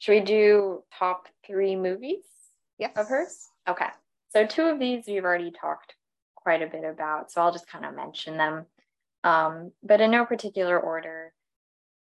Should 0.02 0.12
we 0.14 0.20
do 0.20 0.82
top 0.98 1.28
three 1.46 1.76
movies 1.76 2.24
Yes. 2.76 2.90
of 2.96 3.06
hers? 3.06 3.48
Okay. 3.68 3.86
So 4.30 4.44
two 4.44 4.64
of 4.64 4.80
these 4.80 5.06
we've 5.06 5.24
already 5.24 5.52
talked 5.52 5.94
quite 6.34 6.60
a 6.60 6.66
bit 6.66 6.82
about. 6.82 7.30
So 7.30 7.40
I'll 7.40 7.52
just 7.52 7.68
kind 7.68 7.84
of 7.84 7.94
mention 7.94 8.36
them. 8.36 8.66
Um, 9.22 9.70
but 9.80 10.00
in 10.00 10.10
no 10.10 10.26
particular 10.26 10.80
order. 10.80 11.32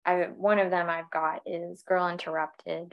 I 0.04 0.24
one 0.24 0.58
of 0.58 0.70
them 0.70 0.90
I've 0.90 1.12
got 1.12 1.42
is 1.46 1.84
Girl 1.84 2.08
Interrupted. 2.08 2.92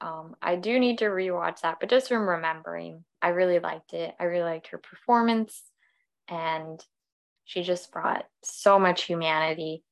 Um, 0.00 0.36
I 0.40 0.54
do 0.54 0.78
need 0.78 0.98
to 0.98 1.06
rewatch 1.06 1.62
that, 1.62 1.78
but 1.80 1.90
just 1.90 2.06
from 2.06 2.28
remembering, 2.28 3.04
I 3.20 3.30
really 3.30 3.58
liked 3.58 3.94
it. 3.94 4.14
I 4.20 4.24
really 4.24 4.44
liked 4.44 4.68
her 4.68 4.78
performance, 4.78 5.60
and 6.28 6.80
she 7.46 7.64
just 7.64 7.90
brought 7.90 8.28
so 8.44 8.78
much 8.78 9.02
humanity 9.02 9.82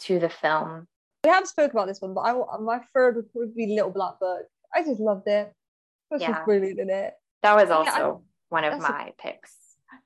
to 0.00 0.18
the 0.18 0.28
film. 0.28 0.88
We 1.24 1.30
have 1.30 1.46
spoke 1.48 1.72
about 1.72 1.86
this 1.88 2.00
one, 2.00 2.12
but 2.14 2.20
I 2.20 2.34
my 2.60 2.80
third 2.92 3.16
would 3.16 3.32
probably 3.32 3.52
be 3.56 3.74
Little 3.74 3.90
Black 3.90 4.18
Book. 4.20 4.42
I 4.74 4.82
just 4.82 5.00
loved 5.00 5.26
it. 5.26 5.48
It 5.48 6.14
was 6.14 6.20
Yeah. 6.22 6.32
just 6.32 6.44
brilliant 6.44 6.78
in 6.80 6.90
it. 6.90 7.14
That 7.42 7.54
was 7.56 7.68
Yeah, 7.70 7.76
also 7.76 8.24
I- 8.24 8.28
one 8.50 8.64
of 8.64 8.72
that's 8.72 8.84
a- 8.84 8.92
my 8.92 9.12
picks. 9.18 9.56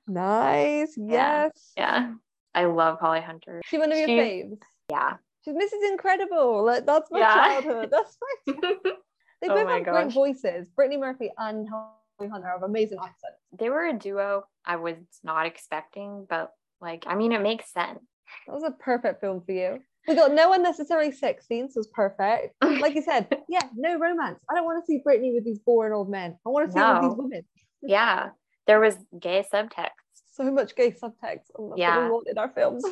Nice. 0.07 0.95
Yes. 0.97 1.73
Yeah, 1.77 2.13
I 2.55 2.65
love 2.65 2.99
Holly 2.99 3.21
Hunter. 3.21 3.61
She 3.65 3.77
one 3.77 3.91
of 3.91 3.97
your 3.97 4.07
She- 4.07 4.17
faves. 4.17 4.61
Yeah. 4.89 5.17
She's 5.43 5.55
Mrs. 5.55 5.89
Incredible. 5.91 6.63
Like 6.63 6.85
that's 6.85 7.09
my 7.11 7.19
Yeah. 7.19 7.33
childhood. 7.33 7.89
That's 7.91 8.17
my 8.21 8.53
They 9.41 9.47
Oh 9.47 9.55
both 9.55 9.65
my 9.65 9.75
have 9.75 9.83
great 9.85 10.11
voices. 10.11 10.67
Brittany 10.69 10.97
Murphy 10.97 11.31
and 11.37 11.67
Holly 11.69 12.29
Hunter 12.29 12.47
have 12.47 12.63
amazing 12.63 12.99
accents. 12.99 13.39
they 13.53 13.69
were 13.69 13.85
a 13.85 13.93
duo 13.93 14.43
I 14.65 14.75
was 14.75 14.97
not 15.23 15.45
expecting, 15.45 16.25
but 16.29 16.53
like, 16.81 17.05
I 17.07 17.15
mean, 17.15 17.31
it 17.31 17.39
makes 17.41 17.71
sense. 17.71 17.99
That 18.47 18.53
was 18.53 18.63
a 18.63 18.71
perfect 18.71 19.21
film 19.21 19.41
for 19.45 19.53
you. 19.53 19.81
We 20.09 20.15
got 20.15 20.33
no 20.33 20.53
unnecessary 20.53 21.11
sex 21.11 21.47
scenes, 21.47 21.75
it 21.75 21.79
was 21.79 21.87
perfect. 21.93 22.55
Like 22.81 22.95
you 22.95 23.01
said, 23.03 23.27
yeah, 23.47 23.61
no 23.75 23.97
romance. 23.99 24.39
I 24.49 24.55
don't 24.55 24.65
want 24.65 24.83
to 24.83 24.85
see 24.87 24.99
Brittany 25.03 25.31
with 25.33 25.45
these 25.45 25.59
boring 25.59 25.93
old 25.93 26.09
men. 26.09 26.35
I 26.45 26.49
want 26.49 26.67
to 26.67 26.73
see 26.73 26.79
No. 26.79 26.99
these 27.01 27.17
women. 27.17 27.43
Yeah, 27.81 28.29
there 28.67 28.79
was 28.79 28.95
gay 29.19 29.45
subtext. 29.53 29.89
So 30.33 30.49
much 30.51 30.75
gay 30.75 30.91
subtext. 30.91 31.45
Oh, 31.57 31.73
Yeah. 31.77 32.05
we 32.05 32.09
want 32.11 32.27
in 32.29 32.37
our 32.37 32.49
films. 32.49 32.83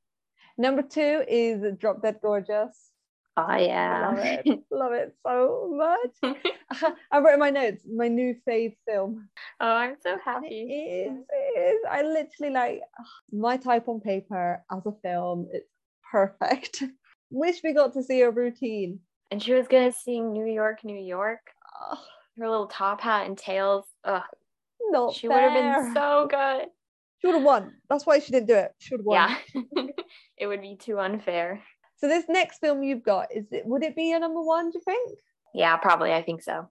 Number 0.58 0.82
two 0.82 1.24
is 1.28 1.62
Drop 1.78 2.02
Dead 2.02 2.16
Gorgeous. 2.20 2.90
Oh 3.36 3.54
yeah. 3.56 4.08
Love 4.08 4.18
it. 4.18 4.60
Love 4.72 4.92
it 4.92 5.14
so 5.24 5.70
much. 5.72 6.36
I 7.12 7.18
wrote 7.20 7.34
in 7.34 7.38
my 7.38 7.50
notes, 7.50 7.84
my 7.88 8.08
new 8.08 8.34
fave 8.48 8.74
film. 8.88 9.28
oh, 9.60 9.66
I'm 9.82 9.94
so 10.02 10.10
And 10.10 10.18
it 10.18 10.24
happy. 10.24 10.62
is, 11.06 11.12
it 11.30 11.58
is. 11.60 11.80
I 11.88 12.02
literally 12.02 12.52
like 12.52 12.80
my 13.32 13.56
type 13.56 13.86
on 13.86 14.00
paper 14.00 14.64
as 14.72 14.82
a 14.86 14.92
film. 15.04 15.46
It's 15.52 15.68
perfect. 16.10 16.82
Wish 17.30 17.60
we 17.62 17.72
got 17.74 17.92
to 17.94 18.02
see 18.02 18.20
her 18.20 18.30
routine. 18.30 19.00
And 19.30 19.42
she 19.42 19.52
was 19.52 19.68
gonna 19.68 19.92
sing 19.92 20.32
New 20.32 20.46
York, 20.46 20.82
New 20.84 20.98
York. 20.98 21.40
Oh, 21.80 21.98
Her 22.38 22.48
little 22.48 22.66
top 22.66 23.00
hat 23.00 23.26
and 23.26 23.36
tails. 23.36 23.84
Ugh, 24.04 24.22
not 24.90 25.14
she 25.14 25.28
would 25.28 25.36
have 25.36 25.52
been 25.52 25.94
so 25.94 26.26
good. 26.30 26.66
She 27.20 27.26
would 27.26 27.34
have 27.36 27.44
won. 27.44 27.74
That's 27.90 28.06
why 28.06 28.20
she 28.20 28.32
didn't 28.32 28.46
do 28.48 28.54
it. 28.54 28.72
She 28.78 28.94
would 28.94 29.00
have 29.00 29.06
won. 29.06 29.36
Yeah, 29.74 29.82
it 30.38 30.46
would 30.46 30.62
be 30.62 30.76
too 30.76 30.98
unfair. 30.98 31.62
So 31.96 32.06
this 32.08 32.24
next 32.28 32.60
film 32.60 32.82
you've 32.82 33.02
got 33.02 33.26
is 33.34 33.46
it? 33.50 33.66
Would 33.66 33.82
it 33.82 33.94
be 33.96 34.12
a 34.12 34.18
number 34.18 34.40
one? 34.40 34.70
Do 34.70 34.78
you 34.78 34.82
think? 34.84 35.18
Yeah, 35.52 35.76
probably. 35.76 36.12
I 36.14 36.22
think 36.22 36.42
so. 36.42 36.68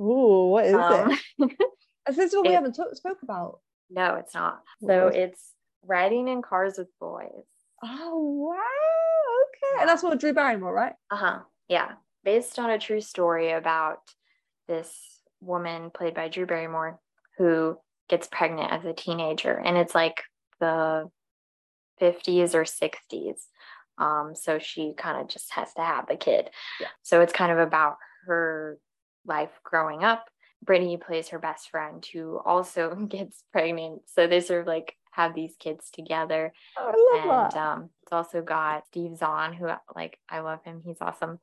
Ooh, 0.00 0.48
what 0.48 0.66
is 0.66 0.74
Um, 0.74 1.18
it? 1.38 1.52
Is 2.08 2.14
this 2.16 2.32
what 2.34 2.46
we 2.46 2.52
haven't 2.52 2.74
talk, 2.74 2.94
spoke 2.94 3.18
about? 3.22 3.58
No, 3.90 4.14
it's 4.14 4.32
not. 4.32 4.60
So 4.86 5.08
it's 5.08 5.52
riding 5.84 6.28
in 6.28 6.40
cars 6.40 6.74
with 6.78 6.86
boys. 7.00 7.44
Oh 7.82 8.48
wow, 8.50 9.74
okay. 9.74 9.80
And 9.80 9.88
that's 9.88 10.02
what 10.02 10.18
Drew 10.18 10.32
Barrymore, 10.32 10.74
right? 10.74 10.94
Uh 11.10 11.16
huh. 11.16 11.38
Yeah. 11.68 11.92
Based 12.24 12.58
on 12.58 12.70
a 12.70 12.78
true 12.78 13.00
story 13.00 13.52
about 13.52 13.98
this 14.66 14.92
woman 15.40 15.90
played 15.90 16.14
by 16.14 16.28
Drew 16.28 16.46
Barrymore 16.46 16.98
who 17.38 17.76
gets 18.08 18.28
pregnant 18.28 18.72
as 18.72 18.84
a 18.84 18.92
teenager. 18.92 19.52
And 19.52 19.76
it's 19.76 19.94
like 19.94 20.22
the 20.60 21.10
50s 22.00 22.54
or 22.54 22.64
60s. 22.64 23.40
Um, 23.98 24.34
so 24.34 24.58
she 24.58 24.92
kind 24.96 25.20
of 25.20 25.28
just 25.28 25.52
has 25.52 25.72
to 25.74 25.82
have 25.82 26.06
the 26.06 26.16
kid. 26.16 26.50
Yeah. 26.80 26.88
So 27.02 27.20
it's 27.20 27.32
kind 27.32 27.52
of 27.52 27.58
about 27.58 27.96
her 28.26 28.78
life 29.26 29.50
growing 29.64 30.04
up. 30.04 30.26
Brittany 30.62 30.96
plays 30.96 31.28
her 31.28 31.38
best 31.38 31.70
friend 31.70 32.04
who 32.12 32.38
also 32.44 32.94
gets 33.08 33.42
pregnant. 33.52 34.02
So 34.06 34.26
they 34.26 34.40
sort 34.40 34.62
of 34.62 34.66
like 34.66 34.94
have 35.16 35.34
these 35.34 35.54
kids 35.58 35.90
together 35.90 36.52
Oh, 36.78 36.92
I 36.92 37.26
love 37.26 37.44
and 37.44 37.52
that. 37.52 37.56
um, 37.56 37.90
it's 38.02 38.12
also 38.12 38.42
got 38.42 38.86
Steve 38.88 39.16
Zahn, 39.16 39.54
who 39.54 39.68
like 39.94 40.18
I 40.28 40.40
love 40.40 40.62
him. 40.64 40.82
He's 40.84 41.00
awesome. 41.00 41.38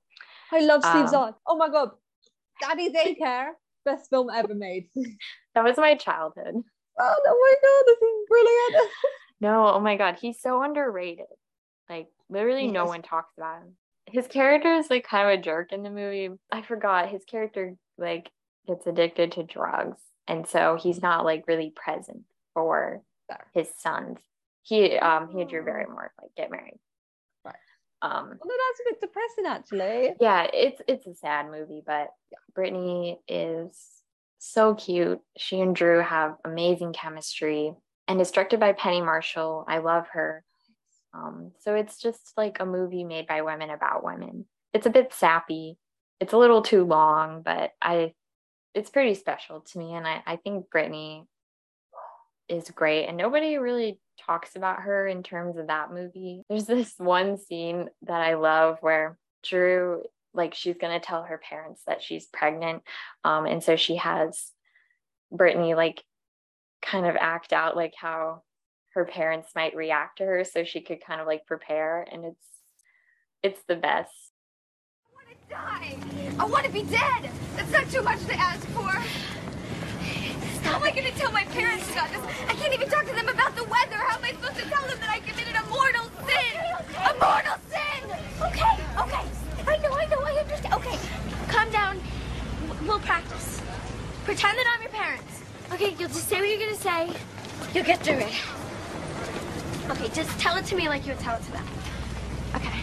I 0.52 0.60
love 0.60 0.84
Steve 0.84 1.06
um, 1.06 1.08
Zahn. 1.08 1.36
Oh 1.48 1.58
my 1.58 1.70
god, 1.70 1.92
Daddy 2.62 2.90
Daycare, 2.94 3.50
best 3.84 4.10
film 4.10 4.30
ever 4.30 4.54
made. 4.56 4.88
That 5.56 5.64
was 5.64 5.78
my 5.78 5.94
childhood. 5.96 6.56
Oh, 7.00 7.16
oh 7.28 7.40
my 7.46 7.56
god, 7.62 7.84
this 7.86 8.02
is 8.02 8.28
brilliant. 8.28 8.92
No, 9.42 9.68
oh 9.74 9.80
my 9.82 9.98
god, 9.98 10.18
he's 10.22 10.40
so 10.42 10.64
underrated. 10.64 11.26
Like 11.90 12.08
literally, 12.30 12.68
no 12.68 12.86
one 12.86 13.02
talks 13.02 13.34
about 13.38 13.62
him. 13.62 13.74
His 14.06 14.26
character 14.28 14.74
is 14.76 14.90
like 14.90 15.06
kind 15.06 15.28
of 15.30 15.38
a 15.38 15.42
jerk 15.44 15.74
in 15.74 15.84
the 15.84 15.90
movie. 15.90 16.30
I 16.50 16.62
forgot 16.62 17.10
his 17.10 17.26
character 17.26 17.76
like 17.98 18.32
gets 18.68 18.88
addicted 18.88 19.34
to 19.34 19.44
drugs, 19.44 20.00
and 20.30 20.48
so 20.48 20.78
he's 20.82 21.02
not 21.02 21.26
like 21.26 21.44
really 21.48 21.74
present 21.76 22.22
for. 22.54 23.02
His 23.54 23.70
sons. 23.78 24.20
He 24.62 24.98
um 24.98 25.30
he 25.30 25.42
and 25.42 25.50
Drew 25.50 25.64
Barrymore 25.66 26.12
like 26.22 26.32
get 26.38 26.52
married. 26.52 26.80
Right. 27.44 27.56
Um 28.02 28.26
Well, 28.28 28.30
that's 28.30 28.80
a 28.82 28.92
bit 28.92 29.02
depressing, 29.02 29.46
actually. 29.46 30.16
yeah 30.20 30.48
it's 30.54 30.82
it's 30.88 31.08
a 31.08 31.16
sad 31.16 31.50
movie 31.52 31.82
but 31.86 32.10
brittany 32.56 33.20
is 33.28 33.78
so 34.40 34.76
cute 34.76 35.20
she 35.38 35.60
and 35.62 35.76
drew 35.76 36.00
have 36.02 36.36
amazing 36.46 36.94
chemistry 36.94 37.74
and 38.08 38.20
it's 38.20 38.32
directed 38.32 38.60
by 38.60 38.74
penny 38.74 39.02
marshall 39.02 39.64
i 39.68 39.78
love 39.80 40.06
her 40.12 40.44
um, 41.14 41.52
so 41.60 41.76
it's 41.76 41.98
just 42.02 42.34
like 42.36 42.58
a 42.60 42.66
movie 42.66 43.04
made 43.04 43.26
by 43.28 43.42
women 43.44 43.70
about 43.70 44.04
women 44.04 44.46
it's 44.74 44.86
a 44.86 44.90
bit 44.92 45.14
sappy 45.14 45.78
it's 46.20 46.34
a 46.34 46.38
little 46.38 46.62
too 46.62 46.84
long 46.84 47.42
but 47.42 47.72
i 47.82 48.14
it's 48.74 48.90
pretty 48.90 49.14
special 49.16 49.62
to 49.62 49.78
me 49.80 49.94
and 49.94 50.06
i, 50.08 50.22
I 50.26 50.36
think 50.36 50.70
brittany 50.70 51.26
is 52.54 52.70
great 52.72 53.08
and 53.08 53.18
nobody 53.18 53.58
really 53.58 54.00
talks 54.26 54.56
about 54.56 54.82
her 54.82 55.08
in 55.08 55.24
terms 55.24 55.58
of 55.58 55.68
that 55.68 55.92
movie 55.92 56.44
there's 56.50 56.66
this 56.66 56.94
one 56.98 57.38
scene 57.38 57.90
that 58.04 58.22
i 58.22 58.36
love 58.36 58.78
where 58.82 59.18
drew 59.44 60.04
like 60.34 60.54
she's 60.54 60.78
going 60.78 61.00
to 61.00 61.06
tell 61.06 61.24
her 61.24 61.40
parents 61.50 61.82
that 61.88 62.02
she's 62.02 62.28
pregnant 62.28 62.84
um 63.24 63.46
and 63.46 63.64
so 63.64 63.76
she 63.76 63.96
has 63.96 64.52
brittany 65.32 65.74
like 65.74 66.04
kind 66.82 67.06
of 67.06 67.16
act 67.20 67.54
out 67.54 67.76
like 67.76 67.94
how 67.98 68.42
her 68.94 69.06
parents 69.06 69.50
might 69.56 69.76
react 69.76 70.20
to 70.20 70.26
her 70.26 70.44
so 70.44 70.64
she 70.64 70.82
could 70.82 71.04
kind 71.04 71.20
of 71.20 71.28
like 71.28 71.46
prepare 71.46 72.06
and 72.12 72.26
it's 72.26 72.48
it's 73.42 73.62
the 73.68 73.76
best 73.76 74.32
i 75.06 75.14
want 75.14 75.28
to 75.30 75.50
die. 75.50 76.14
I 76.40 76.46
want 76.46 76.66
to 76.66 76.72
be 76.72 76.84
dead. 76.84 77.30
That's 77.56 77.72
not 77.72 77.90
too 77.90 78.02
much 78.02 78.24
to 78.26 78.34
ask 78.34 78.66
for. 78.70 78.92
How 80.64 80.78
am 80.78 80.84
I 80.84 80.92
going 80.92 81.06
to 81.12 81.18
tell 81.18 81.32
my 81.32 81.44
parents 81.46 81.90
about 81.92 82.10
this? 82.10 82.22
I 82.48 82.54
can't 82.54 82.74
even 82.74 82.90
talk 82.90 83.06
to 83.06 83.14
them 83.14 83.28
about 83.30 83.56
the 83.56 83.64
weather. 83.66 83.98
How 83.98 84.18
am 84.18 84.24
I 84.24 84.32
supposed 84.32 84.56
to 84.56 84.70
tell 84.70 84.82
them 84.88 85.00
that 85.00 85.10
I 85.10 85.20
committed 85.20 85.56
a 85.56 85.66
mortal 85.68 86.10
sin? 86.28 86.56
A 86.98 87.14
mortal 87.20 87.58
sin! 87.70 88.02
Okay, 88.42 88.74
okay. 88.98 89.26
I 89.68 89.78
know, 89.78 89.94
I 89.94 90.06
know, 90.06 90.22
I 90.22 90.40
understand. 90.42 90.74
Okay, 90.76 90.98
calm 91.50 91.70
down. 91.72 92.00
We'll 92.88 93.00
practice. 93.00 93.62
Pretend 94.26 94.58
that 94.58 94.74
I'm 94.74 94.82
your 94.82 94.92
parents. 94.92 95.42
Okay, 95.74 95.96
you'll 96.00 96.10
just 96.10 96.28
say 96.30 96.40
what 96.40 96.50
you're 96.50 96.60
gonna 96.60 96.76
say. 96.76 97.12
You'll 97.74 97.86
get 97.86 98.00
through 98.00 98.20
it. 98.20 98.34
Okay, 99.90 100.10
just 100.14 100.40
tell 100.40 100.56
it 100.58 100.66
to 100.66 100.76
me 100.76 100.88
like 100.88 101.06
you 101.06 101.14
would 101.14 101.22
tell 101.22 101.36
it 101.36 101.44
to 101.44 101.52
them. 101.52 101.66
Okay. 102.56 102.80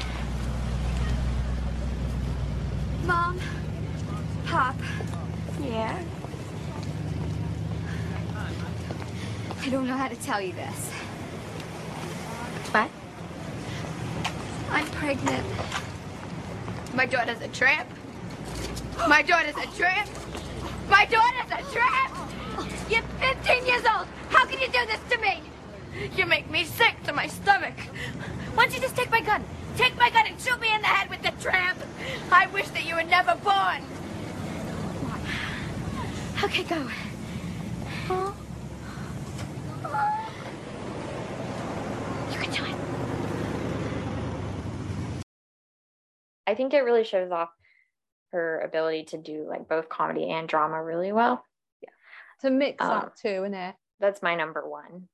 Mom, 3.05 3.39
Pop, 4.45 4.77
Yeah. 5.63 6.03
I 9.63 9.69
don't 9.69 9.87
know 9.87 9.95
how 9.95 10.09
to 10.09 10.17
tell 10.17 10.41
you 10.41 10.53
this. 10.53 10.91
What? 12.73 12.91
I'm 14.71 14.87
pregnant. 14.87 15.47
My 16.95 17.05
daughter's 17.05 17.43
a 17.43 17.49
tramp. 17.49 17.89
My 19.07 19.21
daughter's 19.21 19.57
a 19.57 19.67
tramp. 19.77 20.09
My 20.89 21.05
daughter's 21.05 21.53
a 21.53 21.73
tramp. 21.73 22.33
You're 22.89 23.03
15 23.21 23.67
years 23.67 23.85
old. 23.85 24.07
How 24.31 24.47
can 24.47 24.61
you 24.61 24.69
do 24.69 24.87
this 24.87 25.01
to 25.11 25.19
me? 25.19 25.43
You 26.17 26.25
make 26.25 26.51
me 26.51 26.65
sick 26.65 26.95
to 27.05 27.13
my 27.13 27.27
stomach. 27.27 27.79
Why 28.55 28.65
don't 28.65 28.75
you 28.75 28.81
just 28.81 28.97
take 28.97 29.11
my 29.11 29.21
gun? 29.21 29.45
Take 29.77 29.97
my 29.97 30.09
gun 30.09 30.27
and 30.27 30.41
shoot 30.41 30.59
me 30.59 30.73
in 30.73 30.81
the 30.81 30.87
head 30.87 31.11
with 31.11 31.21
the 31.23 31.33
tramp. 31.43 31.79
I 32.33 32.47
wish 32.47 32.69
that 32.69 32.87
you 32.87 32.95
were 32.95 33.03
never 33.03 33.35
born. 33.45 33.83
Okay, 36.43 36.65
go. 36.65 36.87
You 42.33 42.39
can 42.39 42.51
do 42.53 42.65
it. 42.65 42.77
i 46.47 46.55
think 46.55 46.75
it 46.75 46.81
really 46.85 47.05
shows 47.05 47.31
off 47.31 47.51
her 48.33 48.61
ability 48.61 49.05
to 49.05 49.19
do 49.19 49.47
like 49.49 49.69
both 49.69 49.89
comedy 49.89 50.31
and 50.31 50.49
drama 50.49 50.83
really 50.83 51.13
well 51.13 51.45
Yeah. 51.83 51.91
To 52.43 52.51
mix 52.51 52.83
Um, 52.85 52.89
that 52.91 53.17
too, 53.17 53.43
innit? 53.43 53.75
that's 54.01 54.23
my 54.23 54.35
number 54.37 54.69
one 54.69 55.09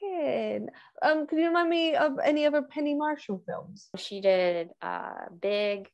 Kid. 0.00 0.70
Um, 1.02 1.26
can 1.26 1.36
you 1.38 1.48
remind 1.48 1.68
me 1.68 1.94
of 1.94 2.18
any 2.24 2.46
other 2.46 2.62
Penny 2.62 2.94
Marshall 2.94 3.42
films? 3.46 3.88
she 3.96 4.20
did 4.20 4.70
uh 4.82 5.26
big 5.40 5.88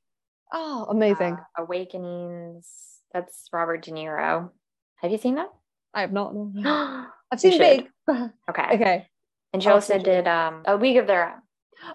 Oh, 0.53 0.87
amazing. 0.89 1.35
uh, 1.35 1.63
awakenings 1.63 2.69
that's 3.13 3.49
robert 3.53 3.83
de 3.83 3.91
niro 3.93 4.51
have 4.97 5.11
you 5.11 5.19
seen 5.19 5.35
that 5.37 5.51
I 5.97 6.03
have 6.03 6.13
not. 6.13 6.33
no. 6.37 7.07
I've 7.33 7.41
seen. 7.41 7.59
Big. 7.59 7.89
okay. 8.09 8.31
Okay. 8.75 9.09
And 9.53 9.61
she 9.63 9.69
also 9.69 9.99
did 9.99 10.29
um 10.29 10.63
a 10.67 10.77
league 10.77 10.99
of 10.99 11.09
their 11.09 11.27
own 11.27 11.43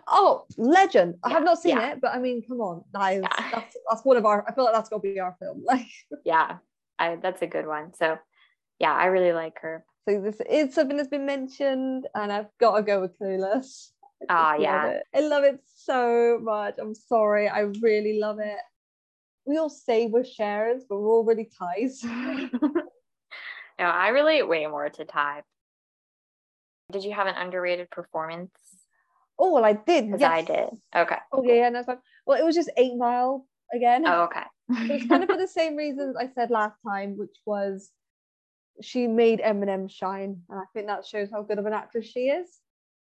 Oh, 0.08 0.44
Legend. 0.58 1.16
I 1.24 1.30
have 1.30 1.44
not 1.44 1.60
seen 1.62 1.78
yeah. 1.78 1.94
it, 1.94 2.02
but 2.02 2.14
I 2.14 2.20
mean, 2.20 2.44
come 2.46 2.60
on, 2.60 2.84
that 2.94 3.14
is 3.14 3.22
Yeah. 3.24 3.50
that's, 3.52 3.78
that's 3.90 4.04
one 4.06 4.18
of 4.18 4.26
our. 4.26 4.44
I 4.48 4.54
feel 4.54 4.66
like 4.66 4.74
that's 4.74 4.90
gonna 4.90 5.02
be 5.02 5.20
our 5.20 5.38
film. 5.40 5.64
Like, 5.72 5.88
yeah 6.26 6.58
I, 7.00 7.16
that's 7.16 7.42
a 7.42 7.48
good 7.48 7.66
one 7.66 7.94
so 7.96 8.20
yeah 8.78 8.94
i 8.94 9.06
really 9.06 9.34
like 9.34 9.58
her 9.62 9.84
so 10.08 10.20
this 10.20 10.42
is 10.50 10.74
something 10.74 10.98
that's 10.98 11.10
been 11.10 11.28
mentioned, 11.28 12.08
and 12.16 12.34
I've 12.34 12.50
got 12.60 12.76
to 12.78 12.82
go 12.84 13.02
with 13.02 13.18
Clueless. 13.20 13.90
Ah, 14.30 14.56
yeah. 14.56 14.88
it. 14.90 15.04
I 15.16 15.22
love 15.22 15.44
it 15.44 15.60
so 15.66 16.40
much. 16.44 16.76
I'm 16.80 16.94
sorry, 16.94 17.50
I 17.50 17.62
really 17.82 18.20
love 18.20 18.38
it. 18.40 18.60
We 19.46 19.58
all 19.58 19.68
say 19.70 20.06
we're 20.06 20.24
Chers, 20.24 20.84
but 20.88 21.00
we're 21.00 21.10
all 21.10 21.24
really 21.24 21.50
Tais. 21.58 22.04
No 23.82 23.88
i 23.88 24.10
relate 24.10 24.48
way 24.48 24.66
more 24.68 24.90
to 24.90 25.06
Tai 25.06 25.42
did 26.92 27.04
you 27.04 27.14
have 27.14 27.28
an 27.28 27.36
underrated 27.36 27.90
performance 27.90 28.52
oh, 29.40 29.54
well, 29.54 29.66
I 29.66 29.74
did. 29.74 30.06
because 30.06 30.22
yes. 30.22 30.32
i 30.32 30.42
did 30.42 30.70
okay 30.96 31.18
Oh 31.34 31.44
yeah, 31.44 31.54
yeah, 31.54 31.70
no, 31.70 31.80
it's 31.80 31.88
fine. 31.88 31.98
Well, 32.26 32.40
it 32.40 32.46
was 32.46 32.56
just 32.56 32.72
Eight 32.78 32.96
Mile 32.96 33.46
again. 33.74 34.04
oh 34.06 34.24
okay 34.24 34.44
It 34.94 35.02
was 35.02 35.08
kind 35.08 35.24
of 35.24 35.30
for 35.30 35.38
the 35.38 35.48
same 35.48 35.76
reasons 35.76 36.16
I 36.16 36.30
said 36.34 36.50
last 36.50 36.78
time, 36.88 37.18
which 37.18 37.36
was 37.46 37.92
she 38.82 39.08
made 39.08 39.40
Eminem 39.42 39.90
shine, 39.90 40.42
and 40.50 40.60
I 40.60 40.64
think 40.74 40.88
that 40.88 41.06
shows 41.06 41.30
how 41.32 41.42
good 41.44 41.60
of 41.60 41.66
an 41.66 41.74
actress 41.74 42.06
she 42.06 42.30
is. 42.30 42.48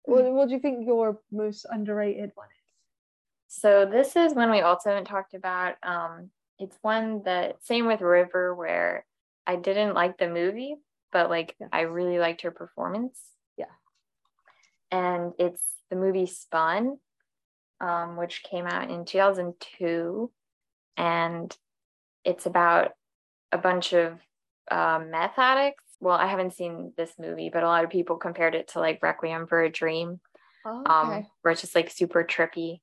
What, 0.03 0.23
what 0.31 0.47
do 0.47 0.53
you 0.53 0.61
think 0.61 0.87
your 0.87 1.19
most 1.31 1.65
underrated 1.69 2.31
one 2.35 2.47
is? 2.47 3.59
So 3.59 3.85
this 3.85 4.15
is 4.15 4.33
one 4.33 4.51
we 4.51 4.61
also 4.61 4.89
haven't 4.89 5.05
talked 5.05 5.33
about. 5.33 5.75
Um, 5.83 6.29
it's 6.59 6.77
one 6.81 7.23
that 7.25 7.57
same 7.63 7.85
with 7.85 8.01
River, 8.01 8.55
where 8.55 9.05
I 9.47 9.55
didn't 9.55 9.95
like 9.95 10.17
the 10.17 10.29
movie, 10.29 10.75
but 11.11 11.29
like 11.29 11.55
Yeah. 11.59 11.67
I 11.71 11.81
really 11.81 12.19
liked 12.19 12.41
her 12.41 12.51
performance. 12.51 13.19
Yeah. 13.57 13.65
And 14.91 15.33
it's 15.39 15.61
the 15.89 15.95
movie 15.95 16.25
Spun, 16.27 16.97
um, 17.81 18.17
which 18.17 18.43
came 18.43 18.65
out 18.67 18.89
in 18.91 19.05
2002, 19.05 20.31
and 20.97 21.55
it's 22.23 22.45
about 22.45 22.91
a 23.51 23.57
bunch 23.57 23.93
of 23.93 24.19
uh, 24.69 25.01
meth 25.07 25.37
addicts. 25.37 25.83
Well, 25.99 26.17
I 26.17 26.27
haven't 26.27 26.53
seen 26.53 26.93
this 26.97 27.13
movie, 27.17 27.49
but 27.49 27.63
a 27.63 27.67
lot 27.67 27.83
of 27.83 27.89
people 27.89 28.17
compared 28.17 28.53
it 28.55 28.67
to 28.69 28.79
like 28.79 29.01
Requiem 29.01 29.47
for 29.47 29.63
a 29.63 29.69
Dream 29.69 30.19
Oh, 30.65 30.83
um, 30.85 31.25
where 31.41 31.53
it's 31.53 31.61
just 31.61 31.75
like 31.75 31.89
super 31.89 32.23
trippy 32.25 32.81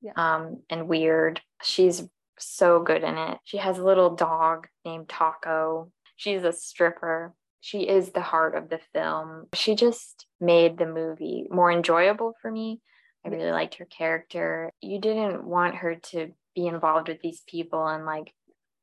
Yeah. 0.00 0.12
um, 0.16 0.62
and 0.70 0.88
weird. 0.88 1.40
She's 1.62 2.02
so 2.38 2.82
good 2.82 3.02
in 3.04 3.16
it. 3.18 3.38
She 3.44 3.58
has 3.58 3.78
a 3.78 3.84
little 3.84 4.14
dog 4.16 4.68
named 4.84 5.08
Taco. 5.08 5.92
She's 6.16 6.44
a 6.44 6.52
stripper. 6.52 7.34
she 7.60 7.88
is 7.88 8.10
the 8.12 8.20
heart 8.22 8.54
of 8.54 8.68
the 8.68 8.80
film. 8.94 9.46
She 9.54 9.74
just 9.74 10.26
made 10.40 10.78
the 10.78 10.86
movie 10.86 11.46
more 11.50 11.70
enjoyable 11.72 12.34
for 12.40 12.50
me. 12.50 12.80
I 13.24 13.28
really 13.28 13.50
liked 13.50 13.76
her 13.76 13.84
character. 13.86 14.70
You 14.80 15.00
didn't 15.00 15.44
want 15.44 15.74
her 15.76 15.96
to 16.12 16.32
be 16.54 16.66
involved 16.66 17.08
with 17.08 17.20
these 17.20 17.42
people 17.48 17.84
and 17.86 18.04
like 18.06 18.32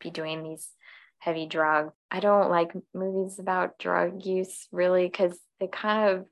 be 0.02 0.10
doing 0.12 0.44
these 0.44 0.68
heavy 1.20 1.46
drugs. 1.48 1.94
I 2.12 2.20
don't 2.20 2.50
like 2.50 2.74
movies 2.94 3.40
about 3.40 3.80
drug 3.80 4.26
use 4.26 4.68
really 4.72 5.06
because 5.06 5.40
they 5.62 5.68
kind 5.68 6.10
of 6.10 6.26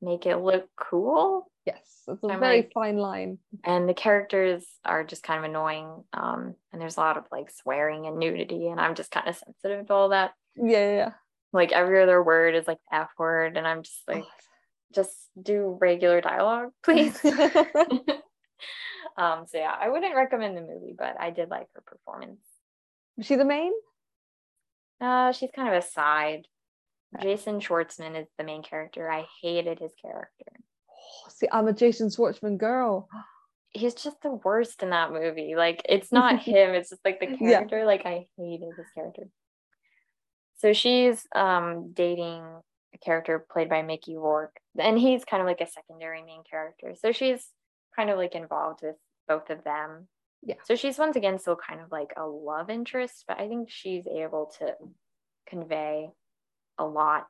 make 0.00 0.26
it 0.26 0.38
look 0.38 0.66
cool. 0.76 1.48
Yes, 1.64 1.78
it's 2.08 2.24
a 2.24 2.26
I'm 2.26 2.40
very 2.40 2.56
like- 2.62 2.72
fine 2.74 2.96
line. 2.96 3.38
And 3.62 3.88
the 3.88 3.94
characters 3.94 4.66
are 4.84 5.04
just 5.04 5.22
kind 5.22 5.38
of 5.38 5.48
annoying. 5.48 6.02
Um, 6.12 6.56
and 6.72 6.82
there's 6.82 6.96
a 6.96 7.00
lot 7.00 7.16
of 7.16 7.24
like 7.30 7.48
swearing 7.52 8.06
and 8.06 8.18
nudity, 8.18 8.66
and 8.66 8.80
I'm 8.80 8.96
just 8.96 9.12
kind 9.12 9.28
of 9.28 9.36
sensitive 9.36 9.86
to 9.86 9.92
all 9.92 10.08
that. 10.08 10.32
Yeah, 10.56 10.94
yeah. 10.96 11.12
Like 11.52 11.72
every 11.72 12.02
other 12.02 12.22
word 12.22 12.54
is 12.54 12.66
like 12.66 12.78
F 12.92 13.10
word, 13.18 13.56
and 13.56 13.66
I'm 13.66 13.82
just 13.82 14.02
like, 14.08 14.24
just 14.94 15.12
do 15.40 15.76
regular 15.80 16.20
dialogue, 16.20 16.70
please. 16.84 17.18
um, 19.16 19.46
so 19.46 19.58
yeah, 19.58 19.74
I 19.78 19.88
wouldn't 19.88 20.16
recommend 20.16 20.56
the 20.56 20.62
movie, 20.62 20.94
but 20.96 21.20
I 21.20 21.30
did 21.30 21.50
like 21.50 21.66
her 21.74 21.82
performance. 21.86 22.40
Was 23.16 23.26
she 23.26 23.36
the 23.36 23.44
main? 23.44 23.72
Uh, 25.00 25.32
she's 25.32 25.50
kind 25.54 25.68
of 25.68 25.74
a 25.74 25.82
side. 25.82 26.46
Jason 27.20 27.60
Schwartzman 27.60 28.18
is 28.18 28.28
the 28.38 28.44
main 28.44 28.62
character. 28.62 29.10
I 29.10 29.26
hated 29.42 29.78
his 29.80 29.92
character. 30.00 30.52
Oh, 30.56 31.28
see, 31.28 31.46
I'm 31.52 31.68
a 31.68 31.72
Jason 31.74 32.08
Schwartzman 32.08 32.56
girl. 32.56 33.08
He's 33.74 33.94
just 33.94 34.20
the 34.22 34.30
worst 34.30 34.82
in 34.82 34.90
that 34.90 35.12
movie. 35.12 35.54
Like 35.56 35.80
it's 35.88 36.12
not 36.12 36.42
him, 36.42 36.74
it's 36.74 36.90
just 36.90 37.04
like 37.06 37.20
the 37.20 37.28
Yeah. 37.30 37.36
character. 37.38 37.84
Like 37.86 38.04
I 38.04 38.26
hated 38.38 38.74
his 38.76 38.86
character. 38.94 39.24
So 40.62 40.72
she's 40.72 41.26
um 41.34 41.90
dating 41.92 42.44
a 42.94 42.98
character 42.98 43.44
played 43.50 43.68
by 43.68 43.82
Mickey 43.82 44.16
Rourke, 44.16 44.56
and 44.78 44.96
he's 44.96 45.24
kind 45.24 45.40
of 45.40 45.46
like 45.48 45.60
a 45.60 45.66
secondary 45.66 46.22
main 46.22 46.44
character. 46.48 46.94
So 46.94 47.10
she's 47.10 47.44
kind 47.96 48.10
of 48.10 48.16
like 48.16 48.36
involved 48.36 48.80
with 48.82 48.94
both 49.26 49.50
of 49.50 49.64
them. 49.64 50.06
Yeah. 50.40 50.54
So 50.64 50.76
she's 50.76 50.98
once 50.98 51.16
again 51.16 51.40
still 51.40 51.56
kind 51.56 51.80
of 51.80 51.90
like 51.90 52.12
a 52.16 52.24
love 52.24 52.70
interest, 52.70 53.24
but 53.26 53.40
I 53.40 53.48
think 53.48 53.70
she's 53.70 54.06
able 54.06 54.52
to 54.60 54.74
convey 55.48 56.10
a 56.78 56.84
lot, 56.84 57.26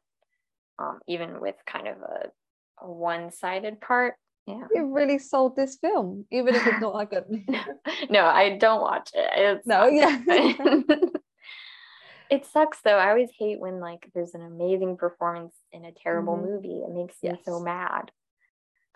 um, 0.78 1.00
even 1.08 1.40
with 1.40 1.56
kind 1.66 1.88
of 1.88 1.96
a, 2.02 2.84
a 2.84 2.90
one-sided 2.90 3.80
part. 3.80 4.14
Yeah. 4.46 4.66
You 4.74 4.94
really 4.94 5.18
sold 5.18 5.56
this 5.56 5.76
film, 5.76 6.26
even 6.30 6.54
if 6.54 6.66
it's 6.66 6.80
not 6.80 6.94
like 6.94 7.12
a. 7.12 7.24
no, 8.10 8.26
I 8.26 8.58
don't 8.58 8.82
watch 8.82 9.10
it. 9.14 9.30
It's 9.36 9.66
No, 9.66 9.86
yeah. 9.86 10.20
it 12.32 12.46
sucks 12.46 12.80
though. 12.80 12.96
I 12.96 13.10
always 13.10 13.30
hate 13.38 13.60
when 13.60 13.78
like 13.80 14.10
there's 14.14 14.34
an 14.34 14.42
amazing 14.42 14.96
performance 14.96 15.54
in 15.72 15.84
a 15.84 15.92
terrible 15.92 16.36
Mhm. 16.36 16.42
movie. 16.50 16.82
It 16.86 16.90
makes 16.90 17.22
me 17.22 17.38
so 17.44 17.60
mad. 17.60 18.10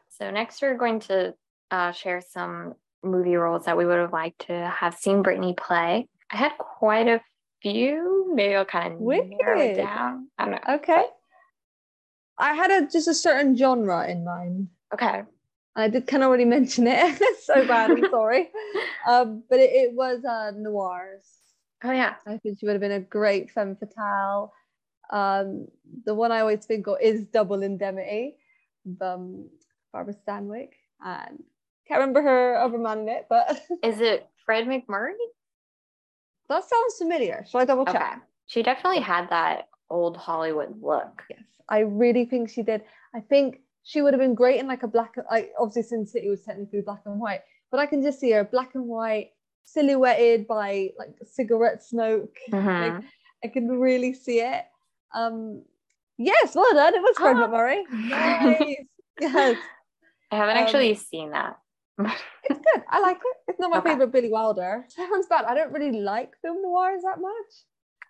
So 0.08 0.30
next 0.30 0.62
we're 0.62 0.76
going 0.76 1.00
to 1.00 1.34
uh, 1.70 1.92
share 1.92 2.20
some 2.22 2.74
movie 3.02 3.36
roles 3.36 3.64
that 3.66 3.76
we 3.76 3.84
would 3.86 3.98
have 3.98 4.12
liked 4.12 4.46
to 4.46 4.54
have 4.68 4.94
seen 4.94 5.22
Brittany 5.22 5.54
play. 5.56 6.08
I 6.32 6.36
had 6.36 6.52
quite 6.58 7.08
a 7.08 7.20
few. 7.62 8.32
Maybe 8.34 8.54
I'll 8.54 8.64
kind 8.64 8.94
of 8.94 9.00
narrow 9.00 9.60
it 9.60 9.68
Wicked. 9.70 9.76
down. 9.76 10.28
I 10.38 10.44
don't 10.44 10.52
know. 10.52 10.74
Okay. 10.76 11.04
I 12.38 12.54
had 12.54 12.70
a, 12.70 12.86
just 12.86 13.08
a 13.08 13.14
certain 13.14 13.56
genre 13.56 14.06
in 14.08 14.24
mind. 14.24 14.68
Okay. 14.94 15.22
I 15.74 15.88
did 15.88 16.06
kind 16.06 16.22
of 16.22 16.28
already 16.28 16.44
mention 16.46 16.86
it. 16.86 17.20
so 17.44 17.66
bad. 17.66 17.90
I'm 17.90 18.08
sorry. 18.10 18.50
Um, 19.08 19.42
but 19.50 19.58
it, 19.60 19.70
it 19.72 19.92
was 19.94 20.24
uh, 20.24 20.52
noirs. 20.56 21.24
Oh 21.84 21.92
yeah. 21.92 22.14
I 22.26 22.38
think 22.38 22.58
she 22.58 22.66
would 22.66 22.72
have 22.72 22.80
been 22.80 22.92
a 22.92 23.00
great 23.00 23.50
femme 23.50 23.76
fatale. 23.76 24.52
Um, 25.10 25.68
the 26.04 26.14
one 26.14 26.32
I 26.32 26.40
always 26.40 26.64
think 26.64 26.86
of 26.86 26.96
is 27.00 27.26
Double 27.26 27.62
Indemnity, 27.62 28.36
um, 29.00 29.48
Barbara 29.92 30.14
Stanwyck, 30.14 30.70
and 31.04 31.42
can't 31.86 32.00
remember 32.00 32.22
her 32.22 32.56
other 32.56 32.78
man 32.78 33.00
in 33.00 33.08
it, 33.08 33.26
but 33.28 33.60
Is 33.82 34.00
it 34.00 34.28
Fred 34.44 34.66
MacMurray? 34.66 35.14
that 36.48 36.62
sounds 36.64 36.96
familiar. 36.98 37.44
Shall 37.48 37.60
I 37.60 37.64
double 37.64 37.84
check? 37.86 37.96
Okay. 37.96 38.14
She 38.46 38.62
definitely 38.62 39.00
had 39.00 39.28
that 39.30 39.68
old 39.90 40.16
Hollywood 40.16 40.80
look. 40.80 41.22
Yes, 41.30 41.40
I 41.68 41.80
really 41.80 42.24
think 42.24 42.50
she 42.50 42.62
did. 42.62 42.82
I 43.14 43.20
think 43.20 43.60
she 43.82 44.02
would 44.02 44.12
have 44.14 44.20
been 44.20 44.34
great 44.34 44.60
in 44.60 44.66
like 44.66 44.82
a 44.82 44.88
black, 44.88 45.14
like 45.30 45.52
obviously 45.58 45.82
Sin 45.82 46.06
City 46.06 46.28
was 46.28 46.42
technically 46.42 46.80
black 46.80 47.00
and 47.06 47.20
white, 47.20 47.40
but 47.70 47.80
I 47.80 47.86
can 47.86 48.02
just 48.02 48.20
see 48.20 48.30
her 48.32 48.44
black 48.44 48.74
and 48.74 48.86
white, 48.86 49.30
silhouetted 49.66 50.46
by 50.46 50.90
like 50.98 51.14
cigarette 51.24 51.82
smoke. 51.82 52.34
Mhm. 52.50 53.04
I 53.44 53.48
can 53.48 53.68
really 53.68 54.14
see 54.14 54.40
it. 54.40 54.64
Um, 55.14 55.62
yes, 56.16 56.54
well 56.54 56.72
done. 56.72 56.94
It 56.94 57.02
was 57.02 57.16
Fred. 57.16 57.36
MacMurray. 57.36 57.82
Nice. 57.90 58.76
yes, 59.20 59.56
I 60.32 60.36
haven't 60.36 60.56
Um, 60.56 60.62
actually 60.64 60.94
seen 60.94 61.30
that. 61.32 61.58
it's 61.98 62.58
good. 62.60 62.82
I 62.90 63.00
like 63.00 63.18
it. 63.18 63.36
It's 63.48 63.60
not 63.60 63.70
my 63.70 63.78
Okay. 63.78 63.90
favorite 63.90 64.12
Billy 64.12 64.30
Wilder. 64.30 64.84
Sounds 64.88 65.26
bad. 65.28 65.44
I 65.44 65.54
don't 65.54 65.72
really 65.72 66.00
like 66.00 66.32
film 66.42 66.62
noirs 66.62 67.02
that 67.02 67.20
much. 67.20 67.52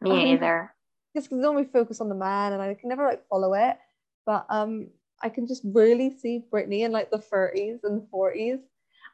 Me 0.00 0.10
Um, 0.10 0.24
neither. 0.24 0.72
just 1.14 1.28
because 1.28 1.42
normally 1.42 1.64
focus 1.64 2.00
on 2.00 2.08
the 2.08 2.14
man 2.14 2.52
and 2.52 2.62
I 2.62 2.74
can 2.74 2.88
never 2.88 3.04
like 3.04 3.26
follow 3.28 3.52
it. 3.54 3.76
But 4.24 4.46
um 4.48 4.88
I 5.22 5.28
can 5.28 5.46
just 5.46 5.62
really 5.64 6.10
see 6.10 6.44
Britney 6.52 6.80
in 6.84 6.92
like 6.92 7.10
the 7.10 7.18
30s 7.18 7.80
and 7.84 8.02
40s. 8.12 8.60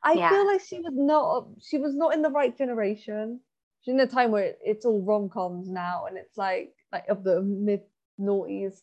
I 0.05 0.13
Yeah. 0.15 0.31
feel 0.31 0.47
like 0.47 0.61
she 0.61 0.79
was 0.81 0.93
not 0.95 1.47
she 1.61 1.79
was 1.79 1.95
not 1.95 2.15
in 2.15 2.23
the 2.23 2.31
right 2.31 2.57
generation. 2.57 3.41
She's 3.83 3.95
in 3.95 4.01
a 4.01 4.07
time 4.07 4.31
where 4.31 4.55
it's 4.65 4.85
all 4.85 5.03
rom-coms 5.03 5.69
now 5.69 6.07
and 6.07 6.17
it's 6.17 6.37
like 6.37 6.75
like 6.93 7.09
of 7.09 7.25
the 7.25 7.41
mid 7.43 7.83
noughties. 8.21 8.81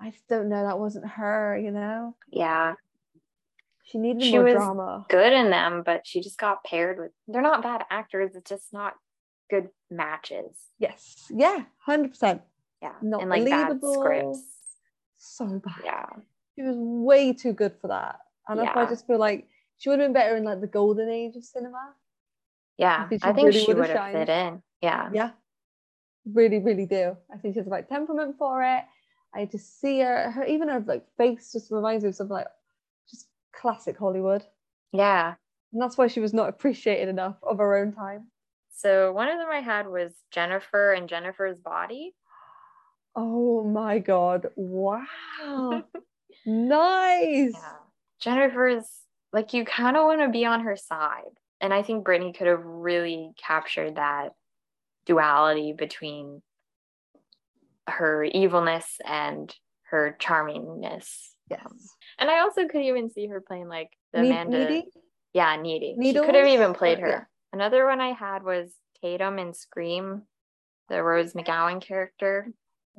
I 0.00 0.10
just 0.10 0.26
don't 0.28 0.48
know, 0.48 0.64
that 0.64 0.78
wasn't 0.78 1.06
her, 1.06 1.56
you 1.58 1.70
know. 1.70 2.16
Yeah. 2.30 2.74
She 3.84 3.98
needed 3.98 4.22
She 4.22 4.32
more 4.32 4.44
was 4.44 4.54
drama. 4.54 5.06
Good 5.08 5.32
in 5.32 5.50
them, 5.50 5.82
but 5.84 6.06
she 6.06 6.20
just 6.20 6.38
got 6.38 6.64
paired 6.64 6.98
with 6.98 7.12
they're 7.28 7.42
not 7.42 7.62
bad 7.62 7.84
actors, 7.90 8.34
it's 8.34 8.48
just 8.48 8.72
not 8.72 8.94
good 9.50 9.68
matches. 9.90 10.56
Yes, 10.78 11.30
yeah, 11.30 11.64
hundred 11.78 12.10
percent. 12.10 12.42
Yeah. 12.82 12.94
Not 13.02 13.22
and 13.22 13.30
like 13.30 13.44
bad 13.44 13.68
believable. 13.80 13.94
scripts. 13.94 14.40
So 15.16 15.46
bad. 15.64 15.74
Yeah. 15.84 16.06
She 16.54 16.62
was 16.62 16.76
way 16.78 17.32
too 17.32 17.52
good 17.52 17.74
for 17.80 17.88
that. 17.88 18.20
And 18.48 18.60
why 18.60 18.72
I 18.74 18.86
just 18.86 19.06
feel 19.06 19.18
like 19.18 19.48
she 19.78 19.88
would 19.88 19.98
have 19.98 20.06
been 20.06 20.12
better 20.12 20.36
in 20.36 20.44
like 20.44 20.60
the 20.60 20.66
golden 20.66 21.08
age 21.08 21.36
of 21.36 21.44
cinema. 21.44 21.94
Yeah. 22.76 23.08
think 23.08 23.24
I 23.24 23.32
think 23.32 23.46
really 23.46 23.64
she 23.64 23.72
would 23.72 23.88
have 23.88 23.96
shined. 23.96 24.14
fit 24.14 24.28
in. 24.28 24.62
Yeah. 24.80 25.10
Yeah. 25.12 25.30
Really, 26.32 26.58
really 26.58 26.86
do. 26.86 27.16
I 27.32 27.36
think 27.36 27.54
she 27.54 27.58
has 27.58 27.66
the 27.66 27.70
right 27.70 27.88
temperament 27.88 28.36
for 28.38 28.62
it. 28.62 28.84
I 29.34 29.46
just 29.46 29.80
see 29.80 30.00
her, 30.00 30.30
her 30.30 30.44
even 30.44 30.68
her 30.68 30.80
like 30.86 31.04
face 31.16 31.52
just 31.52 31.70
reminds 31.70 32.04
me 32.04 32.10
of 32.10 32.16
something 32.16 32.34
like 32.34 32.46
just 33.10 33.28
classic 33.54 33.98
Hollywood. 33.98 34.44
Yeah. 34.92 35.34
And 35.72 35.82
that's 35.82 35.98
why 35.98 36.06
she 36.06 36.20
was 36.20 36.32
not 36.32 36.48
appreciated 36.48 37.08
enough 37.08 37.36
of 37.42 37.58
her 37.58 37.76
own 37.76 37.92
time. 37.92 38.28
So 38.76 39.12
one 39.12 39.28
of 39.28 39.38
them 39.38 39.48
I 39.50 39.60
had 39.60 39.86
was 39.86 40.12
Jennifer 40.30 40.92
and 40.92 41.08
Jennifer's 41.08 41.58
body. 41.58 42.14
Oh 43.16 43.62
my 43.64 43.98
god. 43.98 44.48
Wow. 44.56 45.84
nice. 46.46 47.52
Yeah. 47.52 47.72
Jennifer's 48.20 48.86
like 49.34 49.52
you 49.52 49.64
kind 49.64 49.96
of 49.96 50.04
want 50.04 50.20
to 50.20 50.28
be 50.28 50.46
on 50.46 50.60
her 50.60 50.76
side. 50.76 51.22
And 51.60 51.74
I 51.74 51.82
think 51.82 52.04
Brittany 52.04 52.32
could 52.32 52.46
have 52.46 52.64
really 52.64 53.32
captured 53.36 53.96
that 53.96 54.30
duality 55.06 55.72
between 55.72 56.40
her 57.88 58.24
evilness 58.24 58.98
and 59.04 59.54
her 59.90 60.16
charmingness. 60.20 61.08
Yes. 61.50 61.60
Um, 61.66 61.76
and 62.18 62.30
I 62.30 62.40
also 62.40 62.66
could 62.68 62.82
even 62.82 63.10
see 63.10 63.26
her 63.26 63.40
playing 63.40 63.68
like 63.68 63.90
the 64.12 64.22
Ne- 64.22 64.30
Amanda. 64.30 64.68
Needy? 64.70 64.88
Yeah, 65.32 65.56
Needy. 65.60 65.96
She 66.00 66.12
could 66.14 66.34
have 66.34 66.46
even 66.46 66.72
played 66.72 67.00
her. 67.00 67.08
yeah. 67.08 67.24
Another 67.52 67.84
one 67.86 68.00
I 68.00 68.12
had 68.12 68.44
was 68.44 68.72
Tatum 69.00 69.38
in 69.38 69.52
Scream, 69.52 70.22
the 70.88 71.02
Rose 71.02 71.32
McGowan 71.32 71.82
character. 71.82 72.48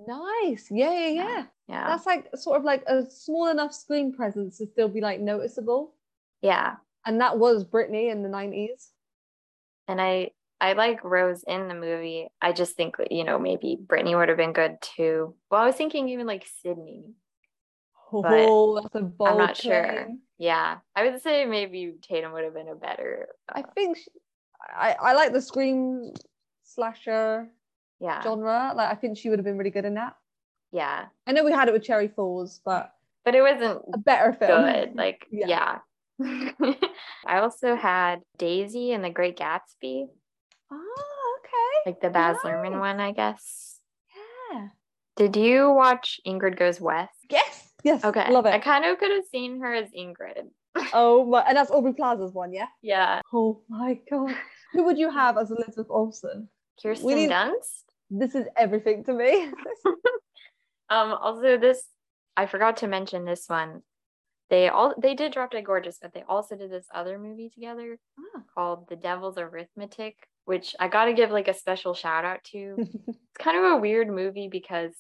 Nice. 0.06 0.68
Yeah, 0.70 0.92
yeah, 0.92 1.08
yeah. 1.08 1.44
Yeah. 1.68 1.88
That's 1.88 2.06
like 2.06 2.28
sort 2.36 2.60
of 2.60 2.66
like 2.66 2.84
a 2.88 3.06
small 3.10 3.48
enough 3.50 3.74
screen 3.74 4.14
presence 4.14 4.58
to 4.58 4.68
still 4.68 4.90
be 4.90 5.02
like 5.02 5.20
noticeable. 5.22 5.94
Yeah. 6.42 6.76
And 7.06 7.22
that 7.22 7.38
was 7.38 7.64
Britney 7.64 8.12
in 8.12 8.24
the 8.24 8.30
90s. 8.30 8.90
And 9.88 10.02
I 10.02 10.32
I 10.62 10.74
like 10.74 11.04
Rose 11.04 11.44
in 11.46 11.68
the 11.68 11.76
movie. 11.76 12.28
I 12.42 12.54
just 12.54 12.76
think 12.76 12.96
you 13.12 13.24
know 13.24 13.38
maybe 13.38 13.78
Brittany 13.80 14.16
would 14.16 14.30
have 14.30 14.38
been 14.38 14.54
good 14.54 14.78
too. 14.82 15.36
Well, 15.52 15.62
I 15.62 15.66
was 15.66 15.76
thinking 15.76 16.10
even 16.10 16.26
like 16.26 16.48
Sydney. 16.62 17.14
Oh, 18.12 18.80
that's 18.82 18.96
a 18.96 19.02
bold 19.02 19.30
I'm 19.30 19.38
not 19.38 19.58
sure. 19.58 20.08
Yeah, 20.38 20.78
I 20.96 21.04
would 21.04 21.22
say 21.22 21.46
maybe 21.46 21.96
Tatum 22.02 22.32
would 22.34 22.44
have 22.44 22.54
been 22.54 22.70
a 22.70 22.76
better. 22.76 23.28
I 23.50 23.62
uh, 23.62 23.64
think 23.74 23.98
she, 23.98 24.08
I, 24.76 24.96
I 25.02 25.14
like 25.14 25.34
the 25.34 25.42
scream 25.42 26.12
slasher 26.64 27.50
yeah, 28.00 28.22
genre. 28.22 28.74
Like 28.76 28.92
I 28.92 28.96
think 28.96 29.18
she 29.18 29.30
would 29.30 29.40
have 29.40 29.46
been 29.46 29.58
really 29.58 29.72
good 29.72 29.86
in 29.86 29.96
that. 29.96 30.16
yeah, 30.72 31.06
I 31.28 31.32
know 31.32 31.44
we 31.44 31.52
had 31.52 31.68
it 31.68 31.74
with 31.74 31.84
Cherry 31.84 32.08
Falls, 32.08 32.62
but 32.64 32.94
but 33.24 33.36
it 33.36 33.42
wasn't 33.42 33.82
a 33.94 33.98
better 33.98 34.34
film. 34.34 34.64
good. 34.64 34.96
Like 34.96 35.28
Yeah. 35.32 35.48
yeah. 35.48 35.78
I 37.28 37.40
also 37.40 37.76
had 37.76 38.22
Daisy 38.38 38.92
and 38.94 39.04
The 39.04 39.10
Great 39.10 39.38
Gatsby, 39.38 40.08
Oh, 40.72 41.38
okay. 41.40 41.90
like 41.92 42.02
the 42.02 42.10
Baz 42.10 42.38
Luhrmann 42.44 42.80
one, 42.80 43.00
I 43.00 43.12
guess. 43.12 43.80
Yeah. 44.52 44.68
Did 45.18 45.36
you 45.36 45.72
watch 45.72 46.20
Ingrid 46.26 46.58
Goes 46.58 46.80
West? 46.82 47.14
Yes. 47.30 47.72
Yes. 47.84 48.04
Okay. 48.04 48.32
Love 48.32 48.46
it. 48.46 48.54
I 48.54 48.60
kind 48.60 48.86
of 48.86 48.98
could 48.98 49.12
have 49.12 49.26
seen 49.32 49.60
her 49.62 49.74
as 49.74 49.90
Ingrid. 49.92 50.48
oh 50.94 51.26
my, 51.26 51.42
and 51.42 51.56
that's 51.58 51.72
Aubrey 51.72 51.94
Plaza's 51.94 52.34
one, 52.34 52.52
yeah. 52.54 52.68
Yeah. 52.82 53.22
Oh 53.34 53.62
my 53.70 54.00
god. 54.10 54.36
Who 54.74 54.84
would 54.86 54.98
you 54.98 55.10
have 55.12 55.38
as 55.38 55.52
Elizabeth 55.52 55.88
Olsen? 55.90 56.50
Kirsten 56.82 57.08
need- 57.16 57.30
Dunst. 57.30 57.84
This 58.10 58.36
is 58.36 58.46
everything 58.58 59.04
to 59.06 59.14
me. 59.14 59.52
Um, 60.88 61.14
also 61.14 61.58
this 61.58 61.84
I 62.38 62.46
forgot 62.46 62.78
to 62.78 62.88
mention 62.88 63.26
this 63.26 63.46
one. 63.48 63.82
They 64.50 64.68
all 64.70 64.94
they 65.02 65.16
did 65.16 65.34
Drop 65.34 65.52
Dead 65.52 65.66
Gorgeous, 65.66 65.98
but 66.02 66.14
they 66.14 66.24
also 66.28 66.56
did 66.56 66.72
this 66.72 66.86
other 66.94 67.18
movie 67.18 67.50
together 67.50 67.98
Ah. 68.20 68.42
called 68.54 68.88
The 68.90 68.96
Devil's 68.96 69.38
Arithmetic, 69.38 70.16
which 70.46 70.76
I 70.80 70.88
gotta 70.88 71.14
give 71.14 71.32
like 71.32 71.48
a 71.48 71.54
special 71.54 71.94
shout 71.94 72.26
out 72.26 72.44
to. 72.52 72.76
it's 73.08 73.18
kind 73.40 73.58
of 73.58 73.72
a 73.72 73.78
weird 73.78 74.08
movie 74.10 74.48
because 74.52 74.94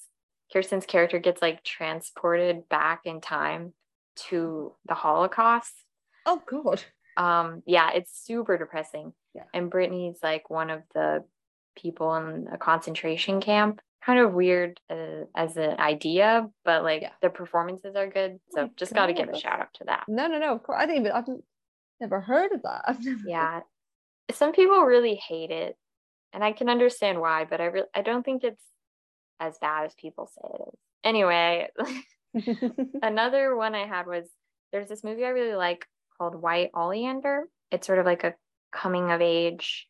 Kirsten's 0.51 0.85
character 0.85 1.19
gets 1.19 1.41
like 1.41 1.63
transported 1.63 2.67
back 2.69 3.01
in 3.05 3.21
time 3.21 3.73
to 4.29 4.73
the 4.87 4.93
Holocaust. 4.95 5.73
oh 6.25 6.41
god. 6.49 6.81
Um, 7.17 7.63
yeah, 7.65 7.91
it's 7.93 8.11
super 8.25 8.57
depressing. 8.57 9.13
Yeah. 9.33 9.43
And 9.53 9.69
Brittany's 9.69 10.17
like 10.21 10.49
one 10.49 10.69
of 10.69 10.81
the 10.93 11.23
people 11.75 12.15
in 12.15 12.47
a 12.51 12.57
concentration 12.57 13.41
camp. 13.41 13.81
Kind 14.05 14.19
of 14.19 14.33
weird 14.33 14.79
uh, 14.89 15.25
as 15.35 15.57
an 15.57 15.79
idea, 15.79 16.47
but 16.63 16.83
like 16.83 17.01
Yeah. 17.01 17.09
the 17.23 17.29
performances 17.31 17.95
are 17.95 18.07
good. 18.07 18.39
So 18.51 18.63
my 18.63 18.69
just 18.75 18.93
got 18.93 19.07
to 19.07 19.13
give 19.13 19.29
a 19.29 19.39
shout 19.39 19.59
out 19.59 19.73
to 19.75 19.85
that. 19.85 20.03
No, 20.07 20.27
no, 20.27 20.37
no. 20.37 20.53
Of 20.53 20.61
course, 20.61 20.77
I 20.79 20.85
didn't 20.85 21.01
even. 21.01 21.11
I've 21.11 21.25
never 21.99 22.21
heard 22.21 22.51
of 22.51 22.61
that. 22.63 22.97
Yeah. 23.27 23.61
Some 24.31 24.51
people 24.53 24.81
really 24.81 25.15
hate 25.15 25.49
it, 25.51 25.75
and 26.33 26.43
I 26.43 26.51
can 26.51 26.69
understand 26.69 27.19
why, 27.19 27.45
but 27.45 27.61
I 27.61 27.65
really 27.65 27.87
I 27.95 28.01
don't 28.03 28.23
think 28.23 28.43
it's 28.43 28.61
as 29.39 29.57
bad 29.59 29.85
as 29.85 29.93
people 29.95 30.27
say 30.27 30.41
it 30.53 30.61
is. 30.67 30.79
Anyway, 31.03 31.67
another 33.01 33.55
one 33.55 33.75
I 33.75 33.85
had 33.87 34.07
was 34.07 34.25
there's 34.71 34.87
this 34.87 35.03
movie 35.03 35.25
I 35.25 35.29
really 35.29 35.55
like 35.55 35.85
called 36.17 36.35
White 36.41 36.71
Oleander. 36.73 37.43
It's 37.71 37.87
sort 37.87 37.99
of 37.99 38.05
like 38.05 38.23
a 38.23 38.35
coming 38.71 39.11
of 39.11 39.21
age 39.21 39.87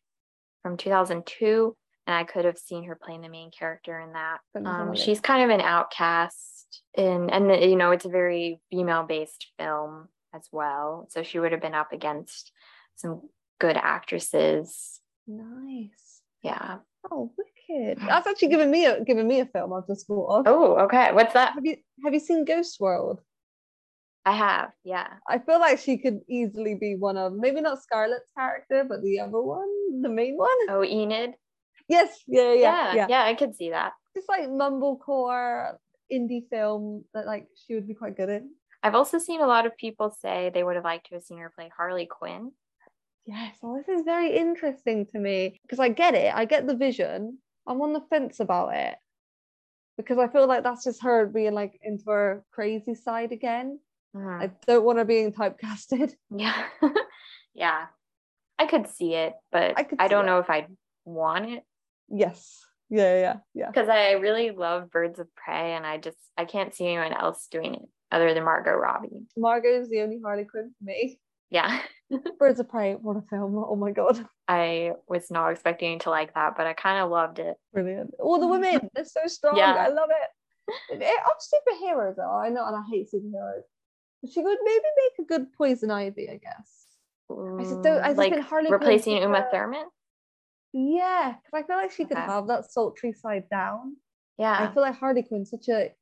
from 0.66 0.76
2002, 0.76 1.76
and 2.08 2.16
I 2.16 2.24
could 2.24 2.44
have 2.44 2.58
seen 2.58 2.82
her 2.84 2.98
playing 3.00 3.20
the 3.20 3.28
main 3.28 3.52
character 3.52 4.00
in 4.00 4.14
that. 4.14 4.38
Um, 4.64 4.96
she's 4.96 5.20
kind 5.20 5.44
of 5.44 5.50
an 5.50 5.60
outcast, 5.60 6.82
in 6.94 7.30
and 7.30 7.48
the- 7.48 7.68
you 7.68 7.76
know 7.76 7.92
it's 7.92 8.04
a 8.04 8.08
very 8.08 8.60
female 8.68 9.04
based 9.04 9.46
film 9.60 10.08
as 10.34 10.48
well, 10.50 11.06
so 11.08 11.22
she 11.22 11.38
would 11.38 11.52
have 11.52 11.60
been 11.60 11.74
up 11.74 11.92
against 11.92 12.50
some 12.96 13.28
good 13.60 13.76
actresses. 13.76 15.00
nice. 15.28 16.20
Yeah. 16.42 16.78
Oh, 17.10 17.32
wicked. 17.38 17.98
That's 18.08 18.26
actually 18.26 18.48
given 18.48 18.70
me 18.70 18.86
a 18.86 19.04
given 19.04 19.28
me 19.28 19.38
a 19.40 19.46
film 19.46 19.72
I've 19.72 19.86
just 19.86 20.08
thought 20.08 20.40
of. 20.40 20.46
Oh, 20.48 20.78
okay. 20.86 21.12
What's 21.12 21.34
that? 21.34 21.54
Have 21.54 21.64
you 21.64 21.76
have 22.04 22.12
you 22.12 22.20
seen 22.20 22.44
Ghost 22.44 22.80
World? 22.80 23.20
I 24.26 24.32
have. 24.32 24.72
Yeah. 24.82 25.06
I 25.28 25.38
feel 25.38 25.60
like 25.60 25.78
she 25.78 25.98
could 25.98 26.20
easily 26.28 26.74
be 26.74 26.96
one 26.96 27.16
of 27.16 27.32
maybe 27.32 27.60
not 27.60 27.80
Scarlett's 27.80 28.30
character, 28.36 28.84
but 28.86 29.00
the 29.02 29.20
other 29.20 29.40
one, 29.40 30.02
the 30.02 30.08
main 30.08 30.36
one. 30.36 30.48
Oh, 30.68 30.82
Enid. 30.82 31.34
Yes, 31.88 32.24
yeah, 32.26 32.52
yeah, 32.52 32.54
Yeah. 32.54 32.94
yeah. 32.94 33.06
Yeah. 33.08 33.22
I 33.24 33.34
could 33.34 33.54
see 33.54 33.70
that. 33.70 33.92
Just 34.16 34.28
like 34.28 34.48
mumblecore 34.48 35.76
indie 36.12 36.48
film 36.50 37.04
that 37.14 37.24
like 37.24 37.46
she 37.54 37.74
would 37.74 37.86
be 37.86 37.94
quite 37.94 38.16
good 38.16 38.28
in. 38.28 38.50
I've 38.82 38.96
also 38.96 39.18
seen 39.18 39.40
a 39.40 39.46
lot 39.46 39.64
of 39.64 39.76
people 39.76 40.10
say 40.10 40.50
they 40.52 40.64
would 40.64 40.74
have 40.74 40.84
liked 40.84 41.06
to 41.08 41.14
have 41.14 41.22
seen 41.22 41.38
her 41.38 41.52
play 41.54 41.70
Harley 41.76 42.06
Quinn. 42.06 42.50
Yes, 43.26 43.56
well, 43.62 43.76
this 43.76 43.88
is 43.88 44.04
very 44.04 44.36
interesting 44.36 45.06
to 45.12 45.18
me 45.20 45.60
because 45.62 45.78
I 45.78 45.88
get 45.88 46.14
it. 46.14 46.34
I 46.34 46.46
get 46.46 46.66
the 46.66 46.76
vision. 46.76 47.38
I'm 47.66 47.80
on 47.80 47.92
the 47.92 48.02
fence 48.10 48.40
about 48.40 48.74
it 48.74 48.96
because 49.96 50.18
I 50.18 50.28
feel 50.28 50.46
like 50.46 50.62
that's 50.64 50.84
just 50.84 51.02
her 51.02 51.26
being 51.26 51.54
like 51.54 51.78
into 51.82 52.04
her 52.08 52.44
crazy 52.52 52.94
side 52.94 53.32
again. 53.32 53.78
Mhm. 54.16 54.42
I 54.42 54.50
don't 54.66 54.84
want 54.84 54.98
her 54.98 55.04
being 55.04 55.32
typecasted. 55.32 56.12
Yeah. 56.30 56.64
yeah. 57.54 57.86
I 58.58 58.66
could 58.66 58.88
see 58.88 59.14
it, 59.14 59.34
but 59.52 59.78
I 59.78 59.86
I, 59.98 60.08
don't 60.08 60.24
it. 60.24 60.26
know 60.26 60.38
if 60.38 60.48
I'd 60.48 60.68
want 61.04 61.46
it 61.50 61.62
Yes. 62.08 62.62
Yeah, 62.88 63.18
yeah, 63.18 63.36
yeah. 63.52 63.66
because 63.66 63.88
I 63.88 64.12
really 64.12 64.50
love 64.52 64.90
Birds 64.90 65.18
of 65.18 65.26
Prey 65.34 65.74
and 65.74 65.84
I 65.84 65.98
just 65.98 66.16
I 66.38 66.44
can't 66.44 66.72
see 66.74 66.86
anyone 66.86 67.12
else 67.12 67.48
doing 67.50 67.74
it 67.74 67.82
other 68.12 68.32
than 68.32 68.44
Margot 68.44 68.72
Robbie. 68.72 69.26
Margot 69.36 69.80
is 69.80 69.90
the 69.90 70.02
only 70.02 70.20
Harley 70.22 70.44
Quinn 70.44 70.72
for 70.78 70.84
me. 70.84 71.18
Yeah. 71.50 71.80
Birds 72.38 72.60
of 72.60 72.68
Prey, 72.68 72.94
what 72.94 73.16
a 73.16 73.22
film. 73.22 73.56
Oh 73.56 73.74
my 73.76 73.90
god. 73.90 74.24
I 74.46 74.92
was 75.08 75.30
not 75.30 75.50
expecting 75.50 75.98
to 76.00 76.10
like 76.10 76.32
that, 76.34 76.54
but 76.56 76.66
I 76.68 76.72
kind 76.74 77.02
of 77.02 77.10
loved 77.10 77.40
it. 77.40 77.56
Brilliant. 77.74 78.14
All 78.20 78.38
the 78.38 78.46
women, 78.46 78.88
they're 78.94 79.04
so 79.04 79.26
strong. 79.26 79.56
Yeah. 79.56 79.74
I 79.74 79.88
love 79.88 80.10
it. 80.10 81.02
I'm 81.02 81.02
superheroes 81.02 82.16
though. 82.16 82.30
I 82.30 82.48
know 82.48 82.64
and 82.66 82.76
I 82.76 82.82
hate 82.90 83.08
superheroes. 83.12 83.62
She 84.26 84.42
could 84.42 84.58
maybe 84.62 84.84
make 84.96 85.18
a 85.20 85.28
good 85.28 85.52
poison 85.52 85.90
ivy, 85.90 86.28
I 86.30 86.36
guess. 86.38 86.86
just 87.28 87.82
don't- 87.82 88.02
I 88.04 88.12
Mm, 88.12 88.16
like 88.16 88.32
think 88.34 88.46
Harley 88.46 88.70
replacing 88.70 89.16
Uma 89.16 89.46
a- 89.46 89.50
Thurman. 89.50 89.88
Yeah, 90.72 91.34
because 91.34 91.52
I 91.64 91.66
feel 91.66 91.76
like 91.76 91.90
she 91.90 92.04
could 92.04 92.16
Okay. 92.16 92.26
have 92.26 92.46
that 92.48 92.70
sultry 92.70 93.12
side 93.12 93.48
down. 93.48 93.96
Yeah, 94.38 94.56
I 94.68 94.72
feel 94.72 94.82
like 94.82 94.94
Harley 94.96 95.22
Quinn's 95.22 95.50
such 95.50 95.68
a 95.68 95.94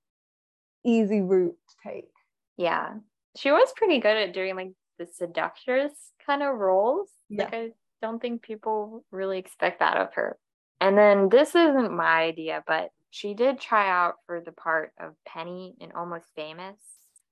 easy 0.85 1.21
route 1.23 1.57
to 1.69 1.77
take. 1.89 2.11
Yeah. 2.57 2.99
She 3.37 3.51
was 3.53 3.73
pretty 3.77 3.99
good 4.01 4.17
at 4.17 4.33
doing 4.35 4.55
like 4.57 4.73
the 4.99 5.07
seductress 5.07 6.13
kind 6.27 6.43
of 6.43 6.57
roles. 6.57 7.11
Yeah. 7.29 7.45
Like 7.45 7.55
I 7.55 7.73
don't 8.03 8.21
think 8.21 8.43
people 8.43 9.05
really 9.11 9.39
expect 9.39 9.79
that 9.81 9.97
of 9.97 10.13
her. 10.15 10.39
And 10.81 10.99
then 10.99 11.29
this 11.31 11.55
isn't 11.55 11.93
my 11.93 12.23
idea, 12.25 12.63
but 12.67 12.91
she 13.11 13.35
did 13.35 13.61
try 13.61 13.89
out 13.89 14.17
for 14.27 14.41
the 14.41 14.53
part 14.53 14.93
of 14.99 15.15
Penny 15.25 15.77
in 15.81 15.93
Almost 15.93 16.27
Famous. 16.35 16.77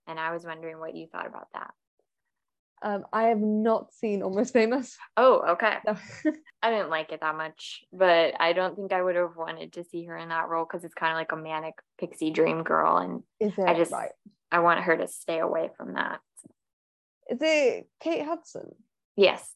And 0.07 0.19
I 0.19 0.33
was 0.33 0.45
wondering 0.45 0.79
what 0.79 0.95
you 0.95 1.07
thought 1.07 1.27
about 1.27 1.49
that. 1.55 1.73
Um, 2.83 3.05
I 3.13 3.25
have 3.25 3.41
not 3.41 3.93
seen 3.93 4.23
Almost 4.23 4.53
Famous. 4.53 4.97
Oh, 5.17 5.43
okay. 5.51 5.77
No. 5.87 5.97
I 6.63 6.71
didn't 6.71 6.91
like 6.91 7.13
it 7.13 7.21
that 7.21 7.37
much, 7.37 7.85
but 7.93 8.35
I 8.41 8.53
don't 8.53 8.75
think 8.75 8.93
I 8.93 9.03
would 9.03 9.15
have 9.15 9.37
wanted 9.37 9.75
to 9.75 9.85
see 9.85 10.05
her 10.05 10.17
in 10.17 10.31
that 10.31 10.49
role 10.49 10.65
because 10.65 10.85
it's 10.85 10.95
kind 10.95 11.13
of 11.13 11.17
like 11.17 11.33
a 11.33 11.37
manic 11.37 11.75
pixie 11.99 12.31
dream 12.31 12.65
girl. 12.65 12.97
And 12.97 13.23
Is 13.39 13.57
it 13.57 13.69
I 13.69 13.75
just, 13.75 13.93
right? 13.93 14.11
I 14.51 14.61
want 14.61 14.81
her 14.81 14.97
to 14.97 15.07
stay 15.07 15.39
away 15.39 15.71
from 15.77 15.95
that. 15.95 16.21
Is 17.31 17.39
it 17.41 17.89
Kate 18.01 18.25
Hudson? 18.25 18.75
Yes. 19.17 19.49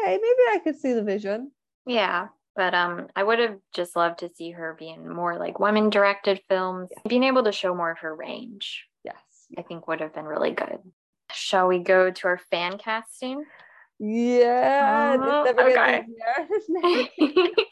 Okay, 0.00 0.12
maybe 0.12 0.56
I 0.56 0.60
could 0.62 0.76
see 0.76 0.92
the 0.92 1.02
vision. 1.02 1.50
Yeah, 1.84 2.28
but 2.54 2.74
um, 2.74 3.08
I 3.16 3.22
would 3.22 3.40
have 3.40 3.56
just 3.74 3.96
loved 3.96 4.20
to 4.20 4.30
see 4.34 4.52
her 4.52 4.76
be 4.78 4.88
in 4.88 5.08
more 5.08 5.38
like 5.38 5.58
women-directed 5.58 6.40
films. 6.48 6.90
Being 7.08 7.24
able 7.24 7.44
to 7.44 7.52
show 7.52 7.74
more 7.74 7.90
of 7.90 7.98
her 7.98 8.14
range. 8.14 8.86
I 9.58 9.62
think, 9.62 9.86
would 9.88 10.00
have 10.00 10.14
been 10.14 10.24
really 10.24 10.52
good. 10.52 10.78
Shall 11.32 11.68
we 11.68 11.78
go 11.78 12.10
to 12.10 12.26
our 12.28 12.38
fan 12.50 12.78
casting? 12.78 13.44
Yeah, 13.98 15.16
Uh, 15.20 15.44
okay. 15.60 15.74
gets 15.74 16.08
easier, 16.08 16.56
isn't 16.56 16.76
it? 17.18 17.68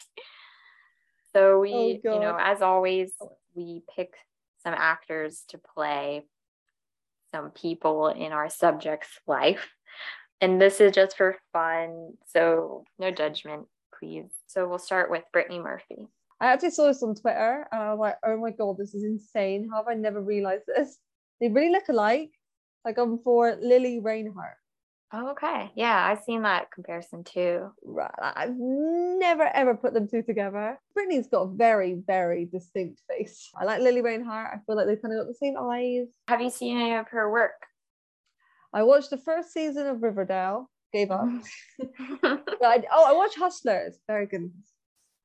so 1.34 1.60
we, 1.60 2.00
Oh, 2.04 2.14
you 2.14 2.20
know, 2.20 2.36
as 2.38 2.62
always, 2.62 3.12
we 3.54 3.82
pick 3.94 4.14
some 4.62 4.74
actors 4.76 5.44
to 5.48 5.58
play 5.74 6.24
some 7.32 7.50
people 7.50 8.08
in 8.08 8.32
our 8.32 8.48
subject's 8.50 9.18
life. 9.26 9.68
And 10.40 10.60
this 10.60 10.80
is 10.80 10.92
just 10.92 11.16
for 11.16 11.36
fun, 11.52 12.14
so 12.26 12.84
no 12.98 13.10
judgment, 13.10 13.66
please. 13.98 14.30
So 14.46 14.68
we'll 14.68 14.78
start 14.78 15.10
with 15.10 15.22
Brittany 15.32 15.58
Murphy. 15.58 16.06
I 16.40 16.46
actually 16.46 16.70
saw 16.70 16.86
this 16.86 17.02
on 17.02 17.14
Twitter 17.14 17.68
and 17.70 17.82
I 17.82 17.90
was 17.92 17.98
like, 18.00 18.16
oh 18.24 18.38
my 18.38 18.50
god, 18.50 18.78
this 18.78 18.94
is 18.94 19.04
insane. 19.04 19.68
How 19.70 19.78
have 19.78 19.88
I 19.88 19.94
never 19.94 20.20
realized 20.22 20.64
this? 20.66 20.96
They 21.40 21.48
really 21.48 21.70
look 21.70 21.88
alike. 21.88 22.30
Like 22.84 22.98
I'm 22.98 23.18
for 23.18 23.56
Lili 23.60 24.00
Reinhart. 24.00 24.56
Oh, 25.12 25.30
okay. 25.30 25.72
Yeah, 25.74 26.06
I've 26.06 26.22
seen 26.22 26.42
that 26.42 26.70
comparison 26.70 27.24
too. 27.24 27.70
Right. 27.82 28.10
I've 28.22 28.54
never 28.56 29.44
ever 29.54 29.74
put 29.74 29.92
them 29.92 30.06
two 30.06 30.22
together. 30.22 30.78
Brittany's 30.94 31.26
got 31.26 31.42
a 31.42 31.54
very, 31.54 31.94
very 32.06 32.44
distinct 32.46 33.02
face. 33.08 33.50
I 33.60 33.64
like 33.64 33.80
Lili 33.80 34.02
Reinhart. 34.02 34.50
I 34.54 34.58
feel 34.64 34.76
like 34.76 34.86
they've 34.86 35.02
kind 35.02 35.12
of 35.12 35.20
got 35.20 35.28
the 35.28 35.34
same 35.34 35.56
eyes. 35.58 36.06
Have 36.28 36.40
you 36.40 36.50
seen 36.50 36.78
any 36.78 36.94
of 36.94 37.08
her 37.08 37.30
work? 37.30 37.66
I 38.72 38.84
watched 38.84 39.10
the 39.10 39.18
first 39.18 39.52
season 39.52 39.88
of 39.88 40.00
Riverdale, 40.00 40.70
gave 40.92 41.10
up. 41.10 41.26
I, 42.22 42.84
oh, 42.92 43.04
I 43.04 43.12
watched 43.12 43.36
Hustlers. 43.36 43.98
Very 44.06 44.26
good. 44.26 44.52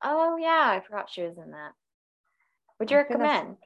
oh, 0.02 0.36
yeah, 0.36 0.64
I 0.76 0.82
forgot 0.84 1.08
she 1.10 1.22
was 1.22 1.36
in 1.38 1.52
that. 1.52 1.72
Would 2.80 2.90
you 2.90 2.96
I 2.96 3.02
recommend? 3.02 3.56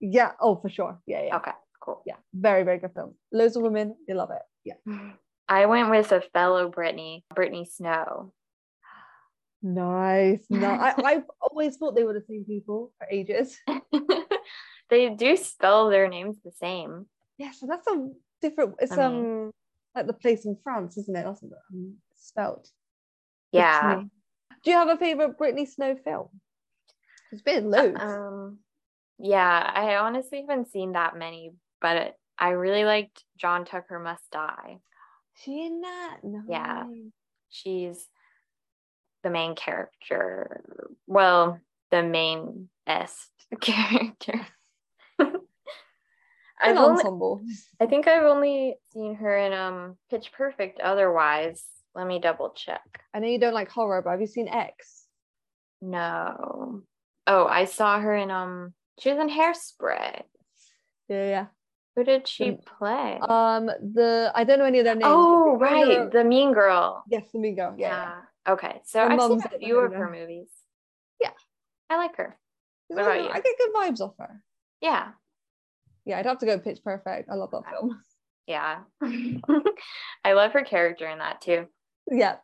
Yeah. 0.00 0.32
Oh, 0.40 0.54
for 0.54 0.68
sure. 0.68 1.00
Yeah, 1.04 1.24
yeah. 1.24 1.36
Okay, 1.38 1.50
cool. 1.84 2.02
Yeah. 2.06 2.16
Very, 2.32 2.62
very 2.62 2.78
good 2.78 2.92
film. 2.94 3.14
Loads 3.32 3.56
of 3.56 3.62
women. 3.62 3.96
They 4.08 4.14
love 4.14 4.30
it. 4.30 4.42
Yeah. 4.64 5.10
I 5.48 5.66
went 5.66 5.90
with 5.90 6.10
a 6.12 6.22
fellow 6.32 6.68
Brittany, 6.68 7.24
Brittany 7.34 7.66
Snow. 7.66 8.32
Nice. 9.62 10.44
No, 10.50 10.68
I, 10.68 10.94
I've 11.04 11.24
always 11.40 11.76
thought 11.76 11.94
they 11.96 12.04
were 12.04 12.12
the 12.14 12.24
same 12.28 12.44
people 12.44 12.92
for 12.98 13.06
ages. 13.10 13.58
they 14.90 15.10
do 15.10 15.36
spell 15.36 15.90
their 15.90 16.08
names 16.08 16.36
the 16.44 16.52
same. 16.52 17.06
Yeah, 17.38 17.50
so 17.52 17.66
that's 17.66 17.86
a 17.88 18.08
different. 18.42 18.74
It's 18.78 18.92
I 18.92 19.08
mean- 19.08 19.44
um 19.46 19.50
like 19.94 20.06
the 20.08 20.12
place 20.12 20.44
in 20.44 20.56
France, 20.64 20.96
isn't 20.98 21.16
it? 21.16 21.24
That's 21.24 21.42
um, 21.42 21.94
spelt. 22.16 22.68
Yeah. 23.52 24.02
Do 24.64 24.70
you 24.70 24.76
have 24.76 24.88
a 24.88 24.96
favorite 24.96 25.38
Brittany 25.38 25.66
Snow 25.66 25.96
film? 26.02 26.28
There's 27.30 27.42
been 27.42 27.70
loads. 27.70 28.00
Um, 28.00 28.58
Yeah, 29.18 29.70
I 29.74 29.96
honestly 29.96 30.44
haven't 30.48 30.72
seen 30.72 30.92
that 30.92 31.16
many, 31.16 31.52
but 31.84 31.96
it, 31.98 32.14
I 32.38 32.52
really 32.52 32.86
liked 32.86 33.22
John 33.36 33.66
Tucker 33.66 33.98
Must 33.98 34.30
Die. 34.30 34.78
She 35.34 35.66
in 35.66 35.82
that? 35.82 36.16
No. 36.22 36.42
Yeah. 36.48 36.84
She's 37.50 38.08
the 39.22 39.28
main 39.28 39.54
character. 39.54 40.62
Well, 41.06 41.60
the 41.90 42.02
main 42.02 42.70
est 42.86 43.28
character. 43.60 44.46
I've 45.18 46.78
only, 46.78 47.00
ensemble. 47.00 47.42
I 47.78 47.84
think 47.84 48.08
I've 48.08 48.24
only 48.24 48.76
seen 48.94 49.16
her 49.16 49.36
in 49.36 49.52
um 49.52 49.98
Pitch 50.08 50.32
Perfect. 50.32 50.80
Otherwise, 50.80 51.62
let 51.94 52.06
me 52.06 52.18
double 52.18 52.54
check. 52.56 53.02
I 53.12 53.18
know 53.18 53.28
you 53.28 53.38
don't 53.38 53.52
like 53.52 53.68
horror, 53.68 54.00
but 54.00 54.12
have 54.12 54.22
you 54.22 54.26
seen 54.26 54.48
X? 54.48 55.04
No. 55.82 56.80
Oh, 57.26 57.44
I 57.44 57.66
saw 57.66 58.00
her 58.00 58.16
in 58.16 58.30
um. 58.30 58.72
She 59.00 59.10
was 59.10 59.18
in 59.18 59.28
Hairspray. 59.28 60.22
Yeah, 61.08 61.28
yeah. 61.28 61.46
Who 61.96 62.04
did 62.04 62.26
she 62.26 62.50
The- 62.50 62.56
play? 62.78 63.18
Um, 63.20 63.66
the 63.66 64.32
I 64.34 64.44
don't 64.44 64.58
know 64.58 64.64
any 64.64 64.80
of 64.80 64.84
their 64.84 64.94
names. 64.94 65.04
oh, 65.06 65.56
right, 65.56 66.10
the 66.10 66.24
Mean 66.24 66.52
Girl. 66.52 67.04
Yes, 67.08 67.24
the 67.32 67.38
mean 67.38 67.54
girl. 67.56 67.74
Yeah. 67.78 67.88
yeah. 68.46 68.52
Okay, 68.52 68.80
so 68.84 69.00
I've 69.02 69.20
seen 69.20 69.40
a 69.40 69.58
few 69.58 69.78
of 69.78 69.92
her 69.92 70.10
movies. 70.10 70.48
Yeah. 71.20 71.30
I 71.88 71.96
like 71.96 72.16
her. 72.16 72.36
What 72.88 72.98
I 72.98 73.02
about 73.02 73.16
know, 73.16 73.22
you? 73.24 73.30
I 73.30 73.40
get 73.40 73.58
good 73.58 73.72
vibes 73.74 74.00
off 74.00 74.14
her. 74.18 74.42
Yeah. 74.80 75.08
Yeah, 76.04 76.18
I'd 76.18 76.26
have 76.26 76.38
to 76.38 76.46
go 76.46 76.58
Pitch 76.58 76.80
Perfect. 76.84 77.30
I 77.30 77.34
love 77.34 77.50
that 77.52 77.62
film. 77.70 78.00
Yeah. 78.46 78.80
I 79.02 80.32
love 80.34 80.52
her 80.52 80.64
character 80.64 81.08
in 81.08 81.18
that 81.18 81.40
too. 81.40 81.66
Yeah. 82.10 82.36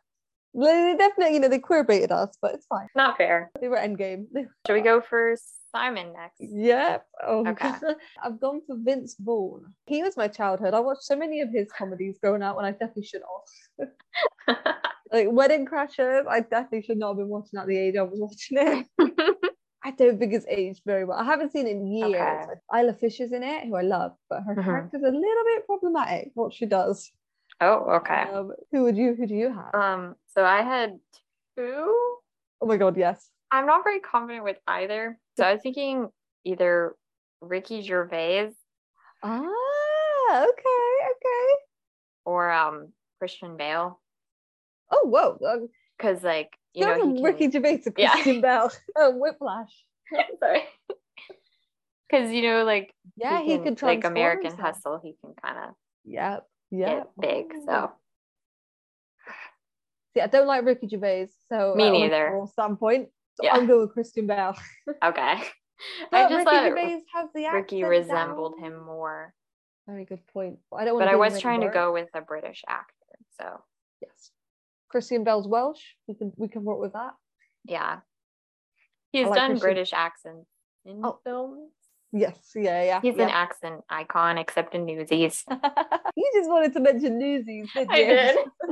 They 0.53 0.95
definitely, 0.97 1.35
you 1.35 1.39
know, 1.39 1.47
they 1.47 1.59
queer 1.59 1.83
baited 1.83 2.11
us, 2.11 2.37
but 2.41 2.53
it's 2.55 2.65
fine. 2.65 2.87
Not 2.95 3.17
fair. 3.17 3.51
They 3.61 3.67
were 3.69 3.77
endgame. 3.77 4.25
Should 4.67 4.73
we 4.73 4.81
go 4.81 4.99
for 5.01 5.35
Simon 5.73 6.11
next? 6.13 6.37
Yep. 6.39 7.05
Oh, 7.25 7.47
Okay. 7.51 7.71
I've 8.21 8.39
gone 8.41 8.61
for 8.67 8.75
Vince 8.79 9.15
Vaughn. 9.19 9.73
He 9.85 10.03
was 10.03 10.17
my 10.17 10.27
childhood. 10.27 10.73
I 10.73 10.79
watched 10.81 11.03
so 11.03 11.15
many 11.15 11.39
of 11.41 11.49
his 11.51 11.71
comedies 11.71 12.17
growing 12.21 12.41
up, 12.41 12.57
and 12.57 12.65
I 12.65 12.71
definitely 12.71 13.03
should 13.03 13.21
have. 13.79 13.87
Like 15.13 15.27
Wedding 15.29 15.65
Crashers, 15.65 16.25
I 16.25 16.39
definitely 16.39 16.83
should 16.83 16.97
not 16.97 17.09
have 17.09 17.17
been 17.17 17.27
watching 17.27 17.59
at 17.59 17.67
the 17.67 17.77
age 17.77 17.95
I 17.97 18.03
was 18.03 18.17
watching 18.17 18.57
it. 18.61 18.87
I 19.83 19.91
don't 19.91 20.17
think 20.17 20.31
it's 20.31 20.45
aged 20.47 20.83
very 20.85 21.03
well. 21.03 21.17
I 21.17 21.25
haven't 21.25 21.51
seen 21.51 21.67
it 21.67 21.71
in 21.71 21.85
years. 21.85 22.15
Okay. 22.15 22.45
Isla 22.79 22.93
Fisher's 22.93 23.33
in 23.33 23.43
it, 23.43 23.65
who 23.65 23.75
I 23.75 23.81
love, 23.81 24.13
but 24.29 24.39
her 24.47 24.55
Mhm. 24.55 24.63
character's 24.63 25.01
a 25.01 25.07
little 25.11 25.43
bit 25.43 25.65
problematic. 25.65 26.31
What 26.33 26.53
she 26.53 26.65
does. 26.65 27.11
oh, 27.59 27.95
okay. 27.97 28.21
Um, 28.21 28.53
who 28.71 28.83
would 28.83 28.95
you? 28.95 29.13
Who 29.15 29.27
do 29.27 29.35
you 29.35 29.49
have? 29.53 29.75
Um, 29.75 30.15
so 30.33 30.43
I 30.45 30.61
had 30.61 30.99
two. 31.57 31.63
oh 32.61 32.65
my 32.65 32.77
god, 32.77 32.97
yes. 32.97 33.29
I'm 33.51 33.65
not 33.65 33.83
very 33.83 33.99
confident 33.99 34.43
with 34.43 34.57
either. 34.67 35.17
So 35.37 35.43
I 35.45 35.53
was 35.53 35.61
thinking 35.61 36.07
either 36.45 36.95
Ricky 37.41 37.81
Gervais 37.81 38.51
Ah, 39.23 39.41
okay, 40.31 40.91
okay. 41.11 41.53
or 42.25 42.51
um 42.51 42.93
Christian 43.19 43.57
Bale. 43.57 43.99
Oh 44.91 45.05
whoa. 45.07 45.67
Because 45.97 46.23
like, 46.23 46.57
you 46.73 46.85
know, 46.85 46.95
he 46.95 47.01
can... 47.01 47.23
Ricky 47.23 47.51
Gervais 47.51 47.83
Yeah. 47.97 48.11
Christian 48.13 48.41
Bale. 48.47 48.71
Oh, 48.95 49.11
Whiplash. 49.17 49.71
sorry. 50.39 50.63
Because 52.09 52.31
you 52.31 52.41
know, 52.43 52.63
like 52.63 52.93
Yeah, 53.15 53.41
he, 53.41 53.57
can- 53.57 53.75
could 53.75 53.81
like 53.83 54.03
American 54.05 54.51
himself. 54.51 54.75
Hustle, 54.75 54.99
he 55.03 55.15
can 55.23 55.33
kind 55.43 55.57
of 55.69 55.75
Yep. 56.05 56.45
Yep. 56.71 57.09
big. 57.19 57.45
So 57.65 57.91
See, 60.13 60.21
I 60.21 60.27
don't 60.27 60.47
like 60.47 60.65
Ricky 60.65 60.87
Gervais, 60.87 61.29
so 61.49 61.73
Me 61.75 61.87
uh, 61.87 61.91
neither. 61.91 62.41
standpoint, 62.51 63.09
so 63.35 63.43
Yeah. 63.45 63.53
I'm 63.55 63.65
going 63.67 63.81
with 63.81 63.93
Christian 63.93 64.27
Bale. 64.27 64.55
okay. 65.03 65.41
I 66.11 66.23
just 66.23 66.31
Ricky 66.33 66.43
thought 66.45 66.63
Gervais 66.67 67.01
has 67.13 67.29
the 67.33 67.47
Ricky 67.53 67.83
resembled 67.83 68.55
down. 68.59 68.71
him 68.73 68.85
more, 68.85 69.33
Very 69.87 70.05
good 70.05 70.25
point. 70.27 70.59
I 70.77 70.85
don't 70.85 70.95
want 70.95 71.05
but 71.07 71.13
I 71.13 71.15
was 71.15 71.39
trying 71.39 71.61
to 71.61 71.69
go 71.69 71.91
with 71.93 72.09
a 72.13 72.21
British 72.21 72.61
actor. 72.67 72.93
So 73.39 73.61
Yes. 74.01 74.31
Christian 74.89 75.23
Bale's 75.23 75.47
Welsh. 75.47 75.81
We 76.07 76.15
can 76.15 76.33
we 76.37 76.47
can 76.49 76.63
work 76.63 76.79
with 76.79 76.93
that. 76.93 77.13
yeah, 77.63 77.99
he's 79.11 79.27
like 79.27 79.35
done 79.35 79.51
Christian- 79.51 79.65
British 79.67 79.93
accents 79.93 80.49
in 80.85 81.01
Oh. 81.05 81.19
films. 81.23 81.71
Yes. 82.13 82.51
Yeah. 82.55 82.83
Yeah. 82.83 82.99
He's 83.01 83.15
an 83.17 83.29
accent 83.29 83.81
icon, 83.89 84.37
except 84.37 84.75
in 84.75 84.85
Newsies. 84.85 85.45
you 86.17 86.31
just 86.35 86.49
wanted 86.49 86.73
to 86.73 86.81
mention 86.81 87.17
Newsies, 87.17 87.69
didn't 87.73 87.89
I 87.91 87.95
did. 87.95 88.37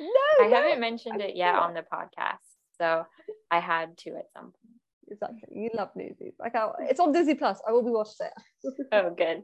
no. 0.00 0.44
I 0.44 0.48
no. 0.48 0.56
haven't 0.56 0.80
mentioned 0.80 1.22
I 1.22 1.26
it 1.26 1.36
yet 1.36 1.54
on 1.54 1.74
the 1.74 1.82
podcast, 1.82 2.38
so 2.78 3.04
I 3.50 3.60
had 3.60 3.96
to 3.98 4.10
at 4.16 4.26
some 4.34 4.44
point. 4.44 4.54
Exactly. 5.10 5.48
You 5.62 5.70
love 5.74 5.90
Newsies. 5.96 6.34
Like 6.38 6.54
I, 6.54 6.68
it's 6.88 7.00
on 7.00 7.12
Disney 7.12 7.34
Plus. 7.34 7.60
I 7.66 7.72
will 7.72 7.82
be 7.84 7.90
watching 7.90 8.26
it. 8.26 8.86
Oh, 8.92 9.12
good. 9.16 9.42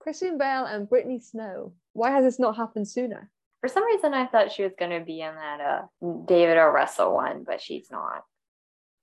Christian 0.00 0.36
Bale 0.38 0.64
and 0.66 0.88
Brittany 0.88 1.20
Snow. 1.20 1.72
Why 1.92 2.10
has 2.10 2.24
this 2.24 2.38
not 2.38 2.56
happened 2.56 2.88
sooner? 2.88 3.30
For 3.60 3.68
some 3.68 3.84
reason, 3.86 4.12
I 4.12 4.26
thought 4.26 4.52
she 4.52 4.62
was 4.64 4.72
going 4.78 4.90
to 4.90 5.04
be 5.04 5.20
in 5.20 5.34
that 5.34 5.60
uh, 5.60 6.16
David 6.26 6.58
O. 6.58 6.68
Russell 6.68 7.14
one, 7.14 7.44
but 7.46 7.62
she's 7.62 7.88
not. 7.90 8.24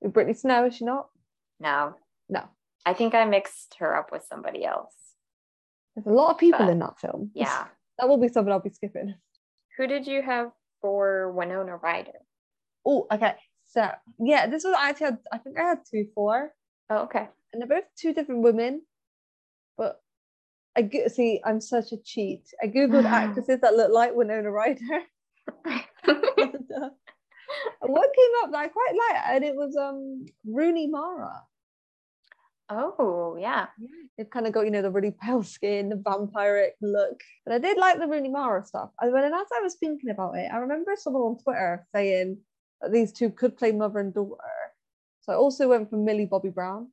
Brittany 0.04 0.36
Snow 0.36 0.66
is 0.66 0.76
she 0.76 0.86
not? 0.86 1.08
No, 1.60 1.96
No. 2.30 2.44
I 2.86 2.94
think 2.94 3.14
I 3.16 3.26
mixed 3.26 3.76
her 3.80 3.96
up 3.96 4.12
with 4.12 4.24
somebody 4.28 4.66
else. 4.66 4.94
There's 5.96 6.08
a 6.08 6.10
lot 6.12 6.32
of 6.32 6.38
people 6.38 6.60
But, 6.60 6.70
in 6.70 6.80
that 6.80 7.00
film. 7.00 7.32
Yeah. 7.36 7.66
that 7.98 8.08
will 8.10 8.18
be 8.18 8.28
something 8.28 8.52
I'll 8.52 8.60
be 8.60 8.70
skipping. 8.70 9.16
Who 9.78 9.88
did 9.88 10.06
you 10.08 10.22
have 10.22 10.52
for 10.82 11.32
Winona 11.32 11.78
Ryder? 11.78 12.20
Oh, 12.86 13.08
okay. 13.12 13.36
So 13.66 13.90
yeah, 14.20 14.48
this 14.48 14.64
was 14.64 14.76
I 14.78 14.90
actually 14.90 15.06
had, 15.06 15.18
I 15.32 15.38
think 15.38 15.58
I 15.60 15.64
had 15.64 15.80
two 15.90 16.08
for, 16.14 16.52
Oh, 16.90 17.04
okay. 17.04 17.30
and 17.54 17.62
they're 17.62 17.68
both 17.80 17.88
two 17.98 18.14
different 18.14 18.42
women. 18.42 18.82
But 19.78 20.02
I 20.76 20.82
go- 20.84 21.08
see, 21.08 21.42
I'm 21.46 21.62
such 21.62 21.92
a 21.92 21.98
cheat. 21.98 22.44
I 22.62 22.68
googled 22.68 23.06
actresses 23.06 23.60
that 23.62 23.76
look 23.76 23.92
like 23.92 24.14
Winona 24.16 24.52
Ryder. 24.52 24.80
and, 25.66 26.66
one 27.82 28.10
came 28.16 28.32
up 28.44 28.52
that 28.52 28.58
I 28.60 28.68
quite 28.68 28.94
like, 29.10 29.24
and 29.30 29.44
it 29.44 29.56
was 29.56 29.76
um 29.76 30.26
Rooney 30.46 30.88
Mara. 30.88 31.42
Oh, 32.72 33.38
yeah. 33.40 33.68
They've 34.18 34.30
kind 34.30 34.48
of 34.48 34.54
got 34.54 34.66
you 34.66 34.72
know 34.72 34.82
the 34.82 34.92
really 34.92 35.12
pale 35.22 35.44
skin, 35.44 35.90
the 35.90 35.96
vampiric 35.96 36.72
look. 36.82 37.20
But 37.46 37.56
I 37.56 37.58
did 37.60 37.78
like 37.78 38.00
the 38.00 38.08
Rooney 38.08 38.30
Mara 38.30 38.64
stuff. 38.64 38.90
And 39.00 39.12
when 39.14 39.24
as 39.26 39.48
I 39.56 39.62
was 39.62 39.76
thinking 39.76 40.10
about 40.10 40.38
it, 40.38 40.50
I 40.52 40.58
remember 40.58 40.94
someone 40.96 41.24
on 41.24 41.38
Twitter 41.44 41.86
saying 41.96 42.38
that 42.82 42.92
these 42.92 43.12
two 43.14 43.30
could 43.30 43.58
play 43.58 43.72
mother 43.72 44.00
and 44.00 44.14
daughter. 44.14 44.38
So 45.22 45.34
I 45.34 45.36
also 45.36 45.68
went 45.70 45.90
for 45.90 45.98
Millie 45.98 46.26
Bobby 46.26 46.50
Brown. 46.50 46.92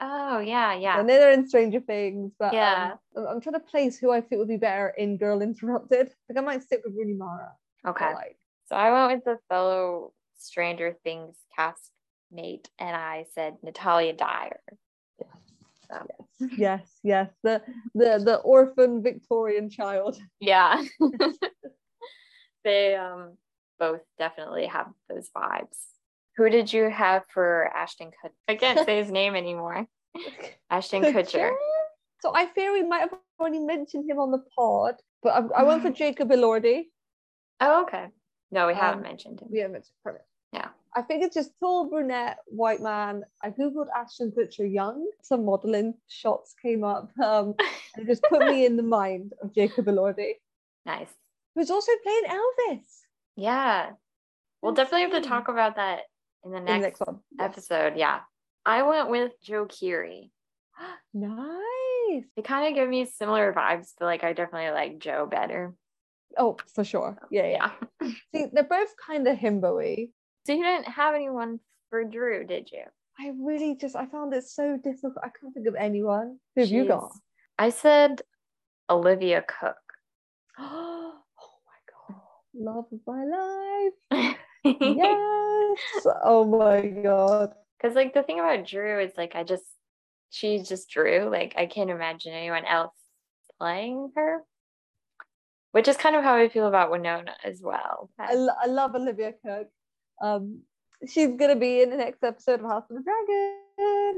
Oh, 0.00 0.38
yeah, 0.40 0.68
I 0.70 0.74
yeah. 0.74 0.96
know 1.02 1.06
they're 1.06 1.32
in 1.32 1.48
Stranger 1.48 1.80
Things, 1.80 2.32
but 2.38 2.48
um, 2.48 2.54
Yeah. 2.54 2.94
I'm- 3.16 3.26
I'm 3.28 3.40
trying 3.40 3.54
to 3.54 3.60
place 3.60 3.96
who 3.98 4.10
I 4.10 4.20
think 4.20 4.38
would 4.40 4.48
be 4.48 4.56
better 4.56 4.88
in 4.88 5.16
Girl 5.16 5.40
Interrupted. 5.40 6.12
Like 6.28 6.38
I 6.38 6.40
might 6.40 6.62
stick 6.62 6.82
with 6.84 6.94
Rooney 6.96 7.14
Mara. 7.14 7.52
Okay. 7.86 8.12
Like, 8.12 8.36
So 8.66 8.76
I 8.76 8.90
went 8.90 9.14
with 9.14 9.24
the 9.24 9.38
fellow 9.48 10.12
Stranger 10.36 10.96
Things 11.04 11.36
castmate, 11.56 12.66
and 12.78 12.96
I 12.96 13.26
said 13.34 13.58
Natalia 13.62 14.12
Dyer. 14.12 14.60
So, 16.38 16.48
yes, 16.56 16.88
yes, 17.02 17.30
the 17.42 17.62
the 17.94 18.20
the 18.24 18.36
orphan 18.44 19.02
Victorian 19.02 19.70
child. 19.70 20.18
yeah. 20.40 20.82
they 22.64 22.94
um 22.96 23.36
both 23.78 24.00
definitely 24.18 24.66
have 24.66 24.86
those 25.08 25.30
vibes. 25.36 25.78
Who 26.36 26.48
did 26.48 26.72
you 26.72 26.90
have 26.90 27.24
for 27.32 27.70
Ashton 27.74 28.08
Kutcher? 28.08 28.32
I 28.48 28.56
can't 28.56 28.84
say 28.84 28.98
his 28.98 29.10
name 29.10 29.34
anymore. 29.36 29.86
Ashton 30.70 31.02
Kutcher. 31.02 31.52
So 32.20 32.34
I 32.34 32.46
fear 32.46 32.72
we 32.72 32.82
might 32.82 33.00
have 33.00 33.14
already 33.38 33.58
mentioned 33.60 34.08
him 34.10 34.18
on 34.18 34.30
the 34.30 34.42
pod, 34.56 34.94
but 35.22 35.30
I, 35.30 35.60
I 35.60 35.62
went 35.64 35.82
for 35.82 35.90
Jacob 36.02 36.30
Elordi. 36.30 36.84
Oh, 37.60 37.82
okay. 37.82 38.06
No, 38.50 38.66
we 38.66 38.74
haven't 38.74 38.98
Um, 39.00 39.02
mentioned 39.02 39.40
him. 39.40 39.48
We 39.50 39.58
haven't 39.58 39.72
mentioned 39.74 39.94
perfect. 40.02 40.24
I 40.96 41.02
think 41.02 41.24
it's 41.24 41.34
just 41.34 41.50
tall 41.60 41.88
brunette 41.88 42.38
white 42.46 42.80
man. 42.80 43.24
I 43.42 43.50
googled 43.50 43.86
Ashton 43.96 44.30
Kutcher 44.36 44.70
young. 44.72 45.08
Some 45.22 45.44
modeling 45.44 45.94
shots 46.08 46.54
came 46.62 46.84
up, 46.84 47.10
um, 47.22 47.54
and 47.96 48.04
it 48.04 48.06
just 48.06 48.22
put 48.24 48.46
me 48.46 48.64
in 48.64 48.76
the 48.76 48.82
mind 48.84 49.32
of 49.42 49.52
Jacob 49.54 49.86
Elordi, 49.86 50.34
Nice. 50.86 51.10
who's 51.54 51.70
also 51.70 51.92
playing 52.02 52.24
Elvis. 52.28 52.84
Yeah. 53.36 53.90
We'll 54.62 54.72
definitely 54.74 55.02
have 55.10 55.22
to 55.22 55.28
talk 55.28 55.48
about 55.48 55.76
that 55.76 56.02
in 56.44 56.52
the 56.52 56.58
In 56.58 56.64
next, 56.64 56.76
the 56.78 56.86
next 56.86 57.00
one. 57.00 57.20
Yes. 57.38 57.50
episode. 57.50 57.92
Yeah. 57.96 58.20
I 58.64 58.82
went 58.82 59.10
with 59.10 59.32
Joe 59.42 59.66
Keery. 59.66 60.30
Nice. 61.12 62.24
They 62.36 62.42
kind 62.42 62.68
of 62.68 62.74
give 62.74 62.88
me 62.88 63.06
similar 63.06 63.52
vibes, 63.52 63.92
but 63.98 64.06
like 64.06 64.24
I 64.24 64.32
definitely 64.32 64.70
like 64.70 64.98
Joe 64.98 65.26
better. 65.26 65.74
Oh, 66.36 66.56
for 66.74 66.84
sure. 66.84 67.16
Yeah, 67.30 67.46
yeah. 67.48 67.70
Yeah. 68.00 68.10
See, 68.34 68.46
they're 68.52 68.64
both 68.64 68.94
kind 69.06 69.26
of 69.26 69.38
himbo-y. 69.38 70.08
So 70.46 70.52
you 70.52 70.62
didn't 70.62 70.88
have 70.88 71.14
anyone 71.14 71.60
for 71.90 72.04
Drew, 72.04 72.44
did 72.44 72.70
you? 72.70 72.82
I 73.18 73.32
really 73.40 73.76
just 73.76 73.96
I 73.96 74.06
found 74.06 74.34
it 74.34 74.44
so 74.44 74.76
difficult. 74.82 75.14
I 75.22 75.28
can't 75.28 75.54
think 75.54 75.66
of 75.66 75.74
anyone. 75.74 76.38
Who 76.54 76.62
have 76.62 76.70
you 76.70 76.86
got? 76.86 77.12
I 77.58 77.70
said 77.70 78.22
Olivia 78.90 79.42
Cooke. 79.42 79.76
oh 80.58 81.14
my 81.38 81.80
god. 82.14 82.20
Love 82.54 82.84
of 82.92 83.00
my 83.06 83.24
life. 83.24 84.36
Yes. 84.66 86.06
oh 86.24 86.46
my 86.46 86.86
god. 86.86 87.52
Because 87.76 87.94
like 87.94 88.14
the 88.14 88.22
thing 88.22 88.40
about 88.40 88.66
Drew 88.66 88.98
is 89.00 89.12
like 89.14 89.34
I 89.34 89.44
just 89.44 89.64
she's 90.30 90.68
just 90.68 90.88
Drew. 90.88 91.28
Like 91.30 91.54
I 91.56 91.66
can't 91.66 91.90
imagine 91.90 92.32
anyone 92.32 92.64
else 92.64 92.94
playing 93.58 94.10
her. 94.16 94.42
Which 95.72 95.86
is 95.86 95.96
kind 95.96 96.16
of 96.16 96.24
how 96.24 96.36
I 96.36 96.48
feel 96.48 96.66
about 96.66 96.90
Winona 96.90 97.34
as 97.44 97.60
well. 97.62 98.08
I, 98.18 98.34
lo- 98.34 98.54
I 98.62 98.66
love 98.66 98.94
Olivia 98.94 99.32
Cooke. 99.44 99.68
Um, 100.20 100.62
she's 101.06 101.28
gonna 101.36 101.56
be 101.56 101.82
in 101.82 101.90
the 101.90 101.96
next 101.96 102.22
episode 102.22 102.60
of 102.60 102.66
House 102.66 102.84
of 102.90 102.96
the 102.96 103.02
Dragon. 103.02 103.60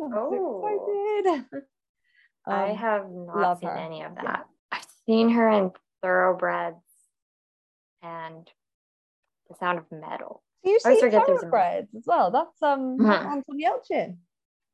I'm 0.05 0.13
Oh. 0.15 0.61
so 0.63 1.25
excited. 1.25 1.67
I 2.47 2.71
Um, 2.71 2.77
have 2.77 3.11
not 3.11 3.59
seen 3.61 3.69
her. 3.69 3.77
any 3.77 4.03
of 4.03 4.13
Yeah. 4.17 4.23
that. 4.23 4.47
I've 4.73 4.87
seen 5.07 5.29
her 5.31 5.49
in 5.49 5.73
Thoroughbreds 6.03 6.77
and 8.03 8.51
The 9.49 9.55
Sound 9.57 9.79
of 9.79 9.91
Metal. 9.91 10.43
You 10.63 10.79
I 10.85 10.95
see 10.95 11.11
Thoroughbreds 11.11 11.95
as 11.95 12.07
well? 12.07 12.31
That's 12.31 12.63
um 12.63 12.99
Mhm. 12.99 13.27
Anton 13.27 13.59
Yelchin. 13.59 14.19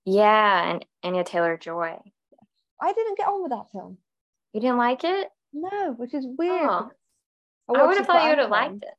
Yeah, 0.05 0.65
and 0.70 0.86
Anya 1.03 1.24
Taylor 1.24 1.57
Joy. 1.57 1.99
I 2.81 2.93
didn't 2.93 3.16
get 3.16 3.28
on 3.28 3.43
with 3.43 3.53
that 3.53 3.70
film. 3.70 3.99
You 4.53 4.61
didn't 4.61 4.78
like 4.78 5.05
it? 5.05 5.31
No, 5.53 5.93
which 5.93 6.12
is 6.15 6.27
weird. 6.27 6.69
Oh. 6.69 6.90
because 7.69 7.81
I, 7.82 7.86
would 7.86 7.97
have 7.99 8.07
thought 8.07 8.23
you 8.24 8.28
would 8.31 8.39
have 8.39 8.51
liked 8.51 8.82
it. 8.82 8.94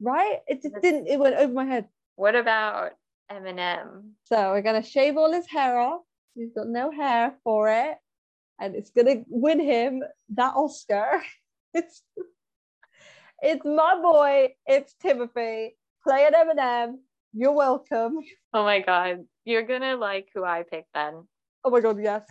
Right? 0.00 0.38
It 0.46 0.62
just 0.62 0.76
didn't. 0.82 1.06
It 1.08 1.18
went 1.18 1.36
over 1.36 1.52
my 1.52 1.64
head. 1.64 1.88
What 2.16 2.34
about 2.34 2.92
Eminem? 3.30 4.10
So 4.24 4.50
we're 4.52 4.62
gonna 4.62 4.82
shave 4.82 5.16
all 5.16 5.32
his 5.32 5.46
hair 5.46 5.78
off. 5.78 6.02
He's 6.34 6.52
got 6.54 6.68
no 6.68 6.90
hair 6.90 7.34
for 7.44 7.68
it, 7.68 7.96
and 8.60 8.74
it's 8.76 8.90
gonna 8.90 9.24
win 9.28 9.60
him 9.60 10.02
that 10.34 10.54
Oscar. 10.54 11.22
It's 11.74 12.02
it's 13.42 13.64
my 13.64 14.00
boy. 14.00 14.54
It's 14.66 14.94
Timothy 15.02 15.76
playing 16.02 16.32
Eminem. 16.32 16.94
You're 17.34 17.52
welcome. 17.52 18.18
Oh 18.54 18.64
my 18.64 18.80
god, 18.80 19.24
you're 19.44 19.64
gonna 19.64 19.96
like 19.96 20.28
who 20.34 20.44
I 20.44 20.62
picked 20.62 20.92
then. 20.94 21.26
Oh 21.64 21.70
my 21.70 21.80
god, 21.80 21.98
yes. 22.02 22.22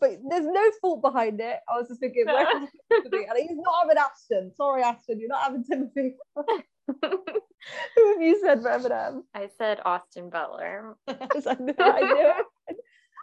But 0.00 0.18
there's 0.28 0.44
no 0.46 0.70
fault 0.80 1.00
behind 1.00 1.40
it. 1.40 1.60
I 1.72 1.78
was 1.78 1.86
just 1.88 2.00
thinking, 2.00 2.24
No. 2.26 2.34
where's 2.34 2.68
Timothy? 2.90 3.24
And 3.30 3.38
he's 3.38 3.56
not 3.56 3.82
having 3.82 3.96
Ashton. 3.98 4.52
Sorry, 4.56 4.82
Ashton, 4.82 5.20
you're 5.20 5.28
not 5.28 5.44
having 5.44 5.62
Timothy. 5.64 6.16
Who 7.02 8.12
have 8.12 8.22
you 8.22 8.40
said 8.40 8.62
for 8.62 8.68
Eminem? 8.70 9.22
I 9.34 9.48
said 9.58 9.80
Austin 9.84 10.30
Butler. 10.30 10.96
I 11.08 11.14
knew, 11.14 11.24
I 11.78 12.00
knew 12.00 12.32
it. 12.38 12.46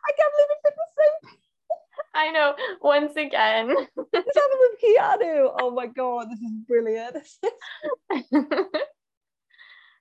I 0.05 0.11
can't 0.17 0.33
believe 0.33 0.63
picked 0.63 0.75
the 0.75 0.87
same 0.97 1.37
I 2.15 2.31
know. 2.31 2.55
Once 2.81 3.15
again. 3.15 3.69
It's 3.71 4.37
happened 4.37 4.59
with 4.59 4.81
Keanu. 4.83 5.55
Oh 5.61 5.71
my 5.71 5.87
god, 5.87 6.27
this 6.29 6.39
is 6.39 6.51
brilliant. 6.67 7.17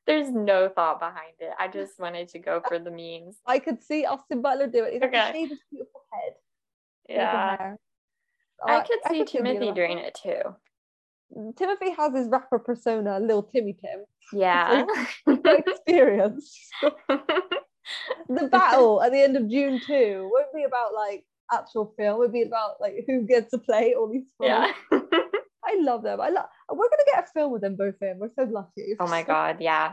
There's 0.06 0.30
no 0.30 0.68
thought 0.68 0.98
behind 0.98 1.34
it. 1.38 1.52
I 1.58 1.68
just 1.68 1.98
wanted 2.00 2.28
to 2.30 2.40
go 2.40 2.60
for 2.66 2.78
the 2.80 2.90
memes. 2.90 3.36
I 3.46 3.60
could 3.60 3.82
see 3.82 4.04
Austin 4.04 4.42
Butler 4.42 4.66
do 4.66 4.82
it. 4.84 4.94
He's 4.94 5.02
Okay. 5.02 5.46
his 5.46 5.58
beautiful 5.70 6.02
head. 6.12 6.32
Yeah. 7.08 7.56
hair. 7.56 7.78
I 8.66 8.76
Uh, 8.78 8.84
could 8.84 8.98
see 9.08 9.18
him 9.18 9.24
do 9.24 9.30
Timothy 9.38 9.72
doing 9.72 9.98
it 9.98 10.14
too. 10.20 10.40
Mm, 11.36 11.56
Timothy 11.56 11.90
has 11.90 12.14
his 12.14 12.28
rapper 12.28 12.58
persona, 12.58 13.18
Lil 13.20 13.42
Timmy 13.42 13.74
Tim. 13.74 14.04
Yeah. 14.32 14.84
Experience. 15.26 16.56
the 18.28 18.48
battle 18.50 19.02
at 19.02 19.12
the 19.12 19.20
end 19.22 19.36
of 19.36 19.48
Dune 19.48 19.80
2 19.86 20.30
won't 20.32 20.54
be 20.54 20.64
about 20.64 20.94
like 20.94 21.24
actual 21.52 21.92
film, 21.96 22.22
it'll 22.22 22.32
be 22.32 22.42
about 22.42 22.80
like 22.80 23.04
who 23.06 23.22
gets 23.26 23.50
to 23.50 23.58
play 23.58 23.94
all 23.94 24.10
these 24.10 24.30
films. 24.38 24.72
yeah. 24.92 25.00
I 25.64 25.78
love 25.80 26.02
them. 26.02 26.20
I 26.20 26.30
love 26.30 26.46
we're 26.70 26.88
gonna 26.88 27.02
get 27.06 27.24
a 27.24 27.32
film 27.32 27.52
with 27.52 27.62
them 27.62 27.76
both 27.76 27.94
in. 28.02 28.18
We're 28.18 28.30
so 28.30 28.44
lucky. 28.44 28.96
oh 28.98 29.06
my 29.06 29.22
god, 29.22 29.58
yeah. 29.60 29.92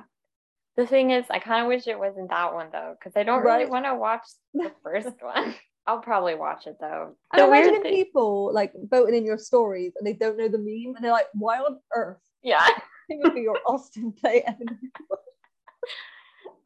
The 0.77 0.87
thing 0.87 1.11
is, 1.11 1.25
I 1.29 1.39
kind 1.39 1.63
of 1.63 1.67
wish 1.67 1.87
it 1.87 1.99
wasn't 1.99 2.29
that 2.29 2.53
one 2.53 2.69
though, 2.71 2.95
because 2.97 3.17
I 3.17 3.23
don't 3.23 3.43
really 3.43 3.65
want 3.65 3.85
to 3.85 3.95
watch 3.95 4.23
the 4.53 4.71
first 4.83 5.21
one. 5.21 5.53
I'll 5.89 5.99
probably 6.01 6.35
watch 6.35 6.67
it 6.67 6.77
though. 6.79 7.15
I'm 7.31 7.47
imagining 7.47 7.81
thing- 7.81 7.95
people 7.95 8.53
like 8.53 8.73
voting 8.91 9.15
in 9.15 9.25
your 9.25 9.39
stories 9.39 9.93
and 9.97 10.05
they 10.05 10.13
don't 10.13 10.37
know 10.37 10.47
the 10.47 10.59
meme 10.59 10.95
and 10.95 11.03
they're 11.03 11.11
like, 11.11 11.25
why 11.33 11.57
on 11.59 11.79
earth 11.95 12.17
Yeah. 12.43 12.65
Timothy 13.11 13.47
or 13.47 13.57
Austin 13.65 14.11
play 14.11 14.45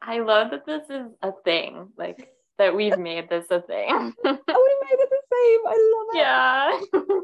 I 0.01 0.19
love 0.19 0.51
that 0.51 0.65
this 0.65 0.83
is 0.89 1.07
a 1.21 1.31
thing. 1.45 1.87
Like 1.97 2.33
that 2.57 2.75
we've 2.75 2.97
made 2.97 3.29
this 3.29 3.45
a 3.49 3.61
thing. 3.61 4.13
Oh, 4.25 4.67
we 4.67 4.87
made 4.89 4.99
it 4.99 5.09
the 5.09 5.21
same. 5.33 5.61
I 5.67 5.77
love 5.95 6.07
it. 6.13 6.17
yeah. 6.17 7.19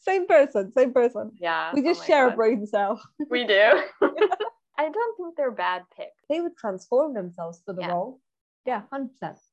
Same 0.00 0.26
person, 0.26 0.72
same 0.76 0.92
person. 0.92 1.30
Yeah. 1.38 1.70
We 1.72 1.80
oh 1.82 1.84
just 1.84 2.00
my 2.00 2.06
share 2.06 2.28
a 2.28 2.32
brain 2.32 2.66
cell. 2.66 3.00
We 3.30 3.46
do. 3.46 3.54
I 4.78 4.88
don't 4.90 5.16
think 5.16 5.36
they're 5.36 5.52
bad 5.52 5.82
picks. 5.96 6.10
They 6.28 6.40
would 6.40 6.56
transform 6.56 7.14
themselves 7.14 7.62
for 7.64 7.72
the 7.72 7.82
Yeah. 7.82 7.92
role. 7.92 8.20
Yeah, 8.66 8.82
hundred 8.90 9.10
percent. 9.20 9.38
Yeah. 9.38 9.51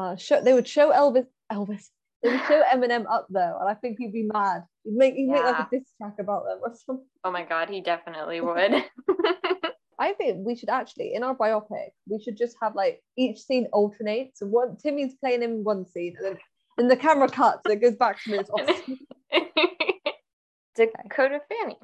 Uh, 0.00 0.16
show, 0.16 0.42
they 0.42 0.54
would 0.54 0.66
show 0.66 0.90
Elvis. 0.90 1.26
Elvis. 1.52 1.90
They 2.22 2.30
would 2.30 2.40
show 2.48 2.62
Eminem 2.72 3.04
up 3.10 3.26
though, 3.28 3.58
and 3.60 3.68
I 3.68 3.74
think 3.74 3.98
he'd 3.98 4.14
be 4.14 4.22
mad. 4.22 4.62
He'd 4.84 4.94
make 4.94 5.14
he'd 5.14 5.28
make 5.28 5.42
like 5.42 5.58
a 5.58 5.68
diss 5.70 5.92
track 5.98 6.14
about 6.18 6.44
them 6.44 6.60
or 6.62 6.74
something. 6.74 7.06
Oh 7.22 7.30
my 7.30 7.44
god, 7.44 7.68
he 7.68 7.82
definitely 7.82 8.40
would. 8.50 8.72
I 9.98 10.14
think 10.14 10.46
we 10.46 10.56
should 10.56 10.70
actually 10.70 11.12
in 11.12 11.22
our 11.22 11.36
biopic 11.36 11.90
we 12.08 12.18
should 12.22 12.38
just 12.38 12.56
have 12.62 12.74
like 12.74 13.02
each 13.18 13.40
scene 13.42 13.68
alternates. 13.74 14.40
So 14.40 14.46
one 14.46 14.78
Timmy's 14.78 15.14
playing 15.20 15.42
in 15.42 15.64
one 15.64 15.84
scene, 15.86 16.16
and 16.16 16.26
then 16.26 16.38
then 16.78 16.88
the 16.88 16.96
camera 16.96 17.28
cuts 17.28 17.60
and 17.66 17.74
it 17.74 17.82
goes 17.82 17.96
back 17.96 18.22
to 18.22 18.30
me. 18.30 18.38
It's 18.38 18.50
Austin. 18.50 18.98
Dakota 20.76 21.40
Fanning. 21.46 21.76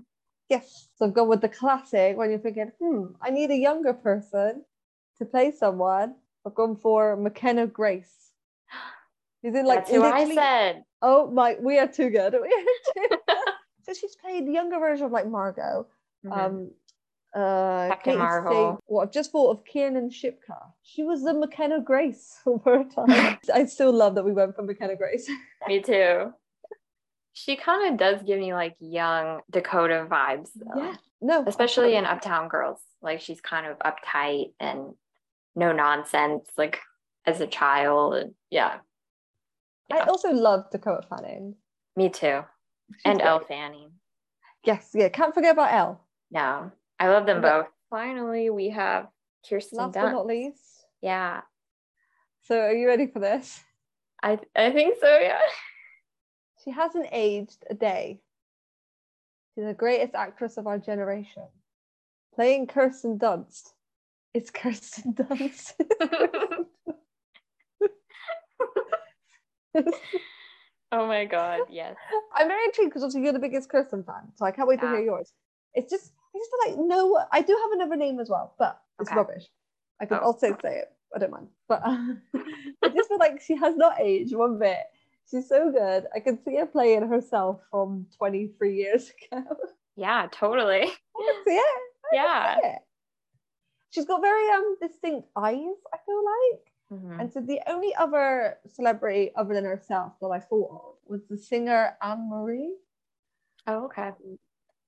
Yes. 0.48 0.88
So 0.97 1.05
I've 1.05 1.12
gone 1.12 1.28
with 1.28 1.43
the 1.43 1.51
classic 1.51 2.16
when 2.16 2.30
you're 2.30 2.38
thinking, 2.38 2.72
hmm, 2.80 3.09
I 3.20 3.28
need 3.28 3.51
a 3.51 3.56
younger 3.56 3.93
person 3.93 4.64
to 5.18 5.24
play 5.26 5.52
someone. 5.52 6.14
I've 6.47 6.55
gone 6.55 6.77
for 6.77 7.16
McKenna 7.16 7.66
Grace. 7.66 8.31
Is 9.43 9.55
it 9.55 9.64
like 9.64 9.81
That's 9.81 9.90
who 9.90 10.02
I 10.05 10.32
said. 10.32 10.85
Oh 11.02 11.31
my, 11.31 11.56
we 11.60 11.78
are 11.78 11.89
too 11.89 12.10
good. 12.10 12.35
Are 12.35 12.39
too 12.94 13.09
good. 13.09 13.18
so 13.82 13.93
she's 13.93 14.16
played 14.16 14.47
the 14.47 14.52
younger 14.52 14.78
version 14.78 15.06
of 15.06 15.12
like 15.12 15.28
Margot. 15.28 15.86
Mhm. 16.24 16.32
Um, 16.32 16.70
uh, 17.35 17.89
Captain 17.89 18.18
Marvel. 18.18 18.81
Well, 18.86 19.02
I've 19.05 19.12
just 19.12 19.31
thought 19.31 19.51
of 19.51 19.64
Kiernan 19.64 20.09
Shipka. 20.10 20.56
She 20.82 21.02
was 21.02 21.23
the 21.23 21.35
McKenna 21.35 21.81
Grace 21.81 22.40
over 22.47 22.85
time. 22.85 23.39
I 23.52 23.66
still 23.66 23.93
love 23.93 24.14
that 24.14 24.24
we 24.24 24.32
went 24.32 24.56
for 24.56 24.62
McKenna 24.62 24.97
Grace. 24.97 25.28
Me 25.68 25.81
too. 25.82 26.32
She 27.35 27.56
kind 27.56 27.93
of 27.93 27.98
does 27.98 28.23
give 28.23 28.39
me 28.39 28.55
like 28.55 28.77
young 28.81 29.40
Dakota 29.51 30.06
vibes, 30.10 30.48
though. 30.55 30.94
No, 31.20 31.44
especially 31.47 31.97
in. 31.97 32.06
Uptown 32.06 32.48
Girls. 32.48 32.81
Like 33.02 33.20
she's 33.20 33.40
kind 33.40 33.66
of 33.66 33.78
uptight 33.81 34.52
and 34.59 34.94
no 35.56 35.72
nonsense, 35.72 36.48
like 36.56 36.78
as 37.26 37.40
a 37.40 37.46
child. 37.46 38.14
And 38.14 38.34
yeah, 38.50 38.78
I 39.90 40.00
also 40.00 40.30
love 40.32 40.70
Dakota 40.70 41.06
Fanning. 41.08 41.56
me 41.96 42.08
too. 42.10 42.42
She's 42.92 43.02
and 43.04 43.18
great. 43.18 43.26
Elle 43.28 43.40
Fanning. 43.40 43.90
Yes, 44.64 44.90
yeah, 44.94 45.08
can't 45.08 45.34
forget 45.34 45.52
about 45.54 45.72
Elle. 45.72 46.00
No, 46.30 46.70
I 47.00 47.08
love 47.08 47.26
them 47.26 47.38
Okay. 47.38 47.48
both. 47.48 47.66
Finally, 47.90 48.50
we 48.50 48.68
have 48.70 49.08
Kirsten 49.48 49.78
Last 49.78 49.94
but 49.94 50.00
Dunst. 50.06 50.12
not 50.12 50.26
least. 50.26 50.86
Yeah, 51.02 51.40
So 52.42 52.58
are 52.60 52.72
you 52.72 52.86
ready 52.88 53.06
for 53.06 53.18
this? 53.20 53.60
I 54.22 54.38
I 54.54 54.70
think 54.70 54.96
so. 55.00 55.18
Yeah. 55.18 55.38
She 56.64 56.70
hasn't 56.70 57.08
aged 57.12 57.64
a 57.70 57.74
day. 57.74 58.20
She's 59.54 59.64
the 59.64 59.74
greatest 59.74 60.14
actress 60.14 60.56
of 60.56 60.66
our 60.66 60.78
generation. 60.78 61.44
Playing 62.34 62.66
Kirsten 62.66 63.18
Dunst. 63.18 63.72
It's 64.36 64.50
Kirsten 64.50 65.14
Dunst. 65.14 65.72
oh 70.92 71.06
my 71.06 71.24
god, 71.24 71.60
yes. 71.70 71.96
I'm 72.34 72.46
very 72.46 72.62
intrigued 72.66 72.90
because 72.90 73.02
obviously 73.02 73.22
you're 73.22 73.32
the 73.32 73.38
biggest 73.38 73.70
Kirsten 73.70 74.04
fan, 74.04 74.30
so 74.34 74.44
I 74.44 74.50
can't 74.50 74.68
wait 74.68 74.80
to 74.82 74.88
hear 74.88 75.00
yours. 75.00 75.32
It's 75.72 75.90
just, 75.90 76.12
I 76.34 76.38
just 76.38 76.50
feel 76.50 76.74
like 76.76 76.86
no. 76.86 77.18
I 77.32 77.40
do 77.40 77.58
have 77.62 77.72
another 77.80 77.96
name 77.96 78.20
as 78.20 78.28
well, 78.28 78.52
but 78.58 78.78
it's 79.00 79.08
Okay. 79.10 79.16
rubbish. 79.16 79.44
I 80.02 80.04
can 80.04 80.18
Oh. 80.18 80.26
also 80.26 80.54
say 80.60 80.80
it. 80.80 80.92
I 81.14 81.18
don't 81.18 81.30
mind, 81.30 81.48
but 81.66 81.80
I 81.86 82.88
just 82.94 83.08
feel 83.08 83.18
like 83.18 83.40
she 83.40 83.56
has 83.56 83.74
not 83.74 83.98
aged 84.02 84.34
one 84.36 84.58
bit. 84.58 84.80
She's 85.30 85.48
so 85.48 85.72
good. 85.72 86.08
I 86.14 86.20
can 86.20 86.38
see 86.44 86.56
her 86.56 86.66
playing 86.66 87.08
herself 87.08 87.62
from 87.70 88.06
23 88.18 88.76
years 88.76 89.10
ago. 89.32 89.44
Yeah, 89.96 90.26
totally. 90.30 90.82
I 90.82 90.86
can 91.16 91.44
see 91.46 91.54
it. 91.56 91.80
I 92.12 92.14
Yeah. 92.14 92.78
She's 93.97 94.05
got 94.05 94.20
very 94.20 94.51
um 94.51 94.77
distinct 94.81 95.28
eyes. 95.35 95.78
I 95.94 95.97
feel 96.05 96.23
like. 96.23 96.73
Mhm. 96.93 97.20
And 97.20 97.32
so 97.32 97.40
the 97.40 97.60
only 97.66 97.94
other 97.94 98.59
celebrity 98.68 99.32
other 99.35 99.55
than 99.55 99.64
herself 99.64 100.12
that 100.20 100.28
I 100.28 100.39
thought 100.39 100.70
of 100.70 100.94
was 101.06 101.23
the 101.31 101.39
singer 101.39 101.97
Anne 102.02 102.28
Marie. 102.28 102.77
Oh, 103.66 103.86
okay. 103.86 104.10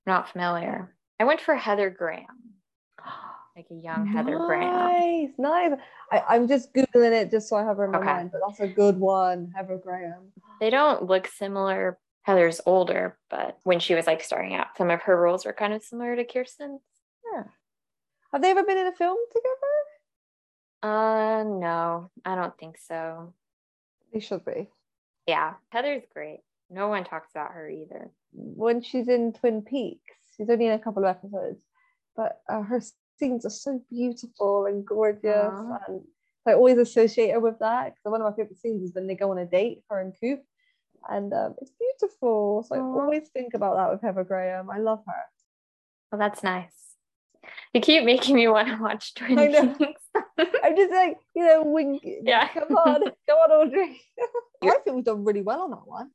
Not 0.07 0.29
familiar. 0.29 0.95
I 1.19 1.25
went 1.25 1.41
for 1.41 1.55
Heather 1.55 1.89
Graham, 1.89 2.53
like 3.57 3.67
a 3.71 3.75
young 3.75 4.07
Heather 4.07 4.37
Graham. 4.47 4.75
Nice, 4.75 5.31
nice. 5.39 5.73
I'm 6.13 6.47
just 6.47 6.73
googling 6.75 7.13
it 7.13 7.31
just 7.31 7.49
so 7.49 7.57
I 7.57 7.65
have 7.65 7.79
her 7.79 7.87
in 7.87 7.93
my 7.93 7.99
Okay. 7.99 8.07
mind, 8.07 8.31
but 8.31 8.43
that's 8.47 8.61
a 8.61 8.69
good 8.69 9.01
one, 9.01 9.51
Heather 9.57 9.79
Graham. 9.79 10.33
They 10.61 10.69
don't 10.71 11.05
look 11.05 11.27
similar. 11.29 11.99
Heather's 12.23 12.61
older, 12.67 13.17
but 13.31 13.59
when 13.65 13.81
she 13.81 13.95
was 13.95 14.07
like 14.07 14.23
starting 14.23 14.55
out, 14.55 14.77
some 14.77 14.91
of 14.91 15.01
her 15.03 15.17
roles 15.19 15.47
were 15.47 15.55
kind 15.55 15.73
of 15.73 15.83
similar 15.83 16.15
to 16.15 16.25
Kirsten's. 16.25 16.83
Yeah. 17.35 17.45
Have 18.33 18.43
they 18.43 18.51
ever 18.51 18.63
been 18.63 18.79
in 18.79 18.87
a 18.87 18.93
film 18.93 19.19
together? 19.33 19.55
Uh, 20.83 21.45
no, 21.45 22.11
I 22.25 22.35
don't 22.35 22.57
think 22.59 22.77
so. 22.79 23.33
They 24.13 24.21
should 24.21 24.45
be. 24.45 24.69
Yeah, 25.27 25.55
Heather's 25.71 26.05
great. 26.13 26.41
No 26.71 26.89
one 26.89 27.05
talks 27.05 27.31
about 27.33 27.53
her 27.53 27.69
either. 27.69 28.11
When 28.33 28.83
she's 28.83 29.09
in 29.09 29.33
Twin 29.33 29.63
Peaks, 29.63 30.15
she's 30.37 30.51
only 30.51 30.67
in 30.67 30.73
a 30.73 30.79
couple 30.79 31.05
of 31.05 31.09
episodes, 31.09 31.63
but 32.17 32.41
uh, 32.49 32.63
her 32.63 32.83
scenes 33.19 33.47
are 33.47 33.51
so 33.51 33.83
beautiful 33.91 34.67
and 34.67 34.87
gorgeous, 34.87 35.25
Aw. 35.53 35.79
and 35.89 36.03
I 36.47 36.53
always 36.53 36.79
associate 36.79 37.33
her 37.33 37.41
with 37.41 37.59
that. 37.61 37.95
Because 37.95 38.13
one 38.13 38.21
of 38.21 38.31
my 38.31 38.37
favorite 38.37 38.59
scenes 38.59 38.83
is 38.83 38.95
when 38.95 39.07
they 39.07 39.15
go 39.15 39.31
on 39.31 39.39
a 39.39 39.47
date, 39.47 39.83
her 39.89 40.01
and 40.01 40.15
Coop, 40.21 40.43
and 41.09 41.33
um, 41.33 41.55
it's 41.61 41.73
beautiful. 41.79 42.65
So 42.69 42.77
I 42.77 42.79
always 42.79 43.29
think 43.29 43.55
about 43.55 43.77
that 43.77 43.91
with 43.91 44.03
Heather 44.03 44.25
Graham. 44.25 44.71
I 44.71 44.79
love 44.79 45.03
her. 45.07 45.23
Well, 46.13 46.19
that's 46.19 46.43
nice. 46.43 46.88
You 47.75 47.81
keep 47.81 48.05
making 48.05 48.35
me 48.37 48.49
want 48.49 48.69
to 48.69 48.77
watch 48.83 49.15
Twin 49.17 49.39
I 49.39 49.47
know. 49.47 49.75
Peaks. 49.75 50.03
I'm 50.39 50.77
just 50.77 50.93
like, 50.93 51.17
you 51.35 51.47
know, 51.47 51.63
wink. 51.65 52.03
Yeah. 52.23 52.49
Come 52.49 52.77
on, 52.77 53.03
come 53.29 53.39
on, 53.39 53.51
Audrey. 53.51 54.01
I 54.63 54.71
think 54.85 54.97
we've 54.97 55.05
done 55.05 55.25
really 55.25 55.43
well 55.43 55.63
on 55.63 55.71
that 55.71 55.87
one. 55.87 56.11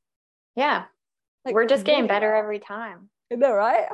yeah, 0.56 0.86
Like, 1.46 1.54
we're 1.56 1.66
just 1.68 1.86
getting 1.86 2.08
better 2.08 2.34
every 2.34 2.60
time. 2.60 3.10
I 3.32 3.36
know, 3.36 3.54
right? 3.54 3.88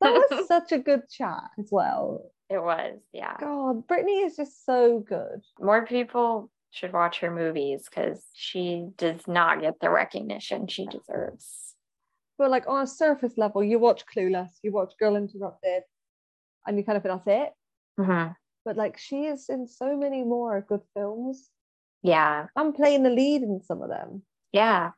That 0.00 0.26
was 0.30 0.46
such 0.46 0.72
a 0.72 0.78
good 0.78 1.02
chat 1.10 1.42
as 1.58 1.68
well. 1.72 2.30
it 2.48 2.62
was, 2.62 2.98
yeah. 3.12 3.36
God, 3.40 3.86
Brittany 3.86 4.20
is 4.20 4.36
just 4.36 4.64
so 4.64 5.00
good. 5.00 5.40
More 5.58 5.84
people 5.86 6.50
should 6.70 6.92
watch 6.92 7.18
her 7.20 7.30
movies 7.32 7.88
because 7.88 8.22
she 8.32 8.86
does 8.96 9.26
not 9.26 9.60
get 9.60 9.80
the 9.80 9.90
recognition 9.90 10.68
she 10.68 10.86
deserves. 10.86 11.74
But 12.38 12.50
like 12.50 12.68
on 12.68 12.82
a 12.82 12.86
surface 12.86 13.32
level, 13.36 13.64
you 13.64 13.78
watch 13.78 14.04
Clueless, 14.06 14.50
you 14.62 14.70
watch 14.72 14.92
Girl 14.98 15.16
Interrupted, 15.16 15.82
and 16.66 16.76
you 16.78 16.84
kind 16.84 16.96
of 16.96 17.02
that's 17.02 17.26
it. 17.26 17.52
Mhm. 17.98 18.34
But 18.64 18.76
like 18.76 18.98
she 18.98 19.24
is 19.26 19.48
in 19.48 19.66
so 19.66 19.96
many 19.96 20.22
more 20.22 20.60
good 20.68 20.82
films. 20.94 21.50
Yeah, 22.02 22.46
I'm 22.56 22.72
playing 22.72 23.02
the 23.02 23.10
lead 23.10 23.42
in 23.42 23.62
some 23.62 23.82
of 23.82 23.88
them. 23.88 24.22
yeah. 24.52 24.92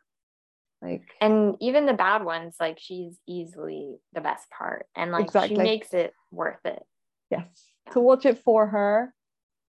Like 0.80 1.02
And 1.20 1.56
even 1.60 1.86
the 1.86 1.92
bad 1.94 2.24
ones, 2.24 2.56
like 2.58 2.78
she's 2.80 3.16
easily 3.28 3.98
the 4.14 4.20
best 4.20 4.50
part. 4.50 4.86
And 4.96 5.12
like 5.12 5.26
Exactly. 5.26 5.54
she 5.54 5.62
makes 5.62 5.94
it 5.94 6.12
worth 6.32 6.58
it. 6.64 6.82
yes, 7.30 7.46
to 7.92 8.00
watch 8.00 8.26
it 8.26 8.38
for 8.38 8.66
her, 8.66 9.14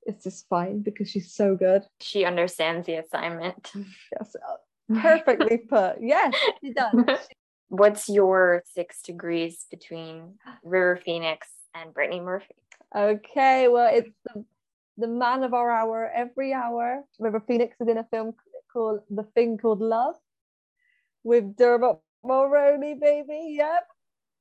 it's 0.06 0.24
just 0.24 0.48
fine 0.48 0.80
because 0.80 1.10
she's 1.10 1.34
so 1.34 1.56
good. 1.56 1.82
She 2.00 2.24
understands 2.24 2.86
the 2.86 2.94
assignment. 2.96 3.70
Yes, 4.12 4.34
uh, 4.36 4.56
perfectly 5.00 5.58
put. 5.68 5.96
Yes, 6.00 6.34
she 6.62 6.72
does. 6.72 6.94
What's 7.68 8.08
your 8.08 8.62
six 8.72 9.02
degrees 9.02 9.66
between 9.70 10.38
River 10.62 10.96
Phoenix 11.04 11.48
and 11.74 11.92
Brittany 11.92 12.20
Murphy? 12.20 12.54
Okay, 12.96 13.68
well, 13.68 13.90
it's 13.92 14.10
the, 14.26 14.44
the 14.98 15.08
man 15.08 15.42
of 15.42 15.54
our 15.54 15.70
hour 15.70 16.10
every 16.14 16.52
hour. 16.52 17.02
River 17.18 17.42
Phoenix 17.46 17.76
is 17.80 17.88
in 17.88 17.98
a 17.98 18.04
film 18.04 18.34
called 18.72 19.00
The 19.10 19.24
Thing 19.34 19.58
Called 19.58 19.80
Love 19.80 20.14
with 21.24 21.56
Dermot 21.56 21.98
Mulroney, 22.24 23.00
baby. 23.00 23.56
Yep. 23.58 23.88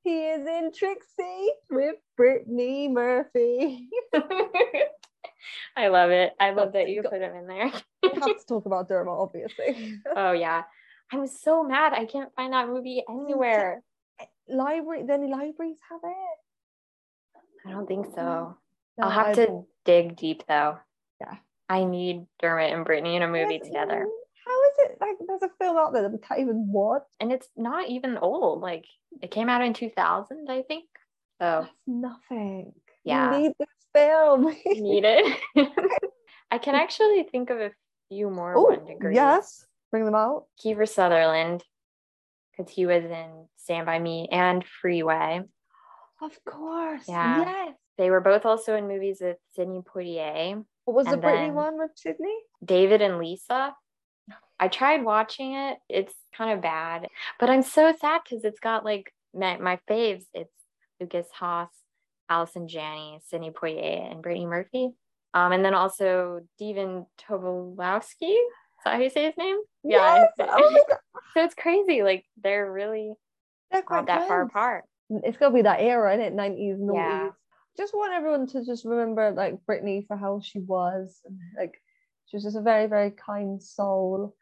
He 0.02 0.26
is 0.26 0.46
in 0.46 0.70
Trixie 0.76 1.48
with 1.70 1.96
Brittany 2.16 2.88
Murphy. 2.88 3.88
I 5.76 5.88
love 5.88 6.10
it. 6.10 6.32
I 6.38 6.50
love 6.50 6.72
that 6.74 6.88
you 6.88 7.02
put 7.02 7.22
him 7.22 7.34
in 7.34 7.46
there. 7.46 7.72
we 8.02 8.10
have 8.14 8.38
to 8.38 8.44
talk 8.48 8.66
about 8.66 8.88
Dermot, 8.88 9.14
obviously. 9.14 9.98
oh 10.16 10.32
yeah. 10.32 10.64
I'm 11.12 11.26
so 11.26 11.62
mad 11.62 11.92
I 11.92 12.06
can't 12.06 12.34
find 12.34 12.52
that 12.52 12.68
movie 12.68 13.02
anywhere. 13.08 13.82
Library, 14.48 15.04
any 15.10 15.28
libraries 15.28 15.78
have 15.90 16.00
it? 16.02 16.33
I 17.66 17.70
don't 17.70 17.86
think 17.86 18.06
so. 18.14 18.56
No, 18.98 19.04
I'll 19.04 19.10
have 19.10 19.26
I- 19.28 19.34
to 19.46 19.62
dig 19.84 20.16
deep 20.16 20.44
though. 20.46 20.78
Yeah. 21.20 21.36
I 21.68 21.84
need 21.84 22.26
Dermot 22.40 22.72
and 22.72 22.84
Brittany 22.84 23.16
in 23.16 23.22
a 23.22 23.28
movie 23.28 23.54
Yes, 23.54 23.66
together. 23.66 24.06
How 24.46 24.62
is 24.64 24.72
it 24.78 24.98
like 25.00 25.16
there's 25.26 25.42
a 25.42 25.48
film 25.58 25.78
out 25.78 25.92
there 25.94 26.02
that 26.02 26.12
we 26.12 26.18
can't 26.18 26.40
even 26.40 26.70
watch? 26.70 27.04
And 27.20 27.32
it's 27.32 27.48
not 27.56 27.88
even 27.88 28.18
old. 28.18 28.60
Like 28.60 28.84
it 29.22 29.30
came 29.30 29.48
out 29.48 29.62
in 29.62 29.72
2000, 29.72 30.46
I 30.50 30.62
think. 30.62 30.84
So 31.40 31.60
That's 31.62 31.72
nothing. 31.86 32.72
Yeah. 33.04 33.34
You 33.36 33.42
need 33.42 33.52
this 33.58 33.68
film. 33.94 34.44
need 34.66 35.04
it. 35.06 35.38
I 36.50 36.58
can 36.58 36.74
actually 36.74 37.22
think 37.24 37.48
of 37.50 37.58
a 37.58 37.70
few 38.10 38.28
more 38.30 38.54
Oh, 38.56 38.64
one 38.76 38.84
degrees. 38.84 39.14
yes. 39.16 39.64
Bring 39.90 40.04
them 40.04 40.14
out. 40.14 40.44
Kiefer 40.62 40.88
Sutherland, 40.88 41.64
because 42.56 42.70
he 42.72 42.84
was 42.84 43.04
in 43.04 43.46
Stand 43.56 43.86
By 43.86 43.98
Me 43.98 44.28
and 44.30 44.64
Freeway. 44.82 45.40
Of 46.24 46.38
course. 46.44 47.04
Yeah. 47.08 47.40
Yes. 47.44 47.74
They 47.98 48.10
were 48.10 48.20
both 48.20 48.44
also 48.44 48.74
in 48.76 48.88
movies 48.88 49.18
with 49.20 49.36
Sidney 49.54 49.80
Poitier, 49.82 50.64
What 50.84 50.94
was 50.96 51.06
the 51.06 51.12
And 51.14 51.22
then- 51.22 51.54
one 51.54 51.78
with 51.78 51.92
Sidney? 51.94 52.36
David 52.64 53.02
and 53.02 53.18
Lisa. 53.18 53.74
I 54.58 54.68
tried 54.68 55.04
watching 55.04 55.54
it. 55.54 55.78
It's 55.88 56.14
kind 56.36 56.52
of 56.52 56.60
bad, 56.62 57.08
but 57.40 57.50
I'm 57.50 57.62
so 57.62 57.92
sad 58.00 58.22
because 58.24 58.44
it's 58.44 58.60
got 58.60 58.84
like 58.84 59.12
my, 59.34 59.56
my 59.58 59.78
faves. 59.88 60.24
It's 60.32 60.52
Lukas 61.00 61.26
Haas, 61.32 61.68
Allison 62.30 62.68
Janney, 62.68 63.20
Sidney 63.26 63.50
Poitier, 63.50 64.10
and 64.12 64.22
Brittany 64.22 64.46
Murphy. 64.46 64.90
Um, 65.34 65.52
and 65.52 65.64
then 65.64 65.74
also 65.74 66.40
Stephen 66.54 67.06
Tobolowsky. 67.20 68.30
Is 68.32 68.84
that 68.84 68.94
how 68.94 69.00
you 69.00 69.10
say 69.10 69.24
his 69.24 69.36
name? 69.36 69.58
Yes. 69.82 70.30
I- 70.40 70.46
Oh 70.48 70.70
my 70.70 70.80
God. 70.88 70.98
so 71.34 71.44
it's 71.44 71.54
crazy. 71.54 72.02
Like 72.02 72.24
they're 72.42 72.70
really 72.70 73.12
They're 73.70 73.82
not 73.90 74.06
that 74.06 74.28
far 74.28 74.42
apart. 74.42 74.84
It's 75.10 75.36
gonna 75.36 75.54
be 75.54 75.62
that 75.62 75.80
era, 75.80 76.14
isn't 76.14 76.24
it? 76.24 76.34
90s, 76.34 76.78
90s. 76.78 76.94
Yeah. 76.94 77.30
Just 77.76 77.94
want 77.94 78.14
everyone 78.14 78.46
to 78.48 78.64
just 78.64 78.84
remember 78.84 79.32
like 79.32 79.64
Brittany 79.66 80.04
for 80.06 80.16
how 80.16 80.40
she 80.42 80.60
was. 80.60 81.20
And, 81.24 81.38
like 81.58 81.74
she 82.26 82.36
was 82.36 82.44
just 82.44 82.56
a 82.56 82.62
very, 82.62 82.86
very 82.86 83.10
kind 83.10 83.62
soul 83.62 84.34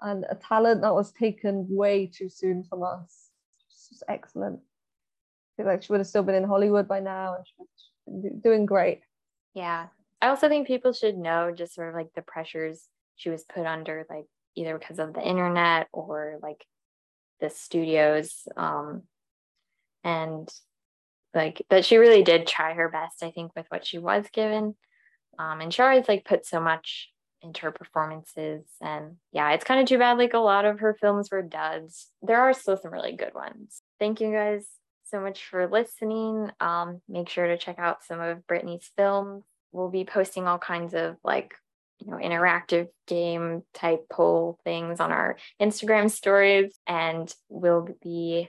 and 0.00 0.24
a 0.30 0.34
talent 0.34 0.82
that 0.82 0.94
was 0.94 1.12
taken 1.12 1.66
way 1.68 2.06
too 2.06 2.28
soon 2.28 2.64
from 2.64 2.82
us. 2.82 3.30
She's 3.68 3.88
just 3.90 4.04
excellent. 4.08 4.60
I 4.60 5.62
feel 5.62 5.66
like 5.66 5.82
she 5.82 5.92
would 5.92 6.00
have 6.00 6.06
still 6.06 6.22
been 6.22 6.34
in 6.34 6.44
Hollywood 6.44 6.88
by 6.88 7.00
now 7.00 7.36
and 7.36 7.46
she 7.46 7.54
was 8.06 8.32
doing 8.42 8.66
great. 8.66 9.00
Yeah. 9.54 9.86
I 10.22 10.28
also 10.28 10.48
think 10.48 10.66
people 10.66 10.92
should 10.92 11.16
know 11.16 11.52
just 11.52 11.74
sort 11.74 11.88
of 11.88 11.94
like 11.94 12.12
the 12.14 12.22
pressures 12.22 12.86
she 13.16 13.30
was 13.30 13.44
put 13.44 13.66
under, 13.66 14.06
like 14.10 14.26
either 14.54 14.78
because 14.78 14.98
of 14.98 15.14
the 15.14 15.26
internet 15.26 15.88
or 15.92 16.38
like 16.42 16.64
the 17.40 17.50
studios. 17.50 18.46
Um, 18.56 19.02
and 20.04 20.48
like 21.34 21.64
that 21.70 21.84
she 21.84 21.96
really 21.96 22.22
did 22.22 22.46
try 22.46 22.74
her 22.74 22.88
best, 22.88 23.22
I 23.22 23.30
think, 23.30 23.52
with 23.54 23.66
what 23.68 23.86
she 23.86 23.98
was 23.98 24.24
given. 24.32 24.74
Um, 25.38 25.60
and 25.60 25.72
she 25.72 25.82
always 25.82 26.08
like 26.08 26.24
put 26.24 26.44
so 26.44 26.60
much 26.60 27.10
into 27.42 27.62
her 27.62 27.72
performances. 27.72 28.64
And 28.80 29.16
yeah, 29.32 29.52
it's 29.52 29.64
kind 29.64 29.80
of 29.80 29.86
too 29.86 29.98
bad 29.98 30.18
like 30.18 30.34
a 30.34 30.38
lot 30.38 30.64
of 30.64 30.80
her 30.80 30.96
films 31.00 31.30
were 31.30 31.42
duds. 31.42 32.08
There 32.22 32.40
are 32.40 32.52
still 32.52 32.76
some 32.76 32.92
really 32.92 33.16
good 33.16 33.34
ones. 33.34 33.82
Thank 33.98 34.20
you 34.20 34.32
guys 34.32 34.66
so 35.10 35.20
much 35.20 35.44
for 35.44 35.66
listening. 35.66 36.50
Um, 36.60 37.00
make 37.08 37.28
sure 37.28 37.46
to 37.46 37.58
check 37.58 37.78
out 37.78 38.04
some 38.04 38.20
of 38.20 38.46
Brittany's 38.46 38.90
films. 38.96 39.44
We'll 39.72 39.88
be 39.88 40.04
posting 40.04 40.46
all 40.46 40.58
kinds 40.58 40.94
of 40.94 41.16
like, 41.24 41.54
you 42.00 42.10
know, 42.10 42.16
interactive 42.16 42.88
game 43.06 43.62
type 43.74 44.06
poll 44.10 44.58
things 44.64 45.00
on 45.00 45.12
our 45.12 45.36
Instagram 45.60 46.10
stories. 46.10 46.78
And 46.86 47.32
we'll 47.48 47.88
be 48.02 48.48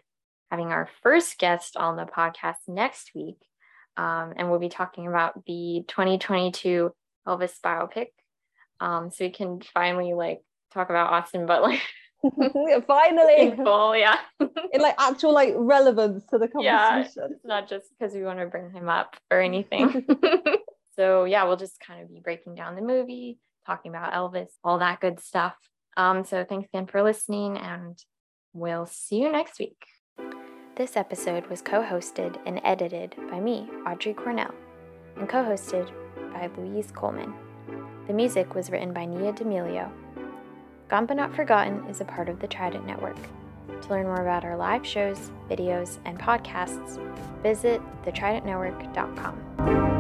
having 0.52 0.68
our 0.68 0.88
first 1.02 1.40
guest 1.40 1.78
on 1.78 1.96
the 1.96 2.06
podcast 2.06 2.68
next 2.68 3.12
week. 3.16 3.38
Um, 3.98 4.34
and 4.38 4.50
we'll 4.50 4.60
be 4.60 4.70
talking 4.70 5.08
about 5.08 5.46
the 5.46 5.84
2022 5.88 6.94
Elvis 7.28 7.56
biopic. 7.66 8.08
Um, 8.80 9.10
so 9.10 9.26
we 9.26 9.32
can 9.32 9.62
finally 9.74 10.14
like 10.14 10.42
talk 10.74 10.90
about 10.90 11.12
Austin 11.12 11.46
Butler 11.46 11.78
Finally, 12.88 13.36
in 13.40 13.56
full. 13.58 13.96
Yeah. 13.96 14.18
in 14.40 14.82
like 14.82 14.96
actual 15.00 15.34
like 15.34 15.54
relevance 15.58 16.24
to 16.32 16.38
the 16.38 16.48
conversation. 16.48 17.30
It's 17.32 17.46
not 17.46 17.68
just 17.68 17.88
because 17.98 18.14
we 18.14 18.24
want 18.24 18.40
to 18.40 18.46
bring 18.46 18.72
him 18.72 18.90
up 18.90 19.16
or 19.32 19.40
anything. 19.40 20.06
so 20.96 21.26
yeah, 21.26 21.44
we'll 21.46 21.58
just 21.58 21.80
kind 21.80 22.02
of 22.02 22.10
be 22.10 22.20
breaking 22.20 22.56
down 22.56 22.76
the 22.76 22.82
movie, 22.82 23.40
talking 23.66 23.92
about 23.92 24.14
Elvis, 24.14 24.50
all 24.64 24.80
that 24.80 25.00
good 25.00 25.20
stuff. 25.20 25.56
Um, 25.98 26.24
so 26.24 26.46
thanks 26.46 26.70
again 26.74 26.88
for 26.88 27.02
listening, 27.04 27.58
and 27.58 27.98
we'll 28.54 28.86
see 28.86 29.22
you 29.22 29.32
next 29.32 29.60
week. 29.60 29.78
This 30.78 30.96
episode 30.96 31.48
was 31.48 31.62
co-hosted 31.62 32.40
and 32.46 32.62
edited 32.64 33.16
by 33.30 33.42
me, 33.42 33.70
Audrey 33.86 34.14
Cornell, 34.14 34.54
and 35.18 35.28
co-hosted 35.28 35.92
by 36.32 36.50
Louise 36.58 36.92
Coleman. 36.94 37.34
The 38.08 38.14
music 38.14 38.56
was 38.56 38.72
written 38.72 38.94
by 38.94 39.04
Nia 39.04 39.34
D'Amelio. 39.34 39.92
Gone 40.88 41.06
But 41.06 41.18
Not 41.18 41.36
Forgotten 41.36 41.86
is 41.90 42.00
a 42.00 42.06
part 42.06 42.30
of 42.30 42.40
the 42.40 42.48
Trident 42.48 42.88
Network. 42.88 43.18
To 43.82 43.90
learn 43.90 44.06
more 44.06 44.22
about 44.22 44.46
our 44.46 44.56
live 44.56 44.88
shows, 44.88 45.30
videos, 45.50 45.98
and 46.06 46.18
podcasts, 46.18 46.98
visit 47.44 47.82
thetridentnetwork.com. 48.06 49.91